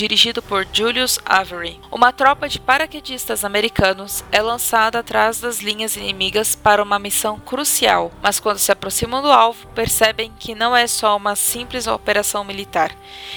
Dirigido 0.00 0.40
por 0.40 0.66
Julius 0.72 1.18
Avery. 1.26 1.78
Uma 1.92 2.10
tropa 2.10 2.48
de 2.48 2.58
paraquedistas 2.58 3.44
americanos 3.44 4.24
é 4.32 4.40
lançada 4.40 5.00
atrás 5.00 5.40
das 5.40 5.58
linhas 5.58 5.94
inimigas 5.94 6.54
para 6.54 6.82
uma 6.82 6.98
missão 6.98 7.38
crucial, 7.38 8.10
mas 8.22 8.40
quando 8.40 8.56
se 8.56 8.72
aproximam 8.72 9.20
do 9.20 9.30
alvo, 9.30 9.66
percebem 9.74 10.32
que 10.38 10.54
não 10.54 10.74
é 10.74 10.86
só 10.86 11.14
uma 11.14 11.36
simples 11.36 11.86
operação 11.86 12.42
militar 12.42 12.96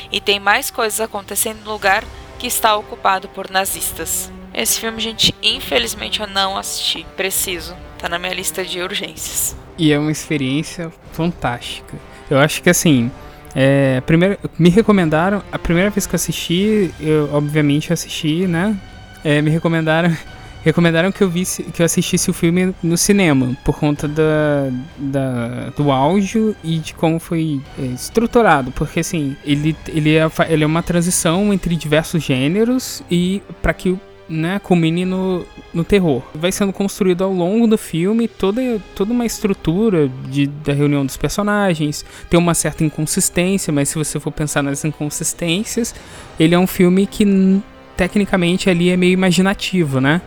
e 0.10 0.22
tem 0.22 0.40
mais 0.40 0.72
coisas 0.72 1.02
acontecendo 1.02 1.66
no 1.66 1.74
lugar 1.74 2.06
que 2.40 2.48
está 2.48 2.74
ocupado 2.78 3.28
por 3.28 3.50
nazistas. 3.50 4.32
Esse 4.54 4.80
filme, 4.80 5.02
gente, 5.02 5.36
infelizmente 5.44 6.22
eu 6.22 6.28
não 6.28 6.58
assisti. 6.58 7.06
Preciso. 7.18 7.76
Tá 7.98 8.08
na 8.08 8.18
minha 8.18 8.34
lista 8.34 8.64
de 8.64 8.80
urgências. 8.80 9.54
E 9.78 9.92
é 9.92 10.00
uma 10.00 10.12
experiência 10.12 10.94
fantástica. 11.12 11.98
Eu 12.30 12.40
acho 12.40 12.64
que 12.64 12.70
assim, 12.70 13.12
é, 13.56 14.02
primeiro, 14.02 14.38
me 14.58 14.70
recomendaram, 14.70 15.44
a 15.52 15.60
primeira 15.60 15.90
vez 15.90 16.08
que 16.08 16.14
eu 16.14 16.16
assisti, 16.16 16.92
eu 17.00 17.30
obviamente 17.34 17.94
assisti, 17.94 18.48
né? 18.48 18.76
É, 19.24 19.42
me 19.42 19.50
recomendaram 19.50 20.16
recomendaram 20.64 21.12
que 21.12 21.22
eu 21.22 21.30
visse 21.30 21.64
que 21.64 21.82
eu 21.82 21.86
assistisse 21.86 22.30
o 22.30 22.34
filme 22.34 22.74
no 22.82 22.98
cinema 22.98 23.56
por 23.66 23.78
conta 23.78 24.08
da, 24.08 24.70
da 24.98 25.70
do 25.76 25.92
áudio 25.92 26.56
e 26.64 26.78
de 26.78 26.94
como 26.94 27.20
foi 27.20 27.62
é, 27.78 27.86
estruturado 27.86 28.72
porque 28.72 29.02
assim 29.02 29.36
ele 29.46 29.76
ele 29.90 30.16
é, 30.16 30.30
ele 30.50 30.64
é 30.64 30.68
uma 30.68 30.82
transição 30.82 31.54
entre 31.54 31.76
diversos 31.76 32.24
gêneros 32.24 33.04
e 33.12 33.42
para 33.62 33.74
que 33.74 33.98
né, 34.28 34.60
culmine 34.60 35.06
no, 35.06 35.46
no 35.74 35.84
terror. 35.84 36.22
Vai 36.34 36.52
sendo 36.52 36.74
construído 36.74 37.24
ao 37.24 37.32
longo 37.34 37.68
do 37.68 37.78
filme 37.78 38.28
toda, 38.28 38.82
toda 38.96 39.12
uma 39.12 39.26
estrutura 39.26 40.10
de, 40.30 40.48
da 40.48 40.74
reunião 40.74 41.06
dos 41.06 41.18
personagens, 41.18 42.06
tem 42.30 42.40
uma 42.40 42.54
certa 42.54 42.84
inconsistência, 42.84 43.72
mas 43.72 43.90
se 43.90 43.96
você 43.96 44.20
for 44.20 44.32
pensar 44.32 44.64
nas 44.64 44.84
inconsistências, 44.86 45.94
ele 46.40 46.56
é 46.56 46.60
um 46.60 46.68
filme 46.68 47.06
que 47.06 47.62
tecnicamente 47.96 48.70
ali 48.70 48.90
é 48.90 48.98
meio 48.98 49.14
imaginativo, 49.14 50.00
né? 50.00 50.22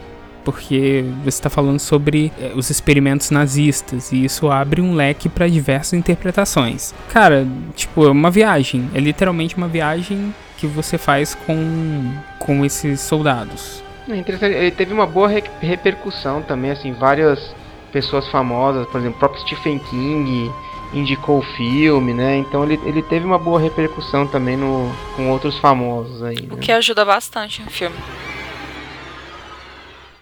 porque 0.46 1.04
você 1.24 1.28
está 1.30 1.50
falando 1.50 1.80
sobre 1.80 2.30
é, 2.40 2.52
os 2.54 2.70
experimentos 2.70 3.32
nazistas 3.32 4.12
e 4.12 4.24
isso 4.24 4.48
abre 4.48 4.80
um 4.80 4.94
leque 4.94 5.28
para 5.28 5.48
diversas 5.48 5.94
interpretações. 5.94 6.94
Cara, 7.08 7.44
tipo, 7.74 8.06
é 8.06 8.10
uma 8.12 8.30
viagem, 8.30 8.88
é 8.94 9.00
literalmente 9.00 9.56
uma 9.56 9.66
viagem 9.66 10.32
que 10.56 10.68
você 10.68 10.96
faz 10.96 11.34
com, 11.34 12.12
com 12.38 12.64
esses 12.64 13.00
soldados. 13.00 13.82
É 14.08 14.16
interessante, 14.16 14.54
ele 14.54 14.70
teve 14.70 14.92
uma 14.92 15.06
boa 15.06 15.28
re 15.28 15.42
repercussão 15.60 16.42
também, 16.42 16.70
assim, 16.70 16.92
várias 16.92 17.54
pessoas 17.92 18.28
famosas, 18.28 18.86
por 18.88 19.00
exemplo, 19.00 19.16
o 19.16 19.18
próprio 19.18 19.40
Stephen 19.40 19.78
King 19.78 20.50
indicou 20.92 21.38
o 21.38 21.42
filme, 21.42 22.14
né? 22.14 22.36
Então 22.36 22.62
ele, 22.64 22.80
ele 22.84 23.02
teve 23.02 23.24
uma 23.24 23.38
boa 23.38 23.60
repercussão 23.60 24.26
também 24.26 24.56
no, 24.56 24.90
com 25.16 25.30
outros 25.30 25.58
famosos 25.58 26.22
aí. 26.22 26.42
Né? 26.42 26.48
O 26.52 26.56
que 26.56 26.70
ajuda 26.70 27.04
bastante 27.04 27.62
o 27.62 27.70
filme. 27.70 27.96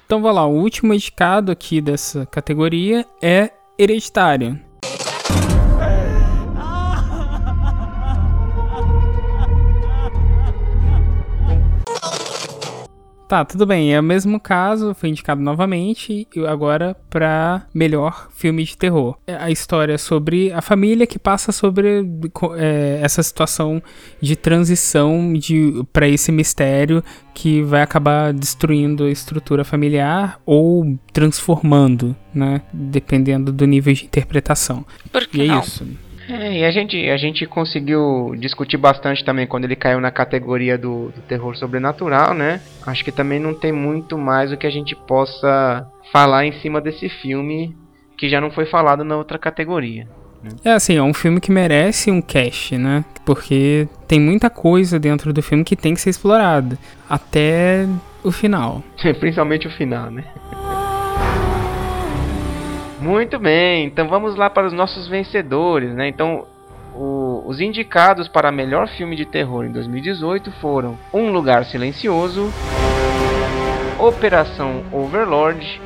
Então 0.06 0.22
vai 0.22 0.32
lá, 0.32 0.46
o 0.46 0.52
último 0.52 0.94
indicado 0.94 1.50
aqui 1.50 1.80
dessa 1.80 2.26
categoria 2.26 3.06
é 3.22 3.50
Hereditário. 3.78 4.60
Tá, 13.34 13.44
tudo 13.44 13.66
bem. 13.66 13.92
É 13.92 13.98
o 13.98 14.02
mesmo 14.02 14.38
caso, 14.38 14.94
foi 14.94 15.08
indicado 15.08 15.42
novamente, 15.42 16.28
e 16.36 16.46
agora 16.46 16.96
para 17.10 17.66
melhor 17.74 18.28
filme 18.32 18.62
de 18.62 18.76
terror. 18.76 19.16
É 19.26 19.34
a 19.34 19.50
história 19.50 19.98
sobre 19.98 20.52
a 20.52 20.62
família 20.62 21.04
que 21.04 21.18
passa 21.18 21.50
sobre 21.50 22.06
é, 22.56 23.00
essa 23.02 23.24
situação 23.24 23.82
de 24.20 24.36
transição 24.36 25.32
de 25.32 25.84
para 25.92 26.06
esse 26.06 26.30
mistério 26.30 27.02
que 27.34 27.60
vai 27.60 27.82
acabar 27.82 28.32
destruindo 28.32 29.02
a 29.02 29.10
estrutura 29.10 29.64
familiar 29.64 30.40
ou 30.46 30.96
transformando, 31.12 32.14
né? 32.32 32.62
Dependendo 32.72 33.52
do 33.52 33.66
nível 33.66 33.92
de 33.92 34.04
interpretação. 34.04 34.86
Por 35.10 35.26
que 35.26 35.38
e 35.38 35.42
é 35.42 35.48
não? 35.48 35.58
isso. 35.58 35.84
É, 36.28 36.60
e 36.60 36.64
a 36.64 36.70
gente, 36.70 37.08
a 37.10 37.16
gente 37.16 37.46
conseguiu 37.46 38.34
discutir 38.38 38.76
bastante 38.76 39.24
também 39.24 39.46
quando 39.46 39.64
ele 39.64 39.76
caiu 39.76 40.00
na 40.00 40.10
categoria 40.10 40.78
do, 40.78 41.10
do, 41.10 41.20
terror 41.22 41.56
sobrenatural, 41.56 42.32
né? 42.32 42.60
Acho 42.86 43.04
que 43.04 43.12
também 43.12 43.38
não 43.38 43.54
tem 43.54 43.72
muito 43.72 44.16
mais 44.16 44.50
o 44.50 44.56
que 44.56 44.66
a 44.66 44.70
gente 44.70 44.96
possa 44.96 45.86
falar 46.12 46.46
em 46.46 46.52
cima 46.60 46.80
desse 46.80 47.08
filme 47.08 47.76
que 48.16 48.28
já 48.28 48.40
não 48.40 48.50
foi 48.50 48.66
falado 48.66 49.04
na 49.04 49.16
outra 49.16 49.38
categoria. 49.38 50.08
Né? 50.42 50.50
É 50.64 50.72
assim, 50.72 50.96
é 50.96 51.02
um 51.02 51.14
filme 51.14 51.40
que 51.40 51.50
merece 51.50 52.10
um 52.10 52.22
cast, 52.22 52.76
né? 52.78 53.04
Porque 53.24 53.88
tem 54.06 54.20
muita 54.20 54.48
coisa 54.48 54.98
dentro 54.98 55.32
do 55.32 55.42
filme 55.42 55.64
que 55.64 55.76
tem 55.76 55.94
que 55.94 56.00
ser 56.00 56.10
explorada. 56.10 56.78
Até 57.08 57.86
o 58.22 58.30
final. 58.30 58.82
Principalmente 59.20 59.66
o 59.66 59.70
final, 59.70 60.10
né? 60.10 60.24
Muito 63.04 63.38
bem, 63.38 63.84
então 63.84 64.08
vamos 64.08 64.34
lá 64.34 64.48
para 64.48 64.66
os 64.66 64.72
nossos 64.72 65.06
vencedores, 65.06 65.90
né? 65.94 66.08
Então, 66.08 66.46
o, 66.94 67.42
os 67.44 67.60
indicados 67.60 68.28
para 68.28 68.50
melhor 68.50 68.88
filme 68.88 69.14
de 69.14 69.26
terror 69.26 69.66
em 69.66 69.70
2018 69.70 70.50
foram 70.52 70.96
Um 71.12 71.30
Lugar 71.30 71.66
Silencioso, 71.66 72.50
Operação 73.98 74.82
Overlord, 74.90 75.82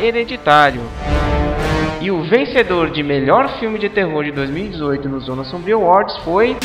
Hereditário. 0.00 0.80
E 2.00 2.10
o 2.10 2.22
vencedor 2.22 2.88
de 2.88 3.02
melhor 3.02 3.60
filme 3.60 3.78
de 3.78 3.90
terror 3.90 4.24
de 4.24 4.32
2018 4.32 5.10
no 5.10 5.20
Zona 5.20 5.44
Sombria 5.44 5.74
Awards 5.74 6.16
foi 6.24 6.56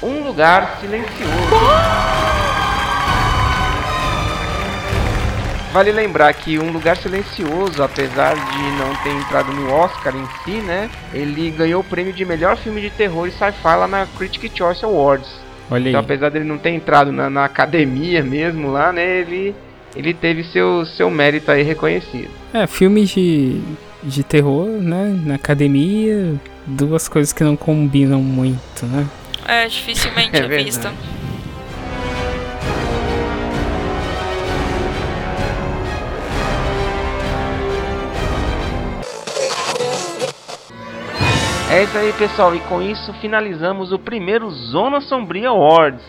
Um 0.00 0.22
Lugar 0.22 0.78
Silencioso. 0.80 1.61
Vale 5.72 5.90
lembrar 5.90 6.34
que 6.34 6.58
Um 6.58 6.70
Lugar 6.70 6.98
Silencioso, 6.98 7.82
apesar 7.82 8.34
de 8.34 8.62
não 8.78 8.94
ter 9.02 9.08
entrado 9.08 9.50
no 9.54 9.72
Oscar 9.72 10.14
em 10.14 10.26
si, 10.44 10.60
né? 10.60 10.90
Ele 11.14 11.50
ganhou 11.50 11.80
o 11.80 11.84
prêmio 11.84 12.12
de 12.12 12.26
melhor 12.26 12.58
filme 12.58 12.78
de 12.82 12.90
terror 12.90 13.26
e 13.26 13.30
sci-fi 13.30 13.76
lá 13.76 13.88
na 13.88 14.06
Critic 14.18 14.54
Choice 14.54 14.84
Awards. 14.84 15.30
Olha 15.70 15.88
então, 15.88 16.00
aí. 16.00 16.04
apesar 16.04 16.28
dele 16.28 16.44
não 16.44 16.58
ter 16.58 16.70
entrado 16.70 17.10
na, 17.10 17.30
na, 17.30 17.46
academia 17.46 18.22
mesmo 18.22 18.70
lá, 18.70 18.92
né? 18.92 19.20
Ele, 19.20 19.54
ele 19.96 20.12
teve 20.12 20.44
seu, 20.44 20.84
seu 20.84 21.10
mérito 21.10 21.50
aí 21.50 21.62
reconhecido. 21.62 22.28
É, 22.52 22.66
filmes 22.66 23.08
de, 23.08 23.58
de 24.02 24.22
terror, 24.22 24.66
né? 24.66 25.18
Na 25.24 25.36
academia, 25.36 26.34
duas 26.66 27.08
coisas 27.08 27.32
que 27.32 27.42
não 27.42 27.56
combinam 27.56 28.20
muito, 28.20 28.84
né? 28.84 29.06
É, 29.48 29.66
dificilmente 29.66 30.36
É 30.36 30.40
é, 30.40 30.48
verdade. 30.48 30.94
É 41.72 41.84
isso 41.84 41.96
aí, 41.96 42.12
pessoal, 42.12 42.54
e 42.54 42.60
com 42.60 42.82
isso 42.82 43.14
finalizamos 43.14 43.92
o 43.92 43.98
primeiro 43.98 44.50
Zona 44.50 45.00
Sombria 45.00 45.48
Awards. 45.48 46.04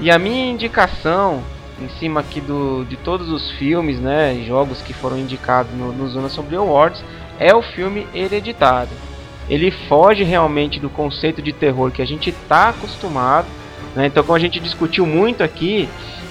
E 0.00 0.10
a 0.10 0.18
minha 0.18 0.50
indicação, 0.50 1.42
em 1.80 1.88
cima 1.98 2.20
aqui 2.20 2.40
do, 2.40 2.84
de 2.84 2.96
todos 2.96 3.28
os 3.30 3.50
filmes, 3.52 3.98
né, 4.00 4.42
jogos 4.46 4.80
que 4.80 4.94
foram 4.94 5.18
indicados 5.18 5.72
no, 5.74 5.92
no 5.92 6.08
Zona 6.08 6.28
Sombria 6.28 6.60
Awards, 6.60 7.02
é 7.38 7.54
o 7.54 7.60
filme 7.60 8.06
Hereditário. 8.14 9.07
Ele 9.48 9.70
foge 9.70 10.24
realmente 10.24 10.78
do 10.78 10.90
conceito 10.90 11.40
de 11.40 11.52
terror 11.52 11.90
que 11.90 12.02
a 12.02 12.06
gente 12.06 12.30
está 12.30 12.68
acostumado. 12.68 13.46
Né? 13.94 14.06
Então, 14.06 14.22
como 14.22 14.36
a 14.36 14.40
gente 14.40 14.60
discutiu 14.60 15.06
muito 15.06 15.42
aqui, 15.42 15.88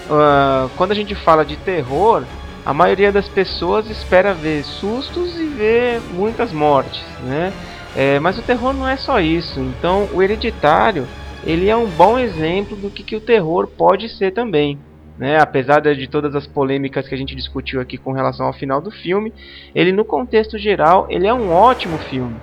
uh, 0.09 0.69
quando 0.77 0.91
a 0.91 0.95
gente 0.95 1.15
fala 1.15 1.43
de 1.43 1.55
terror, 1.57 2.23
a 2.65 2.73
maioria 2.73 3.11
das 3.11 3.27
pessoas 3.27 3.89
espera 3.89 4.33
ver 4.33 4.63
sustos 4.63 5.39
e 5.39 5.45
ver 5.45 6.01
muitas 6.13 6.51
mortes, 6.51 7.01
né? 7.23 7.53
É, 7.95 8.19
mas 8.19 8.37
o 8.37 8.41
terror 8.43 8.73
não 8.73 8.87
é 8.87 8.95
só 8.95 9.19
isso. 9.19 9.59
Então, 9.59 10.07
o 10.13 10.21
Hereditário 10.21 11.07
ele 11.43 11.69
é 11.69 11.75
um 11.75 11.87
bom 11.87 12.19
exemplo 12.19 12.75
do 12.75 12.89
que, 12.89 13.03
que 13.03 13.15
o 13.15 13.21
terror 13.21 13.67
pode 13.67 14.09
ser 14.09 14.31
também. 14.31 14.77
Né? 15.17 15.39
Apesar 15.39 15.79
de 15.79 16.07
todas 16.07 16.35
as 16.35 16.45
polêmicas 16.45 17.07
que 17.07 17.15
a 17.15 17.17
gente 17.17 17.35
discutiu 17.35 17.79
aqui 17.81 17.97
com 17.97 18.11
relação 18.11 18.45
ao 18.45 18.53
final 18.53 18.81
do 18.81 18.91
filme, 18.91 19.33
ele 19.73 19.91
no 19.91 20.05
contexto 20.05 20.57
geral 20.57 21.07
ele 21.09 21.25
é 21.25 21.33
um 21.33 21.51
ótimo 21.51 21.97
filme. 21.97 22.35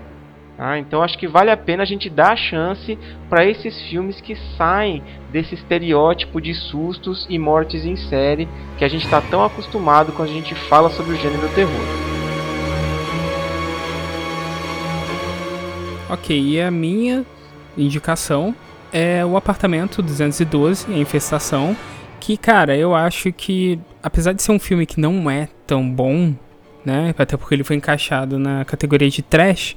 Tá? 0.57 0.79
Então 0.79 1.03
acho 1.03 1.19
que 1.19 1.27
vale 1.27 1.51
a 1.51 1.57
pena 1.57 1.83
a 1.83 1.87
gente 1.87 2.09
dar 2.09 2.33
a 2.33 2.37
chance 2.37 2.97
para 3.29 3.45
esses 3.45 3.81
filmes 3.89 4.21
que 4.21 4.37
saem 4.57 5.03
desse 5.33 5.55
estereótipo 5.55 6.41
de 6.41 6.55
sustos 6.55 7.27
e 7.29 7.39
mortes 7.39 7.85
em 7.85 7.97
série 7.97 8.49
que 8.79 8.85
a 8.85 8.89
gente 8.89 9.05
está 9.05 9.21
tão 9.21 9.45
acostumado 9.45 10.13
quando 10.13 10.29
a 10.29 10.33
gente 10.33 10.55
fala 10.55 10.91
sobre 10.91 11.15
o 11.15 11.17
gênero 11.17 11.49
terror. 11.55 12.05
Ok, 16.09 16.39
e 16.39 16.61
a 16.61 16.71
minha 16.71 17.25
indicação 17.77 18.55
é 18.93 19.25
o 19.25 19.37
apartamento 19.37 20.01
212, 20.01 20.93
a 20.93 20.99
infestação. 20.99 21.77
Que, 22.21 22.37
cara, 22.37 22.77
eu 22.77 22.95
acho 22.95 23.33
que, 23.33 23.79
apesar 24.01 24.33
de 24.33 24.41
ser 24.41 24.53
um 24.53 24.59
filme 24.59 24.87
que 24.87 25.01
não 25.01 25.29
é 25.29 25.49
tão 25.67 25.91
bom, 25.91 26.33
né? 26.85 27.13
Até 27.19 27.37
porque 27.37 27.55
ele 27.55 27.65
foi 27.65 27.75
encaixado 27.75 28.39
na 28.39 28.65
categoria 28.65 29.11
de 29.11 29.21
trash, 29.21 29.77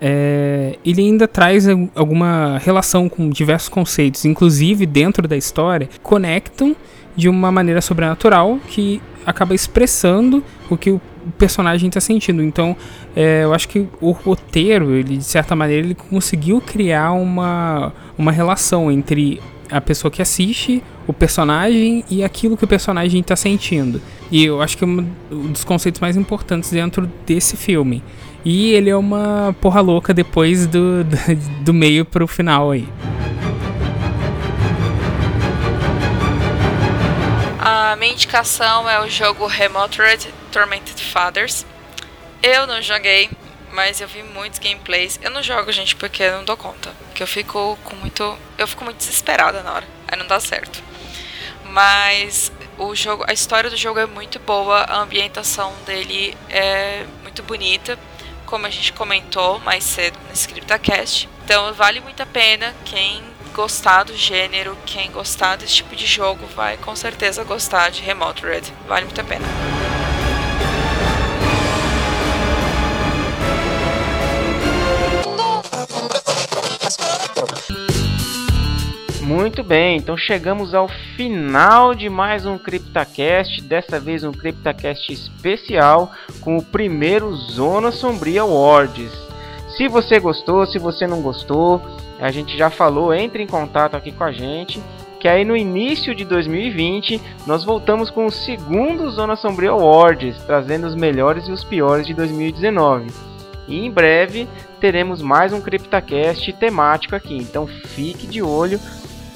é, 0.00 0.78
ele 0.84 1.02
ainda 1.02 1.28
traz 1.28 1.66
alguma 1.94 2.58
relação 2.58 3.08
com 3.08 3.28
diversos 3.28 3.68
conceitos, 3.68 4.24
inclusive 4.24 4.86
dentro 4.86 5.28
da 5.28 5.36
história, 5.36 5.88
conectam 6.02 6.74
de 7.14 7.28
uma 7.28 7.52
maneira 7.52 7.80
sobrenatural 7.80 8.58
que 8.68 9.02
acaba 9.26 9.54
expressando 9.54 10.42
o 10.70 10.76
que 10.76 10.90
o 10.90 11.00
personagem 11.38 11.88
está 11.88 12.00
sentindo. 12.00 12.42
Então, 12.42 12.74
é, 13.14 13.44
eu 13.44 13.52
acho 13.52 13.68
que 13.68 13.86
o 14.00 14.10
roteiro, 14.12 14.94
ele 14.94 15.18
de 15.18 15.24
certa 15.24 15.54
maneira, 15.54 15.86
ele 15.86 15.94
conseguiu 15.94 16.60
criar 16.60 17.12
uma, 17.12 17.92
uma 18.16 18.32
relação 18.32 18.90
entre 18.90 19.40
a 19.70 19.80
pessoa 19.80 20.10
que 20.10 20.20
assiste, 20.20 20.82
o 21.06 21.12
personagem 21.12 22.04
e 22.10 22.24
aquilo 22.24 22.56
que 22.56 22.64
o 22.64 22.68
personagem 22.68 23.20
está 23.20 23.36
sentindo. 23.36 24.00
E 24.30 24.44
eu 24.44 24.60
acho 24.60 24.76
que 24.76 24.84
é 24.84 24.86
um 24.86 25.06
dos 25.52 25.62
conceitos 25.64 26.00
mais 26.00 26.16
importantes 26.16 26.70
dentro 26.70 27.08
desse 27.26 27.56
filme. 27.56 28.02
E 28.44 28.72
ele 28.72 28.88
é 28.88 28.96
uma 28.96 29.54
porra 29.60 29.80
louca 29.80 30.14
depois 30.14 30.66
do, 30.66 31.04
do, 31.62 31.74
meio 31.74 32.04
pro 32.04 32.26
final 32.26 32.70
aí. 32.70 32.88
A 37.58 37.96
minha 37.96 38.12
indicação 38.12 38.88
é 38.88 39.00
o 39.00 39.08
jogo 39.08 39.46
Remote 39.46 40.00
Red 40.00 40.18
Tormented 40.50 41.02
Fathers. 41.02 41.66
Eu 42.42 42.66
não 42.66 42.80
joguei, 42.80 43.28
mas 43.72 44.00
eu 44.00 44.08
vi 44.08 44.22
muitos 44.22 44.58
gameplays. 44.58 45.20
Eu 45.22 45.30
não 45.30 45.42
jogo, 45.42 45.70
gente, 45.70 45.94
porque 45.94 46.22
eu 46.22 46.38
não 46.38 46.44
dou 46.44 46.56
conta. 46.56 46.90
Porque 47.08 47.22
eu 47.22 47.26
fico 47.26 47.78
com 47.84 47.94
muito. 47.96 48.38
Eu 48.56 48.66
fico 48.66 48.84
muito 48.84 48.96
desesperada 48.96 49.62
na 49.62 49.74
hora. 49.74 49.86
Aí 50.08 50.18
não 50.18 50.26
dá 50.26 50.40
certo. 50.40 50.82
Mas 51.66 52.50
o 52.78 52.94
jogo, 52.94 53.24
a 53.28 53.32
história 53.32 53.68
do 53.68 53.76
jogo 53.76 53.98
é 53.98 54.06
muito 54.06 54.38
boa, 54.40 54.78
a 54.78 55.00
ambientação 55.00 55.72
dele 55.84 56.34
é 56.48 57.04
muito 57.22 57.42
bonita, 57.42 57.98
como 58.50 58.66
a 58.66 58.70
gente 58.70 58.92
comentou 58.92 59.60
mais 59.60 59.84
cedo 59.84 60.18
no 60.28 60.48
CryptoCast. 60.48 61.28
Então 61.44 61.72
vale 61.72 62.00
muito 62.00 62.22
a 62.22 62.26
pena 62.26 62.74
quem 62.84 63.22
gostar 63.54 64.02
do 64.02 64.16
gênero, 64.16 64.76
quem 64.84 65.10
gostar 65.10 65.56
desse 65.56 65.76
tipo 65.76 65.94
de 65.94 66.06
jogo, 66.06 66.44
vai 66.54 66.76
com 66.76 66.94
certeza 66.94 67.44
gostar 67.44 67.90
de 67.90 68.02
Remote 68.02 68.44
Red. 68.44 68.62
Vale 68.86 69.04
muito 69.04 69.20
a 69.20 69.24
pena. 69.24 69.46
Muito 79.30 79.62
bem, 79.62 79.96
então 79.96 80.16
chegamos 80.16 80.74
ao 80.74 80.88
final 80.88 81.94
de 81.94 82.10
mais 82.10 82.46
um 82.46 82.58
CryptaCast, 82.58 83.62
dessa 83.62 84.00
vez 84.00 84.24
um 84.24 84.32
CryptaCast 84.32 85.12
especial 85.12 86.10
com 86.40 86.56
o 86.56 86.62
primeiro 86.64 87.32
Zona 87.36 87.92
Sombria 87.92 88.40
Awards. 88.40 89.12
Se 89.76 89.86
você 89.86 90.18
gostou, 90.18 90.66
se 90.66 90.80
você 90.80 91.06
não 91.06 91.22
gostou, 91.22 91.80
a 92.18 92.32
gente 92.32 92.58
já 92.58 92.70
falou, 92.70 93.14
entre 93.14 93.40
em 93.40 93.46
contato 93.46 93.96
aqui 93.96 94.10
com 94.10 94.24
a 94.24 94.32
gente, 94.32 94.82
que 95.20 95.28
aí 95.28 95.44
no 95.44 95.56
início 95.56 96.12
de 96.12 96.24
2020 96.24 97.22
nós 97.46 97.62
voltamos 97.62 98.10
com 98.10 98.26
o 98.26 98.32
segundo 98.32 99.08
Zona 99.12 99.36
Sombria 99.36 99.70
Awards, 99.70 100.42
trazendo 100.42 100.88
os 100.88 100.96
melhores 100.96 101.46
e 101.46 101.52
os 101.52 101.62
piores 101.62 102.04
de 102.04 102.14
2019. 102.14 103.06
E 103.68 103.78
em 103.86 103.92
breve 103.92 104.48
teremos 104.80 105.22
mais 105.22 105.52
um 105.52 105.60
CryptaCast 105.60 106.52
temático 106.54 107.14
aqui, 107.14 107.36
então 107.36 107.68
fique 107.68 108.26
de 108.26 108.42
olho 108.42 108.80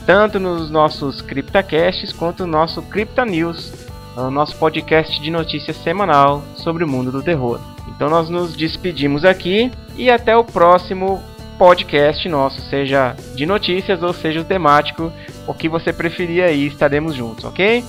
tanto 0.06 0.38
nos 0.38 0.70
nossos 0.70 1.20
CryptaCasts 1.20 2.12
quanto 2.12 2.46
no 2.46 2.52
nosso 2.52 2.82
Crypta 2.82 3.24
News, 3.24 3.72
o 4.16 4.30
nosso 4.30 4.56
podcast 4.56 5.20
de 5.20 5.30
notícias 5.30 5.76
semanal 5.76 6.42
sobre 6.56 6.84
o 6.84 6.88
mundo 6.88 7.10
do 7.10 7.22
terror. 7.22 7.58
Então 7.88 8.08
nós 8.08 8.28
nos 8.28 8.54
despedimos 8.54 9.24
aqui 9.24 9.70
e 9.96 10.10
até 10.10 10.36
o 10.36 10.44
próximo 10.44 11.22
podcast 11.58 12.28
nosso, 12.28 12.60
seja 12.68 13.14
de 13.34 13.46
notícias 13.46 14.02
ou 14.02 14.12
seja 14.12 14.40
o 14.40 14.44
temático, 14.44 15.12
o 15.46 15.54
que 15.54 15.68
você 15.68 15.92
preferir 15.92 16.42
aí, 16.42 16.66
estaremos 16.66 17.14
juntos, 17.14 17.44
ok? 17.44 17.84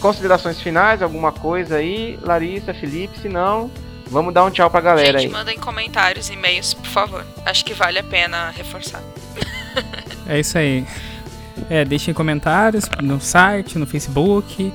Considerações 0.00 0.60
finais, 0.60 1.02
alguma 1.02 1.30
coisa 1.30 1.76
aí, 1.76 2.18
Larissa, 2.22 2.72
Felipe, 2.74 3.18
se 3.18 3.28
não, 3.28 3.70
vamos 4.06 4.32
dar 4.32 4.44
um 4.44 4.50
tchau 4.50 4.70
pra 4.70 4.80
galera 4.80 5.18
Gente, 5.18 5.28
aí. 5.28 5.32
mandem 5.32 5.58
comentários, 5.58 6.30
e-mails, 6.30 6.74
por 6.74 6.86
favor. 6.86 7.24
Acho 7.44 7.64
que 7.64 7.74
vale 7.74 7.98
a 7.98 8.02
pena 8.02 8.50
reforçar. 8.50 9.02
é 10.26 10.40
isso 10.40 10.56
aí. 10.58 10.86
É, 11.68 11.84
deixem 11.84 12.12
comentários 12.12 12.88
no 13.00 13.20
site, 13.20 13.78
no 13.78 13.86
Facebook. 13.86 14.72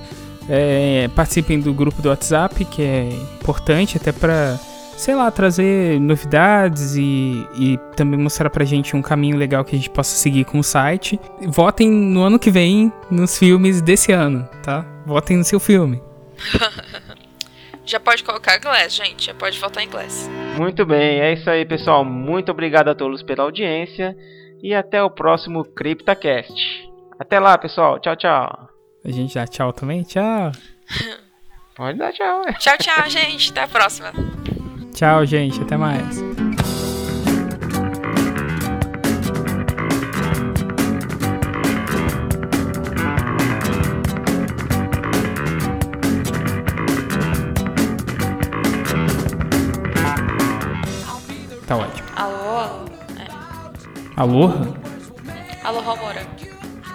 É, 0.50 1.10
participem 1.16 1.60
do 1.60 1.74
grupo 1.74 2.02
do 2.02 2.10
WhatsApp, 2.10 2.64
que 2.66 2.82
é 2.82 3.10
importante 3.42 3.98
até 3.98 4.12
para, 4.12 4.58
sei 4.96 5.14
lá, 5.14 5.30
trazer 5.30 6.00
novidades 6.00 6.96
e, 6.96 7.46
e 7.60 7.78
também 7.96 8.20
mostrar 8.20 8.50
pra 8.50 8.64
gente 8.64 8.96
um 8.96 9.02
caminho 9.02 9.36
legal 9.36 9.66
que 9.66 9.76
a 9.76 9.78
gente 9.78 9.90
possa 9.90 10.16
seguir 10.16 10.46
com 10.46 10.60
o 10.60 10.64
site. 10.64 11.20
Votem 11.42 11.90
no 11.90 12.22
ano 12.22 12.40
que 12.40 12.50
vem 12.50 12.92
nos 13.12 13.38
filmes 13.38 13.82
desse 13.82 14.12
ano, 14.12 14.48
tá? 14.64 14.86
Votem 15.06 15.38
no 15.38 15.44
seu 15.44 15.60
filme. 15.60 16.02
Já 17.86 18.02
pode 18.02 18.22
colocar 18.22 18.58
Glass, 18.58 18.94
gente. 18.94 19.28
Já 19.28 19.34
pode 19.34 19.58
votar 19.60 19.82
em 19.82 19.90
Glass. 19.90 20.30
Muito 20.58 20.86
bem, 20.86 21.22
é 21.22 21.34
isso 21.34 21.50
aí, 21.50 21.64
pessoal. 21.66 22.04
Muito 22.04 22.52
obrigado 22.52 22.90
a 22.90 22.96
todos 22.96 23.24
pela 23.24 23.44
audiência 23.44 24.14
e 24.62 24.74
até 24.74 25.02
o 25.04 25.10
próximo 25.10 25.64
CryptaCast. 25.64 26.88
Até 27.20 27.40
lá, 27.40 27.58
pessoal. 27.58 28.00
Tchau, 28.00 28.16
tchau. 28.16 28.70
A 29.04 29.12
gente 29.12 29.36
dá 29.36 29.48
tchau 29.48 29.74
também? 29.74 30.04
Tchau. 30.04 30.52
Pode 31.76 31.98
dar 31.98 32.12
tchau. 32.12 32.44
Né? 32.46 32.54
Tchau, 32.54 32.78
tchau, 32.78 33.10
gente. 33.10 33.52
Até 33.52 33.64
a 33.64 33.68
próxima. 33.68 34.12
Tchau, 34.94 35.26
gente. 35.26 35.62
Até 35.62 35.78
mais. 35.78 36.18
Tá 51.68 51.76
ótimo. 51.76 52.07
Alô? 54.18 54.46
Aloha? 54.46 54.74
Aloha, 55.64 55.96
Moura. 55.96 56.28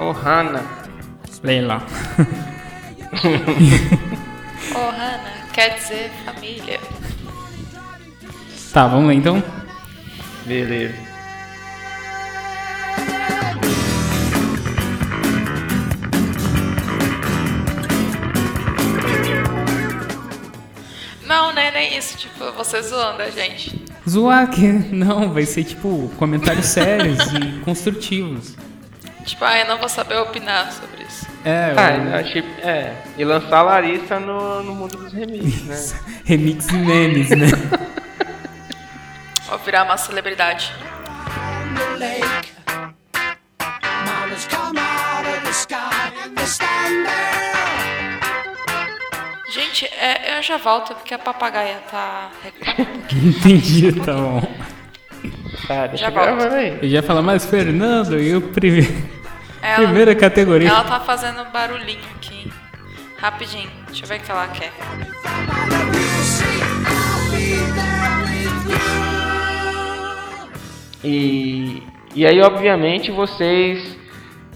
Ohana. 0.01 0.61
Leila. 1.41 1.81
Ohana 4.75 5.47
quer 5.53 5.77
dizer 5.77 6.11
família. 6.25 6.81
Tá, 8.73 8.89
vamos 8.89 9.07
lá 9.07 9.15
então? 9.15 9.41
Beleza. 10.47 10.97
Não, 21.25 21.53
né? 21.53 21.71
Nem 21.71 21.97
isso. 21.97 22.19
Tipo, 22.19 22.51
você 22.51 22.83
zoando 22.83 23.23
a 23.23 23.31
gente. 23.31 23.82
Zoar 24.09 24.51
que 24.51 24.67
não, 24.93 25.33
vai 25.33 25.45
ser 25.47 25.65
tipo 25.65 26.11
comentários 26.19 26.67
sérios 26.67 27.19
e 27.33 27.61
construtivos. 27.61 28.57
Tipo, 29.25 29.45
ah, 29.45 29.59
eu 29.59 29.67
não 29.69 29.79
vou 29.79 29.89
saber 29.89 30.17
opinar 30.19 30.73
sobre 30.73 31.05
isso. 31.05 31.27
É, 31.45 31.73
Ah, 31.77 31.93
eu- 31.97 32.15
achei, 32.17 32.43
é, 32.63 32.93
e 33.17 33.25
lançar 33.25 33.59
a 33.59 33.63
Larissa 33.63 34.19
no, 34.19 34.63
no 34.65 34.75
mundo 34.75 34.97
dos 34.97 35.13
remixes, 35.13 35.63
né? 35.65 36.01
remix 36.25 36.67
e 36.69 36.75
memes, 36.75 37.31
né? 37.31 37.47
Vou 39.49 39.59
virar 39.59 39.85
uma 39.85 39.97
celebridade. 39.97 40.73
Gente, 49.53 49.85
é, 49.85 50.39
eu 50.39 50.43
já 50.43 50.57
volto 50.57 50.95
porque 50.95 51.13
a 51.13 51.19
papagaia 51.19 51.77
tá. 51.91 52.31
Entendi, 53.13 53.93
tá 54.01 54.15
bom. 54.15 54.41
Deixa 55.91 55.97
Já 55.99 56.09
volto. 56.11 56.41
Eu 56.41 56.51
já 56.81 56.87
ia 56.87 57.03
falar, 57.03 57.21
mas 57.21 57.45
Fernando, 57.45 58.19
e 58.19 58.35
o 58.35 58.41
primeiro. 58.41 58.91
Primeira 59.77 60.15
categoria. 60.15 60.71
Ela 60.71 60.85
tá 60.85 61.01
fazendo 61.01 61.45
barulhinho 61.53 62.01
aqui. 62.17 62.51
Rapidinho. 63.19 63.71
Deixa 63.89 64.05
eu 64.05 64.09
ver 64.09 64.21
o 64.21 64.21
que 64.21 64.31
ela 64.31 64.49
quer. 64.49 64.73
E, 71.05 71.83
e 72.15 72.27
aí, 72.27 72.41
obviamente, 72.41 73.11
vocês. 73.11 73.99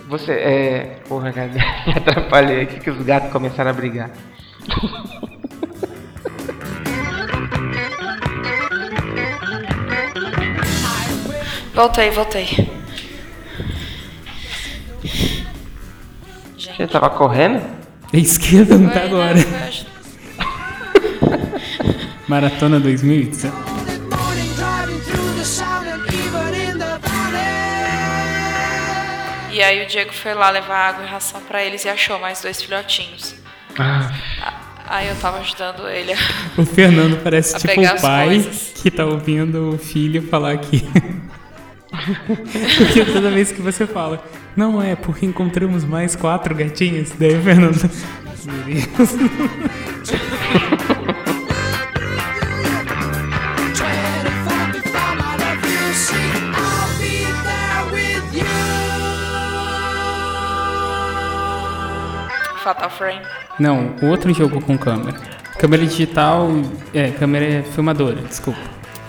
Você. 0.09 0.33
É. 0.33 1.01
Porra, 1.07 1.33
cara, 1.35 1.49
me 1.53 1.93
atrapalhei 1.93 2.63
aqui 2.63 2.81
que 2.81 2.89
os 2.89 3.05
gatos 3.05 3.31
começaram 3.31 3.71
a 3.71 3.75
brigar. 3.75 4.11
Voltei, 11.75 12.11
voltei. 12.11 12.47
Você 16.59 16.87
tava 16.87 17.11
correndo? 17.11 17.63
A 18.13 18.17
esquerda 18.17 18.79
não 18.79 18.89
tá 18.91 19.03
agora. 19.05 19.35
né? 19.35 19.69
Acho- 19.69 19.87
Maratona 22.29 22.81
2017. 22.81 23.55
E 29.53 29.63
aí 29.63 29.83
o 29.83 29.87
Diego 29.87 30.13
foi 30.13 30.35
lá 30.35 30.51
levar 30.51 30.77
água 30.91 31.05
e 31.05 31.09
ração 31.09 31.41
pra 31.43 31.65
eles 31.65 31.85
e 31.85 31.89
achou 31.89 32.19
mais 32.19 32.43
dois 32.43 32.61
filhotinhos. 32.61 33.35
Ah. 33.79 34.13
Aí 34.89 35.09
eu 35.09 35.17
tava 35.17 35.39
ajudando 35.39 35.89
ele. 35.89 36.13
a- 36.13 36.17
O 36.61 36.65
Fernando 36.65 37.21
parece 37.23 37.57
a 37.57 37.59
tipo 37.59 37.81
o 37.81 38.01
pai 38.01 38.27
coisas. 38.29 38.73
que 38.77 38.91
tá 38.91 39.05
ouvindo 39.05 39.75
o 39.75 39.79
filho 39.79 40.23
falar 40.29 40.53
aqui. 40.53 40.89
Porque 42.79 43.05
toda 43.05 43.31
vez 43.31 43.51
que 43.53 43.61
você 43.63 43.87
fala, 43.87 44.23
não 44.57 44.81
é 44.83 44.95
porque 44.95 45.25
encontramos 45.27 45.85
mais 45.85 46.15
quatro 46.15 46.55
gatinhos, 46.55 47.11
daí 47.19 47.37
o 47.37 47.43
Fernando. 47.43 47.91
Meu 48.45 48.57
Deus. 48.65 49.17
Fatal 62.67 62.91
Frame. 62.91 63.21
Não, 63.61 63.95
outro 64.03 64.35
jogo 64.35 64.61
com 64.61 64.77
câmera. 64.77 65.17
Câmera 65.57 65.87
digital. 65.87 66.49
É, 66.93 67.11
câmera 67.13 67.63
filmadora, 67.63 68.17
desculpa. 68.23 68.59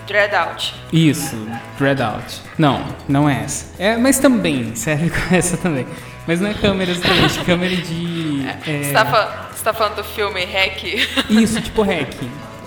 Dread 0.06 0.32
Out. 0.32 0.74
Isso, 0.92 1.36
Dreadout. 1.76 2.40
Não, 2.56 2.84
não 3.08 3.28
é 3.28 3.42
essa. 3.42 3.66
É, 3.76 3.96
mas 3.96 4.20
também, 4.20 4.76
serve 4.76 5.10
com 5.10 5.34
essa 5.34 5.56
também. 5.56 5.88
Mas 6.24 6.40
não 6.40 6.50
é 6.50 6.54
câmera 6.54 6.92
exatamente, 6.92 7.40
câmera 7.44 7.74
de. 7.76 8.46
é, 8.64 8.82
Você, 8.84 8.92
tá 8.92 9.04
fa- 9.04 9.48
você 9.52 9.64
tá 9.64 9.74
falando 9.74 9.96
do 9.96 10.04
filme 10.04 10.44
Hack? 10.44 10.84
Isso, 11.28 11.60
tipo 11.60 11.82
hack. 11.82 12.14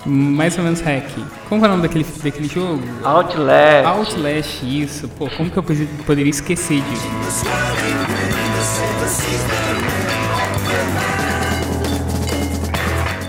Mais 0.04 0.58
ou 0.58 0.64
menos 0.64 0.82
hack. 0.82 1.08
Como 1.48 1.64
é 1.64 1.68
o 1.68 1.70
nome 1.70 1.82
daquele, 1.82 2.04
daquele 2.22 2.48
jogo? 2.48 2.82
Outlast. 3.02 3.86
Outlast, 3.86 4.62
isso. 4.62 5.08
Pô, 5.08 5.26
como 5.30 5.48
que 5.50 5.56
eu 5.56 5.62
poderia 6.04 6.28
esquecer 6.30 6.82
disso? 6.82 7.46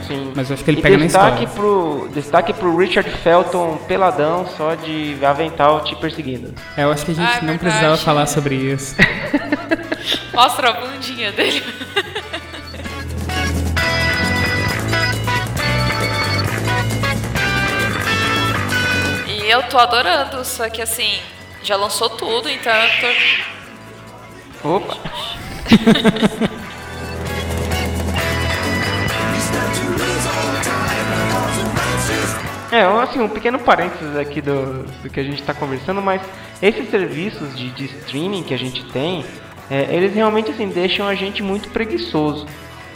Sim. 0.07 0.33
Mas 0.35 0.49
eu 0.49 0.53
acho 0.55 0.63
que 0.63 0.71
ele 0.71 0.79
E 0.79 0.81
pega 0.83 0.97
na 0.97 1.05
destaque 1.05 1.43
história. 1.45 1.47
pro 1.55 2.09
Destaque 2.13 2.53
pro 2.53 2.77
Richard 2.77 3.09
Felton 3.23 3.77
peladão 3.87 4.45
só 4.57 4.75
de 4.75 5.17
avental 5.25 5.81
te 5.81 5.95
perseguindo. 5.95 6.53
É, 6.77 6.83
eu 6.83 6.91
acho 6.91 7.05
que 7.05 7.11
a 7.11 7.15
gente 7.15 7.25
Ah, 7.25 7.37
é 7.37 7.41
não 7.41 7.47
verdade. 7.47 7.59
precisava 7.59 7.97
falar 7.97 8.25
sobre 8.27 8.55
isso. 8.55 8.95
Mostra 10.33 10.69
a 10.69 10.73
bundinha 10.73 11.31
dele. 11.31 11.63
E 19.27 19.49
eu 19.49 19.63
tô 19.63 19.77
adorando, 19.77 20.43
só 20.45 20.69
que 20.69 20.81
assim, 20.81 21.19
já 21.63 21.75
lançou 21.75 22.09
tudo, 22.11 22.49
então 22.49 22.71
eu 22.73 22.89
tô. 24.61 24.67
Opa! 24.75 24.97
É, 32.73 32.85
assim, 33.03 33.21
um 33.21 33.29
pequeno 33.29 33.59
parênteses 33.59 34.17
aqui 34.17 34.41
do, 34.41 34.81
do 35.03 35.07
que 35.07 35.19
a 35.19 35.23
gente 35.23 35.39
está 35.39 35.53
conversando, 35.53 36.01
mas 36.01 36.23
esses 36.59 36.89
serviços 36.89 37.55
de, 37.55 37.69
de 37.69 37.85
streaming 37.85 38.41
que 38.41 38.51
a 38.51 38.57
gente 38.57 38.83
tem, 38.85 39.23
é, 39.69 39.93
eles 39.95 40.15
realmente 40.15 40.49
assim, 40.49 40.67
deixam 40.67 41.07
a 41.07 41.13
gente 41.13 41.43
muito 41.43 41.69
preguiçoso. 41.69 42.47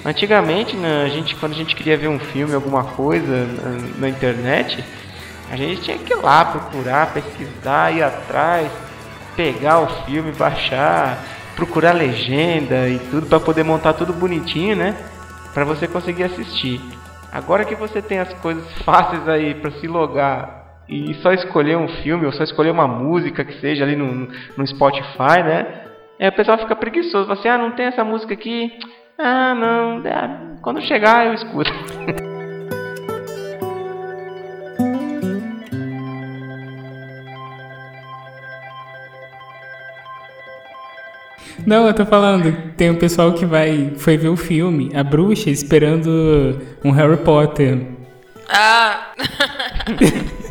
Antigamente, 0.04 0.76
né, 0.76 1.04
a 1.06 1.10
gente, 1.10 1.36
quando 1.36 1.52
a 1.52 1.56
gente 1.56 1.76
queria 1.76 1.96
ver 1.96 2.08
um 2.08 2.18
filme, 2.18 2.56
alguma 2.56 2.86
coisa 2.86 3.46
na, 3.46 4.00
na 4.00 4.10
internet, 4.10 4.84
a 5.52 5.56
gente 5.56 5.82
tinha 5.82 5.98
que 6.00 6.12
ir 6.12 6.16
lá 6.16 6.44
procurar, 6.44 7.14
pesquisar, 7.14 7.96
ir 7.96 8.02
atrás, 8.02 8.72
pegar 9.36 9.82
o 9.82 10.06
filme, 10.06 10.32
baixar, 10.32 11.24
procurar 11.56 11.92
legenda 11.92 12.90
e 12.90 12.98
tudo 13.12 13.28
para 13.28 13.40
poder 13.40 13.62
montar 13.62 13.94
tudo 13.94 14.12
bonitinho, 14.12 14.76
né? 14.76 14.98
Para 15.54 15.66
você 15.66 15.88
conseguir 15.88 16.24
assistir. 16.24 16.82
Agora 17.38 17.64
que 17.64 17.76
você 17.76 18.02
tem 18.02 18.18
as 18.18 18.34
coisas 18.42 18.66
fáceis 18.84 19.28
aí 19.30 19.54
para 19.54 19.70
se 19.72 19.88
logar 19.88 20.82
e 20.90 21.14
só 21.22 21.32
escolher 21.34 21.78
um 21.78 21.88
filme 22.02 22.26
ou 22.26 22.32
só 22.32 22.44
escolher 22.44 22.72
uma 22.72 22.88
música 22.88 23.46
que 23.46 23.60
seja 23.60 23.84
ali 23.84 23.96
no, 23.96 24.28
no 24.58 24.68
Spotify, 24.68 25.44
né? 25.46 25.84
É, 26.18 26.30
o 26.30 26.34
pessoal 26.34 26.58
fica 26.58 26.76
preguiçoso, 26.76 27.28
fala 27.28 27.40
assim: 27.40 27.48
"Ah, 27.48 27.58
não 27.60 27.72
tem 27.72 27.86
essa 27.86 28.04
música 28.04 28.34
aqui". 28.34 28.72
Ah, 29.20 29.54
não, 29.54 30.02
ah, 30.08 30.56
quando 30.64 30.82
chegar 30.82 31.28
eu 31.28 31.36
escuto. 31.36 31.72
Não, 41.68 41.86
eu 41.86 41.94
tô 41.94 42.06
falando, 42.06 42.72
tem 42.78 42.90
um 42.90 42.96
pessoal 42.96 43.34
que 43.34 43.46
vai 43.46 43.92
foi 43.98 44.16
ver 44.16 44.30
o 44.30 44.38
filme, 44.38 44.90
a 44.96 45.04
bruxa, 45.04 45.50
esperando 45.50 46.62
um 46.82 46.92
Harry 46.92 47.18
Potter. 47.18 47.88
Ah! 48.48 49.12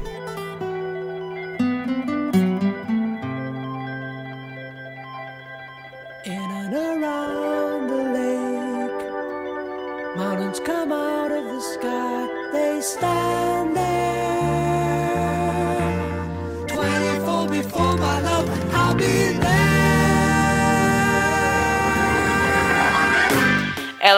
Mountains 10.17 10.61
come 10.61 10.93
out 10.93 11.31
of 11.31 11.45
the 11.45 11.61
sky. 11.61 12.51
They 12.53 12.81
stand 12.81 13.76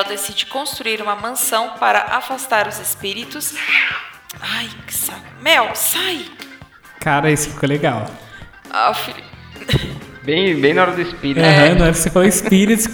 decide 0.08 0.46
construir 0.46 1.00
uma 1.02 1.14
mansão 1.14 1.74
para 1.78 2.00
afastar 2.00 2.66
os 2.66 2.78
espíritos. 2.78 3.54
Ai, 4.40 4.68
que 4.86 4.94
saco. 4.94 5.20
Mel, 5.40 5.70
sai! 5.74 6.24
Cara, 7.00 7.30
isso 7.30 7.50
ficou 7.50 7.68
legal. 7.68 8.10
Ah, 8.70 8.92
filho. 8.92 9.22
Bem, 10.24 10.60
bem 10.60 10.74
na 10.74 10.82
hora 10.82 10.92
do 10.92 11.00
espírito. 11.00 11.44
Aham, 11.44 11.74
na 11.74 11.84
hora 11.84 11.92
que 11.92 11.98
você 11.98 12.10
falou 12.10 12.28
espíritos. 12.28 12.86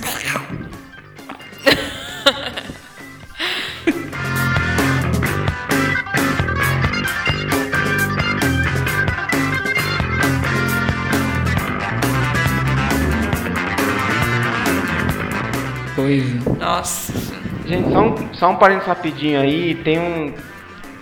Gente, 17.75 17.93
só 17.93 18.01
um, 18.03 18.35
só 18.35 18.51
um 18.51 18.57
parênteses 18.57 18.89
rapidinho 18.89 19.41
aí, 19.41 19.75
tem 19.75 19.99
um. 19.99 20.33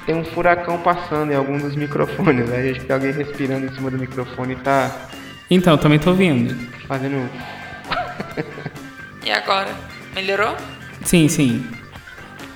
tem 0.06 0.14
um 0.14 0.24
furacão 0.24 0.78
passando 0.78 1.30
em 1.30 1.34
algum 1.34 1.58
dos 1.58 1.76
microfones. 1.76 2.50
Aí 2.50 2.70
acho 2.70 2.80
que 2.80 2.86
tem 2.86 2.94
alguém 2.94 3.12
respirando 3.12 3.66
em 3.66 3.74
cima 3.74 3.90
do 3.90 3.98
microfone 3.98 4.54
e 4.54 4.56
tá. 4.56 4.90
Então, 5.50 5.76
também 5.76 5.98
tô 5.98 6.10
ouvindo. 6.10 6.54
Fazendo. 6.86 7.28
e 9.22 9.30
agora? 9.30 9.68
Melhorou? 10.14 10.56
Sim, 11.04 11.28
sim. 11.28 11.66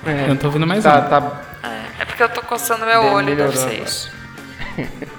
É, 0.05 0.23
eu 0.23 0.29
não 0.29 0.37
tô 0.37 0.47
ouvindo 0.47 0.65
mais 0.65 0.83
tá, 0.83 1.01
nada. 1.01 1.21
Tá... 1.21 1.41
É, 1.63 2.01
é 2.01 2.05
porque 2.05 2.23
eu 2.23 2.29
tô 2.29 2.41
coçando 2.41 2.85
meu 2.85 3.01
Deve 3.01 3.13
olho, 3.13 3.25
melhorou 3.27 3.53
deve 3.53 3.69
ser 3.69 3.83
isso. 3.83 4.11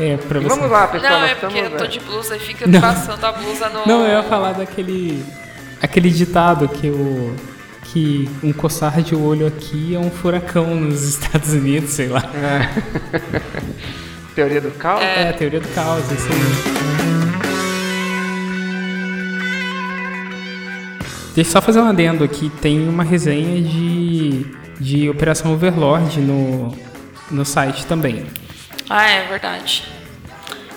É, 0.00 0.16
pra 0.16 0.38
você. 0.38 0.48
Vamos 0.48 0.70
lá, 0.70 0.86
pessoal. 0.86 1.12
Não, 1.12 1.26
é 1.26 1.34
porque 1.34 1.58
estamos, 1.58 1.72
eu 1.72 1.78
tô 1.78 1.86
de 1.88 1.98
blusa 1.98 2.36
e 2.36 2.38
fica 2.38 2.68
Não. 2.68 2.80
passando 2.80 3.24
a 3.24 3.32
blusa 3.32 3.68
no. 3.68 3.84
Não, 3.84 4.06
eu 4.06 4.18
ia 4.18 4.22
falar 4.22 4.52
daquele. 4.52 5.24
Aquele 5.82 6.10
ditado 6.10 6.68
que 6.68 6.88
o. 6.88 7.34
que 7.84 8.28
um 8.42 8.52
coçar 8.52 9.00
de 9.02 9.14
olho 9.14 9.46
aqui 9.46 9.94
é 9.94 9.98
um 9.98 10.10
furacão 10.10 10.74
nos 10.74 11.02
Estados 11.08 11.52
Unidos, 11.52 11.90
sei 11.90 12.08
lá. 12.08 12.22
Teoria 14.34 14.60
do 14.60 14.70
caos? 14.72 15.02
É, 15.02 15.30
a 15.30 15.32
teoria 15.32 15.60
do 15.60 15.68
caos, 15.68 16.04
isso 16.10 16.28
aí. 16.30 16.88
Deixa 21.34 21.50
eu 21.50 21.52
só 21.52 21.62
fazer 21.62 21.80
um 21.80 21.86
adendo 21.86 22.24
aqui. 22.24 22.50
Tem 22.50 22.88
uma 22.88 23.04
resenha 23.04 23.62
de, 23.62 24.44
de 24.80 25.08
Operação 25.08 25.52
Overlord 25.52 26.20
no, 26.20 26.76
no 27.30 27.44
site 27.44 27.86
também. 27.86 28.26
Ah, 28.90 29.08
é 29.08 29.26
verdade. 29.28 29.84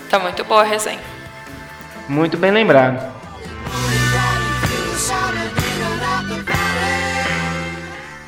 Tá 0.10 0.20
muito 0.20 0.44
boa 0.44 0.62
a 0.62 0.64
resenha. 0.64 1.00
Muito 2.08 2.38
bem 2.38 2.52
lembrado. 2.52 3.21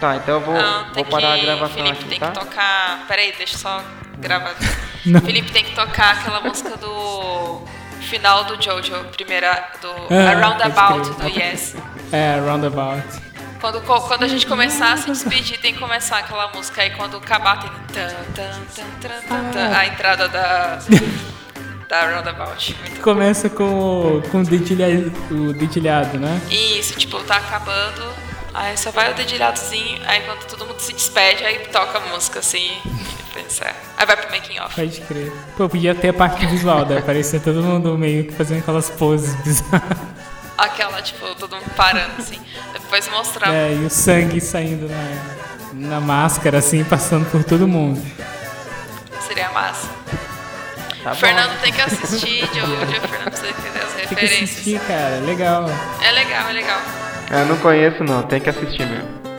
Tá, 0.04 0.18
então 0.18 0.34
eu 0.34 0.42
vou, 0.42 0.54
Não, 0.54 0.94
vou 0.94 1.06
parar 1.06 1.36
que, 1.36 1.40
a 1.40 1.44
gravação 1.46 1.70
Felipe 1.78 1.92
aqui, 1.98 2.06
tem 2.10 2.20
tá? 2.20 2.28
que 2.32 2.40
tocar. 2.42 3.06
Peraí, 3.08 3.34
deixa 3.38 3.54
eu 3.56 3.60
só 3.60 3.82
gravar. 4.18 4.54
Não. 5.06 5.22
Felipe 5.22 5.50
tem 5.54 5.64
que 5.64 5.74
tocar 5.74 6.16
aquela 6.16 6.42
música 6.42 6.76
do 6.76 7.62
final 8.02 8.44
do 8.44 8.62
Jojo, 8.62 8.94
primeira 9.16 9.66
do 9.82 9.88
Ah, 10.14 10.30
Aroundabout 10.32 11.10
pode 11.16 11.32
do. 11.34 11.40
Yes. 11.40 11.76
É, 12.12 12.38
Roundabout. 12.38 13.02
Quando, 13.62 13.80
quando 13.82 14.24
a 14.24 14.28
gente 14.28 14.46
começar 14.46 14.92
a 14.92 14.98
se 14.98 15.06
despedir, 15.10 15.58
tem 15.62 15.74
que 15.74 15.80
começar 15.80 16.18
aquela 16.18 16.50
música. 16.54 16.82
Aí 16.82 16.90
quando 16.90 17.16
acabar, 17.16 17.60
tem. 17.62 17.70
tan, 17.94 18.14
tan, 18.36 18.52
tan, 18.76 18.84
tan, 19.00 19.22
tan, 19.30 19.52
tan, 19.54 19.78
a 19.78 19.86
entrada 19.86 20.28
da. 20.28 20.80
da 21.88 22.14
Roundabout. 22.14 22.76
Muito 22.82 23.00
Começa 23.02 23.50
com, 23.50 24.18
o- 24.18 24.22
com 24.30 24.42
o, 24.42 24.44
dedilhado, 24.44 25.14
o 25.32 25.54
dedilhado, 25.54 26.18
né? 26.18 26.42
Isso, 26.52 26.94
tipo, 26.98 27.20
tá 27.24 27.38
acabando, 27.38 28.04
aí 28.54 28.78
só 28.78 28.92
vai 28.92 29.12
o 29.12 29.16
dedilhadozinho, 29.16 30.02
aí 30.06 30.22
quando 30.22 30.46
todo 30.46 30.66
mundo 30.66 30.80
se 30.80 30.94
despede, 30.94 31.44
aí 31.46 31.60
toca 31.72 31.98
a 31.98 32.02
música 32.02 32.40
assim, 32.40 32.72
encerrar. 33.46 33.76
Aí 33.98 34.06
vai 34.06 34.16
pro 34.18 34.32
making 34.32 34.60
off. 34.60 34.76
Pode 34.76 35.02
crer. 35.02 35.32
Pô, 35.58 35.68
podia 35.70 35.96
ter 35.96 36.10
a 36.10 36.14
parte 36.14 36.46
visual, 36.46 36.86
né? 36.86 37.02
Parecia 37.02 37.40
todo 37.40 37.62
mundo 37.62 37.98
meio 37.98 38.26
que 38.26 38.34
fazendo 38.34 38.60
aquelas 38.60 38.90
poses 38.90 39.36
bizarras. 39.44 39.98
Aquela, 40.58 41.02
tipo, 41.02 41.34
todo 41.36 41.56
mundo 41.56 41.70
parando 41.76 42.14
assim. 42.20 42.40
Depois 42.74 43.08
mostrar. 43.10 43.54
É, 43.54 43.74
e 43.74 43.86
o 43.86 43.90
sangue 43.90 44.40
saindo 44.40 44.88
na, 44.88 45.90
na 45.90 46.00
máscara, 46.00 46.60
assim, 46.60 46.84
passando 46.84 47.30
por 47.32 47.44
todo 47.44 47.68
mundo. 47.68 48.00
Seria 49.28 49.50
massa. 49.50 49.90
Tá 51.04 51.12
o 51.12 51.16
Fernando 51.16 51.60
tem 51.60 51.74
que 51.74 51.82
assistir, 51.82 52.46
Jojo, 52.54 52.74
o 52.74 53.08
Fernando 53.08 53.30
precisa 53.32 53.50
entender 53.50 53.80
as 53.80 53.94
Tem 53.94 54.08
que 54.08 54.16
referências. 54.16 54.50
assistir, 54.52 54.80
cara. 54.82 55.20
Legal. 55.26 55.66
É 56.02 56.12
legal, 56.12 56.50
é 56.50 56.54
legal. 56.54 56.80
Eu 57.35 57.47
não 57.47 57.57
conheço 57.57 58.03
não, 58.03 58.22
tem 58.22 58.39
que 58.39 58.47
assistir 58.47 58.85
mesmo. 58.85 59.32